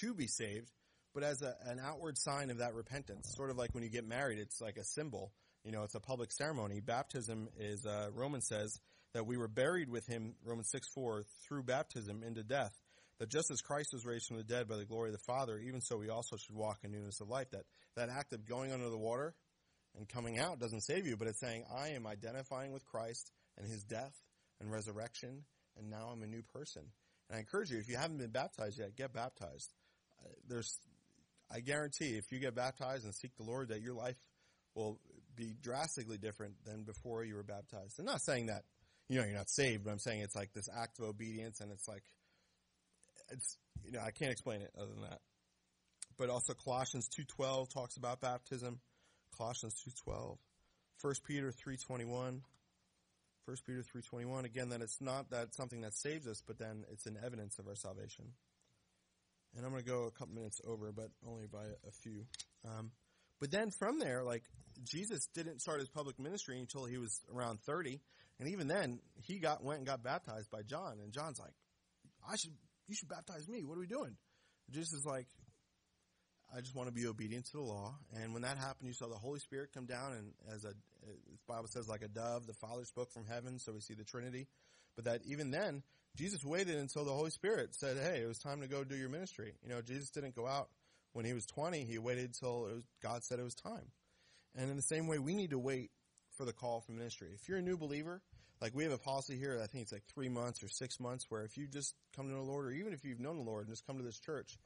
to 0.00 0.14
be 0.14 0.26
saved, 0.26 0.70
but 1.14 1.22
as 1.22 1.42
a, 1.42 1.54
an 1.64 1.80
outward 1.82 2.18
sign 2.18 2.50
of 2.50 2.58
that 2.58 2.74
repentance. 2.74 3.32
Sort 3.34 3.50
of 3.50 3.56
like 3.56 3.74
when 3.74 3.82
you 3.82 3.90
get 3.90 4.06
married, 4.06 4.38
it's 4.38 4.60
like 4.60 4.76
a 4.76 4.84
symbol. 4.84 5.32
You 5.64 5.72
know, 5.72 5.82
it's 5.82 5.94
a 5.94 6.00
public 6.00 6.32
ceremony. 6.32 6.80
Baptism 6.80 7.48
is, 7.58 7.84
uh, 7.86 8.08
Romans 8.14 8.46
says, 8.46 8.78
that 9.14 9.26
we 9.26 9.36
were 9.36 9.48
buried 9.48 9.88
with 9.88 10.06
him, 10.06 10.34
Romans 10.44 10.70
6 10.70 10.88
4, 10.94 11.24
through 11.46 11.62
baptism 11.62 12.22
into 12.22 12.42
death. 12.42 12.72
That 13.18 13.30
just 13.30 13.50
as 13.50 13.60
Christ 13.60 13.90
was 13.92 14.06
raised 14.06 14.26
from 14.26 14.36
the 14.36 14.44
dead 14.44 14.68
by 14.68 14.76
the 14.76 14.84
glory 14.84 15.08
of 15.08 15.16
the 15.16 15.24
Father, 15.26 15.58
even 15.58 15.80
so 15.80 15.96
we 15.96 16.08
also 16.08 16.36
should 16.36 16.54
walk 16.54 16.78
in 16.84 16.92
newness 16.92 17.20
of 17.20 17.28
life. 17.28 17.50
That, 17.50 17.64
that 17.96 18.10
act 18.10 18.32
of 18.32 18.46
going 18.46 18.70
under 18.70 18.88
the 18.88 18.98
water 18.98 19.34
and 19.96 20.08
coming 20.08 20.38
out 20.38 20.60
doesn't 20.60 20.82
save 20.82 21.04
you, 21.04 21.16
but 21.16 21.26
it's 21.26 21.40
saying, 21.40 21.64
I 21.76 21.88
am 21.88 22.06
identifying 22.06 22.72
with 22.72 22.84
Christ 22.84 23.32
and 23.56 23.66
his 23.66 23.82
death 23.82 24.14
and 24.60 24.70
resurrection, 24.70 25.44
and 25.76 25.90
now 25.90 26.10
I'm 26.12 26.22
a 26.22 26.28
new 26.28 26.42
person. 26.42 26.82
And 27.28 27.36
I 27.36 27.40
encourage 27.40 27.70
you, 27.70 27.78
if 27.78 27.88
you 27.88 27.96
haven't 27.96 28.18
been 28.18 28.30
baptized 28.30 28.78
yet, 28.78 28.96
get 28.96 29.12
baptized. 29.12 29.72
Uh, 30.24 30.28
there's, 30.48 30.78
I 31.52 31.58
guarantee, 31.60 32.16
if 32.16 32.30
you 32.30 32.38
get 32.38 32.54
baptized 32.54 33.04
and 33.04 33.14
seek 33.14 33.36
the 33.36 33.44
Lord, 33.44 33.68
that 33.68 33.80
your 33.80 33.94
life 33.94 34.16
will 34.74 35.00
be 35.34 35.54
drastically 35.60 36.18
different 36.18 36.54
than 36.64 36.84
before 36.84 37.24
you 37.24 37.34
were 37.34 37.42
baptized. 37.42 37.98
I'm 37.98 38.04
not 38.04 38.22
saying 38.22 38.46
that 38.46 38.62
you 39.08 39.18
know, 39.18 39.24
you're 39.24 39.36
not 39.36 39.50
saved, 39.50 39.84
but 39.84 39.90
I'm 39.90 39.98
saying 39.98 40.20
it's 40.20 40.36
like 40.36 40.52
this 40.52 40.68
act 40.74 40.98
of 40.98 41.06
obedience 41.06 41.60
and 41.60 41.72
it's 41.72 41.88
like, 41.88 42.02
it's, 43.30 43.56
you 43.84 43.92
know, 43.92 44.00
I 44.00 44.10
can't 44.10 44.30
explain 44.30 44.60
it 44.60 44.70
other 44.76 44.92
than 44.92 45.02
that. 45.02 45.20
But 46.18 46.30
also 46.30 46.52
Colossians 46.52 47.08
2.12 47.08 47.72
talks 47.72 47.96
about 47.96 48.20
baptism. 48.20 48.80
Colossians 49.36 49.80
2.12. 50.06 50.36
1 51.00 51.14
Peter 51.26 51.52
3.21. 51.52 52.06
1 52.06 52.40
Peter 53.66 53.82
3.21. 53.82 54.44
Again, 54.44 54.68
that 54.70 54.82
it's 54.82 55.00
not 55.00 55.30
that 55.30 55.54
something 55.54 55.80
that 55.82 55.94
saves 55.94 56.26
us, 56.26 56.42
but 56.46 56.58
then 56.58 56.84
it's 56.92 57.06
an 57.06 57.16
evidence 57.24 57.58
of 57.58 57.66
our 57.66 57.76
salvation. 57.76 58.24
And 59.56 59.64
I'm 59.64 59.72
going 59.72 59.82
to 59.82 59.88
go 59.88 60.04
a 60.04 60.10
couple 60.10 60.34
minutes 60.34 60.60
over, 60.66 60.92
but 60.92 61.10
only 61.26 61.46
by 61.46 61.64
a 61.86 61.90
few. 62.02 62.26
Um, 62.66 62.90
but 63.40 63.50
then 63.50 63.70
from 63.70 63.98
there, 63.98 64.22
like, 64.24 64.44
Jesus 64.84 65.26
didn't 65.34 65.60
start 65.60 65.80
his 65.80 65.88
public 65.88 66.18
ministry 66.18 66.58
until 66.58 66.84
he 66.84 66.98
was 66.98 67.20
around 67.34 67.60
30. 67.66 68.00
And 68.38 68.48
even 68.48 68.68
then, 68.68 69.00
he 69.22 69.38
got 69.38 69.64
went 69.64 69.78
and 69.78 69.86
got 69.86 70.02
baptized 70.02 70.50
by 70.50 70.62
John, 70.62 71.00
and 71.02 71.12
John's 71.12 71.40
like, 71.40 71.54
"I 72.28 72.36
should, 72.36 72.52
you 72.86 72.94
should 72.94 73.08
baptize 73.08 73.48
me. 73.48 73.64
What 73.64 73.76
are 73.76 73.80
we 73.80 73.88
doing?" 73.88 74.16
Jesus 74.70 74.92
is 74.92 75.04
like, 75.04 75.26
"I 76.54 76.60
just 76.60 76.74
want 76.74 76.88
to 76.88 76.94
be 76.94 77.06
obedient 77.08 77.46
to 77.46 77.56
the 77.56 77.62
law." 77.62 77.98
And 78.14 78.32
when 78.32 78.42
that 78.42 78.56
happened, 78.56 78.86
you 78.86 78.94
saw 78.94 79.08
the 79.08 79.18
Holy 79.18 79.40
Spirit 79.40 79.72
come 79.74 79.86
down, 79.86 80.12
and 80.12 80.34
as 80.54 80.64
a, 80.64 80.68
the 80.68 81.38
Bible 81.48 81.66
says, 81.66 81.88
like 81.88 82.02
a 82.02 82.08
dove, 82.08 82.46
the 82.46 82.54
Father 82.54 82.84
spoke 82.84 83.10
from 83.10 83.26
heaven. 83.26 83.58
So 83.58 83.72
we 83.72 83.80
see 83.80 83.94
the 83.94 84.04
Trinity. 84.04 84.46
But 84.94 85.06
that 85.06 85.22
even 85.26 85.50
then, 85.50 85.82
Jesus 86.16 86.44
waited 86.44 86.76
until 86.76 87.04
the 87.04 87.12
Holy 87.12 87.30
Spirit 87.30 87.74
said, 87.74 87.96
"Hey, 87.96 88.22
it 88.22 88.28
was 88.28 88.38
time 88.38 88.60
to 88.60 88.68
go 88.68 88.84
do 88.84 88.96
your 88.96 89.08
ministry." 89.08 89.56
You 89.64 89.70
know, 89.70 89.82
Jesus 89.82 90.10
didn't 90.10 90.36
go 90.36 90.46
out 90.46 90.68
when 91.12 91.24
he 91.24 91.32
was 91.32 91.46
20. 91.46 91.84
He 91.84 91.98
waited 91.98 92.26
until 92.26 92.68
God 93.02 93.24
said 93.24 93.38
it 93.38 93.44
was 93.44 93.54
time. 93.54 93.90
And 94.56 94.70
in 94.70 94.76
the 94.76 94.82
same 94.82 95.06
way, 95.06 95.18
we 95.18 95.34
need 95.34 95.50
to 95.50 95.58
wait 95.58 95.90
for 96.36 96.44
the 96.44 96.52
call 96.52 96.80
from 96.80 96.96
ministry. 96.96 97.28
If 97.34 97.48
you're 97.48 97.58
a 97.58 97.62
new 97.62 97.76
believer, 97.76 98.22
like 98.60 98.74
we 98.74 98.84
have 98.84 98.92
a 98.92 98.98
policy 98.98 99.36
here, 99.38 99.60
I 99.62 99.66
think 99.66 99.82
it's 99.82 99.92
like 99.92 100.04
three 100.12 100.28
months 100.28 100.62
or 100.62 100.68
six 100.68 100.98
months, 100.98 101.26
where 101.28 101.42
if 101.42 101.56
you 101.56 101.66
just 101.66 101.94
come 102.16 102.28
to 102.28 102.34
the 102.34 102.40
Lord, 102.40 102.66
or 102.66 102.72
even 102.72 102.92
if 102.92 103.04
you've 103.04 103.20
known 103.20 103.36
the 103.36 103.44
Lord 103.44 103.66
and 103.66 103.72
just 103.72 103.86
come 103.86 103.98
to 103.98 104.04
this 104.04 104.18
church, 104.18 104.58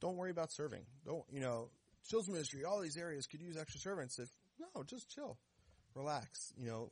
don't 0.00 0.16
worry 0.16 0.30
about 0.30 0.50
serving. 0.50 0.82
Don't, 1.06 1.24
you 1.30 1.40
know, 1.40 1.70
children's 2.08 2.34
ministry, 2.34 2.64
all 2.64 2.80
these 2.80 2.96
areas 2.96 3.26
could 3.26 3.40
use 3.40 3.56
extra 3.56 3.80
servants. 3.80 4.18
If 4.18 4.28
no, 4.58 4.82
just 4.82 5.08
chill, 5.08 5.38
relax, 5.94 6.52
you 6.56 6.68
know, 6.68 6.90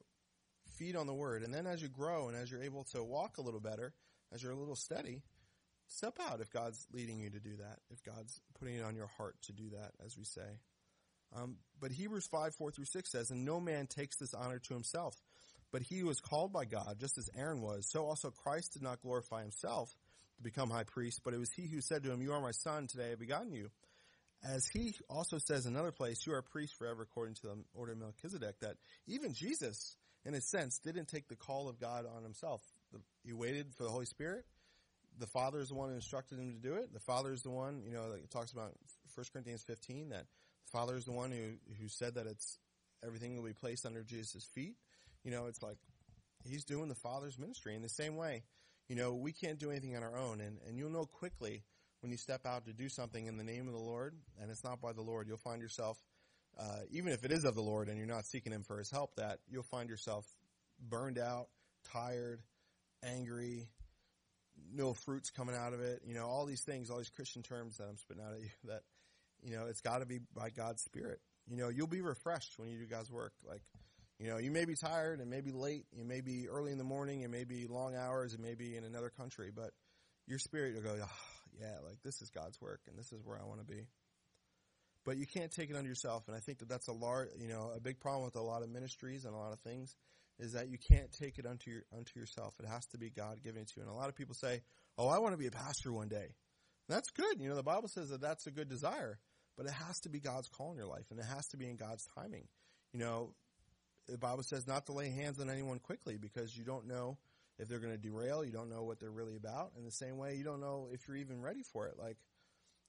feed 0.77 0.97
on 0.97 1.07
the 1.07 1.15
word. 1.15 1.43
And 1.43 1.53
then 1.53 1.67
as 1.67 1.83
you 1.83 1.89
grow 1.89 2.29
and 2.29 2.37
as 2.37 2.51
you're 2.51 2.63
able 2.63 2.85
to 2.93 3.03
walk 3.03 3.39
a 3.39 3.43
little 3.43 3.61
better, 3.61 3.93
as 4.33 4.43
you're 4.43 4.53
a 4.53 4.57
little 4.57 4.77
steady, 4.77 5.23
step 5.91 6.19
out 6.21 6.41
if 6.41 6.51
God's 6.51 6.87
leading 6.93 7.19
you 7.19 7.31
to 7.31 7.41
do 7.41 7.57
that, 7.57 7.79
if 7.91 8.03
God's 8.03 8.41
putting 8.59 8.77
it 8.77 8.85
on 8.85 8.97
your 8.97 9.09
heart 9.19 9.37
to 9.43 9.53
do 9.53 9.71
that, 9.71 9.93
as 10.05 10.17
we 10.17 10.25
say. 10.25 10.59
Um, 11.37 11.57
but 11.81 11.93
Hebrews 11.93 12.27
5, 12.27 12.55
4 12.55 12.71
through 12.71 12.85
6 12.85 13.11
says, 13.11 13.31
And 13.31 13.45
no 13.45 13.61
man 13.61 13.87
takes 13.87 14.17
this 14.17 14.35
honor 14.35 14.59
to 14.59 14.75
himself, 14.75 15.15
but 15.73 15.83
he 15.83 16.03
was 16.03 16.21
called 16.21 16.53
by 16.53 16.65
God, 16.65 16.97
just 16.99 17.19
as 17.19 17.31
Aaron 17.37 17.61
was. 17.61 17.89
So 17.89 18.07
also 18.07 18.31
Christ 18.31 18.73
did 18.73 18.83
not 18.83 19.03
glorify 19.03 19.43
himself 19.43 19.95
to 20.37 20.43
become 20.43 20.71
high 20.71 20.85
priest, 20.85 21.21
but 21.25 21.35
it 21.35 21.39
was 21.39 21.53
he 21.53 21.67
who 21.67 21.81
said 21.81 22.03
to 22.05 22.11
him, 22.11 22.23
You 22.23 22.33
are 22.33 22.41
my 22.41 22.51
son, 22.51 22.87
today 22.87 23.07
I 23.07 23.11
have 23.11 23.21
begotten 23.21 23.53
you. 23.53 23.71
As 24.43 24.67
he 24.67 24.95
also 25.09 25.39
says 25.39 25.67
in 25.67 25.75
another 25.75 25.93
place, 25.93 26.27
You 26.27 26.33
are 26.33 26.39
a 26.39 26.43
priest 26.43 26.75
forever 26.77 27.03
according 27.03 27.35
to 27.37 27.43
the 27.43 27.65
order 27.75 27.93
of 27.93 27.99
Melchizedek, 27.99 28.59
that 28.61 28.77
even 29.07 29.35
Jesus, 29.35 29.97
in 30.25 30.35
a 30.35 30.41
sense, 30.41 30.79
didn't 30.79 31.09
take 31.09 31.29
the 31.29 31.37
call 31.37 31.69
of 31.69 31.79
God 31.79 32.07
on 32.07 32.23
himself. 32.23 32.63
He 33.23 33.33
waited 33.33 33.75
for 33.77 33.85
the 33.85 33.91
Holy 33.91 34.07
Spirit. 34.07 34.45
The 35.19 35.27
Father 35.27 35.61
is 35.61 35.69
the 35.69 35.75
one 35.75 35.91
who 35.91 35.95
instructed 35.95 36.39
him 36.39 36.53
to 36.53 36.59
do 36.59 36.75
it. 36.75 36.93
The 36.93 37.01
Father 37.01 37.33
is 37.33 37.43
the 37.43 37.51
one, 37.51 37.83
you 37.85 37.93
know, 37.93 38.07
like 38.11 38.25
it 38.25 38.31
talks 38.31 38.53
about 38.53 38.73
1 39.15 39.27
Corinthians 39.33 39.63
15, 39.63 40.11
that 40.11 40.27
the 40.67 40.71
Father 40.71 40.97
is 40.97 41.05
the 41.05 41.13
one 41.13 41.31
who, 41.31 41.75
who 41.81 41.89
said 41.89 42.15
that 42.15 42.27
it's 42.27 42.59
everything 43.05 43.37
will 43.37 43.45
be 43.45 43.53
placed 43.53 43.85
under 43.85 44.03
Jesus' 44.03 44.45
feet. 44.45 44.77
You 45.25 45.31
know, 45.31 45.47
it's 45.47 45.63
like 45.63 45.77
he's 46.45 46.65
doing 46.65 46.89
the 46.89 46.95
Father's 46.95 47.39
ministry 47.39 47.75
in 47.75 47.83
the 47.83 47.89
same 47.89 48.17
way. 48.17 48.45
You 48.89 48.97
know, 48.97 49.15
we 49.15 49.33
can't 49.33 49.59
do 49.59 49.71
anything 49.71 49.97
on 49.97 50.03
our 50.03 50.17
own, 50.17 50.41
and, 50.41 50.59
and 50.67 50.77
you'll 50.79 50.91
know 50.91 51.05
quickly 51.05 51.63
when 52.01 52.11
you 52.11 52.17
step 52.17 52.47
out 52.47 52.65
to 52.67 52.73
do 52.73 52.89
something 52.89 53.27
in 53.27 53.37
the 53.37 53.45
name 53.45 53.67
of 53.67 53.73
the 53.73 53.81
Lord, 53.81 54.15
and 54.41 54.51
it's 54.51 54.65
not 54.65 54.81
by 54.81 54.93
the 54.93 55.03
Lord, 55.03 55.29
you'll 55.29 55.37
find 55.37 55.61
yourself, 55.61 55.99
uh, 56.59 56.81
even 56.91 57.13
if 57.13 57.25
it 57.25 57.31
is 57.31 57.45
of 57.45 57.55
the 57.55 57.61
Lord 57.61 57.89
and 57.89 57.99
you're 57.99 58.07
not 58.07 58.25
seeking 58.25 58.53
Him 58.53 58.63
for 58.63 58.79
His 58.79 58.91
help, 58.91 59.15
that 59.17 59.39
you'll 59.49 59.63
find 59.63 59.89
yourself 59.89 60.27
burned 60.89 61.19
out, 61.19 61.49
tired, 61.93 62.41
angry, 63.05 63.69
no 64.73 64.95
fruits 64.95 65.31
coming 65.31 65.55
out 65.55 65.73
of 65.73 65.81
it. 65.81 66.03
You 66.07 66.15
know, 66.15 66.27
all 66.27 66.47
these 66.47 66.63
things, 66.63 66.91
all 66.91 66.99
these 66.99 67.11
Christian 67.11 67.43
terms 67.43 67.79
that 67.79 67.85
I'm 67.89 67.97
spitting 67.97 68.23
out 68.23 68.35
at 68.35 68.41
you 68.41 68.49
that 68.65 68.83
you 69.43 69.57
know, 69.57 69.67
it's 69.67 69.81
got 69.81 69.99
to 69.99 70.07
be 70.07 70.21
by 70.35 70.51
God's 70.51 70.83
Spirit. 70.83 71.21
You 71.49 71.57
know, 71.57 71.69
you'll 71.69 71.87
be 71.87 72.03
refreshed 72.03 72.59
when 72.59 72.69
you 72.69 72.79
do 72.79 72.87
God's 72.87 73.11
work. 73.11 73.33
Like, 73.49 73.63
you 74.19 74.29
know, 74.29 74.39
you 74.39 74.51
may 74.51 74.65
be 74.65 74.75
tired, 74.75 75.21
and 75.21 75.31
maybe 75.31 75.51
late, 75.51 75.87
you 75.93 76.05
may 76.05 76.21
be 76.21 76.49
early 76.49 76.73
in 76.73 76.79
the 76.79 76.85
morning, 76.85 77.23
it 77.23 77.31
may 77.31 77.45
be 77.45 77.67
long 77.67 77.97
hours, 77.97 78.35
it 78.35 78.41
may 78.41 78.55
be 78.55 78.77
in 78.77 78.85
another 78.85 79.11
country, 79.11 79.51
but 79.55 79.71
your 80.27 80.39
spirit 80.39 80.75
will 80.75 80.83
go, 80.83 80.97
oh, 81.03 81.09
yeah, 81.59 81.77
like 81.87 81.99
this 82.05 82.21
is 82.21 82.31
God's 82.31 82.61
work, 82.61 82.81
and 82.87 82.99
this 82.99 83.13
is 83.13 83.25
where 83.25 83.39
I 83.41 83.47
want 83.47 83.61
to 83.61 83.67
be. 83.67 83.87
But 85.07 85.17
you 85.17 85.27
can't 85.27 85.51
take 85.51 85.71
it 85.71 85.77
on 85.77 85.87
yourself, 85.87 86.29
and 86.29 86.37
I 86.37 86.41
think 86.41 86.59
that 86.59 86.69
that's 86.69 86.89
a 86.89 86.93
large, 86.93 87.29
you 87.39 87.49
know, 87.49 87.73
a 87.75 87.81
big 87.81 87.99
problem 87.99 88.25
with 88.27 88.37
a 88.37 88.43
lot 88.43 88.63
of 88.63 88.69
ministries 88.69 89.25
and 89.25 89.35
a 89.35 89.39
lot 89.39 89.53
of 89.53 89.61
things 89.61 89.97
is 90.41 90.53
that 90.55 90.69
you 90.69 90.79
can't 90.79 91.13
take 91.13 91.39
it 91.39 91.47
unto 91.47 91.71
your 91.71 91.83
unto 91.97 92.19
yourself. 92.19 92.55
It 92.59 92.67
has 92.67 92.87
to 92.87 92.99
be 92.99 93.11
God 93.11 93.43
giving 93.43 93.63
it 93.63 93.69
to 93.69 93.75
you. 93.77 93.83
And 93.83 93.91
a 93.91 93.95
lot 93.95 94.09
of 94.09 94.17
people 94.17 94.35
say, 94.35 94.63
"Oh, 94.99 95.09
I 95.09 95.19
want 95.19 95.33
to 95.35 95.39
be 95.39 95.47
a 95.47 95.51
pastor 95.53 95.93
one 95.93 96.09
day." 96.09 96.35
That's 96.89 97.11
good. 97.11 97.41
You 97.41 97.49
know, 97.49 97.55
the 97.55 97.63
Bible 97.63 97.89
says 97.89 98.09
that 98.11 98.21
that's 98.21 98.47
a 98.47 98.51
good 98.51 98.69
desire 98.69 99.21
but 99.61 99.67
it 99.67 99.73
has 99.73 100.01
to 100.01 100.09
be 100.09 100.21
God's 100.21 100.49
call 100.49 100.71
in 100.71 100.79
your 100.79 100.87
life, 100.87 101.05
and 101.11 101.21
it 101.21 101.27
has 101.27 101.47
to 101.49 101.59
be 101.59 101.69
in 101.69 101.77
God's 101.77 102.09
timing. 102.15 102.45
You 102.95 103.01
know, 103.01 103.35
the 104.09 104.17
Bible 104.17 104.43
says 104.43 104.67
not 104.67 104.87
to 104.87 104.93
lay 104.93 105.11
hands 105.11 105.39
on 105.39 105.51
anyone 105.51 105.79
quickly 105.81 106.17
because 106.17 106.57
you 106.57 106.65
don't 106.65 106.87
know 106.87 107.19
if 107.59 107.69
they're 107.69 107.79
going 107.79 107.93
to 107.93 107.99
derail. 107.99 108.43
You 108.43 108.53
don't 108.53 108.71
know 108.71 108.85
what 108.85 109.01
they're 109.01 109.11
really 109.11 109.37
about. 109.37 109.73
In 109.77 109.85
the 109.85 109.91
same 109.91 110.17
way, 110.17 110.37
you 110.37 110.45
don't 110.45 110.63
know 110.63 110.89
if 110.91 111.07
you're 111.07 111.19
even 111.19 111.43
ready 111.43 111.63
for 111.75 111.89
it. 111.89 111.99
Like, 111.99 112.17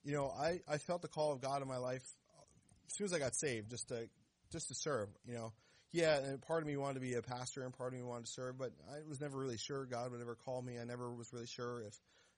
you 0.06 0.14
know, 0.14 0.28
I, 0.30 0.62
I 0.66 0.78
felt 0.78 1.02
the 1.02 1.10
call 1.10 1.34
of 1.34 1.42
God 1.42 1.62
in 1.62 1.68
my 1.68 1.76
life 1.76 2.04
uh, 2.38 2.44
as 2.88 2.96
soon 2.96 3.04
as 3.04 3.14
I 3.14 3.20
got 3.20 3.36
saved, 3.36 3.70
just 3.70 3.90
to 3.90 4.08
just 4.50 4.70
to 4.70 4.76
serve. 4.76 5.10
You 5.26 5.34
know, 5.34 5.54
yeah, 5.92 6.18
and 6.18 6.42
part 6.42 6.62
of 6.62 6.68
me 6.68 6.78
wanted 6.78 6.96
to 6.96 7.00
be 7.02 7.16
a 7.16 7.22
pastor, 7.22 7.64
and 7.64 7.74
part 7.74 7.94
of 7.94 8.00
me 8.00 8.06
wanted 8.06 8.26
to 8.26 8.32
serve, 8.32 8.58
but 8.58 8.72
I 8.90 9.08
was 9.08 9.20
never 9.20 9.38
really 9.38 9.58
sure 9.58 9.86
God 9.86 10.12
would 10.12 10.22
ever 10.22 10.36
call 10.36 10.62
me. 10.62 10.80
I 10.80 10.86
never 10.86 11.14
was 11.14 11.32
really 11.34 11.48
sure 11.48 11.82
if, 11.82 11.94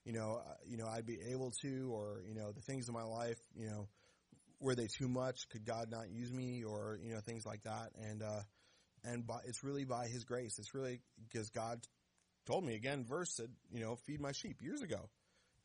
you 0.06 0.14
know, 0.14 0.42
you 0.66 0.78
know, 0.78 0.88
I'd 0.88 1.06
be 1.06 1.20
able 1.32 1.52
to, 1.62 1.92
or 1.94 2.22
you 2.28 2.34
know, 2.34 2.52
the 2.52 2.62
things 2.62 2.88
in 2.88 2.94
my 2.94 3.04
life, 3.04 3.40
you 3.56 3.68
know, 3.68 3.88
were 4.60 4.76
they 4.76 4.88
too 4.88 5.08
much? 5.08 5.50
Could 5.50 5.66
God 5.66 5.92
not 5.92 6.10
use 6.10 6.32
me? 6.32 6.64
Or, 6.64 6.98
you 7.04 7.14
know, 7.14 7.20
things 7.20 7.46
like 7.46 7.64
that. 7.64 7.92
And, 8.02 8.24
uh, 8.24 8.42
and 9.04 9.28
by, 9.28 9.40
it's 9.46 9.64
really 9.64 9.84
by 9.84 10.08
His 10.08 10.24
grace. 10.24 10.58
It's 10.58 10.74
really 10.74 11.02
because 11.30 11.50
God 11.50 11.80
told 12.48 12.64
me 12.66 12.76
again, 12.76 13.06
verse 13.06 13.32
said, 13.36 13.50
you 13.72 13.82
know, 13.82 13.98
feed 14.08 14.20
my 14.20 14.32
sheep 14.32 14.62
years 14.62 14.82
ago. 14.82 15.10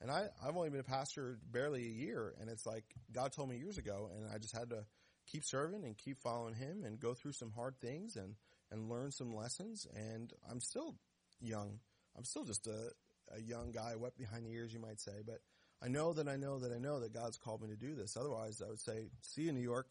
And 0.00 0.10
I, 0.10 0.26
I've 0.44 0.56
only 0.56 0.70
been 0.70 0.80
a 0.80 0.84
pastor 0.84 1.38
barely 1.50 1.84
a 1.86 1.90
year. 1.90 2.34
And 2.40 2.50
it's 2.50 2.66
like 2.66 2.84
God 3.12 3.32
told 3.32 3.48
me 3.48 3.56
years 3.56 3.78
ago. 3.78 4.10
And 4.14 4.30
I 4.32 4.38
just 4.38 4.56
had 4.56 4.70
to 4.70 4.84
keep 5.30 5.44
serving 5.44 5.84
and 5.84 5.96
keep 5.96 6.18
following 6.18 6.54
Him 6.54 6.84
and 6.84 7.00
go 7.00 7.14
through 7.14 7.32
some 7.32 7.52
hard 7.52 7.78
things 7.80 8.16
and, 8.16 8.34
and 8.70 8.88
learn 8.88 9.10
some 9.10 9.34
lessons. 9.34 9.86
And 9.94 10.32
I'm 10.50 10.60
still 10.60 10.96
young. 11.40 11.80
I'm 12.16 12.24
still 12.24 12.44
just 12.44 12.66
a, 12.66 12.90
a 13.36 13.40
young 13.40 13.72
guy 13.72 13.94
wet 13.96 14.16
behind 14.16 14.44
the 14.44 14.52
ears, 14.52 14.72
you 14.72 14.80
might 14.80 15.00
say. 15.00 15.22
But 15.24 15.40
I 15.82 15.88
know 15.88 16.12
that 16.12 16.28
I 16.28 16.36
know 16.36 16.58
that 16.58 16.72
I 16.72 16.78
know 16.78 17.00
that 17.00 17.14
God's 17.14 17.36
called 17.36 17.62
me 17.62 17.68
to 17.68 17.76
do 17.76 17.94
this. 17.94 18.16
Otherwise, 18.16 18.60
I 18.64 18.68
would 18.68 18.80
say, 18.80 19.08
see 19.22 19.42
you, 19.42 19.52
New 19.52 19.60
York. 19.60 19.88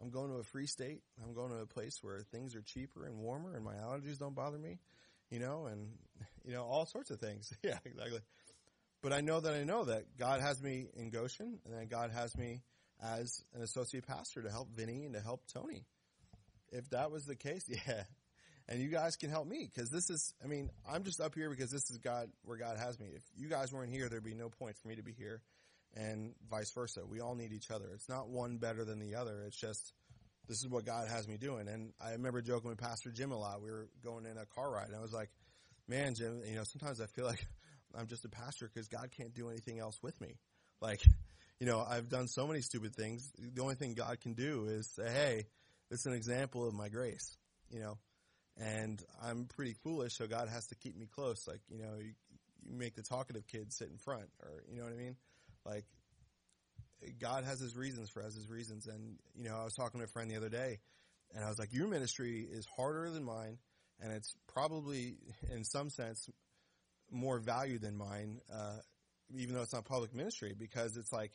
I'm 0.00 0.10
going 0.10 0.30
to 0.30 0.36
a 0.36 0.44
free 0.44 0.66
state. 0.66 1.02
I'm 1.24 1.34
going 1.34 1.50
to 1.50 1.58
a 1.58 1.66
place 1.66 1.98
where 2.02 2.22
things 2.30 2.54
are 2.54 2.62
cheaper 2.62 3.04
and 3.04 3.18
warmer 3.18 3.56
and 3.56 3.64
my 3.64 3.74
allergies 3.74 4.18
don't 4.18 4.34
bother 4.34 4.58
me. 4.58 4.78
you 5.30 5.38
know, 5.38 5.66
and, 5.66 5.88
you 6.44 6.52
know, 6.52 6.64
all 6.64 6.86
sorts 6.86 7.10
of 7.10 7.20
things. 7.20 7.52
yeah, 7.62 7.78
exactly. 7.84 8.20
But 9.02 9.12
I 9.12 9.20
know 9.20 9.40
that 9.40 9.54
I 9.54 9.64
know 9.64 9.84
that 9.84 10.16
God 10.18 10.40
has 10.40 10.62
me 10.62 10.88
in 10.96 11.10
Goshen 11.10 11.58
and 11.64 11.74
that 11.74 11.88
God 11.88 12.10
has 12.10 12.36
me 12.36 12.62
as 13.02 13.42
an 13.54 13.62
associate 13.62 14.06
pastor 14.06 14.42
to 14.42 14.50
help 14.50 14.68
Vinny 14.74 15.04
and 15.04 15.14
to 15.14 15.20
help 15.20 15.42
Tony. 15.52 15.84
If 16.72 16.90
that 16.90 17.10
was 17.10 17.24
the 17.24 17.36
case, 17.36 17.64
yeah. 17.68 18.04
And 18.68 18.80
you 18.80 18.88
guys 18.88 19.16
can 19.16 19.30
help 19.30 19.48
me 19.48 19.68
because 19.72 19.90
this 19.90 20.10
is, 20.10 20.34
I 20.44 20.46
mean, 20.46 20.70
I'm 20.90 21.02
just 21.02 21.20
up 21.20 21.34
here 21.34 21.48
because 21.48 21.70
this 21.70 21.90
is 21.90 21.98
God, 21.98 22.28
where 22.44 22.58
God 22.58 22.76
has 22.76 23.00
me. 23.00 23.08
If 23.14 23.22
you 23.36 23.48
guys 23.48 23.72
weren't 23.72 23.90
here, 23.90 24.08
there'd 24.08 24.22
be 24.22 24.34
no 24.34 24.50
point 24.50 24.76
for 24.76 24.88
me 24.88 24.96
to 24.96 25.02
be 25.02 25.12
here 25.12 25.40
and 25.96 26.34
vice 26.50 26.70
versa. 26.72 27.00
We 27.06 27.20
all 27.20 27.34
need 27.34 27.52
each 27.52 27.70
other. 27.70 27.86
It's 27.94 28.10
not 28.10 28.28
one 28.28 28.58
better 28.58 28.84
than 28.84 28.98
the 28.98 29.14
other. 29.14 29.42
It's 29.46 29.56
just, 29.58 29.94
this 30.48 30.58
is 30.58 30.68
what 30.68 30.84
God 30.84 31.08
has 31.08 31.26
me 31.26 31.38
doing. 31.38 31.66
And 31.66 31.92
I 31.98 32.12
remember 32.12 32.42
joking 32.42 32.68
with 32.68 32.78
Pastor 32.78 33.10
Jim 33.10 33.32
a 33.32 33.38
lot. 33.38 33.62
We 33.62 33.70
were 33.70 33.88
going 34.04 34.26
in 34.26 34.36
a 34.36 34.44
car 34.44 34.70
ride 34.70 34.88
and 34.88 34.96
I 34.96 35.00
was 35.00 35.14
like, 35.14 35.30
man, 35.88 36.14
Jim, 36.14 36.42
you 36.46 36.56
know, 36.56 36.64
sometimes 36.64 37.00
I 37.00 37.06
feel 37.06 37.24
like 37.24 37.46
I'm 37.98 38.06
just 38.06 38.26
a 38.26 38.28
pastor 38.28 38.70
because 38.72 38.88
God 38.88 39.10
can't 39.16 39.34
do 39.34 39.48
anything 39.48 39.78
else 39.78 39.98
with 40.02 40.20
me. 40.20 40.36
Like, 40.82 41.00
you 41.60 41.66
know, 41.66 41.84
I've 41.86 42.08
done 42.08 42.28
so 42.28 42.46
many 42.46 42.60
stupid 42.60 42.94
things. 42.94 43.30
The 43.38 43.62
only 43.62 43.74
thing 43.74 43.94
God 43.94 44.20
can 44.20 44.34
do 44.34 44.66
is 44.68 44.88
say, 44.94 45.10
hey, 45.10 45.46
this 45.90 46.00
is 46.00 46.06
an 46.06 46.12
example 46.12 46.66
of 46.66 46.74
my 46.74 46.88
grace, 46.88 47.36
you 47.70 47.80
know, 47.80 47.98
and 48.56 49.02
I'm 49.22 49.46
pretty 49.46 49.74
foolish, 49.82 50.14
so 50.14 50.26
God 50.26 50.48
has 50.48 50.66
to 50.68 50.74
keep 50.74 50.96
me 50.96 51.06
close. 51.06 51.46
Like, 51.46 51.60
you 51.68 51.78
know, 51.78 51.94
you, 51.98 52.12
you 52.64 52.76
make 52.76 52.94
the 52.94 53.02
talkative 53.02 53.46
kid 53.46 53.72
sit 53.72 53.88
in 53.88 53.98
front, 53.98 54.28
or, 54.42 54.50
you 54.70 54.78
know 54.78 54.84
what 54.84 54.92
I 54.92 54.96
mean? 54.96 55.16
Like, 55.64 55.84
God 57.20 57.44
has 57.44 57.60
his 57.60 57.76
reasons 57.76 58.10
for 58.10 58.22
us, 58.22 58.34
his 58.34 58.48
reasons. 58.48 58.86
And, 58.86 59.18
you 59.36 59.48
know, 59.48 59.56
I 59.56 59.64
was 59.64 59.74
talking 59.74 60.00
to 60.00 60.04
a 60.04 60.08
friend 60.08 60.30
the 60.30 60.36
other 60.36 60.48
day, 60.48 60.80
and 61.34 61.44
I 61.44 61.48
was 61.48 61.58
like, 61.58 61.72
your 61.72 61.88
ministry 61.88 62.46
is 62.50 62.66
harder 62.76 63.10
than 63.10 63.24
mine, 63.24 63.58
and 64.00 64.12
it's 64.12 64.34
probably, 64.52 65.16
in 65.52 65.64
some 65.64 65.90
sense, 65.90 66.28
more 67.10 67.38
value 67.38 67.78
than 67.78 67.96
mine, 67.96 68.40
uh, 68.52 68.76
even 69.36 69.54
though 69.54 69.62
it's 69.62 69.72
not 69.72 69.84
public 69.84 70.14
ministry, 70.14 70.54
because 70.58 70.96
it's 70.96 71.12
like 71.12 71.32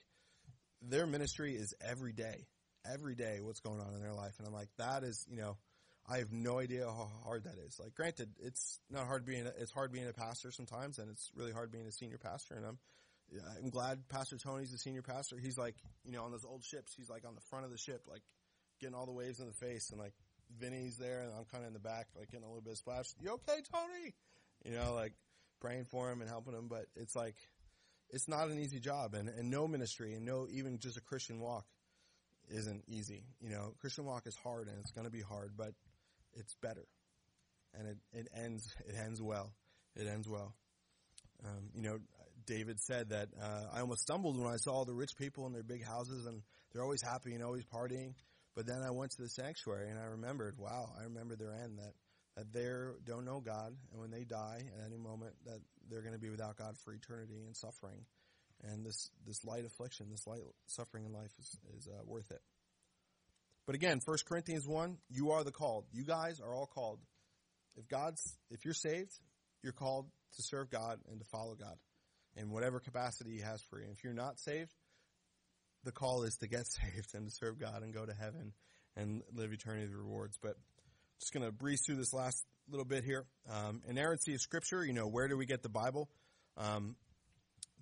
their 0.88 1.08
ministry 1.08 1.56
is 1.56 1.74
every 1.82 2.14
day, 2.14 2.48
every 2.86 3.16
day 3.16 3.40
what's 3.42 3.60
going 3.60 3.80
on 3.80 3.94
in 3.94 4.02
their 4.02 4.14
life. 4.14 4.34
And 4.38 4.48
I'm 4.48 4.54
like, 4.54 4.70
that 4.78 5.04
is, 5.04 5.26
you 5.30 5.38
know, 5.38 5.58
I 6.10 6.18
have 6.18 6.32
no 6.32 6.60
idea 6.60 6.86
how 6.86 7.10
hard 7.24 7.46
that 7.46 7.56
is. 7.66 7.80
Like, 7.80 7.96
granted, 7.96 8.30
it's 8.42 8.80
not 8.90 9.08
hard 9.08 9.26
being, 9.26 9.48
a, 9.48 9.52
it's 9.58 9.72
hard 9.72 9.92
being 9.94 10.08
a 10.08 10.14
pastor 10.14 10.52
sometimes, 10.52 11.00
and 11.00 11.10
it's 11.10 11.32
really 11.36 11.54
hard 11.54 11.72
being 11.72 11.88
a 11.88 11.92
senior 11.92 12.18
pastor. 12.18 12.56
And 12.56 12.66
I'm, 12.66 12.78
I'm 13.58 13.70
glad 13.70 14.10
Pastor 14.10 14.38
Tony's 14.38 14.72
the 14.72 14.78
senior 14.78 15.02
pastor. 15.02 15.38
He's 15.42 15.58
like, 15.58 15.76
you 16.04 16.12
know, 16.12 16.24
on 16.24 16.32
those 16.32 16.46
old 16.46 16.64
ships, 16.64 16.94
he's 16.96 17.10
like 17.10 17.26
on 17.26 17.36
the 17.36 17.42
front 17.50 17.66
of 17.66 17.72
the 17.72 17.78
ship, 17.78 18.02
like 18.08 18.22
getting 18.82 18.96
all 18.96 19.06
the 19.06 19.14
waves 19.14 19.40
in 19.40 19.48
the 19.48 19.54
face, 19.54 19.90
and 19.92 20.00
like 20.00 20.14
Vinny's 20.60 20.98
there, 20.98 21.22
and 21.22 21.32
I'm 21.32 21.46
kind 21.46 21.64
of 21.64 21.70
in 21.70 21.74
the 21.74 21.80
back, 21.80 22.08
like 22.18 22.30
getting 22.30 22.46
a 22.46 22.50
little 22.50 22.62
bit 22.62 22.74
of 22.74 22.78
splash. 22.78 23.06
You 23.22 23.32
okay, 23.32 23.62
Tony? 23.72 24.14
You 24.66 24.76
know, 24.76 24.94
like 24.94 25.14
praying 25.62 25.86
for 25.86 26.12
him 26.12 26.20
and 26.20 26.30
helping 26.30 26.54
him, 26.54 26.68
but 26.68 26.86
it's 26.96 27.16
like, 27.16 27.36
it's 28.10 28.28
not 28.28 28.50
an 28.50 28.60
easy 28.60 28.80
job 28.80 29.14
and, 29.14 29.30
and 29.30 29.50
no 29.50 29.68
ministry 29.68 30.14
and 30.14 30.26
no, 30.26 30.48
even 30.52 30.80
just 30.80 30.98
a 30.98 31.02
Christian 31.02 31.40
walk 31.40 31.66
isn't 32.50 32.84
easy. 32.88 33.24
You 33.42 33.50
know, 33.50 33.74
Christian 33.80 34.06
walk 34.06 34.28
is 34.28 34.36
hard 34.36 34.68
and 34.68 34.78
it's 34.80 34.92
going 34.92 35.06
to 35.06 35.12
be 35.12 35.22
hard, 35.22 35.52
but 35.58 35.74
it's 36.34 36.56
better. 36.62 36.86
And 37.74 37.88
it, 37.88 37.98
it 38.14 38.28
ends, 38.36 38.74
it 38.88 38.96
ends 38.96 39.22
well. 39.22 39.52
It 39.96 40.08
ends 40.08 40.28
well. 40.28 40.54
Um, 41.44 41.70
you 41.74 41.82
know, 41.82 42.00
David 42.46 42.80
said 42.80 43.10
that, 43.10 43.30
uh, 43.42 43.64
I 43.74 43.80
almost 43.80 44.02
stumbled 44.02 44.38
when 44.38 44.52
I 44.52 44.58
saw 44.58 44.86
the 44.86 44.94
rich 44.94 45.16
people 45.18 45.48
in 45.48 45.54
their 45.54 45.64
big 45.64 45.84
houses 45.84 46.26
and 46.26 46.42
they're 46.72 46.84
always 46.84 47.02
happy 47.02 47.34
and 47.34 47.44
always 47.44 47.66
partying. 47.66 48.14
But 48.56 48.68
then 48.68 48.84
I 48.86 48.92
went 48.92 49.12
to 49.12 49.22
the 49.22 49.30
sanctuary 49.30 49.90
and 49.90 50.00
I 50.00 50.06
remembered, 50.06 50.58
wow, 50.60 50.92
I 51.00 51.04
remember 51.04 51.36
their 51.36 51.52
end 51.52 51.80
that 51.80 51.94
that 52.36 52.52
they 52.52 52.68
don't 53.06 53.26
know 53.26 53.40
God, 53.40 53.76
and 53.92 54.02
when 54.02 54.12
they 54.12 54.24
die 54.24 54.62
at 54.80 54.86
any 54.86 54.98
moment, 54.98 55.34
that 55.46 55.60
they're 55.90 56.02
going 56.02 56.14
to 56.14 56.20
be 56.20 56.30
without 56.30 56.58
God 56.58 56.78
for 56.84 56.94
eternity 56.94 57.44
and 57.46 57.56
suffering. 57.56 58.06
And 58.64 58.86
this 58.86 59.10
this 59.28 59.44
light 59.44 59.66
affliction, 59.66 60.08
this 60.10 60.26
light 60.26 60.42
suffering 60.68 61.06
in 61.06 61.14
life 61.14 61.32
is 61.40 61.58
is 61.78 61.88
uh, 61.88 62.02
worth 62.06 62.32
it. 62.32 62.42
But 63.66 63.76
again, 63.76 64.02
1 64.04 64.18
Corinthians 64.28 64.68
one, 64.68 64.98
you 65.10 65.32
are 65.32 65.44
the 65.44 65.52
called. 65.52 65.86
You 65.92 66.04
guys 66.04 66.40
are 66.40 66.54
all 66.54 66.68
called. 66.68 67.00
If 67.76 67.88
God's 67.88 68.22
if 68.50 68.66
you're 68.66 68.74
saved, 68.74 69.12
you're 69.64 69.74
called 69.74 70.08
to 70.36 70.44
serve 70.44 70.70
God 70.70 71.00
and 71.10 71.20
to 71.20 71.26
follow 71.26 71.56
God 71.56 71.78
in 72.36 72.52
whatever 72.52 72.80
capacity 72.80 73.32
He 73.32 73.42
has 73.42 73.62
for 73.70 73.80
you. 73.80 73.88
If 73.92 74.04
you're 74.04 74.14
not 74.14 74.40
saved, 74.40 74.72
the 75.84 75.92
call 75.92 76.24
is 76.24 76.36
to 76.38 76.48
get 76.48 76.66
saved 76.68 77.14
and 77.14 77.28
to 77.28 77.36
serve 77.36 77.60
God 77.60 77.84
and 77.84 77.94
go 77.94 78.06
to 78.06 78.14
heaven 78.14 78.54
and 78.96 79.24
live 79.34 79.52
eternity 79.52 79.86
of 79.86 79.94
rewards. 79.94 80.38
But 80.42 80.56
just 81.24 81.34
going 81.34 81.46
to 81.46 81.54
breeze 81.54 81.82
through 81.86 81.96
this 81.96 82.14
last 82.14 82.44
little 82.70 82.86
bit 82.86 83.06
here. 83.06 83.26
Um, 83.50 83.82
inerrancy 83.88 84.34
of 84.34 84.42
Scripture, 84.42 84.84
you 84.84 84.92
know, 84.92 85.08
where 85.08 85.30
do 85.30 85.38
we 85.38 85.46
get 85.46 85.64
the 85.64 85.70
Bible? 85.70 86.10
Um, 86.58 86.98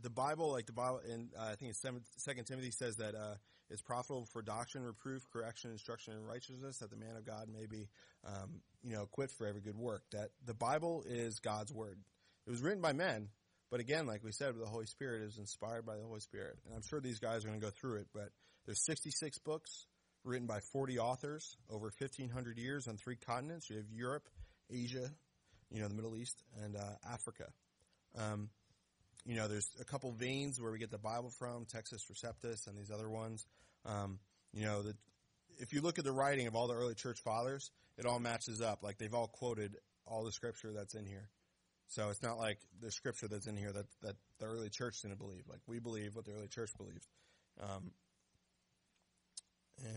the 0.04 0.12
Bible, 0.12 0.52
like 0.52 0.68
the 0.68 0.74
Bible, 0.74 1.02
and 1.12 1.30
uh, 1.38 1.50
I 1.52 1.56
think 1.56 1.72
it's 1.72 1.84
Second 2.18 2.46
Timothy 2.46 2.70
says 2.70 2.98
that 2.98 3.16
uh, 3.16 3.36
it's 3.72 3.82
profitable 3.82 4.28
for 4.32 4.44
doctrine, 4.44 4.84
reproof, 4.84 5.24
correction, 5.34 5.72
instruction, 5.72 6.14
and 6.14 6.28
righteousness, 6.28 6.78
that 6.80 6.92
the 6.92 6.96
man 6.96 7.16
of 7.18 7.26
God 7.26 7.48
may 7.52 7.66
be, 7.66 7.88
um, 8.28 8.62
you 8.84 8.96
know, 8.96 9.02
equipped 9.02 9.34
for 9.34 9.48
every 9.48 9.62
good 9.62 9.78
work. 9.78 10.04
That 10.12 10.30
the 10.46 10.54
Bible 10.54 11.04
is 11.08 11.40
God's 11.40 11.74
word. 11.74 11.98
It 12.46 12.52
was 12.52 12.62
written 12.62 12.82
by 12.82 12.94
men, 12.94 13.30
but 13.72 13.80
again, 13.80 14.06
like 14.06 14.24
we 14.24 14.32
said, 14.32 14.54
the 14.56 14.68
Holy 14.68 14.86
Spirit 14.86 15.24
is 15.24 15.40
inspired 15.40 15.86
by 15.86 15.96
the 15.96 16.04
Holy 16.04 16.20
Spirit. 16.20 16.58
And 16.66 16.76
I'm 16.76 16.84
sure 16.88 17.00
these 17.00 17.20
guys 17.20 17.44
are 17.44 17.48
going 17.48 17.60
to 17.60 17.66
go 17.66 17.72
through 17.72 18.02
it, 18.02 18.08
but 18.14 18.30
there's 18.68 18.84
66 18.86 19.40
books 19.40 19.88
written 20.24 20.48
by 20.48 20.60
40 20.60 21.00
authors 21.00 21.58
over 21.70 21.92
1,500 21.98 22.58
years 22.58 22.88
on 22.88 22.98
three 22.98 23.16
continents. 23.16 23.70
You 23.70 23.78
have 23.78 23.92
Europe, 23.92 24.28
Asia, 24.70 25.10
you 25.72 25.82
know, 25.82 25.88
the 25.88 25.96
Middle 25.96 26.16
East, 26.16 26.44
and 26.64 26.76
uh, 26.76 26.96
Africa. 27.12 27.46
Um, 28.18 28.50
you 29.26 29.36
know, 29.36 29.48
there's 29.48 29.70
a 29.80 29.86
couple 29.86 30.12
veins 30.12 30.60
where 30.60 30.72
we 30.72 30.80
get 30.80 30.92
the 30.92 30.98
Bible 30.98 31.32
from, 31.38 31.66
Textus 31.66 32.02
Receptus 32.12 32.68
and 32.68 32.78
these 32.78 32.92
other 32.92 33.10
ones. 33.10 33.46
Um, 33.86 34.20
you 34.54 34.66
know, 34.66 34.82
the, 34.82 34.96
if 35.60 35.74
you 35.74 35.82
look 35.82 36.00
at 36.00 36.06
the 36.06 36.12
writing 36.12 36.48
of 36.48 36.56
all 36.56 36.68
the 36.68 36.74
early 36.74 36.96
church 36.96 37.20
fathers, 37.20 37.72
it 37.98 38.06
all 38.06 38.20
matches 38.20 38.62
up. 38.62 38.84
Like 38.84 38.98
they've 38.98 39.14
all 39.14 39.28
quoted 39.28 39.78
all 40.06 40.24
the 40.24 40.32
scripture 40.32 40.72
that's 40.74 40.96
in 40.96 41.06
here. 41.06 41.30
So 41.88 42.10
it's 42.10 42.24
not 42.24 42.38
like 42.38 42.58
the 42.82 42.92
scripture 42.92 43.28
that's 43.28 43.48
in 43.48 43.58
here 43.58 43.72
that, 43.72 43.86
that 44.02 44.16
the 44.40 44.46
early 44.46 44.70
church 44.70 45.02
didn't 45.02 45.20
believe. 45.20 45.44
Like 45.50 45.60
we 45.68 45.80
believe 45.80 46.16
what 46.16 46.26
the 46.26 46.32
early 46.32 46.48
church 46.48 46.72
believed. 46.78 47.06
Um, 47.62 47.92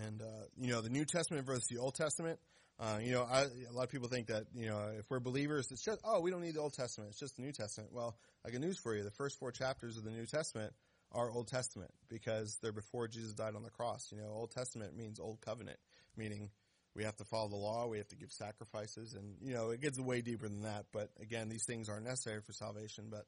and, 0.04 0.22
uh, 0.22 0.44
you 0.56 0.70
know, 0.70 0.80
the 0.80 0.90
New 0.90 1.04
Testament 1.04 1.46
versus 1.46 1.66
the 1.66 1.78
Old 1.78 1.94
Testament, 1.94 2.38
uh, 2.78 2.98
you 3.00 3.12
know, 3.12 3.22
I, 3.22 3.42
a 3.42 3.72
lot 3.72 3.84
of 3.84 3.90
people 3.90 4.08
think 4.08 4.26
that, 4.28 4.46
you 4.54 4.66
know, 4.66 4.90
if 4.98 5.08
we're 5.08 5.20
believers, 5.20 5.70
it's 5.70 5.84
just, 5.84 6.00
oh, 6.04 6.20
we 6.20 6.30
don't 6.30 6.40
need 6.40 6.54
the 6.54 6.60
Old 6.60 6.74
Testament. 6.74 7.10
It's 7.10 7.20
just 7.20 7.36
the 7.36 7.42
New 7.42 7.52
Testament. 7.52 7.92
Well, 7.92 8.16
I 8.44 8.50
got 8.50 8.60
news 8.60 8.78
for 8.78 8.96
you. 8.96 9.04
The 9.04 9.12
first 9.12 9.38
four 9.38 9.52
chapters 9.52 9.96
of 9.96 10.04
the 10.04 10.10
New 10.10 10.26
Testament 10.26 10.72
are 11.12 11.30
Old 11.30 11.46
Testament 11.46 11.92
because 12.08 12.58
they're 12.60 12.72
before 12.72 13.06
Jesus 13.06 13.32
died 13.32 13.54
on 13.54 13.62
the 13.62 13.70
cross. 13.70 14.10
You 14.10 14.18
know, 14.18 14.28
Old 14.28 14.50
Testament 14.50 14.96
means 14.96 15.20
Old 15.20 15.40
Covenant, 15.40 15.78
meaning 16.16 16.50
we 16.96 17.04
have 17.04 17.16
to 17.16 17.24
follow 17.24 17.48
the 17.48 17.56
law, 17.56 17.86
we 17.86 17.98
have 17.98 18.08
to 18.08 18.16
give 18.16 18.32
sacrifices, 18.32 19.14
and, 19.14 19.36
you 19.40 19.52
know, 19.52 19.70
it 19.70 19.80
gets 19.80 19.98
way 19.98 20.20
deeper 20.20 20.48
than 20.48 20.62
that. 20.62 20.86
But 20.92 21.10
again, 21.20 21.48
these 21.48 21.64
things 21.64 21.88
aren't 21.88 22.04
necessary 22.04 22.40
for 22.40 22.52
salvation, 22.52 23.06
but 23.10 23.26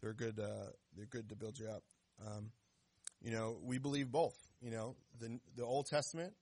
they're 0.00 0.12
good, 0.12 0.38
uh, 0.40 0.70
they're 0.96 1.06
good 1.06 1.28
to 1.28 1.36
build 1.36 1.58
you 1.58 1.68
up. 1.68 1.82
Um, 2.26 2.50
you 3.22 3.30
know, 3.30 3.56
we 3.62 3.78
believe 3.78 4.10
both. 4.10 4.36
You 4.60 4.70
know, 4.70 4.96
the 5.20 5.38
the 5.56 5.64
Old 5.64 5.86
Testament, 5.86 6.32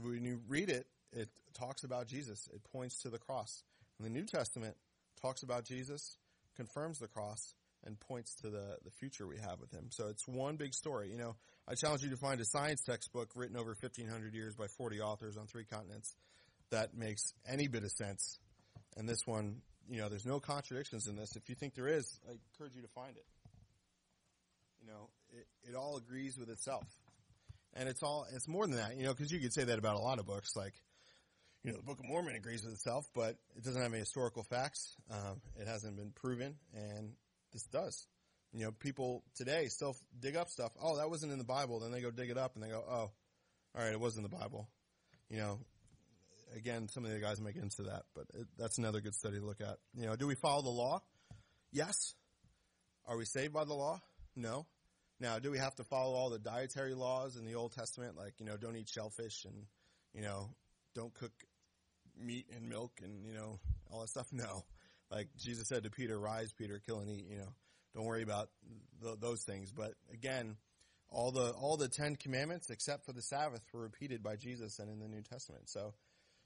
when 0.00 0.24
you 0.24 0.40
read 0.48 0.68
it, 0.68 0.86
it 1.12 1.28
talks 1.54 1.84
about 1.84 2.06
Jesus. 2.06 2.48
It 2.52 2.62
points 2.72 3.02
to 3.02 3.10
the 3.10 3.18
cross. 3.18 3.62
And 3.98 4.06
the 4.06 4.10
New 4.10 4.24
Testament 4.24 4.76
talks 5.20 5.42
about 5.42 5.64
Jesus, 5.64 6.16
confirms 6.56 6.98
the 6.98 7.08
cross, 7.08 7.54
and 7.84 7.98
points 7.98 8.34
to 8.36 8.50
the, 8.50 8.76
the 8.84 8.90
future 8.90 9.26
we 9.26 9.38
have 9.38 9.60
with 9.60 9.72
him. 9.72 9.86
So 9.90 10.08
it's 10.08 10.26
one 10.26 10.56
big 10.56 10.74
story. 10.74 11.10
You 11.10 11.18
know, 11.18 11.36
I 11.68 11.74
challenge 11.74 12.02
you 12.02 12.10
to 12.10 12.16
find 12.16 12.40
a 12.40 12.44
science 12.44 12.82
textbook 12.82 13.30
written 13.34 13.56
over 13.56 13.76
1500 13.80 14.34
years 14.34 14.54
by 14.54 14.66
40 14.78 15.00
authors 15.00 15.36
on 15.36 15.46
three 15.46 15.64
continents 15.64 16.14
that 16.70 16.94
makes 16.96 17.34
any 17.48 17.68
bit 17.68 17.82
of 17.82 17.90
sense. 17.90 18.38
And 18.96 19.08
this 19.08 19.26
one, 19.26 19.62
you 19.88 20.00
know, 20.00 20.08
there's 20.08 20.26
no 20.26 20.40
contradictions 20.40 21.06
in 21.06 21.16
this. 21.16 21.34
If 21.36 21.48
you 21.48 21.54
think 21.54 21.74
there 21.74 21.88
is, 21.88 22.18
I 22.28 22.32
encourage 22.32 22.74
you 22.74 22.82
to 22.82 22.88
find 22.88 23.16
it. 23.16 23.24
You 24.82 24.88
know, 24.88 25.08
it, 25.30 25.70
it 25.70 25.74
all 25.76 25.96
agrees 25.96 26.36
with 26.36 26.50
itself. 26.50 26.86
And 27.74 27.88
it's 27.88 28.02
all, 28.02 28.26
it's 28.34 28.48
more 28.48 28.66
than 28.66 28.76
that, 28.76 28.96
you 28.96 29.04
know, 29.04 29.14
because 29.14 29.32
you 29.32 29.40
could 29.40 29.52
say 29.52 29.64
that 29.64 29.78
about 29.78 29.96
a 29.96 30.00
lot 30.00 30.18
of 30.18 30.26
books. 30.26 30.54
Like, 30.54 30.74
you 31.64 31.70
know, 31.70 31.78
the 31.78 31.84
Book 31.84 32.00
of 32.00 32.06
Mormon 32.06 32.34
agrees 32.34 32.64
with 32.64 32.74
itself, 32.74 33.06
but 33.14 33.36
it 33.56 33.64
doesn't 33.64 33.80
have 33.80 33.92
any 33.92 34.00
historical 34.00 34.42
facts. 34.42 34.96
Um, 35.10 35.40
it 35.58 35.66
hasn't 35.66 35.96
been 35.96 36.10
proven, 36.10 36.56
and 36.74 37.12
this 37.52 37.62
does. 37.64 38.06
You 38.52 38.64
know, 38.64 38.72
people 38.72 39.22
today 39.36 39.68
still 39.68 39.96
dig 40.20 40.36
up 40.36 40.50
stuff. 40.50 40.72
Oh, 40.82 40.98
that 40.98 41.08
wasn't 41.08 41.32
in 41.32 41.38
the 41.38 41.44
Bible. 41.44 41.80
Then 41.80 41.92
they 41.92 42.02
go 42.02 42.10
dig 42.10 42.28
it 42.28 42.36
up 42.36 42.54
and 42.54 42.62
they 42.62 42.68
go, 42.68 42.84
oh, 42.86 42.92
all 42.94 43.12
right, 43.74 43.92
it 43.92 44.00
was 44.00 44.16
in 44.16 44.22
the 44.22 44.28
Bible. 44.28 44.68
You 45.30 45.38
know, 45.38 45.58
again, 46.54 46.88
some 46.88 47.06
of 47.06 47.12
the 47.12 47.18
guys 47.20 47.40
might 47.40 47.54
get 47.54 47.62
into 47.62 47.84
that, 47.84 48.02
but 48.14 48.26
it, 48.34 48.46
that's 48.58 48.76
another 48.76 49.00
good 49.00 49.14
study 49.14 49.38
to 49.38 49.46
look 49.46 49.62
at. 49.62 49.78
You 49.94 50.06
know, 50.06 50.16
do 50.16 50.26
we 50.26 50.34
follow 50.34 50.60
the 50.60 50.68
law? 50.68 51.00
Yes. 51.72 52.14
Are 53.06 53.16
we 53.16 53.24
saved 53.24 53.54
by 53.54 53.64
the 53.64 53.72
law? 53.72 54.02
No. 54.36 54.66
Now, 55.22 55.38
do 55.38 55.52
we 55.52 55.58
have 55.58 55.76
to 55.76 55.84
follow 55.84 56.14
all 56.14 56.30
the 56.30 56.40
dietary 56.40 56.94
laws 56.94 57.36
in 57.36 57.44
the 57.44 57.54
Old 57.54 57.72
Testament, 57.72 58.16
like 58.16 58.34
you 58.40 58.44
know, 58.44 58.56
don't 58.56 58.76
eat 58.76 58.88
shellfish 58.88 59.44
and 59.44 59.54
you 60.12 60.20
know, 60.20 60.50
don't 60.96 61.14
cook 61.14 61.30
meat 62.20 62.46
and 62.54 62.68
milk 62.68 62.90
and 63.04 63.24
you 63.24 63.32
know 63.32 63.60
all 63.88 64.00
that 64.00 64.08
stuff? 64.08 64.26
No. 64.32 64.64
Like 65.12 65.28
Jesus 65.38 65.68
said 65.68 65.84
to 65.84 65.90
Peter, 65.90 66.18
rise, 66.18 66.52
Peter, 66.52 66.80
kill 66.84 67.00
and 67.00 67.10
eat, 67.10 67.26
you 67.30 67.36
know, 67.36 67.54
don't 67.94 68.06
worry 68.06 68.22
about 68.22 68.48
th- 69.02 69.20
those 69.20 69.42
things. 69.44 69.70
But 69.70 69.92
again, 70.12 70.56
all 71.10 71.30
the, 71.30 71.50
all 71.50 71.76
the 71.76 71.88
Ten 71.88 72.16
Commandments 72.16 72.70
except 72.70 73.04
for 73.04 73.12
the 73.12 73.20
Sabbath 73.20 73.60
were 73.74 73.82
repeated 73.82 74.22
by 74.22 74.36
Jesus 74.36 74.78
and 74.78 74.90
in 74.90 75.00
the 75.00 75.08
New 75.08 75.20
Testament. 75.20 75.68
So 75.68 75.92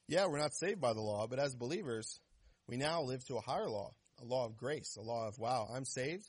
yeah, 0.09 0.27
we're 0.27 0.41
not 0.41 0.53
saved 0.53 0.81
by 0.81 0.95
the 0.95 1.01
law, 1.01 1.29
but 1.29 1.39
as 1.39 1.55
believers, 1.55 2.21
we 2.67 2.77
now 2.77 3.03
live 3.03 3.25
to 3.27 3.37
a 3.37 3.41
higher 3.41 3.69
law, 3.69 3.95
a 4.21 4.25
law 4.25 4.45
of 4.45 4.57
grace, 4.57 4.99
a 5.01 5.03
law 5.03 5.29
of, 5.29 5.39
wow, 5.39 5.69
I'm 5.73 5.85
saved. 5.85 6.29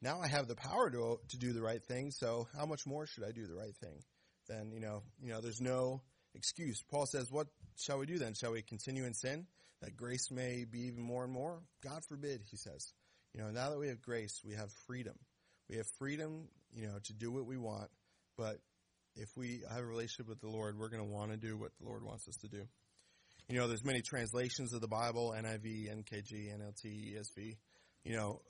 Now 0.00 0.20
I 0.20 0.28
have 0.28 0.46
the 0.46 0.54
power 0.54 0.90
to, 0.90 1.18
to 1.28 1.36
do 1.36 1.52
the 1.52 1.62
right 1.62 1.82
thing. 1.82 2.10
So 2.10 2.46
how 2.56 2.66
much 2.66 2.86
more 2.86 3.06
should 3.06 3.24
I 3.24 3.32
do 3.32 3.46
the 3.46 3.54
right 3.54 3.74
thing? 3.80 4.02
Then, 4.48 4.70
you 4.72 4.80
know, 4.80 5.02
you 5.20 5.30
know, 5.30 5.40
there's 5.40 5.60
no 5.60 6.02
excuse. 6.34 6.82
Paul 6.90 7.06
says, 7.06 7.30
what 7.30 7.48
shall 7.76 7.98
we 7.98 8.06
do 8.06 8.18
then? 8.18 8.34
Shall 8.34 8.52
we 8.52 8.62
continue 8.62 9.04
in 9.04 9.14
sin 9.14 9.46
that 9.82 9.96
grace 9.96 10.30
may 10.30 10.64
be 10.64 10.86
even 10.86 11.02
more 11.02 11.24
and 11.24 11.32
more? 11.32 11.60
God 11.82 12.04
forbid, 12.08 12.42
he 12.50 12.56
says. 12.56 12.92
You 13.34 13.42
know, 13.42 13.50
now 13.50 13.70
that 13.70 13.78
we 13.78 13.88
have 13.88 14.00
grace, 14.00 14.40
we 14.44 14.54
have 14.54 14.70
freedom. 14.86 15.14
We 15.68 15.76
have 15.76 15.86
freedom, 15.98 16.48
you 16.72 16.86
know, 16.86 16.98
to 17.04 17.12
do 17.12 17.30
what 17.30 17.44
we 17.44 17.58
want, 17.58 17.90
but 18.38 18.58
if 19.16 19.28
we 19.36 19.62
have 19.68 19.80
a 19.80 19.86
relationship 19.86 20.28
with 20.28 20.40
the 20.40 20.48
Lord, 20.48 20.78
we're 20.78 20.88
going 20.88 21.04
to 21.04 21.12
want 21.12 21.32
to 21.32 21.36
do 21.36 21.56
what 21.56 21.72
the 21.78 21.86
Lord 21.86 22.02
wants 22.02 22.26
us 22.28 22.36
to 22.36 22.48
do. 22.48 22.62
You 23.48 23.58
know, 23.58 23.66
there's 23.66 23.84
many 23.84 24.00
translations 24.00 24.72
of 24.72 24.80
the 24.80 24.88
Bible, 24.88 25.34
NIV, 25.36 25.88
NKG, 25.90 26.54
NLT, 26.54 27.16
ESV, 27.16 27.56
you 28.04 28.16
know, 28.16 28.40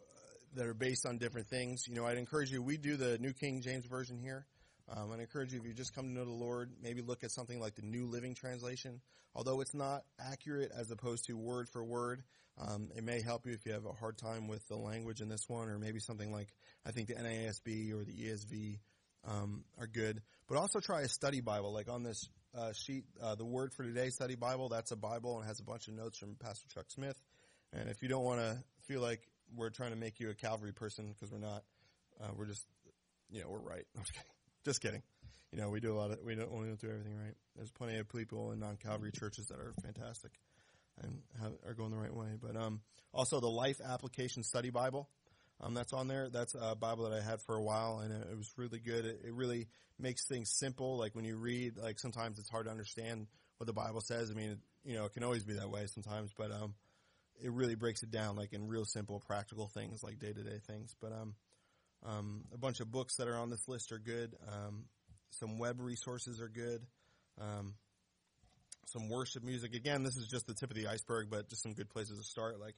that 0.55 0.67
are 0.67 0.75
based 0.75 1.07
on 1.07 1.19
different 1.19 1.49
things. 1.49 1.87
You 1.87 1.95
know, 1.95 2.07
I'd 2.07 2.19
encourage 2.19 2.51
you, 2.51 2.63
we 2.63 2.77
do 2.77 2.97
the 2.97 3.19
New 3.19 3.33
King 3.33 3.61
James 3.63 3.87
Version 3.87 4.19
here. 4.19 4.47
Um, 4.89 5.13
I'd 5.13 5.21
encourage 5.21 5.53
you, 5.53 5.61
if 5.61 5.67
you 5.67 5.75
just 5.75 5.95
come 5.95 6.07
to 6.07 6.13
know 6.13 6.25
the 6.25 6.31
Lord, 6.31 6.73
maybe 6.83 7.03
look 7.03 7.23
at 7.23 7.31
something 7.31 7.61
like 7.61 7.75
the 7.75 7.83
New 7.83 8.07
Living 8.07 8.35
Translation. 8.35 9.01
Although 9.35 9.61
it's 9.61 9.75
not 9.75 10.03
accurate 10.19 10.73
as 10.77 10.91
opposed 10.91 11.27
to 11.27 11.35
word 11.35 11.69
for 11.69 11.85
word, 11.85 12.23
um, 12.59 12.89
it 12.97 13.05
may 13.05 13.21
help 13.21 13.47
you 13.47 13.53
if 13.53 13.65
you 13.67 13.73
have 13.73 13.85
a 13.85 13.93
hard 13.93 14.17
time 14.17 14.49
with 14.49 14.67
the 14.69 14.77
language 14.77 15.21
in 15.21 15.29
this 15.29 15.49
one, 15.49 15.69
or 15.69 15.79
maybe 15.79 16.01
something 16.01 16.33
like, 16.33 16.49
I 16.87 16.91
think 16.91 17.09
the 17.09 17.15
NASB 17.15 17.93
or 17.93 18.05
the 18.05 18.13
ESV 18.13 18.79
um, 19.27 19.65
are 19.79 19.87
good. 19.87 20.23
But 20.49 20.57
also 20.57 20.81
try 20.81 21.03
a 21.03 21.09
study 21.09 21.41
Bible, 21.41 21.73
like 21.73 21.91
on 21.91 22.03
this 22.03 22.29
uh, 22.57 22.73
sheet, 22.73 23.05
uh, 23.23 23.35
the 23.35 23.45
Word 23.45 23.73
for 23.75 23.85
Today 23.85 24.09
study 24.09 24.35
Bible. 24.35 24.71
That's 24.71 24.91
a 24.91 24.97
Bible 24.97 25.39
and 25.39 25.47
has 25.47 25.61
a 25.61 25.65
bunch 25.65 25.89
of 25.89 25.95
notes 25.95 26.19
from 26.19 26.35
Pastor 26.35 26.67
Chuck 26.75 26.87
Smith. 26.89 27.21
And 27.73 27.89
if 27.91 28.03
you 28.03 28.09
don't 28.09 28.25
want 28.25 28.41
to 28.41 28.59
feel 28.87 29.03
like 29.03 29.21
we're 29.55 29.71
trying 29.71 29.91
to 29.91 29.97
make 29.97 30.21
you 30.21 30.31
a 30.31 30.35
Calvary 30.35 30.73
person, 30.73 31.13
because 31.13 31.33
we're 31.33 31.39
not, 31.39 31.65
uh, 32.21 32.29
we're 32.37 32.47
just, 32.47 32.67
you 33.31 33.41
know, 33.41 33.49
we're 33.49 33.59
right. 33.59 33.87
Just 34.65 34.83
kidding. 34.83 35.03
You 35.53 35.59
know, 35.59 35.71
we 35.71 35.81
do 35.81 35.95
a 35.95 35.97
lot 35.97 36.11
of, 36.11 36.19
we 36.23 36.35
don't, 36.35 36.51
we 36.51 36.67
don't 36.67 36.79
do 36.79 36.89
everything 36.89 37.17
right. 37.17 37.35
There's 37.57 37.71
plenty 37.71 37.99
of 37.99 38.09
people 38.09 38.53
in 38.53 38.61
non-Calvary 38.61 39.13
churches 39.13 39.47
that 39.47 39.59
are 39.59 39.73
fantastic 39.83 40.33
and 41.03 41.23
have, 41.41 41.53
are 41.67 41.75
going 41.75 41.91
the 41.91 41.97
right 41.97 42.15
way. 42.15 42.37
But, 42.41 42.57
um, 42.57 42.81
also 43.15 43.41
the 43.41 43.49
Life 43.49 43.81
Application 43.83 44.43
Study 44.43 44.71
Bible, 44.71 45.09
um, 45.61 45.75
that's 45.75 45.93
on 45.93 46.07
there. 46.07 46.29
That's 46.29 46.55
a 46.55 46.75
Bible 46.75 47.09
that 47.09 47.19
I 47.19 47.23
had 47.23 47.41
for 47.43 47.57
a 47.57 47.63
while 47.63 48.01
and 48.01 48.13
it, 48.13 48.29
it 48.31 48.37
was 48.37 48.53
really 48.57 48.79
good. 48.79 49.07
It, 49.07 49.21
it 49.25 49.33
really 49.33 49.69
makes 49.99 50.27
things 50.27 50.51
simple. 50.59 50.99
Like 50.99 51.15
when 51.15 51.25
you 51.25 51.37
read, 51.37 51.79
like 51.79 51.99
sometimes 51.99 52.39
it's 52.39 52.51
hard 52.51 52.67
to 52.67 52.71
understand 52.71 53.27
what 53.57 53.67
the 53.67 53.73
Bible 53.73 54.01
says. 54.01 54.31
I 54.31 54.35
mean, 54.35 54.51
it, 54.51 54.59
you 54.85 54.95
know, 54.95 55.07
it 55.07 55.15
can 55.15 55.25
always 55.25 55.45
be 55.45 55.55
that 55.55 55.71
way 55.71 55.87
sometimes, 55.87 56.33
but, 56.37 56.53
um, 56.53 56.75
it 57.43 57.53
really 57.53 57.75
breaks 57.75 58.03
it 58.03 58.11
down 58.11 58.37
like 58.37 58.53
in 58.53 58.67
real 58.67 58.85
simple 58.85 59.21
practical 59.21 59.69
things 59.69 60.03
like 60.03 60.19
day 60.19 60.33
to 60.33 60.43
day 60.43 60.59
things. 60.67 60.95
But, 61.01 61.13
um, 61.13 61.35
um, 62.05 62.45
a 62.55 62.59
bunch 62.59 62.81
of 62.81 62.91
books 62.91 63.17
that 63.17 63.29
are 63.29 63.37
on 63.37 63.51
this 63.51 63.67
list 63.69 63.93
are 63.93 63.99
good. 63.99 64.37
Um, 64.47 64.85
some 65.31 65.59
web 65.59 65.81
resources 65.81 66.41
are 66.41 66.49
good. 66.49 66.87
Um, 67.41 67.75
some 68.87 69.09
worship 69.09 69.43
music. 69.43 69.75
Again, 69.75 70.03
this 70.03 70.17
is 70.17 70.27
just 70.29 70.47
the 70.47 70.55
tip 70.55 70.71
of 70.71 70.77
the 70.77 70.89
iceberg, 70.89 71.29
but 71.31 71.49
just 71.49 71.63
some 71.63 71.75
good 71.75 71.91
places 71.91 72.19
to 72.19 72.25
start. 72.25 72.59
Like, 72.59 72.75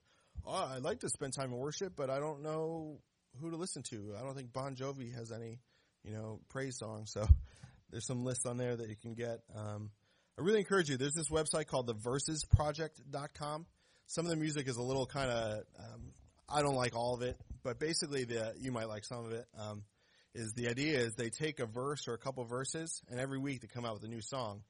oh, 0.47 0.71
I'd 0.75 0.83
like 0.83 1.01
to 1.01 1.09
spend 1.09 1.35
time 1.35 1.53
in 1.53 1.59
worship, 1.59 1.93
but 1.97 2.11
I 2.11 2.19
don't 2.19 2.43
know 2.43 2.99
who 3.41 3.51
to 3.51 3.57
listen 3.57 3.83
to. 3.91 4.15
I 4.19 4.23
don't 4.23 4.35
think 4.35 4.53
Bon 4.53 4.75
Jovi 4.75 5.15
has 5.15 5.31
any, 5.31 5.61
you 6.03 6.13
know, 6.13 6.41
praise 6.49 6.79
songs. 6.79 7.13
So 7.13 7.27
there's 7.91 8.07
some 8.07 8.25
lists 8.25 8.47
on 8.47 8.57
there 8.57 8.75
that 8.77 8.89
you 8.89 8.97
can 8.97 9.15
get. 9.15 9.41
Um, 9.55 9.91
I 10.39 10.43
really 10.43 10.59
encourage 10.59 10.89
you. 10.89 10.97
There's 10.97 11.15
this 11.15 11.29
website 11.31 11.67
called 11.67 11.89
theversesproject.com. 11.89 13.67
Some 14.11 14.27
of 14.27 14.31
the 14.31 14.37
music 14.37 14.67
is 14.67 14.77
a 14.77 14.83
little 14.83 15.07
kind 15.07 15.31
of, 15.31 15.63
um, 15.79 16.01
I 16.49 16.63
don't 16.63 16.75
like 16.75 16.97
all 16.97 17.15
of 17.15 17.23
it, 17.23 17.37
but 17.63 17.79
basically 17.79 18.25
the 18.25 18.55
you 18.59 18.73
might 18.73 18.89
like 18.89 19.05
some 19.05 19.25
of 19.25 19.31
it. 19.31 19.47
Um, 19.57 19.85
is 20.35 20.53
the 20.53 20.67
idea 20.67 20.99
is 20.99 21.15
they 21.15 21.31
take 21.31 21.61
a 21.61 21.67
verse 21.67 22.09
or 22.09 22.15
a 22.15 22.19
couple 22.19 22.45
verses, 22.45 23.03
and 23.09 23.21
every 23.21 23.39
week 23.39 23.61
they 23.61 23.69
come 23.69 23.85
out 23.85 23.95
with 23.95 24.03
a 24.03 24.09
new 24.09 24.21
song, 24.21 24.63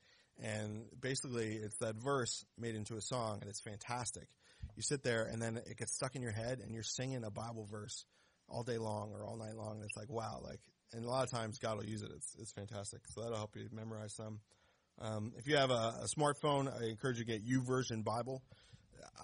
and 0.43 0.85
basically 1.01 1.55
it's 1.55 1.79
that 1.79 1.97
verse 1.97 2.45
made 2.59 2.75
into 2.75 2.97
a 2.97 3.01
song, 3.01 3.39
and 3.41 3.49
it's 3.49 3.63
fantastic. 3.63 4.29
You 4.77 4.83
sit 4.83 5.03
there, 5.03 5.23
and 5.23 5.41
then 5.41 5.57
it 5.57 5.79
gets 5.79 5.95
stuck 5.95 6.17
in 6.17 6.21
your 6.21 6.33
head, 6.33 6.61
and 6.63 6.75
you're 6.75 6.83
singing 6.83 7.25
a 7.25 7.31
Bible 7.31 7.67
verse 7.71 8.05
all 8.47 8.63
day 8.63 8.77
long 8.77 9.11
or 9.15 9.25
all 9.25 9.39
night 9.39 9.57
long, 9.57 9.77
and 9.77 9.85
it's 9.85 9.97
like 9.97 10.11
wow, 10.11 10.43
like. 10.45 10.61
And 10.93 11.03
a 11.03 11.09
lot 11.09 11.25
of 11.25 11.31
times 11.31 11.59
God 11.59 11.79
will 11.79 11.87
use 11.87 12.03
it. 12.03 12.11
It's 12.15 12.37
it's 12.39 12.53
fantastic. 12.53 13.01
So 13.09 13.23
that'll 13.23 13.39
help 13.39 13.57
you 13.57 13.71
memorize 13.73 14.13
some. 14.13 14.41
Um, 15.01 15.33
if 15.39 15.47
you 15.47 15.57
have 15.57 15.71
a, 15.71 15.95
a 16.03 16.09
smartphone, 16.15 16.71
I 16.71 16.91
encourage 16.91 17.19
you 17.19 17.25
to 17.25 17.39
get 17.39 17.47
YouVersion 17.47 18.05
Bible. 18.05 18.43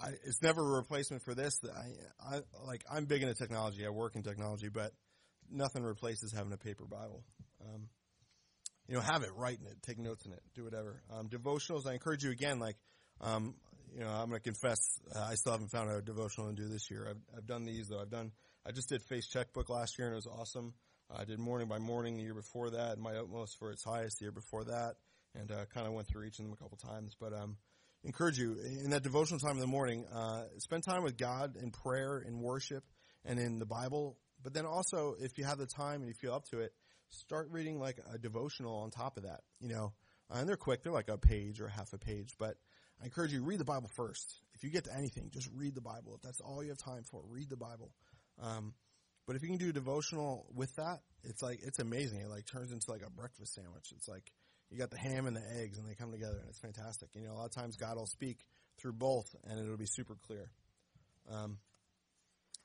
I, 0.01 0.09
it's 0.25 0.41
never 0.41 0.61
a 0.61 0.77
replacement 0.77 1.23
for 1.23 1.33
this. 1.33 1.59
I, 1.63 2.35
I 2.35 2.39
like 2.65 2.83
I'm 2.91 3.05
big 3.05 3.21
into 3.21 3.35
technology. 3.35 3.85
I 3.85 3.89
work 3.89 4.15
in 4.15 4.23
technology, 4.23 4.69
but 4.69 4.91
nothing 5.49 5.83
replaces 5.83 6.31
having 6.33 6.53
a 6.53 6.57
paper 6.57 6.85
Bible. 6.85 7.23
Um, 7.61 7.89
you 8.87 8.95
know, 8.95 9.01
have 9.01 9.23
it, 9.23 9.29
write 9.35 9.59
in 9.59 9.67
it, 9.67 9.81
take 9.81 9.99
notes 9.99 10.25
in 10.25 10.31
it, 10.31 10.41
do 10.55 10.63
whatever. 10.63 11.01
Um, 11.13 11.27
devotionals, 11.27 11.85
I 11.85 11.93
encourage 11.93 12.23
you 12.23 12.31
again. 12.31 12.59
Like, 12.59 12.77
um, 13.19 13.55
you 13.93 13.99
know, 13.99 14.09
I'm 14.09 14.29
going 14.29 14.39
to 14.39 14.49
confess, 14.49 14.77
uh, 15.13 15.19
I 15.29 15.35
still 15.35 15.51
haven't 15.51 15.71
found 15.71 15.89
a 15.91 16.01
devotional 16.01 16.49
to 16.49 16.55
do 16.55 16.69
this 16.69 16.89
year. 16.89 17.07
I've, 17.09 17.37
I've 17.37 17.47
done 17.47 17.65
these 17.65 17.89
though. 17.89 17.99
I've 17.99 18.09
done, 18.09 18.31
I 18.65 18.71
just 18.71 18.89
did 18.89 19.01
Faith's 19.03 19.27
Checkbook 19.27 19.69
last 19.69 19.97
year 19.97 20.07
and 20.07 20.13
it 20.13 20.15
was 20.15 20.27
awesome. 20.27 20.73
I 21.15 21.25
did 21.25 21.39
Morning 21.39 21.67
by 21.67 21.79
Morning 21.79 22.17
the 22.17 22.23
year 22.23 22.33
before 22.33 22.69
that, 22.71 22.97
My 22.97 23.15
Utmost 23.15 23.57
for 23.59 23.71
His 23.71 23.83
highest 23.83 24.19
the 24.19 24.25
year 24.25 24.31
before 24.31 24.65
that, 24.65 24.95
and 25.35 25.49
uh, 25.51 25.65
kind 25.73 25.87
of 25.87 25.93
went 25.93 26.07
through 26.07 26.25
each 26.25 26.37
of 26.39 26.45
them 26.45 26.53
a 26.53 26.57
couple 26.57 26.77
times. 26.77 27.15
But 27.17 27.33
um, 27.33 27.55
encourage 28.03 28.37
you 28.37 28.57
in 28.83 28.91
that 28.91 29.03
devotional 29.03 29.39
time 29.39 29.53
in 29.53 29.59
the 29.59 29.67
morning, 29.67 30.05
uh, 30.13 30.43
spend 30.59 30.83
time 30.83 31.03
with 31.03 31.17
God 31.17 31.55
in 31.55 31.71
prayer, 31.71 32.19
in 32.19 32.39
worship, 32.39 32.83
and 33.25 33.39
in 33.39 33.59
the 33.59 33.65
Bible. 33.65 34.17
But 34.43 34.53
then 34.53 34.65
also, 34.65 35.15
if 35.19 35.37
you 35.37 35.43
have 35.45 35.57
the 35.57 35.65
time 35.65 36.01
and 36.01 36.07
you 36.07 36.13
feel 36.13 36.33
up 36.33 36.45
to 36.51 36.59
it, 36.59 36.71
start 37.09 37.49
reading 37.51 37.79
like 37.79 37.99
a 38.13 38.17
devotional 38.17 38.75
on 38.75 38.91
top 38.91 39.17
of 39.17 39.23
that. 39.23 39.41
You 39.59 39.69
know, 39.69 39.93
and 40.29 40.47
they're 40.47 40.57
quick; 40.57 40.83
they're 40.83 40.93
like 40.93 41.09
a 41.09 41.17
page 41.17 41.59
or 41.59 41.67
half 41.67 41.93
a 41.93 41.97
page. 41.97 42.35
But 42.37 42.55
I 43.01 43.05
encourage 43.05 43.33
you 43.33 43.43
read 43.43 43.59
the 43.59 43.65
Bible 43.65 43.89
first. 43.95 44.41
If 44.53 44.63
you 44.63 44.69
get 44.69 44.85
to 44.85 44.95
anything, 44.95 45.29
just 45.31 45.49
read 45.53 45.75
the 45.75 45.81
Bible. 45.81 46.15
If 46.15 46.21
that's 46.21 46.41
all 46.41 46.63
you 46.63 46.69
have 46.69 46.77
time 46.77 47.03
for, 47.03 47.21
read 47.27 47.49
the 47.49 47.57
Bible. 47.57 47.91
Um, 48.41 48.73
but 49.25 49.35
if 49.35 49.43
you 49.43 49.49
can 49.49 49.57
do 49.57 49.69
a 49.69 49.73
devotional 49.73 50.45
with 50.55 50.73
that, 50.77 50.99
it's 51.23 51.41
like 51.41 51.59
it's 51.61 51.79
amazing. 51.79 52.21
It 52.21 52.29
like 52.29 52.45
turns 52.45 52.71
into 52.71 52.89
like 52.89 53.01
a 53.05 53.09
breakfast 53.09 53.53
sandwich. 53.53 53.91
It's 53.95 54.07
like 54.07 54.31
you 54.71 54.77
got 54.77 54.91
the 54.91 54.97
ham 54.97 55.27
and 55.27 55.35
the 55.35 55.43
eggs 55.61 55.77
and 55.77 55.87
they 55.87 55.95
come 55.95 56.11
together 56.11 56.37
and 56.39 56.49
it's 56.49 56.59
fantastic. 56.59 57.09
You 57.13 57.27
know, 57.27 57.33
a 57.33 57.37
lot 57.37 57.45
of 57.45 57.51
times 57.51 57.75
God 57.75 57.95
will 57.97 58.07
speak 58.07 58.37
through 58.79 58.93
both 58.93 59.35
and 59.47 59.59
it'll 59.59 59.77
be 59.77 59.85
super 59.85 60.15
clear. 60.27 60.49
Um, 61.31 61.57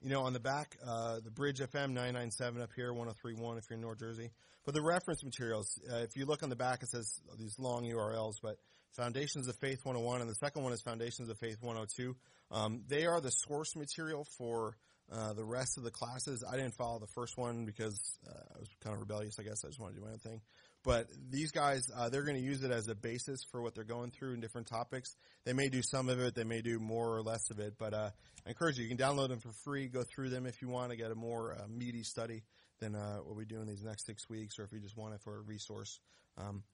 you 0.01 0.11
know, 0.11 0.23
on 0.23 0.33
the 0.33 0.41
back, 0.41 0.77
uh, 0.85 1.21
the 1.25 1.31
Bridge 1.31 1.61
FM 1.61 1.91
997 1.91 2.61
up 2.61 2.71
here, 2.75 2.93
1031 2.93 3.59
if 3.59 3.65
you're 3.71 3.77
in 3.77 3.81
North 3.81 4.01
Jersey. 4.01 4.31
But 4.65 4.75
the 4.75 4.83
reference 4.83 5.25
materials, 5.25 5.81
uh, 5.91 5.99
if 5.99 6.17
you 6.17 6.27
look 6.27 6.43
on 6.43 6.49
the 6.49 6.57
back, 6.57 6.83
it 6.83 6.89
says 6.89 7.21
these 7.39 7.59
long 7.59 7.85
URLs, 7.85 8.35
but 8.43 8.57
Foundations 8.97 9.49
of 9.49 9.57
Faith 9.57 9.85
101 9.85 10.21
and 10.21 10.29
the 10.29 10.35
second 10.35 10.63
one 10.63 10.73
is 10.73 10.83
Foundations 10.83 11.29
of 11.29 11.39
Faith 11.39 11.59
102. 11.61 12.15
Um, 12.51 12.83
they 12.89 13.07
are 13.07 13.21
the 13.21 13.31
source 13.31 13.75
material 13.75 14.27
for 14.37 14.77
uh, 15.11 15.33
the 15.33 15.45
rest 15.45 15.79
of 15.79 15.85
the 15.85 15.91
classes. 15.91 16.45
I 16.47 16.57
didn't 16.57 16.75
follow 16.75 16.99
the 16.99 17.07
first 17.07 17.37
one 17.37 17.65
because 17.65 18.19
uh, 18.27 18.33
I 18.55 18.59
was 18.59 18.69
kind 18.83 18.95
of 18.95 19.01
rebellious, 19.01 19.39
I 19.39 19.43
guess. 19.43 19.65
I 19.65 19.69
just 19.69 19.81
wanted 19.81 19.95
to 19.95 20.01
do 20.01 20.07
my 20.07 20.13
own 20.13 20.19
thing. 20.19 20.41
But 20.85 21.07
these 21.31 21.53
guys, 21.53 21.89
uh, 21.97 22.09
they're 22.09 22.25
going 22.25 22.37
to 22.37 22.43
use 22.43 22.65
it 22.65 22.73
as 22.73 22.89
a 22.89 22.95
basis 22.95 23.45
for 23.53 23.63
what 23.63 23.75
they're 23.75 23.85
going 23.85 24.11
through 24.11 24.35
in 24.35 24.41
different 24.41 24.67
topics. 24.67 25.15
They 25.45 25.53
may 25.53 25.69
do 25.69 25.81
some 25.81 26.09
of 26.09 26.19
it, 26.19 26.35
they 26.35 26.45
may 26.45 26.61
do 26.61 26.81
more 26.81 27.17
or 27.17 27.23
less 27.23 27.51
of 27.51 27.61
it, 27.61 27.75
but 27.79 27.95
uh, 27.95 28.11
I 28.45 28.49
encourage 28.49 28.79
you. 28.79 28.85
You 28.85 28.89
can 28.89 28.99
download 28.99 29.29
them 29.29 29.39
for 29.39 29.53
free, 29.65 29.87
go 29.87 30.03
through 30.03 30.31
them 30.31 30.45
if 30.45 30.61
you 30.61 30.69
want 30.69 30.91
to 30.91 30.97
get 30.97 31.13
a 31.13 31.15
more 31.15 31.53
uh, 31.53 31.67
meaty 31.69 32.03
study 32.03 32.43
than 32.81 32.97
uh, 32.97 33.19
what 33.19 33.37
we 33.37 33.45
do 33.45 33.61
in 33.61 33.69
these 33.69 33.85
next 33.85 34.07
six 34.07 34.29
weeks, 34.29 34.59
or 34.59 34.65
if 34.65 34.73
you 34.73 34.81
just 34.81 34.97
want 34.97 35.15
it 35.15 35.21
for 35.23 35.37
a 35.37 35.41
resource. 35.41 36.01
Um, 36.37 36.65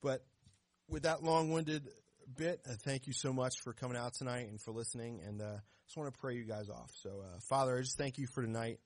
but 0.00 0.24
with 0.88 1.02
that 1.02 1.24
long-winded 1.24 1.88
bit, 2.36 2.60
uh, 2.68 2.74
thank 2.84 3.08
you 3.08 3.12
so 3.12 3.32
much 3.32 3.54
for 3.64 3.72
coming 3.72 3.96
out 3.96 4.14
tonight 4.14 4.48
and 4.48 4.60
for 4.60 4.70
listening. 4.70 5.20
And 5.26 5.42
uh, 5.42 5.56
just 5.86 5.96
want 5.96 6.12
to 6.12 6.20
pray 6.20 6.36
you 6.36 6.44
guys 6.44 6.68
off. 6.68 6.90
So, 7.02 7.10
Father, 7.48 7.76
I 7.76 7.80
just 7.80 7.98
thank 7.98 8.18
you 8.18 8.28
for 8.32 8.42
tonight. 8.42 8.78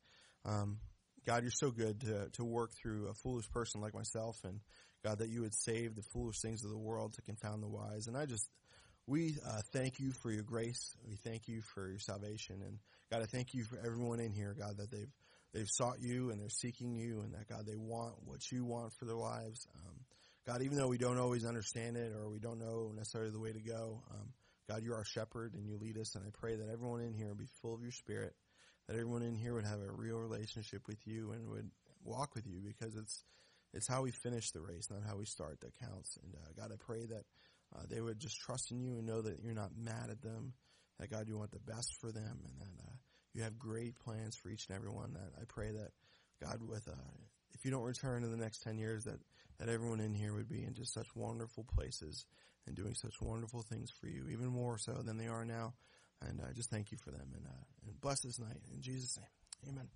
Um, 0.47 0.79
God, 1.27 1.43
you're 1.43 1.53
so 1.53 1.71
good 1.71 2.01
to, 2.01 2.29
to 2.35 2.45
work 2.45 2.71
through 2.73 3.09
a 3.09 3.15
foolish 3.15 3.49
person 3.51 3.81
like 3.81 3.95
myself, 3.95 4.37
and 4.45 4.61
God, 5.05 5.19
that 5.19 5.29
you 5.29 5.43
would 5.43 5.55
save 5.55 5.95
the 5.95 6.03
foolish 6.03 6.41
things 6.41 6.65
of 6.65 6.71
the 6.71 6.79
world 6.79 7.15
to 7.15 7.23
confound 7.23 7.63
the 7.63 7.69
wise. 7.69 8.07
And 8.07 8.17
I 8.17 8.27
just, 8.27 8.49
we 9.07 9.37
uh, 9.47 9.61
thank 9.73 10.01
you 10.01 10.13
for 10.13 10.31
your 10.31 10.43
grace. 10.43 10.97
We 11.09 11.17
thank 11.17 11.49
you 11.49 11.63
for 11.75 11.89
your 11.89 11.99
salvation, 11.99 12.63
and 12.63 12.79
God, 13.11 13.23
I 13.23 13.27
thank 13.27 13.55
you 13.55 13.65
for 13.65 13.79
everyone 13.79 14.21
in 14.21 14.33
here, 14.33 14.55
God, 14.59 14.77
that 14.79 14.91
they've 14.91 15.13
they've 15.53 15.69
sought 15.69 16.01
you 16.01 16.31
and 16.31 16.41
they're 16.41 16.49
seeking 16.49 16.95
you, 16.95 17.21
and 17.21 17.35
that 17.35 17.49
God, 17.49 17.67
they 17.67 17.77
want 17.77 18.15
what 18.25 18.51
you 18.53 18.65
want 18.65 18.93
for 18.93 19.05
their 19.05 19.17
lives. 19.17 19.67
Um, 19.75 19.97
God, 20.47 20.63
even 20.63 20.79
though 20.79 20.89
we 20.89 20.99
don't 20.99 21.19
always 21.19 21.45
understand 21.45 21.97
it 21.97 22.13
or 22.13 22.31
we 22.31 22.39
don't 22.39 22.59
know 22.59 22.93
necessarily 22.97 23.31
the 23.31 23.41
way 23.41 23.53
to 23.53 23.61
go, 23.61 24.03
um, 24.11 24.33
God, 24.69 24.83
you're 24.83 24.97
our 24.97 25.05
shepherd 25.05 25.55
and 25.55 25.67
you 25.67 25.77
lead 25.81 25.99
us. 25.99 26.15
And 26.15 26.25
I 26.25 26.31
pray 26.33 26.57
that 26.57 26.69
everyone 26.73 27.01
in 27.01 27.13
here 27.13 27.35
be 27.35 27.47
full 27.61 27.75
of 27.75 27.83
your 27.83 27.93
spirit, 27.93 28.35
that 28.87 28.95
everyone 28.95 29.23
in 29.23 29.35
here 29.35 29.55
would 29.55 29.65
have 29.65 29.81
a 29.81 29.93
real 29.93 30.19
relationship 30.19 30.87
with 30.87 31.07
you 31.07 31.33
and 31.33 31.49
would 31.49 31.71
walk 32.05 32.35
with 32.35 32.47
you 32.47 32.61
because 32.61 32.97
it's, 32.97 33.25
it's 33.73 33.87
how 33.87 34.03
we 34.03 34.11
finish 34.11 34.51
the 34.51 34.61
race, 34.61 34.89
not 34.91 35.09
how 35.09 35.17
we 35.17 35.25
start 35.25 35.61
that 35.61 35.79
counts. 35.79 36.19
And 36.23 36.35
uh, 36.35 36.61
God, 36.61 36.73
I 36.73 36.77
pray 36.79 37.07
that 37.07 37.25
uh, 37.75 37.83
they 37.89 38.01
would 38.01 38.19
just 38.19 38.41
trust 38.41 38.71
in 38.71 38.81
you 38.81 38.95
and 38.95 39.07
know 39.07 39.23
that 39.23 39.41
you're 39.43 39.55
not 39.55 39.71
mad 39.77 40.11
at 40.11 40.23
them, 40.23 40.55
that 40.99 41.11
God, 41.11 41.29
you 41.29 41.39
want 41.39 41.53
the 41.53 41.73
best 41.73 41.95
for 42.01 42.11
them, 42.11 42.41
and 42.45 42.61
that 42.61 42.83
uh, 42.83 42.97
you 43.33 43.43
have 43.43 43.59
great 43.59 43.99
plans 43.99 44.37
for 44.37 44.49
each 44.51 44.67
and 44.69 44.77
every 44.77 44.91
one. 44.91 45.13
That 45.13 45.41
I 45.41 45.45
pray 45.47 45.71
that 45.71 45.93
God, 46.43 46.59
with 46.69 46.89
uh, 46.89 47.13
if 47.55 47.65
you 47.65 47.71
don't 47.71 47.83
return 47.83 48.25
in 48.25 48.31
the 48.31 48.37
next 48.37 48.63
ten 48.63 48.77
years, 48.77 49.05
that 49.05 49.21
that 49.59 49.69
everyone 49.69 50.01
in 50.01 50.15
here 50.15 50.35
would 50.35 50.49
be 50.49 50.65
in 50.65 50.75
just 50.75 50.93
such 50.93 51.07
wonderful 51.15 51.65
places 51.65 52.25
and 52.67 52.75
doing 52.75 52.95
such 52.95 53.21
wonderful 53.21 53.63
things 53.63 53.91
for 53.91 54.07
you, 54.09 54.27
even 54.31 54.47
more 54.47 54.79
so 54.79 54.93
than 55.05 55.17
they 55.17 55.29
are 55.29 55.45
now. 55.45 55.75
And 56.23 56.41
I 56.41 56.53
just 56.53 56.71
thank 56.71 56.93
you 56.93 56.99
for 56.99 57.11
them 57.11 57.29
and, 57.35 57.47
uh, 57.47 57.65
and 57.87 58.01
bless 58.01 58.21
this 58.21 58.39
night 58.39 58.57
in 58.75 58.81
Jesus' 58.81 59.19
name. 59.19 59.73
Amen. 59.75 59.89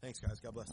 Thanks, 0.00 0.20
guys. 0.20 0.40
God 0.40 0.54
bless. 0.54 0.72